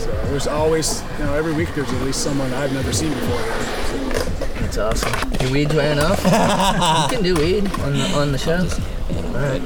So 0.00 0.10
there's 0.26 0.46
always, 0.46 1.02
you 1.18 1.24
know, 1.24 1.34
every 1.34 1.52
week 1.52 1.74
there's 1.74 1.92
at 1.92 2.02
least 2.02 2.22
someone 2.22 2.52
I've 2.54 2.72
never 2.72 2.92
seen 2.92 3.10
before. 3.10 3.38
That's 4.60 4.78
awesome. 4.78 5.32
Your 5.40 5.52
weed's 5.52 5.74
wearing 5.74 5.98
off. 5.98 6.22
you 6.24 7.16
can 7.16 7.22
do 7.22 7.34
weed 7.36 7.64
on 7.80 7.92
the 7.94 8.04
on 8.16 8.32
the 8.32 8.38
show. 8.38 8.58
All 8.58 9.32
right. 9.34 9.62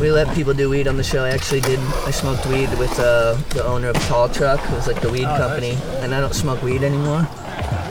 We 0.00 0.10
let 0.10 0.34
people 0.34 0.54
do 0.54 0.70
weed 0.70 0.88
on 0.88 0.96
the 0.96 1.04
show. 1.04 1.24
I 1.24 1.28
actually 1.30 1.60
did. 1.60 1.78
I 2.06 2.10
smoked 2.10 2.46
weed 2.46 2.70
with 2.78 2.98
uh, 2.98 3.34
the 3.50 3.64
owner 3.64 3.88
of 3.88 3.96
Tall 4.06 4.28
Truck. 4.28 4.58
It 4.64 4.72
was 4.72 4.86
like 4.86 5.00
the 5.02 5.10
weed 5.10 5.24
company, 5.24 5.76
and 6.00 6.14
I 6.14 6.20
don't 6.20 6.34
smoke 6.34 6.62
weed 6.62 6.82
anymore. 6.82 7.28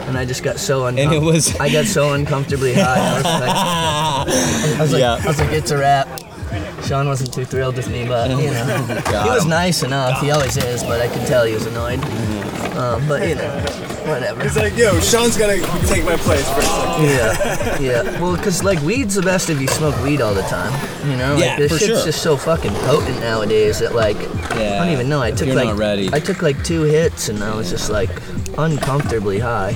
And 0.09 0.17
I 0.17 0.25
just 0.25 0.43
got 0.43 0.57
so 0.59 0.87
And 0.87 0.97
it 0.97 1.03
uncomfortable. 1.03 1.31
was 1.33 1.55
I 1.59 1.69
got 1.71 1.85
so 1.85 2.13
uncomfortably 2.13 2.73
high. 2.73 2.97
I 2.97 3.15
was 3.15 3.23
like, 3.23 4.77
I 4.79 4.81
was 4.81 4.91
like, 4.93 4.99
Yeah. 5.01 5.19
I 5.23 5.27
was 5.27 5.39
like, 5.39 5.51
it's 5.51 5.71
a 5.71 5.77
wrap. 5.77 6.07
Shaun 6.85 7.07
wasn't 7.07 7.31
too 7.31 7.45
thrilled 7.45 7.75
with 7.77 7.89
me, 7.91 8.07
but 8.07 8.31
you 8.31 8.49
know, 8.49 8.85
he 9.23 9.29
was 9.29 9.45
nice 9.45 9.83
enough. 9.83 10.19
He 10.21 10.31
always 10.31 10.57
is, 10.57 10.81
but 10.83 10.99
I 10.99 11.07
could 11.07 11.27
tell 11.27 11.45
he 11.45 11.53
was 11.53 11.65
annoyed. 11.67 11.99
Um, 12.75 13.05
but 13.07 13.27
you 13.27 13.35
know, 13.35 13.49
whatever. 14.07 14.41
He's 14.41 14.55
like, 14.57 14.75
yo, 14.75 14.99
Shaun's 15.01 15.37
gonna 15.37 15.57
take 15.85 16.03
my 16.05 16.15
place 16.15 16.49
for 16.49 16.59
a 16.59 16.63
second. 16.63 17.03
Yeah, 17.05 17.79
yeah. 17.79 18.21
Well, 18.21 18.35
because 18.35 18.63
like 18.63 18.81
weed's 18.81 19.13
the 19.15 19.21
best 19.21 19.49
if 19.51 19.61
you 19.61 19.67
smoke 19.67 20.01
weed 20.03 20.21
all 20.21 20.33
the 20.33 20.41
time. 20.43 20.73
You 21.07 21.17
know, 21.17 21.35
Yeah, 21.37 21.49
like 21.49 21.57
this 21.59 21.71
for 21.73 21.77
shit's 21.77 21.97
sure. 21.99 22.05
just 22.05 22.23
so 22.23 22.35
fucking 22.37 22.73
potent 22.85 23.19
nowadays 23.19 23.79
that 23.79 23.93
like 23.93 24.17
I 24.17 24.79
don't 24.79 24.89
even 24.89 25.09
know. 25.09 25.21
I 25.21 25.29
took 25.31 25.49
like 25.49 25.77
ready. 25.77 26.09
I 26.11 26.19
took 26.19 26.41
like 26.41 26.63
two 26.63 26.83
hits 26.83 27.29
and 27.29 27.43
I 27.43 27.53
was 27.55 27.69
just 27.69 27.89
like 27.91 28.09
uncomfortably 28.63 29.39
high. 29.39 29.71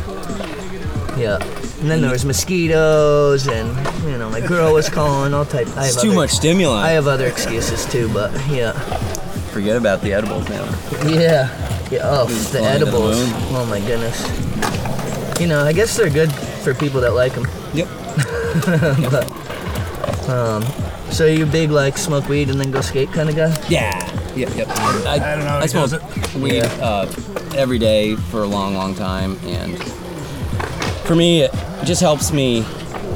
Yeah. 1.17 1.37
And 1.81 1.89
then 1.91 2.01
there 2.01 2.11
was 2.11 2.23
mosquitoes 2.25 3.47
and 3.47 3.67
you 4.05 4.17
know 4.17 4.29
my 4.29 4.39
girl 4.39 4.73
was 4.73 4.89
calling 4.89 5.33
all 5.33 5.45
type. 5.45 5.67
I 5.75 5.85
have 5.85 5.93
It's 5.93 6.01
too 6.01 6.09
other- 6.09 6.15
much 6.15 6.31
stimuli. 6.31 6.81
I 6.81 6.89
have 6.91 7.07
other 7.07 7.27
excuses 7.27 7.85
too, 7.85 8.09
but 8.13 8.31
yeah, 8.49 8.71
Forget 9.51 9.75
about 9.77 10.01
the 10.01 10.13
edibles 10.13 10.47
now. 10.49 10.63
yeah, 11.07 11.49
yeah. 11.91 11.99
Oh, 12.03 12.25
the 12.25 12.33
flying 12.33 12.63
the 12.63 12.69
edibles. 12.87 13.17
moon. 13.19 13.29
Oh 13.55 13.65
my 13.69 13.79
goodness. 13.81 15.39
You 15.39 15.47
know, 15.47 15.63
I 15.65 15.73
guess 15.73 15.95
they're 15.97 16.09
good 16.09 16.31
for 16.63 16.73
people 16.73 17.01
that 17.01 17.13
like 17.13 17.33
them. 17.33 17.45
Yep. 17.73 17.87
Um, 20.27 20.63
so 21.11 21.25
you 21.25 21.45
big 21.45 21.69
like 21.69 21.97
smoke 21.97 22.29
weed 22.29 22.49
and 22.49 22.57
then 22.59 22.71
go 22.71 22.79
skate 22.79 23.11
kind 23.11 23.29
of 23.29 23.35
guy? 23.35 23.53
Yeah. 23.67 23.99
Yep. 24.35 24.55
Yep. 24.55 24.67
I, 24.69 25.13
I 25.13 25.19
don't 25.35 25.39
know 25.39 25.45
how 25.49 25.57
I 25.59 25.61
he 25.63 25.67
smoked 25.67 26.35
weed 26.35 26.55
Yeah. 26.55 26.63
uh, 26.81 27.11
every 27.55 27.79
day 27.79 28.15
for 28.15 28.43
a 28.43 28.47
long, 28.47 28.73
long 28.75 28.95
time, 28.95 29.37
and 29.43 29.77
for 31.05 31.15
me, 31.15 31.41
it 31.43 31.51
just 31.83 32.01
helps 32.01 32.31
me 32.33 32.65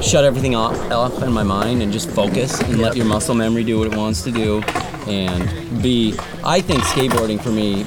shut 0.02 0.24
everything 0.24 0.54
off, 0.54 0.76
off 0.92 1.22
in 1.22 1.32
my 1.32 1.42
mind 1.42 1.82
and 1.82 1.92
just 1.92 2.08
focus 2.10 2.60
and 2.60 2.78
let 2.78 2.96
your 2.96 3.06
muscle 3.06 3.34
memory 3.34 3.64
do 3.64 3.78
what 3.78 3.88
it 3.92 3.96
wants 3.96 4.22
to 4.22 4.30
do, 4.30 4.60
and 5.08 5.82
be. 5.82 6.14
I 6.44 6.60
think 6.60 6.82
skateboarding 6.82 7.42
for 7.42 7.50
me 7.50 7.84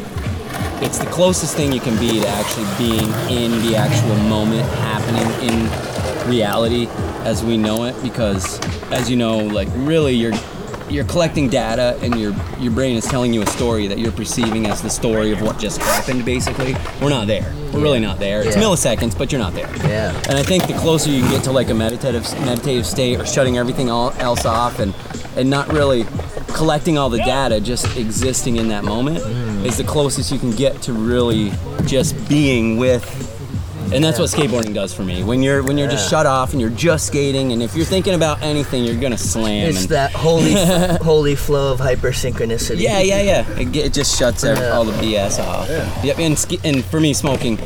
it's 0.84 0.98
the 0.98 1.06
closest 1.06 1.56
thing 1.56 1.72
you 1.72 1.80
can 1.80 1.98
be 2.00 2.20
to 2.20 2.28
actually 2.28 2.66
being 2.78 3.08
in 3.30 3.52
the 3.64 3.76
actual 3.76 4.16
moment 4.28 4.68
happening 4.80 5.48
in 5.48 6.28
reality 6.28 6.88
as 7.24 7.44
we 7.44 7.56
know 7.56 7.84
it 7.86 7.96
because 8.02 8.60
as 8.92 9.08
you 9.10 9.16
know 9.16 9.38
like 9.38 9.68
really 9.76 10.14
you're 10.16 10.34
you're 10.92 11.06
collecting 11.06 11.48
data 11.50 11.98
and 12.02 12.20
your 12.20 12.36
your 12.60 12.72
brain 12.72 12.96
is 12.96 13.06
telling 13.06 13.34
you 13.34 13.42
a 13.42 13.48
story 13.48 13.88
that 13.88 13.98
you're 13.98 14.12
perceiving 14.12 14.68
as 14.68 14.82
the 14.82 14.90
story 14.90 15.32
of 15.32 15.42
what 15.42 15.58
just 15.58 15.80
happened 15.80 16.26
basically 16.26 16.76
we're 17.02 17.10
not 17.10 17.28
there. 17.28 17.54
We're 17.74 17.82
really 17.82 18.00
not 18.00 18.20
there. 18.20 18.46
It's 18.46 18.58
milliseconds 18.58 19.18
but 19.18 19.32
you're 19.32 19.40
not 19.42 19.54
there. 19.54 19.70
Yeah. 19.88 20.16
and 20.28 20.38
I 20.38 20.44
think 20.44 20.68
the 20.68 20.74
closer 20.74 21.10
you 21.10 21.22
can 21.22 21.32
get 21.32 21.44
to 21.46 21.52
like 21.52 21.70
a 21.70 21.74
meditative 21.74 22.30
meditative 22.42 22.86
state 22.86 23.20
or 23.20 23.26
shutting 23.26 23.58
everything 23.58 23.90
all 23.90 24.12
else 24.20 24.46
off 24.46 24.80
and 24.80 24.94
and 25.38 25.50
not 25.50 25.72
really 25.72 26.06
collecting 26.54 26.98
all 26.98 27.10
the 27.10 27.18
data, 27.20 27.62
just 27.62 27.98
existing 27.98 28.58
in 28.58 28.68
that 28.68 28.84
moment 28.84 29.20
mm. 29.20 29.66
is 29.66 29.78
the 29.78 29.84
closest 29.84 30.32
you 30.32 30.40
can 30.40 30.52
get 30.52 30.82
to 30.82 30.94
really 30.94 31.52
just 31.86 32.28
being 32.28 32.78
with 32.78 33.31
and 33.94 34.04
that's 34.04 34.20
what 34.20 34.30
skateboarding 34.30 34.74
does 34.74 34.94
for 34.94 35.04
me. 35.04 35.24
When 35.24 35.42
you're 35.44 35.64
when 35.64 35.78
you're 35.78 35.90
just 35.90 36.10
shut 36.10 36.26
off 36.26 36.52
and 36.52 36.62
you're 36.62 36.70
just 36.70 37.08
skating 37.08 37.52
and 37.52 37.62
if 37.62 37.76
you're 37.76 37.86
thinking 37.86 38.14
about 38.14 38.42
anything, 38.42 38.84
you're 38.84 39.00
gonna 39.00 39.18
slam 39.18 39.70
It's 39.70 39.82
and 39.82 39.90
that 39.90 40.12
holy, 40.14 40.54
holy 41.04 41.36
flow 41.36 41.72
of 41.74 41.80
hypersynchronicity. 41.80 42.80
yeah, 42.82 43.00
yeah, 43.00 43.22
yeah. 43.22 43.60
It, 43.60 43.76
it 43.76 43.94
just 43.94 44.18
shuts 44.18 44.44
ev- 44.44 44.58
Yeah. 44.58 44.70
all 44.72 44.84
the 44.86 44.94
BS 44.94 45.40
off. 45.40 45.68
Yeah. 45.70 46.04
Yep, 46.04 46.20
and, 46.20 46.38
ski- 46.40 46.60
and 46.64 46.84
for 46.86 47.00
me, 47.00 47.14
smoking 47.14 47.60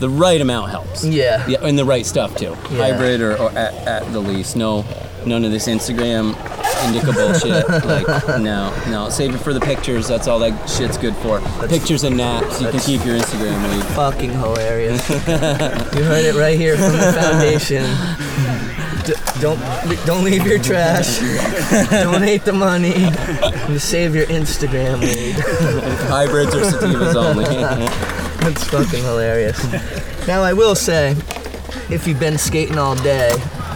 the 0.00 0.08
right 0.10 0.40
amount 0.40 0.70
helps. 0.70 1.04
Yeah. 1.04 1.46
Yeah, 1.46 1.58
and 1.64 1.78
the 1.78 1.84
right 1.84 2.04
stuff 2.04 2.36
too. 2.36 2.56
Yeah. 2.70 2.92
Hybrid 2.92 3.20
or, 3.20 3.36
or 3.36 3.50
at, 3.50 3.74
at 3.86 4.12
the 4.12 4.20
least. 4.20 4.56
No, 4.56 4.84
none 5.24 5.44
of 5.44 5.50
this 5.52 5.66
Instagram 5.68 6.34
indica 6.86 7.12
bullshit. 7.12 7.68
like, 7.84 8.06
no, 8.40 8.74
no. 8.88 9.08
Save 9.10 9.34
it 9.34 9.38
for 9.38 9.52
the 9.52 9.60
pictures. 9.60 10.08
That's 10.08 10.26
all 10.28 10.38
that 10.40 10.68
shit's 10.68 10.98
good 10.98 11.14
for. 11.16 11.40
Pictures 11.68 12.04
and 12.04 12.16
naps. 12.16 12.60
You 12.60 12.68
can 12.70 12.80
keep 12.80 13.04
your 13.04 13.18
Instagram 13.18 13.70
lead. 13.70 13.84
Fucking 13.94 14.30
hilarious. 14.30 15.08
you 15.10 15.16
heard 16.04 16.24
it 16.24 16.34
right 16.36 16.58
here 16.58 16.76
from 16.76 16.92
the 16.92 17.12
foundation. 17.12 17.84
D- 19.04 19.40
don't 19.40 19.60
don't 20.04 20.24
leave 20.24 20.46
your 20.46 20.58
trash. 20.58 21.18
Donate 21.90 22.44
the 22.44 22.52
money. 22.52 22.94
And 22.94 23.80
save 23.80 24.14
your 24.14 24.26
Instagram 24.26 25.00
lead. 25.00 25.34
Hybrids 26.08 26.54
or 26.54 26.62
sativas 26.62 27.14
only. 27.14 27.44
That's 27.44 28.64
fucking 28.64 29.02
hilarious. 29.04 29.62
Now 30.26 30.42
I 30.42 30.52
will 30.52 30.74
say, 30.74 31.12
if 31.90 32.06
you've 32.06 32.20
been 32.20 32.38
skating 32.38 32.78
all 32.78 32.96
day 32.96 33.30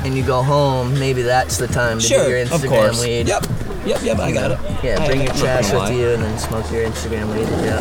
and 0.05 0.17
you 0.17 0.25
go 0.25 0.43
home, 0.43 0.95
maybe 0.99 1.23
that's 1.23 1.57
the 1.59 1.67
time 1.67 1.99
to 1.99 2.09
do 2.09 2.15
your 2.15 2.45
Instagram 2.45 3.01
weed. 3.01 3.29
Yep, 3.29 3.45
yep, 3.87 4.03
yep. 4.03 4.19
I 4.19 4.33
got 4.33 4.51
it. 4.53 4.59
Yeah, 4.85 4.99
I- 5.01 5.07
bring 5.07 5.23
your 5.23 5.35
trash 5.35 5.73
with 5.73 5.91
you 5.97 6.11
and 6.11 6.23
then 6.23 6.39
smoke 6.39 6.71
your 6.73 6.85
Instagram 6.87 7.29
weed. 7.35 7.49
Yeah. 7.65 7.81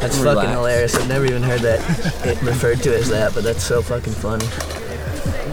That's 0.00 0.18
Relax. 0.18 0.36
fucking 0.40 0.50
hilarious. 0.52 0.94
I've 0.94 1.08
never 1.08 1.24
even 1.24 1.42
heard 1.42 1.60
that 1.62 1.80
it 2.26 2.40
referred 2.42 2.82
to 2.82 2.94
as 2.96 3.08
that, 3.08 3.34
but 3.34 3.42
that's 3.44 3.64
so 3.64 3.80
fucking 3.82 4.12
funny. 4.12 4.46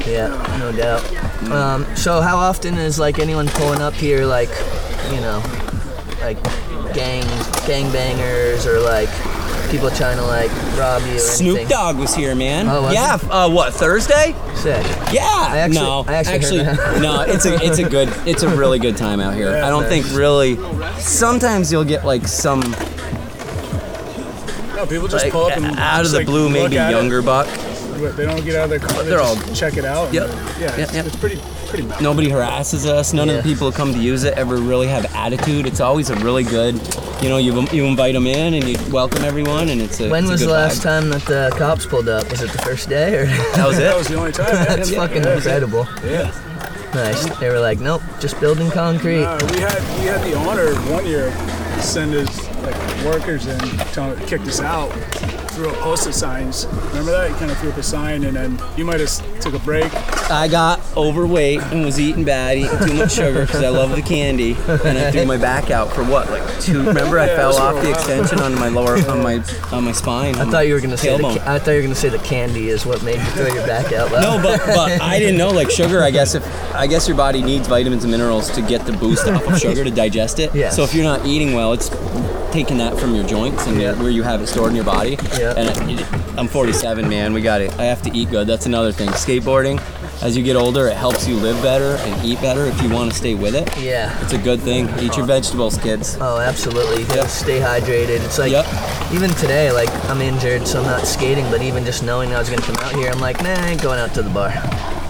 Yeah, 0.05 0.27
no 0.59 0.71
doubt. 0.73 1.01
Um, 1.49 1.85
so 1.95 2.19
how 2.21 2.35
often 2.37 2.77
is 2.77 2.99
like 2.99 3.19
anyone 3.19 3.47
pulling 3.47 3.81
up 3.81 3.93
here 3.93 4.25
like, 4.25 4.49
you 5.11 5.21
know, 5.21 5.41
like 6.21 6.41
gang 6.93 7.23
gang 7.65 7.91
bangers 7.93 8.65
or 8.67 8.79
like 8.81 9.09
people 9.73 9.89
trying 9.89 10.17
to 10.17 10.23
like 10.23 10.51
rob 10.77 11.01
you 11.07 11.15
or 11.15 11.19
Snoop 11.19 11.55
anything? 11.57 11.67
Dogg 11.67 11.97
was 11.97 12.13
here, 12.13 12.35
man. 12.35 12.69
Oh, 12.69 12.83
was 12.83 12.93
yeah. 12.93 13.15
f- 13.15 13.27
Uh, 13.29 13.49
what 13.49 13.73
Thursday? 13.73 14.35
Sick. 14.53 14.85
Yeah. 15.11 15.23
actually- 15.51 15.79
no, 15.81 16.05
I 16.07 16.13
actually 16.13 16.63
heard 16.63 17.01
no. 17.01 17.21
It's 17.21 17.45
a 17.45 17.55
it's 17.65 17.79
a 17.79 17.89
good 17.89 18.07
it's 18.27 18.43
a 18.43 18.49
really 18.55 18.77
good 18.77 18.95
time 18.97 19.19
out 19.19 19.33
here. 19.33 19.49
I 19.63 19.69
don't 19.69 19.85
think 19.85 20.05
really. 20.13 20.57
Sometimes 20.99 21.71
you'll 21.71 21.83
get 21.85 22.05
like 22.05 22.27
some 22.27 22.61
No, 24.75 24.85
people 24.85 25.07
just 25.07 25.25
like 25.25 25.31
pull 25.31 25.45
up 25.45 25.57
and 25.57 25.65
out 25.79 26.05
of 26.05 26.11
the 26.11 26.17
like, 26.19 26.27
blue 26.27 26.49
maybe 26.49 26.77
at 26.77 26.91
it, 26.91 26.95
younger 26.95 27.21
buck. 27.23 27.47
But 27.99 28.15
they 28.17 28.25
don't 28.25 28.43
get 28.43 28.55
out 28.55 28.65
of 28.65 28.69
their 28.69 28.79
car. 28.79 29.03
They 29.03 29.09
They're 29.09 29.19
just 29.19 29.47
all- 29.47 29.55
check 29.55 29.77
it 29.77 29.85
out. 29.85 30.05
and- 30.05 30.13
Yep. 30.15 30.29
Yeah, 30.29 30.59
Yep, 30.59 30.79
it's, 30.79 30.93
yep. 30.93 31.05
it's 31.05 31.15
pretty 31.15 31.39
pretty. 31.67 31.83
Nice. 31.87 32.01
Nobody 32.01 32.29
harasses 32.29 32.85
us. 32.85 33.13
None 33.13 33.29
of 33.29 33.35
the 33.37 33.43
people 33.43 33.69
who 33.71 33.75
come 33.75 33.93
to 33.93 33.99
use 33.99 34.23
it 34.23 34.35
ever 34.37 34.57
really 34.57 34.87
have 34.87 35.05
attitude. 35.15 35.65
It's 35.65 35.79
always 35.79 36.09
a 36.09 36.15
really 36.17 36.43
good. 36.43 36.79
You 37.21 37.29
know, 37.29 37.37
you 37.37 37.61
you 37.71 37.85
invite 37.85 38.13
them 38.13 38.27
in 38.27 38.53
and 38.53 38.67
you 38.67 38.77
welcome 38.91 39.23
everyone, 39.23 39.69
and 39.69 39.81
it's 39.81 39.99
a. 40.01 40.09
When 40.09 40.23
it's 40.23 40.29
a 40.29 40.31
was 40.33 40.41
the 40.41 40.49
last 40.49 40.79
vibe. 40.79 40.83
time 40.83 41.09
that 41.09 41.21
the 41.25 41.55
cops 41.57 41.85
pulled 41.85 42.09
up? 42.09 42.29
Was 42.29 42.41
it 42.41 42.51
the 42.51 42.57
first 42.59 42.89
day 42.89 43.15
or? 43.15 43.25
That 43.55 43.67
was 43.67 43.77
it. 43.77 43.81
That 43.81 43.97
was 43.97 44.07
the 44.07 44.15
only 44.15 44.31
time. 44.33 44.53
That's 44.67 44.91
yeah, 44.91 44.97
fucking 44.99 45.23
yeah. 45.23 45.35
incredible. 45.35 45.87
Yeah. 46.05 46.31
Nice. 46.93 47.25
They 47.39 47.49
were 47.49 47.59
like, 47.59 47.79
nope, 47.79 48.03
just 48.19 48.39
building 48.39 48.69
concrete. 48.69 49.23
Uh, 49.23 49.39
we 49.51 49.59
had 49.61 49.79
we 49.99 50.05
had 50.05 50.21
the 50.21 50.35
honor 50.37 50.75
one 50.93 51.05
year 51.07 51.31
to 51.31 51.81
send 51.81 52.13
his 52.13 52.29
like 52.61 52.75
workers 53.03 53.47
in, 53.47 53.57
telling, 53.93 54.19
kicked 54.27 54.45
us 54.47 54.61
out, 54.61 54.91
threw 55.53 55.69
up 55.69 55.75
posted 55.77 56.13
signs. 56.13 56.65
Remember 56.65 57.11
that? 57.11 57.29
You 57.29 57.35
kind 57.35 57.51
of 57.51 57.57
threw 57.59 57.71
up 57.71 57.77
a 57.77 57.83
sign, 57.83 58.23
and 58.23 58.35
then 58.35 58.59
you 58.77 58.85
might 58.85 58.99
have 58.99 59.39
took 59.41 59.53
a 59.53 59.59
break. 59.59 59.93
I 60.29 60.47
got 60.47 60.79
overweight 60.97 61.61
and 61.61 61.85
was 61.85 61.99
eating 61.99 62.23
bad, 62.23 62.57
eating 62.57 62.77
too 62.87 62.93
much 62.93 63.13
sugar 63.13 63.41
because 63.45 63.63
I 63.63 63.69
love 63.69 63.95
the 63.95 64.01
candy, 64.01 64.53
and 64.67 64.97
I 64.97 65.11
threw 65.11 65.25
my 65.25 65.37
back 65.37 65.71
out 65.71 65.91
for 65.91 66.03
what, 66.03 66.29
like 66.29 66.43
two? 66.61 66.83
Remember, 66.85 67.19
I 67.19 67.27
Yeah, 67.27 67.35
fell 67.35 67.55
off 67.55 67.81
the 67.83 67.91
extension 67.91 68.39
on 68.39 68.55
my 68.55 68.69
lower, 68.69 68.97
on 69.09 69.21
my, 69.21 69.43
on 69.71 69.83
my 69.83 69.91
spine. 69.91 70.35
I 70.35 70.49
thought 70.49 70.67
you 70.67 70.73
were 70.73 70.81
gonna 70.81 70.97
say 70.97 71.17
the, 71.17 71.27
I 71.45 71.59
thought 71.59 71.71
you 71.71 71.77
were 71.77 71.83
gonna 71.83 71.95
say 71.95 72.09
the 72.09 72.19
candy 72.19 72.69
is 72.69 72.85
what 72.85 73.03
made 73.03 73.17
you 73.19 73.25
throw 73.31 73.47
your 73.47 73.65
back 73.67 73.91
out. 73.93 74.11
Loud. 74.11 74.21
No, 74.21 74.41
but 74.41 74.59
but 74.67 75.01
I 75.01 75.19
didn't 75.19 75.37
know 75.37 75.49
like 75.49 75.69
sugar. 75.69 76.01
I 76.01 76.11
guess 76.11 76.35
if 76.35 76.45
I 76.73 76.87
guess 76.87 77.07
your 77.07 77.17
body 77.17 77.41
needs 77.41 77.67
vitamins 77.67 78.03
and 78.03 78.11
minerals 78.11 78.49
to 78.51 78.61
get 78.61 78.85
the 78.85 78.93
boost 78.93 79.27
off 79.27 79.45
of 79.47 79.59
sugar 79.59 79.83
to 79.83 79.91
digest 79.91 80.39
it. 80.39 80.53
Yes. 80.55 80.75
So 80.75 80.83
if 80.83 80.93
you're 80.93 81.03
not 81.03 81.25
eating 81.25 81.53
well, 81.53 81.73
it's 81.73 81.89
taking 82.53 82.77
that 82.77 82.95
from 82.99 83.15
your 83.15 83.25
joints 83.25 83.65
and 83.65 83.81
Yeah. 83.81 83.99
where 83.99 84.11
you 84.11 84.21
have 84.21 84.39
it 84.39 84.45
stored 84.47 84.69
in 84.69 84.75
your 84.75 84.85
body. 84.85 85.17
Yeah. 85.39 85.55
And 85.57 85.69
uh, 85.69 86.01
it, 86.03 86.37
I'm 86.37 86.47
47, 86.47 87.09
man. 87.09 87.33
We 87.33 87.41
got 87.41 87.61
it. 87.61 87.73
I 87.79 87.85
have 87.85 88.03
to 88.03 88.11
eat 88.15 88.29
good. 88.29 88.45
That's 88.45 88.67
another 88.67 88.91
thing. 88.91 89.09
Skateboarding, 89.09 89.81
as 90.21 90.37
you 90.37 90.43
get 90.43 90.55
older, 90.55 90.87
it 90.87 90.95
helps 90.95 91.27
you 91.27 91.35
live 91.35 91.59
better 91.63 91.95
and 92.07 92.23
eat 92.23 92.39
better 92.41 92.65
if 92.65 92.79
you 92.83 92.89
want 92.89 93.09
to 93.11 93.17
stay 93.17 93.33
with 93.33 93.55
it. 93.55 93.67
Yeah. 93.79 94.15
It's 94.21 94.33
a 94.33 94.37
good 94.37 94.59
thing. 94.59 94.87
Eat 94.99 95.17
your 95.17 95.25
vegetables, 95.25 95.79
kids. 95.79 96.15
Oh, 96.21 96.37
absolutely. 96.37 97.01
You 97.01 97.07
Yep. 97.15 97.27
stay 97.27 97.59
hydrated. 97.59 98.23
It's 98.23 98.37
like 98.37 98.51
Yep. 98.51 98.67
even 99.13 99.31
today, 99.31 99.71
like 99.71 99.89
I'm 100.07 100.21
injured, 100.21 100.67
so 100.67 100.79
I'm 100.79 100.85
not 100.85 101.07
skating. 101.07 101.49
But 101.49 101.63
even 101.63 101.83
just 101.85 102.03
knowing 102.03 102.35
I 102.35 102.39
was 102.39 102.49
gonna 102.51 102.61
come 102.61 102.75
out 102.85 102.93
here, 102.93 103.09
I'm 103.11 103.19
like, 103.19 103.41
nah, 103.41 103.49
I 103.49 103.69
ain't 103.69 103.81
going 103.81 103.99
out 103.99 104.13
to 104.13 104.21
the 104.21 104.29
bar. 104.29 104.53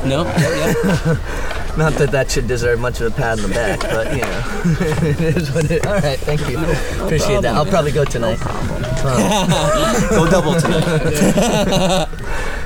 No. 0.05 0.23
Yeah. 0.23 1.59
Not 1.77 1.93
that 1.93 2.11
that 2.11 2.29
should 2.29 2.47
deserve 2.47 2.79
much 2.79 3.01
of 3.01 3.11
a 3.11 3.15
pat 3.15 3.39
on 3.39 3.49
the 3.49 3.53
back, 3.53 3.79
but 3.81 4.11
you 4.15 4.21
know, 4.21 4.43
it 5.07 5.19
is 5.19 5.51
what 5.51 5.71
it. 5.71 5.85
All 5.87 5.93
right, 5.93 6.19
thank 6.19 6.47
you. 6.47 6.57
Appreciate 7.03 7.41
that. 7.41 7.55
I'll 7.55 7.65
probably 7.65 7.91
go 7.91 8.05
tonight. 8.05 8.39
Go 10.09 10.25
double 10.29 10.57
tonight. 10.61 12.07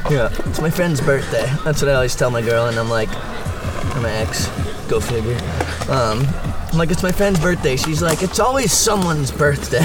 Yeah, 0.10 0.30
it's 0.46 0.62
my 0.62 0.70
friend's 0.70 1.02
birthday. 1.02 1.46
That's 1.66 1.82
what 1.82 1.90
I 1.90 1.96
always 1.96 2.16
tell 2.16 2.30
my 2.32 2.42
girl, 2.42 2.68
and 2.68 2.78
I'm 2.78 2.90
like, 2.90 3.10
or 3.96 4.02
my 4.02 4.12
ex, 4.12 4.48
go 4.88 5.00
figure. 5.00 5.38
Um, 5.90 6.26
I'm 6.72 6.78
like, 6.78 6.92
it's 6.92 7.04
my 7.04 7.12
friend's 7.12 7.40
birthday. 7.40 7.76
She's 7.76 8.02
like, 8.02 8.24
it's 8.24 8.40
always 8.40 8.72
someone's 8.72 9.32
birthday. 9.32 9.84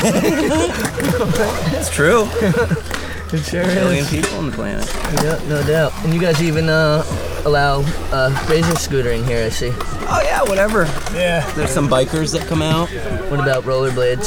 It's 1.75 1.91
true. 1.91 2.25
it 2.27 3.43
sure 3.45 3.65
Billion 3.65 4.05
people 4.07 4.37
on 4.39 4.51
the 4.51 4.53
planet. 4.53 4.87
Yeah, 5.25 5.41
no 5.49 5.63
doubt. 5.67 5.93
And 6.05 6.15
you 6.15 6.21
guys 6.21 6.41
even 6.41 6.69
uh, 6.69 7.03
allow 7.45 7.81
uh, 8.13 8.31
razor 8.49 8.73
scootering 8.75 9.25
here, 9.27 9.45
I 9.45 9.49
see. 9.49 9.71
Oh 9.75 10.21
yeah, 10.25 10.43
whatever. 10.43 10.85
Yeah. 11.15 11.49
There's 11.55 11.71
some 11.71 11.89
bikers 11.89 12.33
that 12.39 12.47
come 12.49 12.63
out. 12.63 12.89
What 13.31 13.41
about 13.41 13.65
rollerblades? 13.65 14.27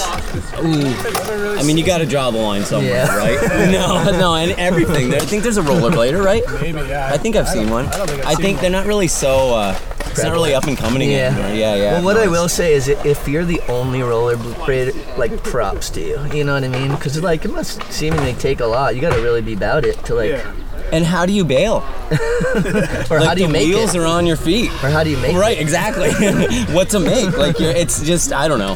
Ooh. 0.64 1.58
I 1.60 1.64
mean, 1.64 1.78
you 1.78 1.86
got 1.86 2.00
to 2.00 2.06
draw 2.06 2.32
the 2.32 2.38
line 2.40 2.64
somewhere, 2.64 3.06
Yeah. 3.06 3.18
right? 3.18 3.42
no, 3.72 4.12
no, 4.20 4.36
and 4.36 4.52
everything. 4.54 5.14
I 5.14 5.20
think 5.20 5.44
there's 5.44 5.58
a 5.58 5.62
rollerblader, 5.64 6.24
right? 6.24 6.44
Maybe. 6.62 6.80
Yeah. 6.80 7.10
I 7.12 7.18
think 7.18 7.36
I've 7.36 7.48
seen 7.50 7.70
one. 7.70 7.86
I 7.88 7.98
don't 7.98 8.10
think 8.10 8.20
I've 8.22 8.28
I 8.28 8.34
seen 8.34 8.42
think 8.44 8.60
they're 8.62 8.70
not 8.70 8.86
really 8.86 9.08
so. 9.08 9.56
Uh, 9.56 9.80
it's 10.08 10.24
not 10.24 10.32
really 10.32 10.56
up 10.56 10.64
and 10.64 10.78
coming 10.78 11.10
Yeah. 11.12 11.28
anymore. 11.28 11.50
Yeah, 11.50 11.76
yeah. 11.76 11.92
Well, 11.96 12.04
what 12.06 12.16
no, 12.16 12.24
I 12.24 12.28
will 12.28 12.48
say 12.48 12.74
is, 12.74 12.88
if 12.88 13.28
you're 13.28 13.44
the 13.44 13.60
only 13.68 14.00
rollerblade, 14.00 15.18
like 15.18 15.44
props 15.44 15.90
to 15.92 16.02
you. 16.02 16.26
You 16.34 16.44
know 16.46 16.54
what 16.54 16.64
I 16.64 16.70
mean? 16.70 16.92
Because 16.92 17.22
like 17.22 17.44
it 17.44 17.52
must 17.52 17.84
seemingly 17.92 18.34
take 18.34 18.62
a 18.62 18.66
lot. 18.66 18.96
You 18.96 19.02
got 19.02 19.14
to 19.14 19.22
really 19.22 19.42
be 19.42 19.54
about 19.54 19.84
it 19.84 19.98
to 20.06 20.16
like, 20.16 20.32
Yeah. 20.32 20.54
And 20.92 21.04
how 21.06 21.26
do 21.26 21.34
you 21.34 21.44
bail? 21.44 21.84
or 22.12 23.20
Like 23.20 23.28
how 23.28 23.34
do 23.34 23.42
you 23.42 23.48
the 23.48 23.54
make 23.54 23.68
wheels 23.68 23.96
it? 23.96 24.00
are 24.00 24.06
on 24.06 24.26
your 24.26 24.38
feet. 24.38 24.70
Or 24.84 24.90
how 24.90 25.04
do 25.04 25.10
you 25.10 25.18
make 25.18 25.36
Right, 25.36 25.58
it? 25.58 25.62
exactly. 25.62 26.12
what 26.74 26.90
to 26.92 27.00
make? 27.00 27.36
Like, 27.38 27.60
you're, 27.60 27.72
it's 27.72 28.02
just 28.04 28.32
I 28.32 28.48
don't 28.48 28.60
know. 28.60 28.76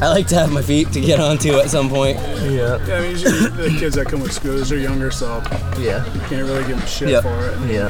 I 0.00 0.08
like 0.10 0.28
to 0.28 0.36
have 0.36 0.52
my 0.52 0.62
feet 0.62 0.92
to 0.92 1.00
get 1.00 1.18
onto 1.18 1.54
at 1.58 1.70
some 1.70 1.88
point. 1.88 2.16
Yeah, 2.18 2.78
Yeah, 2.86 2.96
I 2.96 3.00
mean, 3.00 3.14
the 3.56 3.76
kids 3.80 3.96
that 3.96 4.06
come 4.06 4.20
with 4.20 4.32
scooters 4.32 4.70
are 4.70 4.78
younger, 4.78 5.10
so 5.10 5.42
yeah, 5.78 6.04
you 6.14 6.20
can't 6.20 6.46
really 6.46 6.64
give 6.66 6.78
them 6.78 6.86
shit 6.86 7.08
Yep. 7.08 7.22
for 7.24 7.46
it. 7.46 7.70
yeah. 7.72 7.88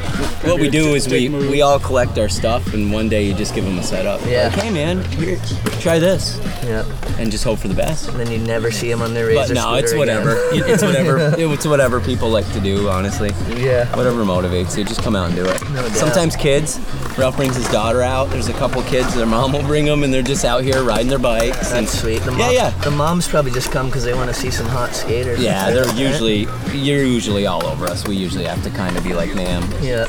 What 0.48 0.58
we 0.58 0.70
do 0.70 0.94
is 0.94 1.06
we 1.08 1.28
move. 1.28 1.50
we 1.50 1.60
all 1.60 1.78
collect 1.78 2.18
our 2.18 2.28
stuff, 2.30 2.72
and 2.72 2.90
one 2.92 3.08
day 3.10 3.24
you 3.26 3.34
just 3.34 3.54
give 3.54 3.64
them 3.64 3.78
a 3.78 3.82
setup. 3.82 4.20
Yeah. 4.26 4.44
Like, 4.48 4.52
hey 4.64 4.70
man, 4.72 5.04
here, 5.12 5.38
try 5.80 5.98
this, 5.98 6.40
Yeah, 6.64 6.84
and 7.18 7.30
just 7.30 7.44
hope 7.44 7.58
for 7.58 7.68
the 7.68 7.74
best. 7.74 8.08
and 8.08 8.18
then 8.18 8.30
you 8.32 8.38
never 8.38 8.70
see 8.70 8.88
them 8.90 9.02
on 9.02 9.12
their 9.12 9.26
razor 9.26 9.54
But 9.54 9.60
no, 9.62 9.74
it's 9.74 9.94
whatever. 9.94 10.36
It's 10.52 10.82
whatever. 10.82 11.34
It's 11.38 11.66
whatever 11.66 12.00
people 12.00 12.30
like 12.30 12.50
to 12.54 12.60
do. 12.60 12.88
Honestly, 12.88 13.30
Yeah, 13.56 13.84
whatever 13.96 14.24
motivates 14.24 14.76
you, 14.78 14.84
just 14.84 15.02
come 15.02 15.14
out 15.14 15.26
and 15.26 15.36
do 15.36 15.44
it. 15.44 15.60
No 15.70 15.82
doubt. 15.82 15.92
Sometimes 15.96 16.36
kids, 16.36 16.78
Ralph 17.18 17.36
brings 17.36 17.56
his 17.56 17.68
daughter 17.70 18.00
out. 18.02 18.30
There's 18.30 18.48
a 18.48 18.52
couple 18.54 18.82
kids, 18.84 19.14
their 19.14 19.26
mom 19.26 19.52
will 19.52 19.62
bring 19.62 19.84
them, 19.84 20.04
and 20.04 20.12
they're 20.14 20.22
just 20.22 20.44
out 20.44 20.62
here 20.64 20.82
riding 20.82 21.08
their 21.08 21.18
bikes. 21.18 21.72
And 21.72 21.86
Everyone's 21.88 21.97
sweet. 21.98 22.18
The 22.22 22.30
Yeah, 22.32 22.38
mom, 22.38 22.52
yeah. 22.54 22.70
The 22.84 22.90
moms 22.90 23.28
probably 23.28 23.50
just 23.52 23.70
come 23.72 23.86
because 23.86 24.04
they 24.04 24.14
want 24.14 24.28
to 24.28 24.34
see 24.34 24.50
some 24.50 24.66
hot 24.66 24.94
skaters. 24.94 25.40
Yeah, 25.40 25.70
they're 25.72 25.92
usually 25.94 26.46
you're 26.72 27.04
usually 27.04 27.46
all 27.46 27.64
over 27.66 27.86
us. 27.86 28.06
We 28.06 28.16
usually 28.16 28.44
have 28.44 28.62
to 28.64 28.70
kind 28.70 28.96
of 28.96 29.04
be 29.04 29.14
like, 29.14 29.34
ma'am, 29.34 29.62
Yeah. 29.82 30.06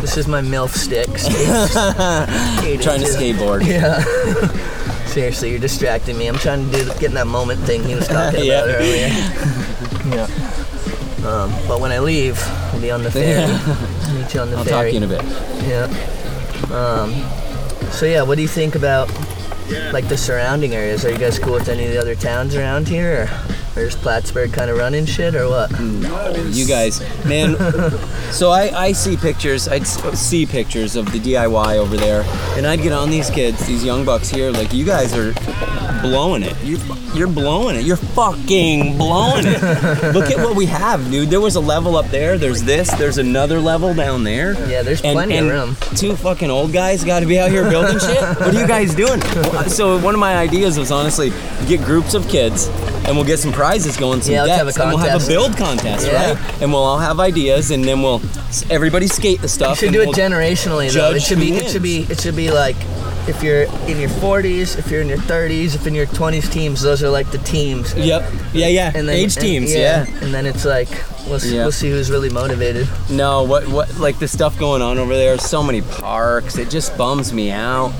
this 0.00 0.16
is 0.16 0.26
my 0.28 0.40
MILF 0.40 0.70
stick. 0.70 1.08
Trying 2.82 3.00
to 3.00 3.06
skateboard. 3.06 3.66
Yeah. 3.66 4.02
Seriously, 5.06 5.50
you're 5.50 5.58
distracting 5.60 6.16
me. 6.16 6.26
I'm 6.26 6.36
trying 6.38 6.70
to 6.70 6.76
do 6.76 6.84
get 6.94 7.04
in 7.04 7.14
that 7.14 7.26
moment 7.26 7.60
thing 7.60 7.82
he 7.84 7.94
was 7.94 8.08
talking 8.08 8.44
Yeah. 8.44 8.64
about 8.64 8.76
earlier. 8.76 9.08
Yeah. 10.16 10.28
Um, 11.28 11.52
but 11.68 11.80
when 11.80 11.92
I 11.92 11.98
leave, 12.00 12.40
I'll 12.72 12.80
be 12.80 12.90
on 12.90 13.02
the 13.02 13.10
ferry. 13.10 13.46
Meet 14.18 14.34
you 14.34 14.40
on 14.40 14.50
the 14.50 14.56
I'll 14.56 14.64
talk 14.64 14.72
ferry. 14.72 14.92
to 14.92 14.98
you 14.98 15.04
in 15.04 15.10
a 15.10 15.14
bit. 15.16 15.22
Yeah. 15.68 16.74
Um, 16.74 17.12
so 17.92 18.06
yeah, 18.06 18.22
what 18.22 18.36
do 18.36 18.42
you 18.42 18.48
think 18.48 18.74
about 18.74 19.08
like 19.92 20.08
the 20.08 20.16
surrounding 20.16 20.74
areas? 20.74 21.04
Are 21.04 21.10
you 21.10 21.18
guys 21.18 21.38
cool 21.38 21.54
with 21.54 21.68
any 21.68 21.84
of 21.86 21.92
the 21.92 22.00
other 22.00 22.14
towns 22.14 22.54
around 22.54 22.88
here, 22.88 23.22
or, 23.22 23.30
is 23.76 23.96
Plattsburgh 23.96 24.52
kind 24.52 24.70
of 24.70 24.78
running 24.78 25.06
shit, 25.06 25.34
or 25.34 25.48
what? 25.48 25.70
You 26.54 26.66
guys, 26.66 27.00
man. 27.24 27.56
so 28.32 28.50
I, 28.50 28.70
I 28.74 28.92
see 28.92 29.16
pictures. 29.16 29.68
I'd 29.68 29.86
see 29.86 30.46
pictures 30.46 30.96
of 30.96 31.10
the 31.12 31.18
DIY 31.18 31.76
over 31.76 31.96
there, 31.96 32.22
and 32.56 32.66
I'd 32.66 32.82
get 32.82 32.92
on 32.92 33.10
these 33.10 33.30
kids, 33.30 33.66
these 33.66 33.84
young 33.84 34.04
bucks 34.04 34.28
here. 34.28 34.50
Like 34.50 34.72
you 34.72 34.84
guys 34.84 35.16
are 35.16 35.32
blowing 36.02 36.42
it. 36.42 36.56
You're, 36.62 36.80
you're 37.14 37.28
blowing 37.28 37.76
it. 37.76 37.84
You're 37.84 37.96
fucking 37.96 38.98
blowing 38.98 39.44
it. 39.46 39.62
Look 40.14 40.30
at 40.30 40.38
what 40.38 40.56
we 40.56 40.66
have, 40.66 41.10
dude. 41.10 41.30
There 41.30 41.40
was 41.40 41.56
a 41.56 41.60
level 41.60 41.96
up 41.96 42.06
there. 42.06 42.36
There's 42.36 42.62
this. 42.62 42.90
There's 42.94 43.18
another 43.18 43.60
level 43.60 43.94
down 43.94 44.24
there. 44.24 44.54
Yeah, 44.68 44.82
there's 44.82 45.00
and, 45.02 45.14
plenty 45.14 45.36
of 45.38 45.46
room. 45.46 45.76
Two 45.96 46.16
fucking 46.16 46.50
old 46.50 46.72
guys 46.72 47.04
got 47.04 47.20
to 47.20 47.26
be 47.26 47.38
out 47.38 47.50
here 47.50 47.68
building 47.70 47.98
shit. 47.98 48.20
What 48.20 48.54
are 48.54 48.60
you 48.60 48.66
guys 48.66 48.94
doing? 48.94 49.20
So 49.72 49.98
one 49.98 50.14
of 50.14 50.20
my 50.20 50.36
ideas 50.36 50.78
was 50.78 50.90
honestly 50.90 51.30
get 51.66 51.80
groups 51.82 52.14
of 52.14 52.28
kids, 52.28 52.68
and 53.04 53.16
we'll 53.16 53.24
get 53.24 53.38
some 53.38 53.52
prizes 53.52 53.96
going, 53.96 54.20
some 54.22 54.34
Yeah, 54.34 54.42
let's 54.44 54.56
have 54.58 54.66
a 54.68 54.70
decks, 54.72 54.80
and 54.80 54.88
we'll 54.90 54.98
have 54.98 55.24
a 55.24 55.26
build 55.26 55.56
contest, 55.56 56.06
Yeah. 56.06 56.32
right? 56.34 56.62
And 56.62 56.72
we'll 56.72 56.82
all 56.82 56.98
have 56.98 57.20
ideas, 57.20 57.70
and 57.70 57.84
then 57.84 58.02
we'll 58.02 58.20
everybody 58.70 59.06
skate 59.08 59.38
the 59.38 59.44
You 59.44 59.48
stuff. 59.48 59.78
should 59.78 59.88
and 59.88 59.94
do 59.94 60.02
it 60.02 60.06
we'll- 60.08 60.14
generationally 60.16 60.92
though. 60.92 61.10
It 61.12 61.22
should 61.22 61.40
be 61.40 61.52
it 61.54 61.70
should 61.70 61.82
be 61.82 62.06
it 62.08 62.20
should 62.20 62.36
be 62.36 62.50
like 62.50 62.76
if 63.28 63.40
you're 63.42 63.62
in 63.86 64.00
your 64.00 64.08
40s, 64.08 64.76
if 64.78 64.90
you're 64.90 65.00
in 65.00 65.08
your 65.08 65.18
30s, 65.18 65.76
if 65.76 65.86
in 65.86 65.94
your 65.94 66.06
20s 66.06 66.48
teams, 66.50 66.80
those 66.82 67.04
are 67.04 67.08
like 67.08 67.30
the 67.30 67.38
teams. 67.38 67.94
Yep. 67.94 68.28
Yeah, 68.52 68.66
yeah. 68.66 68.90
And 68.96 69.08
then 69.08 69.16
Age 69.16 69.36
and- 69.36 69.44
teams. 69.46 69.72
yeah. 69.72 70.06
And 70.22 70.34
then 70.34 70.44
it's 70.44 70.64
like 70.64 70.88
we'll 71.28 71.38
see, 71.38 71.54
Yeah. 71.54 71.62
we'll 71.62 71.70
see 71.72 71.88
who's 71.90 72.10
really 72.10 72.30
motivated. 72.30 72.88
No, 73.08 73.42
what 73.44 73.68
what 73.68 73.96
like 73.98 74.18
the 74.18 74.26
stuff 74.28 74.58
going 74.58 74.82
on 74.82 74.98
over 74.98 75.14
there? 75.14 75.38
So 75.38 75.62
many 75.62 75.82
parks. 75.82 76.58
It 76.58 76.68
just 76.70 76.96
bums 76.96 77.32
me 77.32 77.50
out. 77.52 77.92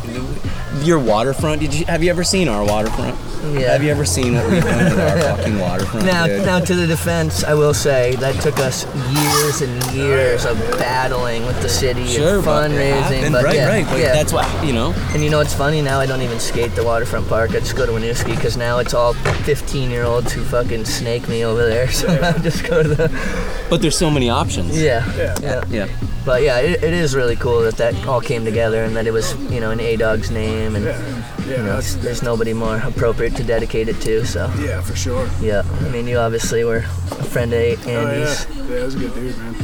Your 0.83 0.99
waterfront. 0.99 1.61
Did 1.61 1.73
you 1.75 1.85
have 1.87 2.03
you 2.03 2.11
ever 2.11 2.25
seen 2.25 2.49
our 2.49 2.65
waterfront? 2.65 3.17
Yeah. 3.55 3.73
Have 3.73 3.83
you 3.83 3.91
ever 3.91 4.05
seen 4.05 4.35
what 4.35 4.49
we've 4.51 4.63
done 4.63 4.85
with 4.85 4.99
our 5.01 5.19
fucking 5.37 5.59
waterfront? 5.59 6.07
Now, 6.07 6.27
dude? 6.27 6.45
now 6.47 6.61
to 6.61 6.75
the 6.75 6.87
defense, 6.87 7.43
I 7.45 7.55
will 7.55 7.75
say 7.75 8.15
that 8.17 8.41
took 8.41 8.59
us 8.59 8.85
years 9.13 9.63
and 9.63 9.95
years 9.97 10.45
of 10.45 10.57
battling 10.79 11.45
with 11.47 11.61
the 11.63 11.69
city 11.69 12.07
Sure, 12.07 12.37
and 12.37 12.45
but 12.45 12.71
it 12.71 12.75
fundraising. 12.75 13.03
happened. 13.03 13.33
But 13.33 13.45
right, 13.45 13.55
yeah, 13.57 13.69
right. 13.69 13.85
But 13.87 13.99
yeah. 14.01 14.13
That's 14.13 14.33
why 14.33 14.63
you 14.65 14.73
know. 14.73 14.93
And 15.13 15.23
you 15.25 15.31
know 15.31 15.39
what's 15.39 15.55
funny? 15.55 15.83
Now 15.83 15.99
I 16.01 16.07
don't 16.07 16.23
even 16.23 16.39
skate 16.41 16.75
the 16.75 16.85
waterfront 16.85 17.29
park. 17.29 17.51
I 17.51 17.61
just 17.61 17.77
go 17.77 17.87
to 17.87 17.93
Winooski 17.93 18.35
because 18.35 18.57
now 18.57 18.79
it's 18.79 18.95
all 18.95 19.13
15 19.15 19.91
year 19.91 20.05
olds 20.05 20.33
who 20.33 20.43
fucking 20.45 20.85
snake 20.85 21.29
me 21.29 21.45
over 21.45 21.67
there. 21.69 21.89
So 21.93 22.09
I 22.09 22.33
just 22.39 22.65
go 22.65 22.83
to 22.83 22.89
the. 22.89 23.67
But 23.71 23.83
there's 23.83 23.97
so 23.99 24.11
many 24.11 24.31
options. 24.31 24.81
Yeah. 24.81 25.05
Yeah. 25.17 25.65
Yeah. 25.69 25.89
But 26.25 26.43
yeah, 26.43 26.59
it, 26.61 26.83
it 26.85 26.95
is 26.95 27.17
really 27.17 27.35
cool 27.37 27.63
that 27.63 27.77
that 27.79 28.07
all 28.07 28.21
came 28.21 28.45
together 28.45 28.85
and 28.85 28.95
that 28.97 29.07
it 29.07 29.11
was, 29.13 29.35
you 29.51 29.59
know, 29.61 29.71
in 29.73 29.81
A 29.81 29.97
Dog's 29.97 30.31
name 30.31 30.77
and, 30.77 30.85
Yeah, 30.85 31.23
you 31.49 31.57
know, 31.57 31.81
there's 31.81 32.23
nobody 32.23 32.53
more 32.53 32.77
appropriate 32.77 33.35
to 33.37 33.45
dedicate 33.45 33.89
it 33.89 34.01
to. 34.03 34.25
So 34.25 34.53
yeah, 34.61 34.81
for 34.83 34.95
sure. 34.95 35.29
yeah, 35.41 35.63
I 35.81 35.89
mean, 35.89 36.07
you 36.07 36.19
obviously 36.19 36.63
were 36.65 36.79
a 36.79 37.25
friend 37.25 37.53
of 37.53 37.87
Andy's. 37.89 38.47
Oh, 38.47 38.53
yeah. 38.55 38.63
Yeah, 38.63 38.79
that 38.79 38.85
was 38.85 38.95
a 38.95 38.99
good 38.99 39.15
dude, 39.15 39.37
man. 39.39 39.55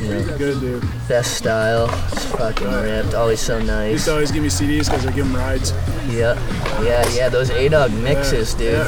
Yeah. 0.00 0.36
Good 0.38 0.60
dude. 0.60 0.84
Best 1.08 1.36
style. 1.38 1.88
It's 2.12 2.24
fucking 2.26 2.66
ripped. 2.70 3.14
Always 3.14 3.40
so 3.40 3.60
nice. 3.60 3.86
He 3.86 3.92
used 3.92 4.04
to 4.06 4.12
always 4.12 4.30
give 4.30 4.42
me 4.44 4.48
CDs 4.48 4.84
because 4.86 5.04
I 5.06 5.12
give 5.12 5.26
him 5.26 5.34
rides. 5.34 5.72
Yeah. 6.08 6.34
Yeah, 6.82 7.08
yeah. 7.14 7.28
Those 7.28 7.50
A 7.50 7.68
Dog 7.68 7.92
mixes, 7.92 8.54
dude. 8.54 8.86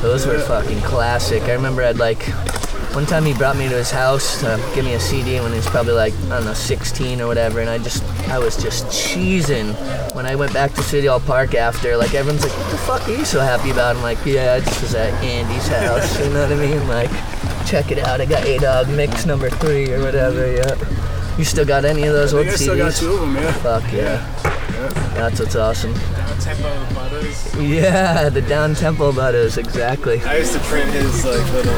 Those 0.00 0.26
were 0.26 0.38
fucking 0.40 0.80
classic. 0.82 1.42
I 1.44 1.52
remember 1.54 1.82
I'd 1.82 1.96
like. 1.98 2.24
One 2.94 3.06
time 3.06 3.24
he 3.24 3.32
brought 3.34 3.56
me 3.56 3.68
to 3.68 3.76
his 3.76 3.90
house 3.90 4.40
to 4.40 4.60
give 4.74 4.84
me 4.84 4.94
a 4.94 5.00
CD 5.00 5.38
when 5.40 5.50
he 5.52 5.56
was 5.58 5.66
probably 5.68 5.92
like, 5.92 6.12
I 6.24 6.28
don't 6.30 6.46
know, 6.46 6.54
16 6.54 7.20
or 7.20 7.26
whatever, 7.28 7.60
and 7.60 7.70
I 7.70 7.78
just, 7.78 8.02
I 8.28 8.38
was 8.38 8.56
just 8.60 8.86
cheesing 8.86 9.74
when 10.14 10.26
I 10.26 10.34
went 10.34 10.52
back 10.52 10.72
to 10.74 10.82
City 10.82 11.06
Hall 11.06 11.20
Park 11.20 11.54
after. 11.54 11.96
Like, 11.96 12.14
everyone's 12.14 12.42
like, 12.42 12.56
what 12.58 12.70
the 12.70 12.78
fuck 12.78 13.08
are 13.08 13.12
you 13.12 13.24
so 13.24 13.40
happy 13.40 13.70
about? 13.70 13.94
I'm 13.96 14.02
like, 14.02 14.18
yeah, 14.26 14.54
I 14.54 14.60
just 14.60 14.82
was 14.82 14.94
at 14.94 15.12
Andy's 15.22 15.68
house, 15.68 16.18
you 16.18 16.32
know 16.32 16.48
what 16.48 16.52
I 16.52 16.56
mean? 16.56 16.88
Like, 16.88 17.10
check 17.66 17.92
it 17.92 17.98
out, 17.98 18.20
I 18.20 18.26
got 18.26 18.44
A 18.44 18.58
Dog 18.58 18.88
uh, 18.88 18.92
mix 18.92 19.26
number 19.26 19.48
three 19.48 19.92
or 19.92 20.00
whatever, 20.02 20.50
yeah. 20.50 20.74
You 21.38 21.44
still 21.44 21.66
got 21.66 21.84
any 21.84 22.02
of 22.04 22.14
those 22.14 22.34
I 22.34 22.38
old 22.38 22.46
think 22.48 22.58
I 22.58 22.62
CDs? 22.62 22.62
still 22.64 22.78
got 22.78 22.94
two 22.94 23.12
of 23.12 23.20
them, 23.20 23.36
yeah. 23.36 23.52
Fuck 23.52 23.92
yeah. 23.92 24.48
That's 25.14 25.38
what's 25.40 25.56
awesome. 25.56 25.92
Down 25.92 26.38
tempo 26.38 26.94
Butters. 26.94 27.54
Yeah, 27.56 28.28
the 28.28 28.42
down 28.42 28.74
tempo 28.74 29.12
butters, 29.12 29.56
exactly. 29.58 30.20
I 30.22 30.38
used 30.38 30.52
to 30.54 30.60
print 30.60 30.90
his 30.90 31.24
like 31.24 31.52
little 31.52 31.72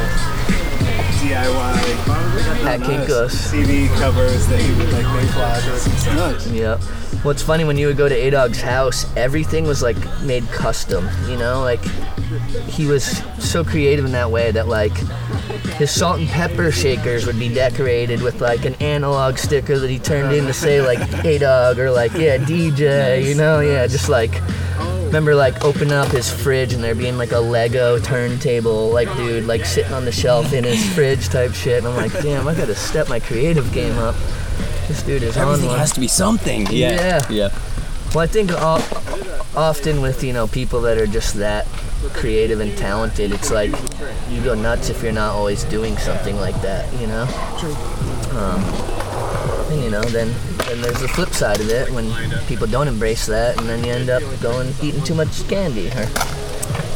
DIY 1.21 2.64
At 2.64 2.81
Kinko's. 2.81 3.39
CD 3.39 3.89
covers 3.99 4.47
that 4.49 4.59
he 4.59 4.73
would 4.79 4.91
like 4.91 5.05
make 5.14 5.29
collages 5.31 5.87
and 5.87 5.99
stuff. 5.99 6.16
Nice. 6.16 6.47
Yeah. 6.51 6.79
What's 7.23 7.43
funny 7.43 7.64
when 7.64 7.77
you 7.77 7.89
would 7.89 7.99
go 7.99 8.09
to 8.09 8.14
A 8.14 8.31
Dog's 8.31 8.62
house, 8.62 9.05
everything 9.16 9.66
was 9.66 9.83
like 9.83 9.99
made 10.23 10.45
custom. 10.49 11.07
You 11.29 11.37
know, 11.37 11.61
like 11.61 11.85
he 12.68 12.87
was 12.87 13.05
so 13.39 13.62
creative 13.62 14.07
in 14.07 14.12
that 14.12 14.31
way 14.31 14.51
that 14.53 14.66
like 14.66 14.97
his 15.77 15.91
salt 15.91 16.21
and 16.21 16.29
pepper 16.29 16.71
shakers 16.73 17.27
would 17.27 17.39
be 17.39 17.53
decorated 17.53 18.23
with 18.23 18.41
like 18.41 18.64
an 18.64 18.75
analog 18.77 19.37
sticker 19.37 19.79
that 19.79 19.91
he 19.91 19.99
turned 19.99 20.35
in 20.35 20.47
to 20.47 20.55
say 20.55 20.81
like 20.81 21.01
A 21.25 21.37
Dog 21.37 21.79
or 21.79 21.91
like 21.91 22.12
yeah 22.12 22.39
DJ. 22.39 23.27
You 23.27 23.35
know, 23.35 23.61
yeah, 23.61 23.87
just 23.87 24.09
like. 24.09 24.41
Remember 25.11 25.35
like 25.35 25.65
opening 25.65 25.93
up 25.93 26.07
his 26.09 26.33
fridge 26.33 26.73
and 26.73 26.85
there 26.85 26.95
being 26.95 27.19
like 27.19 27.33
a 27.33 27.41
Lego 27.41 27.99
turntable, 27.99 28.91
like 28.91 29.13
dude, 29.17 29.45
like 29.45 29.65
sitting 29.65 29.93
on 29.93 30.05
the 30.05 30.13
shelf 30.13 30.53
in 30.53 30.63
his 30.63 30.89
fridge 30.95 31.29
type 31.29 31.53
shit. 31.53 31.79
And 31.79 31.89
I'm 31.89 31.97
like, 31.97 32.13
damn, 32.23 32.47
I 32.47 32.55
gotta 32.55 32.77
step 32.77 33.09
my 33.09 33.19
creative 33.19 33.73
game 33.73 33.99
up. 33.99 34.15
This 34.87 35.03
dude 35.03 35.25
is 35.25 35.37
on 35.37 35.49
Everything 35.49 35.69
one. 35.71 35.79
has 35.81 35.93
to 35.95 36.01
be 36.01 36.07
something. 36.07 36.67
Yeah. 36.71 36.93
Yeah. 36.93 37.21
Yeah. 37.31 37.49
Well, 38.15 38.21
I 38.21 38.29
think 38.29 38.51
o- 38.53 39.51
often 39.57 40.01
with 40.01 40.23
you 40.23 40.33
know 40.33 40.47
people 40.47 40.81
that 40.83 40.97
are 40.99 41.07
just 41.09 41.35
that 41.35 41.67
creative 42.13 42.61
and 42.61 42.77
talented, 42.79 43.33
it's 43.33 43.51
like 43.51 43.73
you 44.29 44.41
go 44.43 44.55
nuts 44.55 44.91
if 44.91 45.03
you're 45.03 45.11
not 45.13 45.35
always 45.35 45.65
doing 45.65 45.97
something 45.99 46.37
like 46.37 46.61
that, 46.63 46.93
you 47.01 47.09
know. 47.09 47.23
Um, 48.39 48.63
and 49.71 49.83
you 49.83 49.91
know, 49.91 50.03
then 50.03 50.33
then 50.66 50.81
there's 50.83 51.01
the 51.01 51.09
flip 51.09 51.31
side 51.31 51.61
of 51.61 51.68
it 51.71 51.91
when 51.91 52.11
people 52.47 52.66
don't 52.66 52.89
embrace 52.89 53.27
that, 53.27 53.59
and 53.59 53.68
then 53.68 53.85
you 53.85 53.93
end 53.93 54.11
up 54.11 54.23
going 54.41 54.73
eating 54.83 55.03
too 55.03 55.14
much 55.14 55.47
candy. 55.49 55.89
Or, 55.89 56.07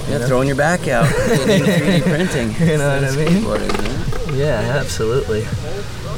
Yeah, 0.08 0.18
throwing 0.26 0.48
your 0.48 0.56
back 0.56 0.86
out. 0.88 1.08
Getting 1.46 1.64
3D 1.64 2.02
printing. 2.02 2.50
You 2.68 2.78
know 2.78 3.00
what 3.00 3.60
I 3.60 3.76
mean? 4.30 4.38
Yeah, 4.38 4.76
absolutely. 4.80 5.42
yeah. 5.42 5.50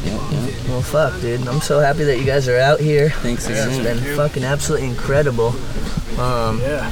Yeah, 0.04 0.30
yeah. 0.30 0.68
Well, 0.70 0.82
fuck, 0.82 1.20
dude. 1.20 1.46
I'm 1.46 1.60
so 1.60 1.78
happy 1.80 2.04
that 2.04 2.18
you 2.18 2.24
guys 2.24 2.48
are 2.48 2.58
out 2.58 2.80
here. 2.80 3.10
Thanks 3.10 3.46
it's 3.48 3.78
been 3.78 4.16
fucking 4.16 4.44
absolutely 4.44 4.88
incredible. 4.88 5.54
Um, 6.18 6.60
Yeah. 6.60 6.90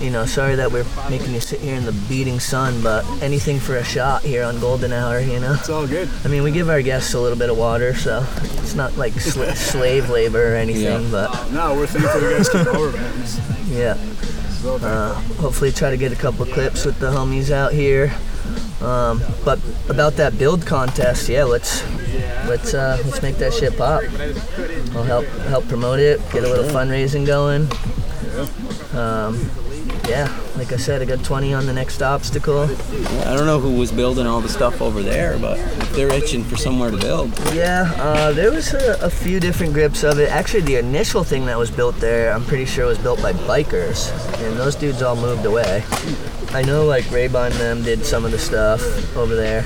You 0.00 0.10
know, 0.10 0.24
sorry 0.26 0.54
that 0.56 0.72
we're 0.72 0.86
making 1.10 1.34
you 1.34 1.40
sit 1.40 1.60
here 1.60 1.74
in 1.74 1.84
the 1.84 1.92
beating 2.08 2.40
sun, 2.40 2.82
but 2.82 3.04
anything 3.22 3.58
for 3.60 3.76
a 3.76 3.84
shot 3.84 4.22
here 4.22 4.42
on 4.44 4.58
Golden 4.60 4.92
Hour, 4.92 5.20
you 5.20 5.38
know. 5.40 5.54
It's 5.54 5.68
all 5.68 5.86
good. 5.86 6.08
I 6.24 6.28
mean, 6.28 6.42
we 6.42 6.50
give 6.52 6.68
our 6.70 6.82
guests 6.82 7.14
a 7.14 7.20
little 7.20 7.38
bit 7.38 7.50
of 7.50 7.58
water, 7.58 7.94
so 7.94 8.26
it's 8.58 8.74
not 8.74 8.96
like 8.96 9.12
sl- 9.14 9.44
slave 9.54 10.08
labor 10.10 10.52
or 10.54 10.56
anything, 10.56 11.02
Yeah. 11.04 11.10
but 11.10 11.50
No, 11.52 11.74
we're 11.74 11.86
thankful 11.86 12.20
you 12.22 12.36
guys 12.36 12.48
came 12.48 12.66
over, 12.68 12.92
man. 12.96 13.12
Yeah. 13.68 13.94
it's 13.98 14.64
all 14.64 14.78
good. 14.78 14.86
Uh, 14.86 15.14
hopefully, 15.40 15.70
try 15.72 15.90
to 15.90 15.96
get 15.96 16.12
a 16.12 16.16
couple 16.16 16.46
clips 16.46 16.84
with 16.84 16.98
the 16.98 17.10
homies 17.10 17.50
out 17.50 17.72
here. 17.72 18.12
Um, 18.80 19.20
but 19.44 19.60
about 19.90 20.14
that 20.16 20.38
build 20.38 20.66
contest, 20.66 21.28
yeah, 21.28 21.44
let's 21.44 21.82
let's 22.48 22.72
uh, 22.72 22.98
let's 23.04 23.20
make 23.22 23.36
that 23.36 23.52
shit 23.52 23.76
pop. 23.76 24.02
I'll 24.96 25.04
help 25.04 25.26
help 25.50 25.68
promote 25.68 26.00
it, 26.00 26.18
get 26.32 26.44
a 26.44 26.48
little 26.48 26.64
fundraising 26.64 27.26
going. 27.26 27.68
Um, 28.98 29.38
yeah, 30.10 30.28
like 30.56 30.72
I 30.72 30.76
said, 30.76 31.02
I 31.02 31.04
got 31.04 31.24
20 31.24 31.54
on 31.54 31.66
the 31.66 31.72
next 31.72 32.02
obstacle. 32.02 32.62
I 32.62 33.36
don't 33.36 33.46
know 33.46 33.60
who 33.60 33.78
was 33.78 33.92
building 33.92 34.26
all 34.26 34.40
the 34.40 34.48
stuff 34.48 34.82
over 34.82 35.04
there, 35.04 35.38
but 35.38 35.56
they're 35.92 36.12
itching 36.12 36.42
for 36.42 36.56
somewhere 36.56 36.90
to 36.90 36.96
build. 36.96 37.30
Yeah, 37.54 37.92
uh, 37.96 38.32
there 38.32 38.50
was 38.50 38.74
a, 38.74 38.98
a 39.00 39.08
few 39.08 39.38
different 39.38 39.72
grips 39.72 40.02
of 40.02 40.18
it. 40.18 40.28
Actually, 40.28 40.62
the 40.62 40.76
initial 40.76 41.22
thing 41.22 41.46
that 41.46 41.56
was 41.56 41.70
built 41.70 41.94
there, 42.00 42.32
I'm 42.32 42.44
pretty 42.44 42.64
sure 42.64 42.86
was 42.86 42.98
built 42.98 43.22
by 43.22 43.32
bikers, 43.32 44.10
and 44.44 44.58
those 44.58 44.74
dudes 44.74 45.00
all 45.00 45.14
moved 45.14 45.46
away. 45.46 45.84
I 46.50 46.62
know, 46.62 46.86
like 46.86 47.04
Raybon 47.04 47.52
and 47.52 47.54
them 47.54 47.82
did 47.84 48.04
some 48.04 48.24
of 48.24 48.32
the 48.32 48.38
stuff 48.38 48.82
over 49.16 49.36
there, 49.36 49.62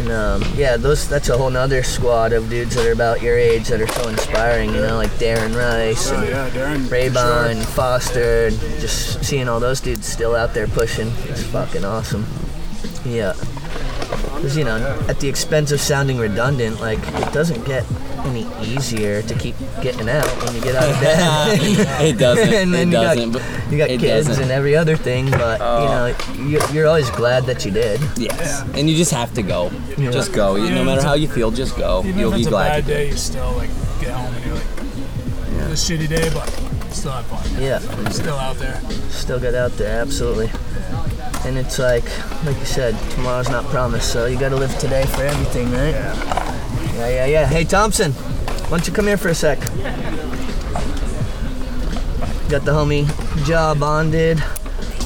And 0.00 0.10
um, 0.10 0.42
yeah, 0.56 0.78
those 0.78 1.06
that's 1.08 1.28
a 1.28 1.36
whole 1.36 1.50
nother 1.50 1.82
squad 1.82 2.32
of 2.32 2.48
dudes 2.48 2.74
that 2.74 2.86
are 2.86 2.92
about 2.92 3.20
your 3.20 3.36
age 3.36 3.68
that 3.68 3.82
are 3.82 3.86
so 3.86 4.08
inspiring. 4.08 4.74
You 4.74 4.80
know, 4.80 4.96
like 4.96 5.10
Darren 5.12 5.54
Rice 5.54 6.10
Oh 6.10 6.16
and 6.16 6.28
yeah, 6.28 6.48
Darren. 6.50 6.84
Raybon, 6.86 7.54
sure. 7.54 7.64
Foster, 7.64 8.46
and 8.46 8.58
just 8.80 9.22
seeing 9.22 9.46
all 9.48 9.60
those 9.60 9.80
dudes 9.80 10.06
still 10.06 10.34
out 10.34 10.54
there 10.54 10.66
pushing, 10.68 11.08
it's 11.24 11.42
fucking 11.44 11.84
awesome. 11.84 12.26
Yeah. 13.04 13.34
Because, 14.34 14.56
you 14.56 14.64
know, 14.64 14.78
at 15.06 15.20
the 15.20 15.28
expense 15.28 15.70
of 15.70 15.80
sounding 15.80 16.18
redundant, 16.18 16.80
like, 16.80 16.98
it 16.98 17.32
doesn't 17.32 17.64
get 17.66 17.84
any 18.26 18.46
easier 18.64 19.22
to 19.22 19.34
keep 19.34 19.56
getting 19.82 20.08
out 20.08 20.26
when 20.44 20.54
you 20.54 20.60
get 20.60 20.74
out 20.76 20.88
of 20.90 21.00
bed. 21.00 21.58
it 22.02 22.18
doesn't. 22.18 22.52
and 22.54 22.72
then 22.74 22.88
it 22.88 22.90
you 22.90 22.92
got, 22.92 23.14
doesn't. 23.16 23.32
but 23.32 23.42
you 23.72 23.78
got 23.78 23.88
kids 23.88 24.26
doesn't. 24.28 24.42
and 24.44 24.52
every 24.52 24.76
other 24.76 24.96
thing, 24.96 25.30
but, 25.30 25.60
Oh. 25.60 25.82
you 25.82 25.88
know, 25.88 26.48
you're, 26.48 26.70
you're 26.72 26.86
always 26.86 27.10
glad 27.10 27.44
that 27.46 27.64
you 27.64 27.70
did. 27.70 28.00
Yes. 28.16 28.62
And 28.74 28.88
you 28.90 28.96
just 28.96 29.10
have 29.12 29.32
to 29.34 29.42
go. 29.42 29.70
Yeah. 29.96 30.10
Just 30.10 30.32
go. 30.32 30.56
You- 30.56 30.64
Yeah, 30.66 30.74
no 30.74 30.84
matter 30.84 31.02
how 31.02 31.14
you 31.14 31.28
feel, 31.28 31.50
just 31.50 31.76
go. 31.76 32.02
Even 32.04 32.18
You'll 32.18 32.30
if 32.30 32.34
be 32.36 32.40
it's 32.40 32.46
a 32.48 32.50
glad 32.50 32.68
bad 32.68 32.76
you 32.76 32.82
did. 32.82 32.94
day, 32.94 33.08
you 33.10 33.16
still 33.16 33.52
like 33.52 33.70
get 34.00 34.10
home 34.10 34.34
and 34.34 34.44
you're 34.44 34.54
like, 34.54 34.64
it 35.66 35.70
was 35.70 35.90
a 35.90 35.94
shitty 35.94 36.08
day, 36.08 36.30
but 36.32 36.46
still 36.92 37.12
have 37.12 37.26
fun. 37.26 37.62
Yeah. 37.62 37.78
Still 38.10 38.36
out 38.36 38.56
there. 38.56 38.80
Still 39.10 39.38
get 39.40 39.54
out 39.54 39.72
there, 39.72 40.00
absolutely. 40.00 40.50
And 41.46 41.56
it's 41.56 41.78
like, 41.78 42.04
like 42.44 42.58
you 42.58 42.66
said, 42.66 42.94
tomorrow's 43.12 43.48
not 43.48 43.64
promised, 43.66 44.12
so 44.12 44.26
you 44.26 44.38
gotta 44.38 44.56
live 44.56 44.76
today 44.78 45.06
for 45.06 45.22
everything, 45.22 45.70
right? 45.72 45.90
Yeah. 45.94 46.49
Yeah, 47.00 47.08
yeah, 47.08 47.26
yeah. 47.26 47.46
Hey, 47.46 47.64
Thompson, 47.64 48.12
why 48.12 48.68
don't 48.68 48.86
you 48.86 48.92
come 48.92 49.06
here 49.06 49.16
for 49.16 49.28
a 49.28 49.34
sec? 49.34 49.58
Got 52.50 52.64
the 52.66 52.72
homie 52.72 53.06
Jaw 53.46 53.74
bonded, 53.74 54.38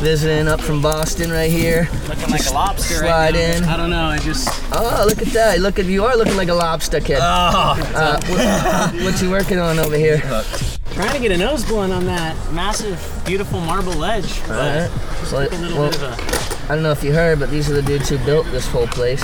visiting 0.00 0.48
up 0.48 0.60
from 0.60 0.82
Boston 0.82 1.30
right 1.30 1.50
here. 1.50 1.88
Looking 2.08 2.30
like 2.30 2.46
a 2.46 2.52
lobster 2.52 2.94
slide 2.94 3.34
right 3.34 3.34
now. 3.34 3.56
in. 3.58 3.64
I 3.64 3.76
don't 3.76 3.90
know. 3.90 4.06
I 4.06 4.18
just. 4.18 4.48
Oh, 4.72 5.04
look 5.06 5.22
at 5.22 5.28
that! 5.34 5.60
Look 5.60 5.78
at 5.78 5.84
you 5.84 6.04
are 6.04 6.16
looking 6.16 6.36
like 6.36 6.48
a 6.48 6.54
lobster 6.54 7.00
kid. 7.00 7.18
Oh, 7.20 7.76
Uh, 7.94 8.20
what, 8.26 9.04
what 9.04 9.22
you 9.22 9.30
working 9.30 9.58
on 9.60 9.78
over 9.78 9.96
here? 9.96 10.18
trying 10.94 11.12
to 11.12 11.20
get 11.20 11.30
a 11.30 11.36
nose 11.36 11.70
on 11.70 12.06
that 12.06 12.36
massive, 12.52 13.22
beautiful 13.24 13.60
marble 13.60 13.92
ledge. 13.92 14.40
All 14.48 14.50
right. 14.56 14.90
So, 15.24 15.38
a 15.38 15.48
little 15.48 15.78
well, 15.78 15.90
bit 15.90 16.02
of 16.02 16.70
I 16.70 16.74
don't 16.74 16.82
know 16.82 16.92
if 16.92 17.04
you 17.04 17.12
heard, 17.12 17.38
but 17.38 17.50
these 17.50 17.70
are 17.70 17.74
the 17.74 17.82
dudes 17.82 18.08
who 18.08 18.18
built 18.18 18.46
this 18.46 18.66
whole 18.66 18.86
place. 18.86 19.22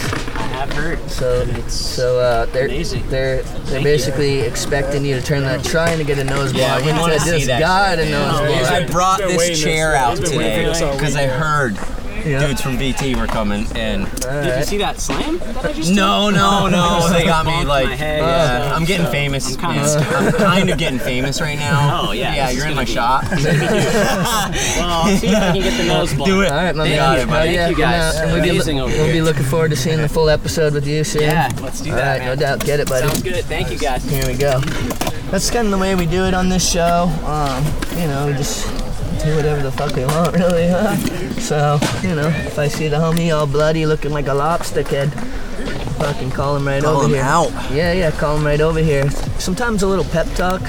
A. 0.61 0.63
I 0.63 0.67
have 0.67 0.73
heard. 0.73 1.11
So, 1.11 1.45
so 1.69 2.19
uh, 2.21 2.47
they're 2.47 2.67
Amazing. 2.67 3.09
they're 3.09 3.43
they're 3.43 3.83
basically 3.83 4.41
expecting 4.41 5.05
you 5.05 5.15
to 5.17 5.23
turn 5.23 5.43
that, 5.43 5.65
trying 5.65 5.99
to 5.99 6.05
get 6.05 6.19
a 6.19 6.25
nose 6.25 6.53
Yeah, 6.53 6.69
block 6.75 6.83
we 6.85 6.91
into 6.91 7.01
wanna 7.01 7.21
see 7.21 7.31
this 7.31 7.47
that 7.47 7.61
guy 7.61 7.97
shit, 7.97 8.09
a 8.09 8.11
nose 8.11 8.35
Oh, 8.41 8.47
block. 8.47 8.73
I 8.73 8.87
brought 8.87 9.21
He's 9.21 9.29
been 9.29 9.37
waiting 9.39 9.53
this 9.53 9.65
this- 9.65 9.75
chair 9.75 9.95
out 9.95 10.17
today 10.17 10.63
for 10.65 10.69
this 10.71 10.83
all 10.83 10.93
because 10.95 11.17
I 11.17 11.27
heard 11.27 11.77
Yeah. 12.25 12.47
dudes 12.47 12.61
from 12.61 12.77
BT 12.79 13.15
were 13.15 13.27
coming 13.27 13.67
and 13.75 14.05
All 14.05 14.43
Did 14.43 14.59
you 14.59 14.65
see 14.65 14.79
that 14.79 15.01
slam 15.01 15.39
that 15.39 15.65
I 15.65 15.73
just 15.73 15.91
no, 15.93 16.31
no, 16.31 16.69
no, 16.69 17.09
they 17.13 17.25
got 17.25 17.47
me 17.47 17.65
like 17.65 17.87
my 17.89 17.95
head. 17.97 18.21
yeah, 18.21 18.75
I'm 18.75 18.85
getting 18.85 19.07
famous. 19.07 19.57
I'm 19.57 19.61
kinda 19.75 20.07
I'm 20.17 20.33
kind 20.33 20.71
of 20.71 20.79
getting 20.79 20.99
famous 20.99 21.41
right 21.41 21.59
now. 21.59 22.01
Oh, 22.11 22.13
yeah, 22.13 22.35
yeah, 22.35 22.51
you're 22.51 22.67
in 22.67 22.75
my 22.75 22.85
gonna 22.85 22.87
shot. 22.87 23.25
Well, 23.31 24.89
I'll 24.89 25.17
see 25.17 25.29
if 25.29 25.35
I 25.37 25.53
can 25.53 25.63
get 25.63 25.77
the 25.77 25.87
nose 25.89 26.13
blunt. 26.15 26.27
Do 26.31 26.43
it. 26.43 26.51
All 26.51 26.57
right, 26.57 26.75
my 26.75 26.85
Thank 26.89 26.97
man. 27.01 27.17
you, 27.19 27.23
Oh, 27.25 27.27
buddy. 27.27 27.53
yeah, 27.53 27.65
Thank 27.67 27.79
you, 27.79 27.85
guys. 27.85 28.17
and, 28.17 28.31
uh, 28.31 28.35
we'll, 28.35 28.43
be, 28.43 28.49
Amazing 28.51 28.77
lo- 28.79 28.85
over 28.85 28.97
we'll 28.97 29.13
be 29.13 29.21
looking 29.23 29.43
forward 29.45 29.71
to 29.71 29.77
seeing 29.77 30.01
the 30.01 30.09
full 30.09 30.29
episode 30.31 30.73
with 30.75 30.87
you 30.87 31.05
soon. 31.05 31.23
Yeah, 31.23 31.51
let's 31.63 31.81
do 31.81 31.91
All 31.91 31.97
that, 31.97 32.11
right, 32.13 32.19
man. 32.21 32.27
no 32.29 32.37
doubt. 32.37 32.65
Get 32.65 32.81
it, 32.81 32.89
buddy. 32.89 33.07
Sounds 33.09 33.23
good. 33.23 33.45
Thank 33.45 33.71
you, 33.71 33.79
guys. 33.79 34.05
Here 34.09 34.27
we 34.27 34.35
go. 34.35 34.61
That's 35.31 35.51
kind 35.51 35.67
of 35.67 35.71
the 35.73 35.79
way 35.79 35.95
we 35.95 36.07
do 36.07 36.25
it 36.25 36.35
on 36.35 36.49
this 36.49 36.69
show. 36.69 37.05
Um, 37.25 37.65
you 38.01 38.07
know, 38.09 38.27
we 38.27 38.33
just 38.35 38.67
do 39.23 39.37
whatever 39.37 39.63
the 39.63 39.73
fuck 39.73 39.95
we 39.97 40.05
want, 40.05 40.35
really, 40.37 40.69
huh? 40.69 40.97
So, 41.41 41.79
you 42.07 42.15
know, 42.15 42.29
if 42.29 42.59
I 42.59 42.69
see 42.69 42.89
the 42.89 42.97
homie 42.97 43.35
all 43.37 43.47
bloody 43.47 43.87
looking 43.87 44.11
like 44.13 44.27
a 44.29 44.35
lobster 44.35 44.83
kid, 44.83 45.09
fucking 45.99 46.31
call 46.31 46.57
him 46.57 46.67
right 46.67 46.83
Call 46.83 46.97
over 46.97 47.05
him 47.07 47.13
here. 47.15 47.23
out. 47.23 47.51
Yeah, 47.73 47.93
yeah, 47.93 48.11
call 48.11 48.37
him 48.39 48.45
right 48.47 48.61
over 48.61 48.81
here. 48.81 49.11
Sometimes 49.39 49.83
a 49.83 49.87
little 49.87 50.05
pep 50.07 50.27
talk 50.35 50.63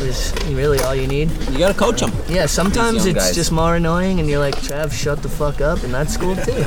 is 0.00 0.32
really 0.48 0.78
all 0.80 0.94
you 0.94 1.06
need. 1.06 1.30
You 1.50 1.58
gotta 1.58 1.74
coach 1.78 2.00
them. 2.00 2.12
Yeah, 2.28 2.46
sometimes 2.46 3.06
it's 3.06 3.16
guys. 3.18 3.34
just 3.34 3.52
more 3.52 3.76
annoying, 3.76 4.18
and 4.20 4.28
you're 4.28 4.40
like, 4.40 4.56
Trav, 4.56 4.92
shut 4.92 5.22
the 5.22 5.28
fuck 5.28 5.60
up, 5.60 5.82
and 5.84 5.94
that's 5.94 6.16
cool 6.16 6.34
too. 6.36 6.64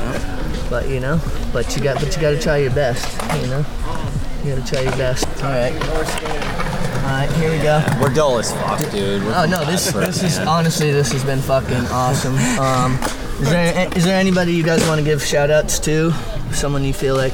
But 0.70 0.88
you 0.88 1.00
know, 1.00 1.20
but 1.52 1.76
you 1.76 1.82
got, 1.82 1.96
but 2.00 2.14
you 2.16 2.20
got 2.22 2.30
to 2.30 2.40
try 2.40 2.56
your 2.58 2.72
best. 2.74 3.06
You 3.42 3.48
know, 3.48 3.64
you 4.42 4.54
got 4.56 4.66
to 4.66 4.72
try 4.74 4.80
your 4.82 4.96
best. 4.96 5.26
All 5.44 5.50
right. 5.50 5.72
All 7.06 7.12
right, 7.12 7.30
here 7.34 7.50
we 7.52 7.58
go. 7.62 7.84
We're 8.00 8.12
dull 8.12 8.38
as 8.38 8.50
fuck, 8.52 8.80
dude. 8.90 9.22
We're 9.22 9.32
Oh 9.36 9.46
no, 9.46 9.64
this 9.64 9.92
for 9.92 10.00
this 10.00 10.24
is 10.24 10.38
man. 10.38 10.48
honestly 10.48 10.90
this 10.90 11.12
has 11.12 11.22
been 11.24 11.38
fucking 11.38 11.86
awesome. 11.92 12.34
Um, 12.58 12.94
is 13.40 13.48
there 13.48 13.88
is 13.96 14.04
there 14.04 14.18
anybody 14.18 14.52
you 14.52 14.64
guys 14.64 14.84
want 14.88 14.98
to 14.98 15.04
give 15.04 15.22
shout 15.22 15.48
outs 15.48 15.78
to? 15.80 16.10
Someone 16.52 16.82
you 16.82 16.92
feel 16.92 17.14
like? 17.16 17.32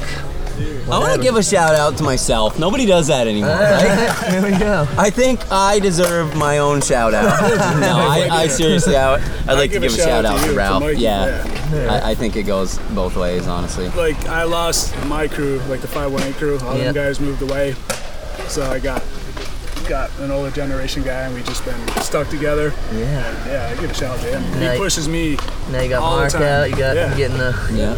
I 0.85 0.99
want 0.99 1.15
to 1.15 1.21
give 1.21 1.35
a 1.37 1.41
shout 1.41 1.73
out 1.73 1.97
to 1.97 2.03
myself. 2.03 2.59
Nobody 2.59 2.85
does 2.85 3.07
that 3.07 3.27
anymore, 3.27 3.49
right? 3.55 4.13
Here 4.29 4.43
we 4.43 4.55
go. 4.59 4.87
I 4.95 5.09
think 5.09 5.51
I 5.51 5.79
deserve 5.79 6.35
my 6.35 6.59
own 6.59 6.81
shout 6.81 7.15
out. 7.15 7.41
no, 7.79 7.97
I, 7.97 8.27
I 8.31 8.47
seriously, 8.47 8.95
I, 8.95 9.15
I'd 9.15 9.53
like 9.53 9.71
to 9.71 9.79
give 9.79 9.83
a 9.83 9.87
give 9.87 9.93
a 9.97 10.01
shout 10.03 10.23
out 10.25 10.39
you, 10.41 10.47
to 10.47 10.51
to 10.51 10.57
Ralph. 10.57 10.83
Mikey, 10.83 11.01
yeah, 11.01 11.43
I, 11.89 12.11
I 12.11 12.15
think 12.15 12.35
it 12.35 12.43
goes 12.43 12.77
both 12.93 13.15
ways, 13.15 13.47
honestly. 13.47 13.89
Like 13.89 14.27
I 14.27 14.43
lost 14.43 14.95
my 15.07 15.27
crew, 15.27 15.57
like 15.67 15.81
the 15.81 15.87
518 15.87 16.33
crew. 16.35 16.59
All 16.59 16.77
Yeah. 16.77 16.83
them 16.91 16.93
guys 16.93 17.19
moved 17.19 17.41
away, 17.41 17.73
so 18.47 18.69
I 18.69 18.77
got 18.77 19.01
got 19.87 20.09
an 20.19 20.31
older 20.31 20.51
generation 20.51 21.03
guy, 21.03 21.21
and 21.21 21.33
we 21.35 21.41
just 21.43 21.63
been 21.65 21.87
stuck 22.01 22.29
together. 22.29 22.73
Yeah. 22.93 23.47
Yeah, 23.47 23.69
I 23.75 23.81
give 23.81 23.91
a 23.91 23.93
shout 23.93 24.17
out 24.17 24.23
to 24.23 24.37
him. 24.39 24.59
Nice. 24.59 24.73
He 24.73 24.77
pushes 24.77 25.07
me. 25.07 25.37
Now 25.71 25.81
you 25.81 25.89
got 25.89 26.01
All 26.01 26.15
the 26.15 26.21
Mark 26.21 26.31
time. 26.33 26.41
out. 26.43 26.69
You 26.69 26.75
got 26.75 26.95
Yeah. 26.95 27.15
getting 27.15 27.37
the 27.37 27.53
Yeah, 27.73 27.95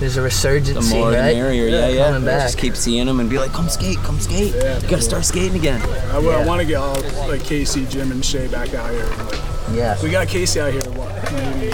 there's 0.00 0.16
a 0.16 0.22
resurgence. 0.22 0.88
the 0.88 0.94
more 0.96 1.10
the 1.10 1.18
right? 1.18 1.36
merrier. 1.36 1.66
Yeah, 1.68 1.88
yeah. 1.88 2.06
Coming 2.08 2.24
back. 2.24 2.42
Just 2.42 2.58
keep 2.58 2.76
seeing 2.76 3.06
them 3.06 3.20
and 3.20 3.28
be 3.30 3.38
like, 3.38 3.52
come 3.52 3.68
skate, 3.68 3.98
come 3.98 4.18
skate. 4.20 4.54
Yeah. 4.54 4.78
You 4.80 4.88
gotta 4.88 5.02
start 5.02 5.24
skating 5.24 5.56
again. 5.56 5.80
I, 6.12 6.18
Yeah. 6.20 6.44
want 6.46 6.60
to 6.60 6.66
get 6.66 6.76
all 6.76 6.96
like 7.28 7.44
Casey, 7.44 7.84
Jim, 7.86 8.10
and 8.12 8.24
Shay 8.24 8.46
back 8.48 8.74
out 8.74 8.90
here. 8.90 9.06
Like, 9.30 9.40
Yeah. 9.74 9.96
we 10.02 10.10
got 10.10 10.28
Casey 10.28 10.60
out 10.60 10.72
here. 10.72 10.82
What? 10.92 11.12
Maybe 11.32 11.70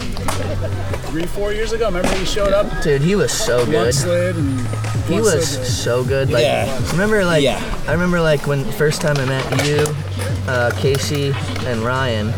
three, 1.09 1.27
four 1.27 1.53
years 1.53 1.73
ago. 1.73 1.87
Remember 1.87 2.09
he 2.17 2.25
showed 2.25 2.53
up, 2.53 2.67
Dude, 2.83 3.03
he 3.03 3.15
was 3.15 3.33
so 3.33 3.65
good. 3.67 3.95
mudslid, 3.95 4.37
and 4.37 4.59
He 5.07 5.21
was 5.21 5.35
was 5.35 5.49
so 5.49 5.59
good. 5.59 5.67
so 5.67 6.05
good. 6.05 6.31
Like, 6.31 6.43
Yeah. 6.43 6.91
remember, 6.93 7.25
like, 7.25 7.43
Yeah. 7.43 7.61
I 7.87 7.93
remember, 7.93 8.21
like, 8.21 8.47
when 8.47 8.65
first 8.73 9.01
time 9.01 9.17
I 9.19 9.25
met 9.27 9.67
you, 9.67 9.87
uh, 10.49 10.71
Casey 10.79 11.35
and 11.67 11.81
Ryan 11.85 12.33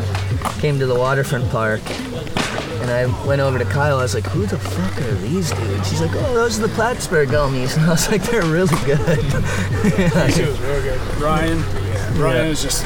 came 0.61 0.79
to 0.79 0.87
the 0.87 0.95
waterfront 0.95 1.49
park, 1.51 1.81
and 2.81 2.91
I 2.91 3.07
went 3.27 3.41
over 3.41 3.59
to 3.59 3.65
Kyle. 3.65 3.99
I 3.99 4.03
was 4.03 4.15
like, 4.15 4.27
"Who 4.29 4.47
the 4.47 4.59
fuck 4.59 5.01
are 5.01 5.15
these 5.17 5.51
dudes?" 5.53 5.89
She's 5.89 6.01
like, 6.01 6.13
"Oh, 6.15 6.35
those 6.35 6.59
are 6.59 6.63
the 6.67 6.75
Plattsburgh 6.75 7.29
homies," 7.31 7.77
and 7.77 7.87
I 7.87 7.91
was 7.91 8.09
like, 8.11 8.23
"They're 8.25 8.43
really 8.43 8.77
good." 8.85 8.99
yeah. 9.99 10.09
Casey 10.27 10.45
was 10.45 10.59
real 10.61 10.83
good. 10.83 11.01
Ryan, 11.21 11.65
Ryan 12.19 12.45
Yeah. 12.47 12.51
is 12.53 12.63
just 12.63 12.85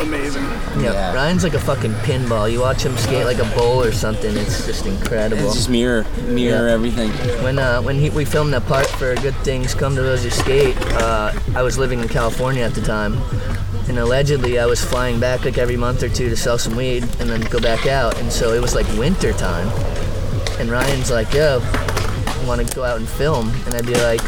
amazing. 0.00 0.42
yeah. 0.82 0.92
Yeah. 0.92 1.14
Ryan's 1.14 1.42
like 1.44 1.54
a 1.54 1.58
fucking 1.60 1.92
pinball. 2.06 2.50
You 2.50 2.60
watch 2.60 2.82
him 2.84 2.96
skate 2.96 3.24
like 3.24 3.38
a 3.38 3.56
bowl 3.56 3.82
or 3.82 3.92
something. 3.92 4.36
It's 4.36 4.66
just 4.66 4.86
incredible. 4.86 5.44
It's 5.46 5.54
just 5.54 5.68
mirror, 5.70 6.04
mirror 6.26 6.68
Yeah. 6.68 6.74
everything. 6.74 7.10
When 7.42 7.58
uh, 7.58 7.80
when 7.82 7.96
he, 7.98 8.10
we 8.10 8.24
filmed 8.24 8.52
that 8.54 8.66
part 8.66 8.86
for 8.86 9.14
Good 9.16 9.34
Things 9.38 9.74
Come 9.74 9.94
to 9.96 10.02
Those 10.02 10.24
Who 10.24 10.30
Skate, 10.30 10.76
uh, 10.94 11.32
I 11.54 11.62
was 11.62 11.78
living 11.78 12.00
in 12.00 12.08
California 12.08 12.62
at 12.64 12.74
the 12.74 12.82
time, 12.82 13.14
and 13.88 13.98
allegedly 13.98 14.58
I 14.58 14.66
was 14.66 14.84
flying 14.84 15.20
back 15.20 15.44
like 15.44 15.58
every 15.58 15.76
month 15.76 16.02
or 16.02 16.08
two 16.08 16.28
to 16.30 16.36
sell 16.36 16.58
some 16.58 16.76
weed 16.76 17.02
and 17.20 17.28
then 17.30 17.40
go 17.42 17.60
back 17.60 17.86
out, 17.86 18.18
and 18.20 18.30
so 18.32 18.52
it 18.52 18.60
was 18.60 18.74
like 18.74 18.86
winter 18.98 19.32
time, 19.32 19.68
and 20.58 20.70
Ryan's 20.70 21.10
like, 21.10 21.32
"Yo, 21.32 21.60
want 22.46 22.66
to 22.66 22.74
go 22.74 22.84
out 22.84 22.98
and 22.98 23.08
film?" 23.08 23.48
And 23.66 23.74
I'd 23.74 23.86
be 23.86 23.94
like, 23.94 24.22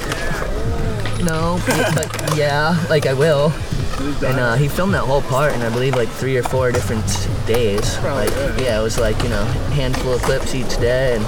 "No, 1.23 1.59
but 1.95 2.37
yeah, 2.37 2.77
like 2.89 3.07
I 3.07 3.13
will." 3.15 3.53
And 3.99 4.39
uh, 4.39 4.55
he 4.57 4.69
filmed 4.69 4.95
that 4.95 5.05
whole 5.05 5.23
part 5.23 5.55
in 5.55 5.63
I 5.63 5.71
believe 5.71 5.95
like 5.95 6.09
three 6.09 6.37
or 6.37 6.43
four 6.43 6.71
different 6.71 7.07
days. 7.47 7.97
Probably, 7.97 8.27
like 8.27 8.31
yeah. 8.31 8.61
yeah, 8.61 8.81
it 8.81 8.83
was 8.83 8.99
like 8.99 9.21
you 9.23 9.29
know 9.29 9.45
handful 9.73 10.15
of 10.15 10.23
clips 10.23 10.55
each 10.55 10.77
day, 10.79 11.17
and 11.17 11.25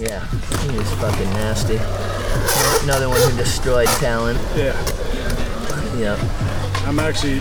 yeah, 0.00 0.24
he 0.66 0.76
was 0.78 0.90
fucking 0.94 1.30
nasty. 1.30 1.76
Another 2.84 3.08
one 3.08 3.20
who 3.20 3.36
destroyed 3.36 3.88
talent. 4.00 4.38
Yeah. 4.56 4.74
Yep. 5.96 6.18
I'm 6.86 6.98
actually 6.98 7.40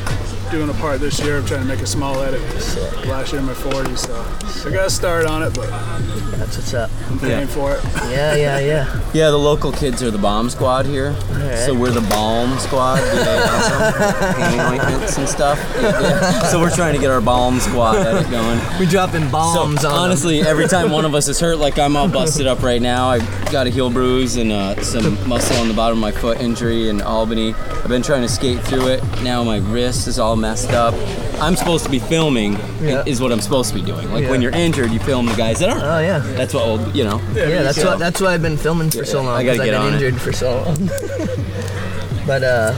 doing 0.53 0.69
a 0.69 0.73
part 0.75 0.99
this 0.99 1.19
year. 1.19 1.37
I'm 1.39 1.45
trying 1.45 1.61
to 1.61 1.65
make 1.67 1.79
a 1.81 1.87
small 1.87 2.21
edit. 2.21 2.39
Sick. 2.61 3.05
Last 3.07 3.31
year 3.33 3.39
in 3.41 3.47
my 3.47 3.53
40s, 3.53 3.97
so 3.97 4.69
I 4.69 4.71
got 4.71 4.83
to 4.83 4.89
start 4.91 5.25
on 5.25 5.41
it, 5.41 5.53
but 5.55 5.67
That's 6.37 6.57
what's 6.57 6.73
up. 6.75 6.91
I'm 7.09 7.17
paying 7.19 7.41
Yeah. 7.41 7.45
for 7.47 7.73
it. 7.73 7.83
Yeah, 8.11 8.35
yeah, 8.35 8.59
yeah. 8.59 8.99
Yeah, 9.13 9.29
the 9.29 9.37
local 9.37 9.71
kids 9.71 10.01
are 10.01 10.09
the 10.11 10.17
bomb 10.17 10.49
squad 10.49 10.85
here. 10.87 11.15
Alright. 11.31 11.59
So 11.59 11.73
we're 11.75 11.91
the 11.91 12.01
balm 12.09 12.57
squad. 12.59 12.95
We 13.01 13.19
have 13.23 14.71
ointments 14.73 15.17
and 15.19 15.29
stuff. 15.29 15.59
Yeah. 15.79 16.41
So 16.49 16.59
we're 16.59 16.73
trying 16.75 16.95
to 16.95 16.99
get 16.99 17.11
our 17.11 17.21
balm 17.21 17.59
squad 17.59 17.97
edit 17.97 18.29
going. 18.31 18.59
We're 18.79 18.89
dropping 18.89 19.25
So 19.25 19.29
bombs 19.31 19.85
on 19.85 19.91
'em. 19.91 19.97
honestly, 19.99 20.41
every 20.41 20.67
time 20.67 20.91
one 20.91 21.05
of 21.05 21.13
us 21.13 21.27
is 21.27 21.39
hurt, 21.39 21.57
like 21.59 21.77
I'm 21.77 21.95
all 21.95 22.07
busted 22.07 22.47
up 22.47 22.63
right 22.63 22.81
now. 22.81 23.07
I 23.09 23.19
got 23.51 23.67
a 23.67 23.69
heel 23.69 23.91
bruise 23.91 24.35
and 24.37 24.51
uh, 24.51 24.81
some 24.81 25.27
muscle 25.29 25.57
on 25.57 25.67
the 25.67 25.73
bottom 25.75 25.99
of 25.99 26.01
my 26.01 26.11
foot 26.11 26.41
injury 26.41 26.89
in 26.89 26.99
Albany. 27.01 27.53
I've 27.53 27.87
been 27.89 28.01
trying 28.01 28.23
to 28.23 28.29
skate 28.29 28.61
through 28.61 28.87
it. 28.87 29.03
Now 29.21 29.43
my 29.43 29.57
wrist 29.57 30.07
is 30.07 30.17
all 30.17 30.35
messed 30.43 30.71
up. 30.71 30.93
I'm 31.41 31.55
supposed 31.55 31.85
to 31.85 31.89
be 31.89 31.99
filming, 31.99 32.53
Yeah. 32.81 33.03
is 33.05 33.19
what 33.21 33.31
I'm 33.31 33.39
supposed 33.41 33.69
to 33.69 33.75
be 33.75 33.81
doing. 33.81 34.11
Like 34.11 34.29
when 34.29 34.41
you're 34.41 34.51
injured, 34.51 34.91
you 34.91 34.99
film 34.99 35.25
the 35.25 35.35
guys 35.35 35.59
that 35.59 35.69
aren't. 35.69 35.83
Oh 35.83 35.99
yeah. 35.99 36.19
That's 36.37 36.53
what 36.53 36.63
old, 36.67 36.93
you 36.95 37.05
know. 37.05 37.19
Yeah, 37.33 37.63
that's 37.63 37.81
so- 37.81 37.91
what 37.91 37.99
that's 37.99 38.19
why 38.21 38.33
I've 38.33 38.41
been 38.41 38.57
filming 38.57 38.89
for 38.91 39.05
so 39.05 39.21
long. 39.23 39.35
I 39.35 39.43
gotta 39.43 39.57
'cause 39.59 39.65
get 39.65 39.73
I've 39.73 39.85
been 39.85 39.93
on 39.95 40.01
it. 40.01 40.03
injured 40.05 40.21
for 40.21 40.33
so 40.33 40.49
long. 40.63 40.89
but 42.27 42.43
uh, 42.43 42.73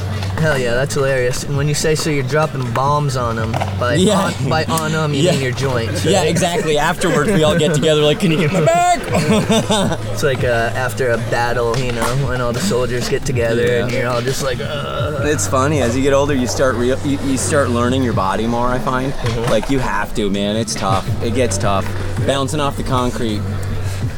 hell 0.46 0.58
yeah, 0.60 0.76
that's 0.76 0.94
hilarious. 0.94 1.44
And 1.44 1.58
when 1.58 1.68
you 1.68 1.74
say 1.74 1.96
so, 1.96 2.12
you're 2.12 2.22
dropping 2.28 2.72
bombs 2.74 3.16
on 3.18 3.36
them. 3.36 3.52
By 3.80 3.96
Yeah. 3.96 4.20
on, 4.20 4.50
by 4.50 4.64
on 4.66 4.92
them, 4.92 5.14
you 5.16 5.24
Yeah. 5.24 5.32
mean 5.32 5.42
your 5.42 5.52
joints. 5.52 6.06
Yeah, 6.06 6.22
exactly. 6.24 6.78
Afterwards, 6.78 7.32
we 7.32 7.44
all 7.44 7.58
get 7.58 7.74
together. 7.80 8.02
Like, 8.02 8.20
can 8.20 8.30
you 8.32 8.38
get 8.38 8.54
my 8.54 8.62
back? 8.62 9.00
It's 10.14 10.22
like 10.24 10.44
uh, 10.44 10.72
after 10.88 11.12
a 11.12 11.18
battle, 11.18 11.76
you 11.78 11.92
know, 11.92 12.06
when 12.28 12.42
all 12.42 12.54
the 12.54 12.60
soldiers 12.62 13.10
get 13.10 13.26
together 13.26 13.66
Yeah. 13.66 13.84
and 13.84 13.92
you're 13.92 14.08
all 14.08 14.22
just 14.22 14.44
like, 14.44 14.60
uh, 14.62 15.22
It's 15.24 15.48
funny 15.48 15.82
as 15.82 15.96
you 15.98 16.04
get 16.04 16.14
older, 16.14 16.34
you 16.36 16.48
start 16.48 16.76
real, 16.76 16.98
you, 17.06 17.18
you 17.26 17.38
start 17.38 17.70
learning 17.72 18.04
your 18.04 18.14
body 18.14 18.46
more. 18.46 18.68
I 18.68 18.78
find, 18.80 19.12
Mm-hmm. 19.14 19.52
like 19.52 19.70
you 19.72 19.80
have 19.80 20.14
to, 20.16 20.30
man. 20.30 20.56
It's 20.56 20.76
tough. 20.76 21.06
It 21.24 21.34
gets 21.34 21.58
tough. 21.58 21.86
Bouncing 22.28 22.60
off 22.60 22.78
the 22.78 22.84
concrete 22.84 23.42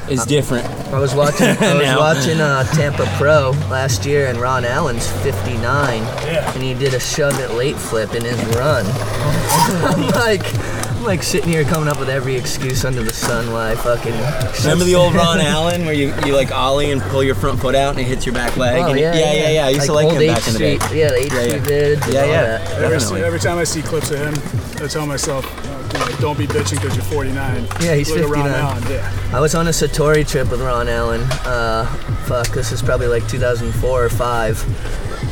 is 0.10 0.26
different. 0.26 0.66
I 0.94 1.00
was 1.00 1.14
watching. 1.14 1.48
I 1.60 1.74
was 1.74 1.98
watching 1.98 2.40
uh, 2.40 2.64
Tampa 2.74 3.06
Pro 3.18 3.52
last 3.70 4.06
year, 4.06 4.28
and 4.28 4.40
Ron 4.40 4.66
Allen's 4.66 5.10
59, 5.24 6.04
and 6.04 6.64
he 6.64 6.74
did 6.74 6.94
a 6.94 7.00
shove 7.00 7.40
it 7.40 7.52
late 7.52 7.76
flip 7.76 8.14
in 8.16 8.24
his 8.24 8.38
run. 8.56 8.86
I'm 9.84 10.08
like, 10.10 10.46
I'm 10.56 10.77
like 11.08 11.24
sitting 11.24 11.50
here 11.50 11.64
coming 11.64 11.88
up 11.90 12.00
with 12.00 12.10
every 12.10 12.36
excuse 12.36 12.86
under 12.86 13.02
the 13.02 13.14
sun 13.14 13.52
why 13.52 13.72
I 13.72 13.76
fucking. 13.76 14.12
Remember 14.64 14.84
the 14.86 14.96
old 14.96 15.16
Ron 15.16 15.40
Allen 15.42 15.86
where 15.86 15.94
you, 15.94 16.14
you 16.26 16.36
like 16.36 16.52
ollie 16.52 16.92
and 16.92 17.02
pull 17.02 17.24
your 17.24 17.34
front 17.36 17.60
foot 17.60 17.74
out 17.76 17.92
and 17.92 18.00
it 18.00 18.04
hits 18.06 18.26
your 18.26 18.36
back 18.36 18.56
leg? 18.58 18.82
Oh, 18.84 18.90
and 18.92 19.00
yeah, 19.00 19.14
it- 19.14 19.20
yeah, 19.20 19.34
yeah, 19.34 19.50
yeah. 19.52 19.66
I 19.66 19.70
used 19.70 19.86
to 19.88 19.94
Like 19.94 20.06
like 20.06 20.14
old 20.14 20.22
him 20.24 20.30
H 20.30 20.36
back 20.38 20.48
in 20.48 20.54
the 20.54 20.60
day. 20.60 20.74
Yeah, 20.74 21.10
the 21.10 21.16
H 21.18 21.32
Yeah, 21.34 21.40
Street 21.40 21.52
yeah. 21.52 21.58
vids. 21.60 22.14
Yeah, 22.14 22.26
yeah. 22.26 22.68
Every, 22.76 22.90
Definitely. 22.98 23.24
every 23.24 23.40
time 23.40 23.58
I 23.58 23.64
see 23.64 23.82
clips 23.82 24.12
of 24.12 24.20
him, 24.20 24.84
I 24.84 24.88
tell 24.88 25.06
myself, 25.08 25.46
uh, 25.96 26.18
don't 26.20 26.38
be 26.38 26.46
bitching 26.46 26.82
because 26.82 26.96
you're 26.96 27.06
49. 27.06 27.68
Yeah, 27.82 27.96
he's 27.96 28.10
Look 28.10 28.20
at 28.20 28.26
Ron 28.30 28.44
59. 28.44 28.54
Allen, 28.54 28.84
yeah. 28.92 29.30
I 29.34 29.40
was 29.40 29.56
on 29.56 29.68
a 29.68 29.72
Satori 29.72 30.28
trip 30.28 30.52
with 30.52 30.62
Ron 30.62 30.90
Allen. 30.90 31.22
Uh, 31.46 31.86
fuck, 32.28 32.50
this 32.50 32.72
is 32.72 32.82
probably 32.82 33.08
like 33.08 33.28
2004 33.30 34.04
or 34.04 34.10
five, 34.10 34.62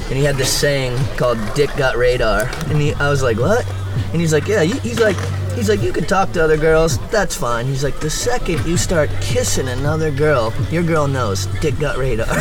and 0.09 0.17
he 0.17 0.23
had 0.23 0.35
this 0.37 0.51
saying 0.51 0.97
called 1.17 1.37
"Dick 1.53 1.69
got 1.75 1.97
radar," 1.97 2.49
and 2.69 2.81
he, 2.81 2.93
I 2.95 3.09
was 3.09 3.21
like, 3.21 3.37
"What?" 3.37 3.65
And 4.13 4.21
he's 4.21 4.31
like, 4.33 4.47
"Yeah." 4.47 4.61
you- 4.61 4.79
He's 4.79 4.99
like, 4.99 5.17
he's 5.55 5.69
like, 5.69 5.81
you 5.81 5.91
can 5.91 6.03
talk 6.05 6.31
to 6.33 6.43
other 6.43 6.57
girls, 6.57 6.97
that's 7.09 7.35
fine. 7.35 7.65
He's 7.65 7.83
like, 7.83 7.99
the 7.99 8.09
second 8.09 8.65
you 8.65 8.77
start 8.77 9.09
kissing 9.21 9.67
another 9.67 10.11
girl, 10.11 10.53
your 10.69 10.83
girl 10.83 11.07
knows 11.07 11.45
Dick 11.61 11.77
got 11.79 11.97
radar. 11.97 12.27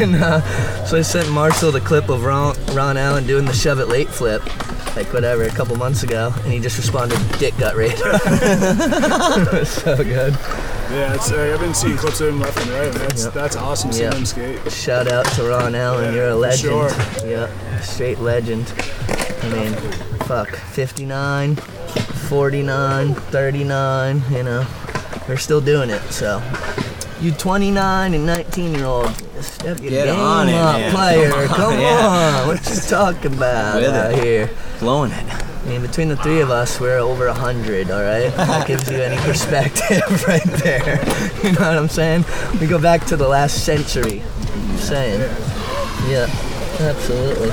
and, 0.00 0.16
uh, 0.16 0.40
so 0.86 0.98
I 0.98 1.02
sent 1.02 1.30
Marshall 1.30 1.70
the 1.72 1.80
clip 1.80 2.08
of 2.08 2.24
Ron, 2.24 2.56
Ron 2.74 2.96
Allen 2.96 3.26
doing 3.26 3.44
the 3.44 3.52
shove 3.52 3.78
it 3.80 3.86
late 3.88 4.08
flip. 4.08 4.42
Like 4.96 5.12
whatever, 5.12 5.44
a 5.44 5.50
couple 5.50 5.76
months 5.76 6.02
ago, 6.02 6.32
and 6.42 6.52
he 6.52 6.58
just 6.58 6.76
responded, 6.76 7.18
"Dick 7.38 7.56
got 7.56 7.76
radar." 7.76 8.18
so 9.64 9.96
good. 10.02 10.32
Yeah, 10.90 11.14
it's, 11.14 11.30
uh, 11.30 11.52
I've 11.54 11.60
been 11.60 11.74
seeing 11.74 11.96
clips 11.96 12.20
of 12.20 12.28
him 12.30 12.40
left 12.40 12.58
and 12.62 12.70
right. 12.70 12.90
That's, 12.92 13.24
Yep. 13.26 13.34
that's 13.34 13.54
awesome 13.54 13.92
seeing 13.92 14.06
Yep. 14.10 14.14
him 14.14 14.24
skate. 14.26 14.72
Shout 14.72 15.06
out 15.06 15.26
to 15.34 15.44
Ron 15.44 15.76
Allen, 15.76 16.06
Yeah, 16.06 16.12
you're 16.14 16.28
a 16.30 16.34
legend. 16.34 16.60
sure. 16.72 16.90
Yeah, 17.24 17.48
straight 17.80 18.18
legend. 18.18 18.66
I 19.42 19.48
mean, 19.50 19.72
fuck, 20.26 20.50
59, 20.50 21.56
49, 21.56 23.14
39, 23.14 24.22
you 24.30 24.42
know, 24.42 24.66
they're 25.26 25.36
still 25.36 25.60
doing 25.60 25.90
it, 25.90 26.02
so. 26.10 26.42
You 27.20 27.32
29 27.32 28.14
and 28.14 28.26
19 28.26 28.74
year 28.74 28.84
old, 28.84 29.10
step 29.42 29.80
your 29.80 29.90
Get 29.90 30.06
game 30.06 30.20
on 30.20 30.48
it, 30.48 30.54
up, 30.54 30.76
man. 30.76 30.92
player. 30.92 31.30
Come 31.30 31.40
on, 31.40 31.48
Come 31.56 31.72
yeah. 31.80 32.40
on, 32.42 32.46
what 32.48 32.68
you 32.68 32.76
talking 32.76 33.34
about 33.34 33.76
With 33.80 33.90
out 33.94 34.12
it. 34.12 34.22
here? 34.22 34.50
Blowing 34.78 35.10
it. 35.10 35.24
I 35.32 35.70
mean, 35.70 35.82
between 35.82 36.08
the 36.08 36.16
three 36.16 36.40
of 36.40 36.50
us, 36.50 36.78
we're 36.80 36.98
over 36.98 37.26
a 37.26 37.34
hundred. 37.34 37.90
All 37.90 38.00
right, 38.02 38.32
that 38.36 38.66
gives 38.68 38.88
you 38.90 38.98
any 38.98 39.20
perspective 39.22 40.00
right 40.28 40.42
there. 40.44 41.04
You 41.42 41.52
know 41.52 41.60
what 41.68 41.76
I'm 41.76 41.88
saying? 41.88 42.24
We 42.60 42.66
go 42.68 42.78
back 42.80 43.04
to 43.06 43.16
the 43.16 43.26
last 43.28 43.64
century. 43.64 44.22
I'm 44.54 44.76
saying. 44.78 45.20
Yeah, 46.08 46.26
absolutely. 46.80 47.50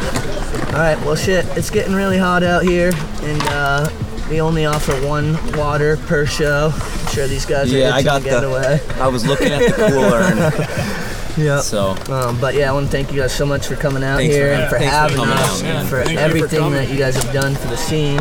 All 0.67 0.81
right, 0.81 0.97
well, 1.05 1.15
shit, 1.15 1.45
it's 1.57 1.69
getting 1.69 1.93
really 1.93 2.17
hot 2.17 2.43
out 2.43 2.63
here, 2.63 2.91
and 3.21 3.41
uh, 3.49 3.89
we 4.29 4.41
only 4.41 4.65
offer 4.65 4.93
one 5.07 5.33
water 5.57 5.97
per 5.97 6.25
show. 6.25 6.71
I'm 6.73 7.07
sure 7.07 7.27
these 7.27 7.45
guys 7.45 7.71
are 7.73 7.77
Yeah, 7.77 7.89
I 7.95 7.99
itching 7.99 8.05
got 8.05 8.17
to 8.19 8.23
get 8.25 8.39
the- 8.41 8.49
away. 8.49 8.79
I 8.99 9.07
was 9.07 9.25
looking 9.25 9.51
at 9.51 9.59
the 9.59 9.87
cooler, 9.89 10.21
and 10.21 11.37
Yeah. 11.37 11.59
so 11.59 11.95
Um, 12.11 12.39
but 12.39 12.55
yeah, 12.55 12.69
I 12.69 12.73
want 12.73 12.85
to 12.87 12.91
thank 12.91 13.11
you 13.11 13.19
guys 13.21 13.33
so 13.33 13.45
much 13.45 13.67
for 13.67 13.75
coming 13.75 14.03
out 14.03 14.17
Thanks 14.17 14.33
here 14.35 14.47
yeah, 14.53 14.59
and 14.61 14.69
for 14.69 14.77
thanks 14.79 14.93
having 14.93 15.17
coming 15.17 15.33
us 15.37 15.63
out, 15.63 15.69
and 15.69 15.89
for 15.89 15.97
Thank 16.03 16.11
you 16.11 16.17
for 16.17 16.23
everything 16.23 16.71
that 16.71 16.89
you 16.89 16.97
guys 16.97 17.15
have 17.21 17.33
done 17.33 17.55
for 17.55 17.67
the 17.67 17.77
scene. 17.77 18.19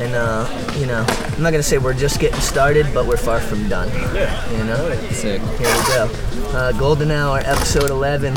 And 0.00 0.14
uh, 0.14 0.48
you 0.78 0.86
know, 0.86 1.04
I'm 1.08 1.42
not 1.42 1.50
gonna 1.50 1.62
say 1.62 1.78
we're 1.78 1.92
just 1.94 2.18
getting 2.20 2.40
started, 2.40 2.86
but 2.94 3.06
we're 3.06 3.16
far 3.18 3.38
from 3.40 3.68
done. 3.68 3.88
Yeah. 4.14 4.50
You 4.56 4.64
know, 4.64 4.90
sick. 5.10 5.40
here 5.42 5.58
we 5.58 5.82
go. 5.94 6.10
Uh, 6.56 6.72
Golden 6.72 7.10
Hour, 7.10 7.38
episode 7.44 7.90
11. 7.90 8.34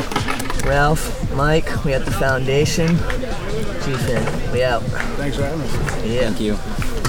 Ralph, 0.65 1.31
Mike, 1.33 1.83
we 1.83 1.93
at 1.93 2.05
the 2.05 2.11
foundation. 2.11 2.87
G-Fin, 3.83 4.51
we 4.53 4.63
out. 4.63 4.81
Thanks 5.17 5.35
for 5.35 5.43
having 5.43 5.61
us. 5.61 6.05
Yeah. 6.05 6.21
Thank 6.21 6.39
you. 6.39 6.55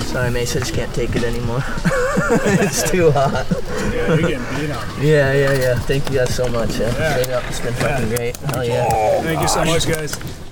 Sorry, 0.04 0.30
Mace, 0.30 0.56
I 0.56 0.60
just 0.60 0.74
can't 0.74 0.92
take 0.94 1.14
it 1.16 1.24
anymore. 1.24 1.62
it's 1.66 2.88
too 2.90 3.10
hot. 3.12 3.46
Yeah, 3.92 4.14
you're 4.14 4.18
getting 4.18 4.60
beat 4.60 4.70
on. 4.70 5.00
Yeah, 5.00 5.32
yeah, 5.32 5.52
yeah. 5.52 5.78
Thank 5.80 6.10
you 6.10 6.18
guys 6.18 6.34
so 6.34 6.48
much. 6.48 6.78
Yeah. 6.78 6.90
Straight 7.12 7.34
up, 7.34 7.44
it's 7.48 7.60
been 7.60 7.74
fucking 7.74 8.08
great. 8.08 8.36
Hell 8.36 8.64
yeah. 8.64 9.22
Thank 9.22 9.40
you 9.40 9.48
so 9.48 9.64
much, 9.64 9.86
guys. 9.88 10.43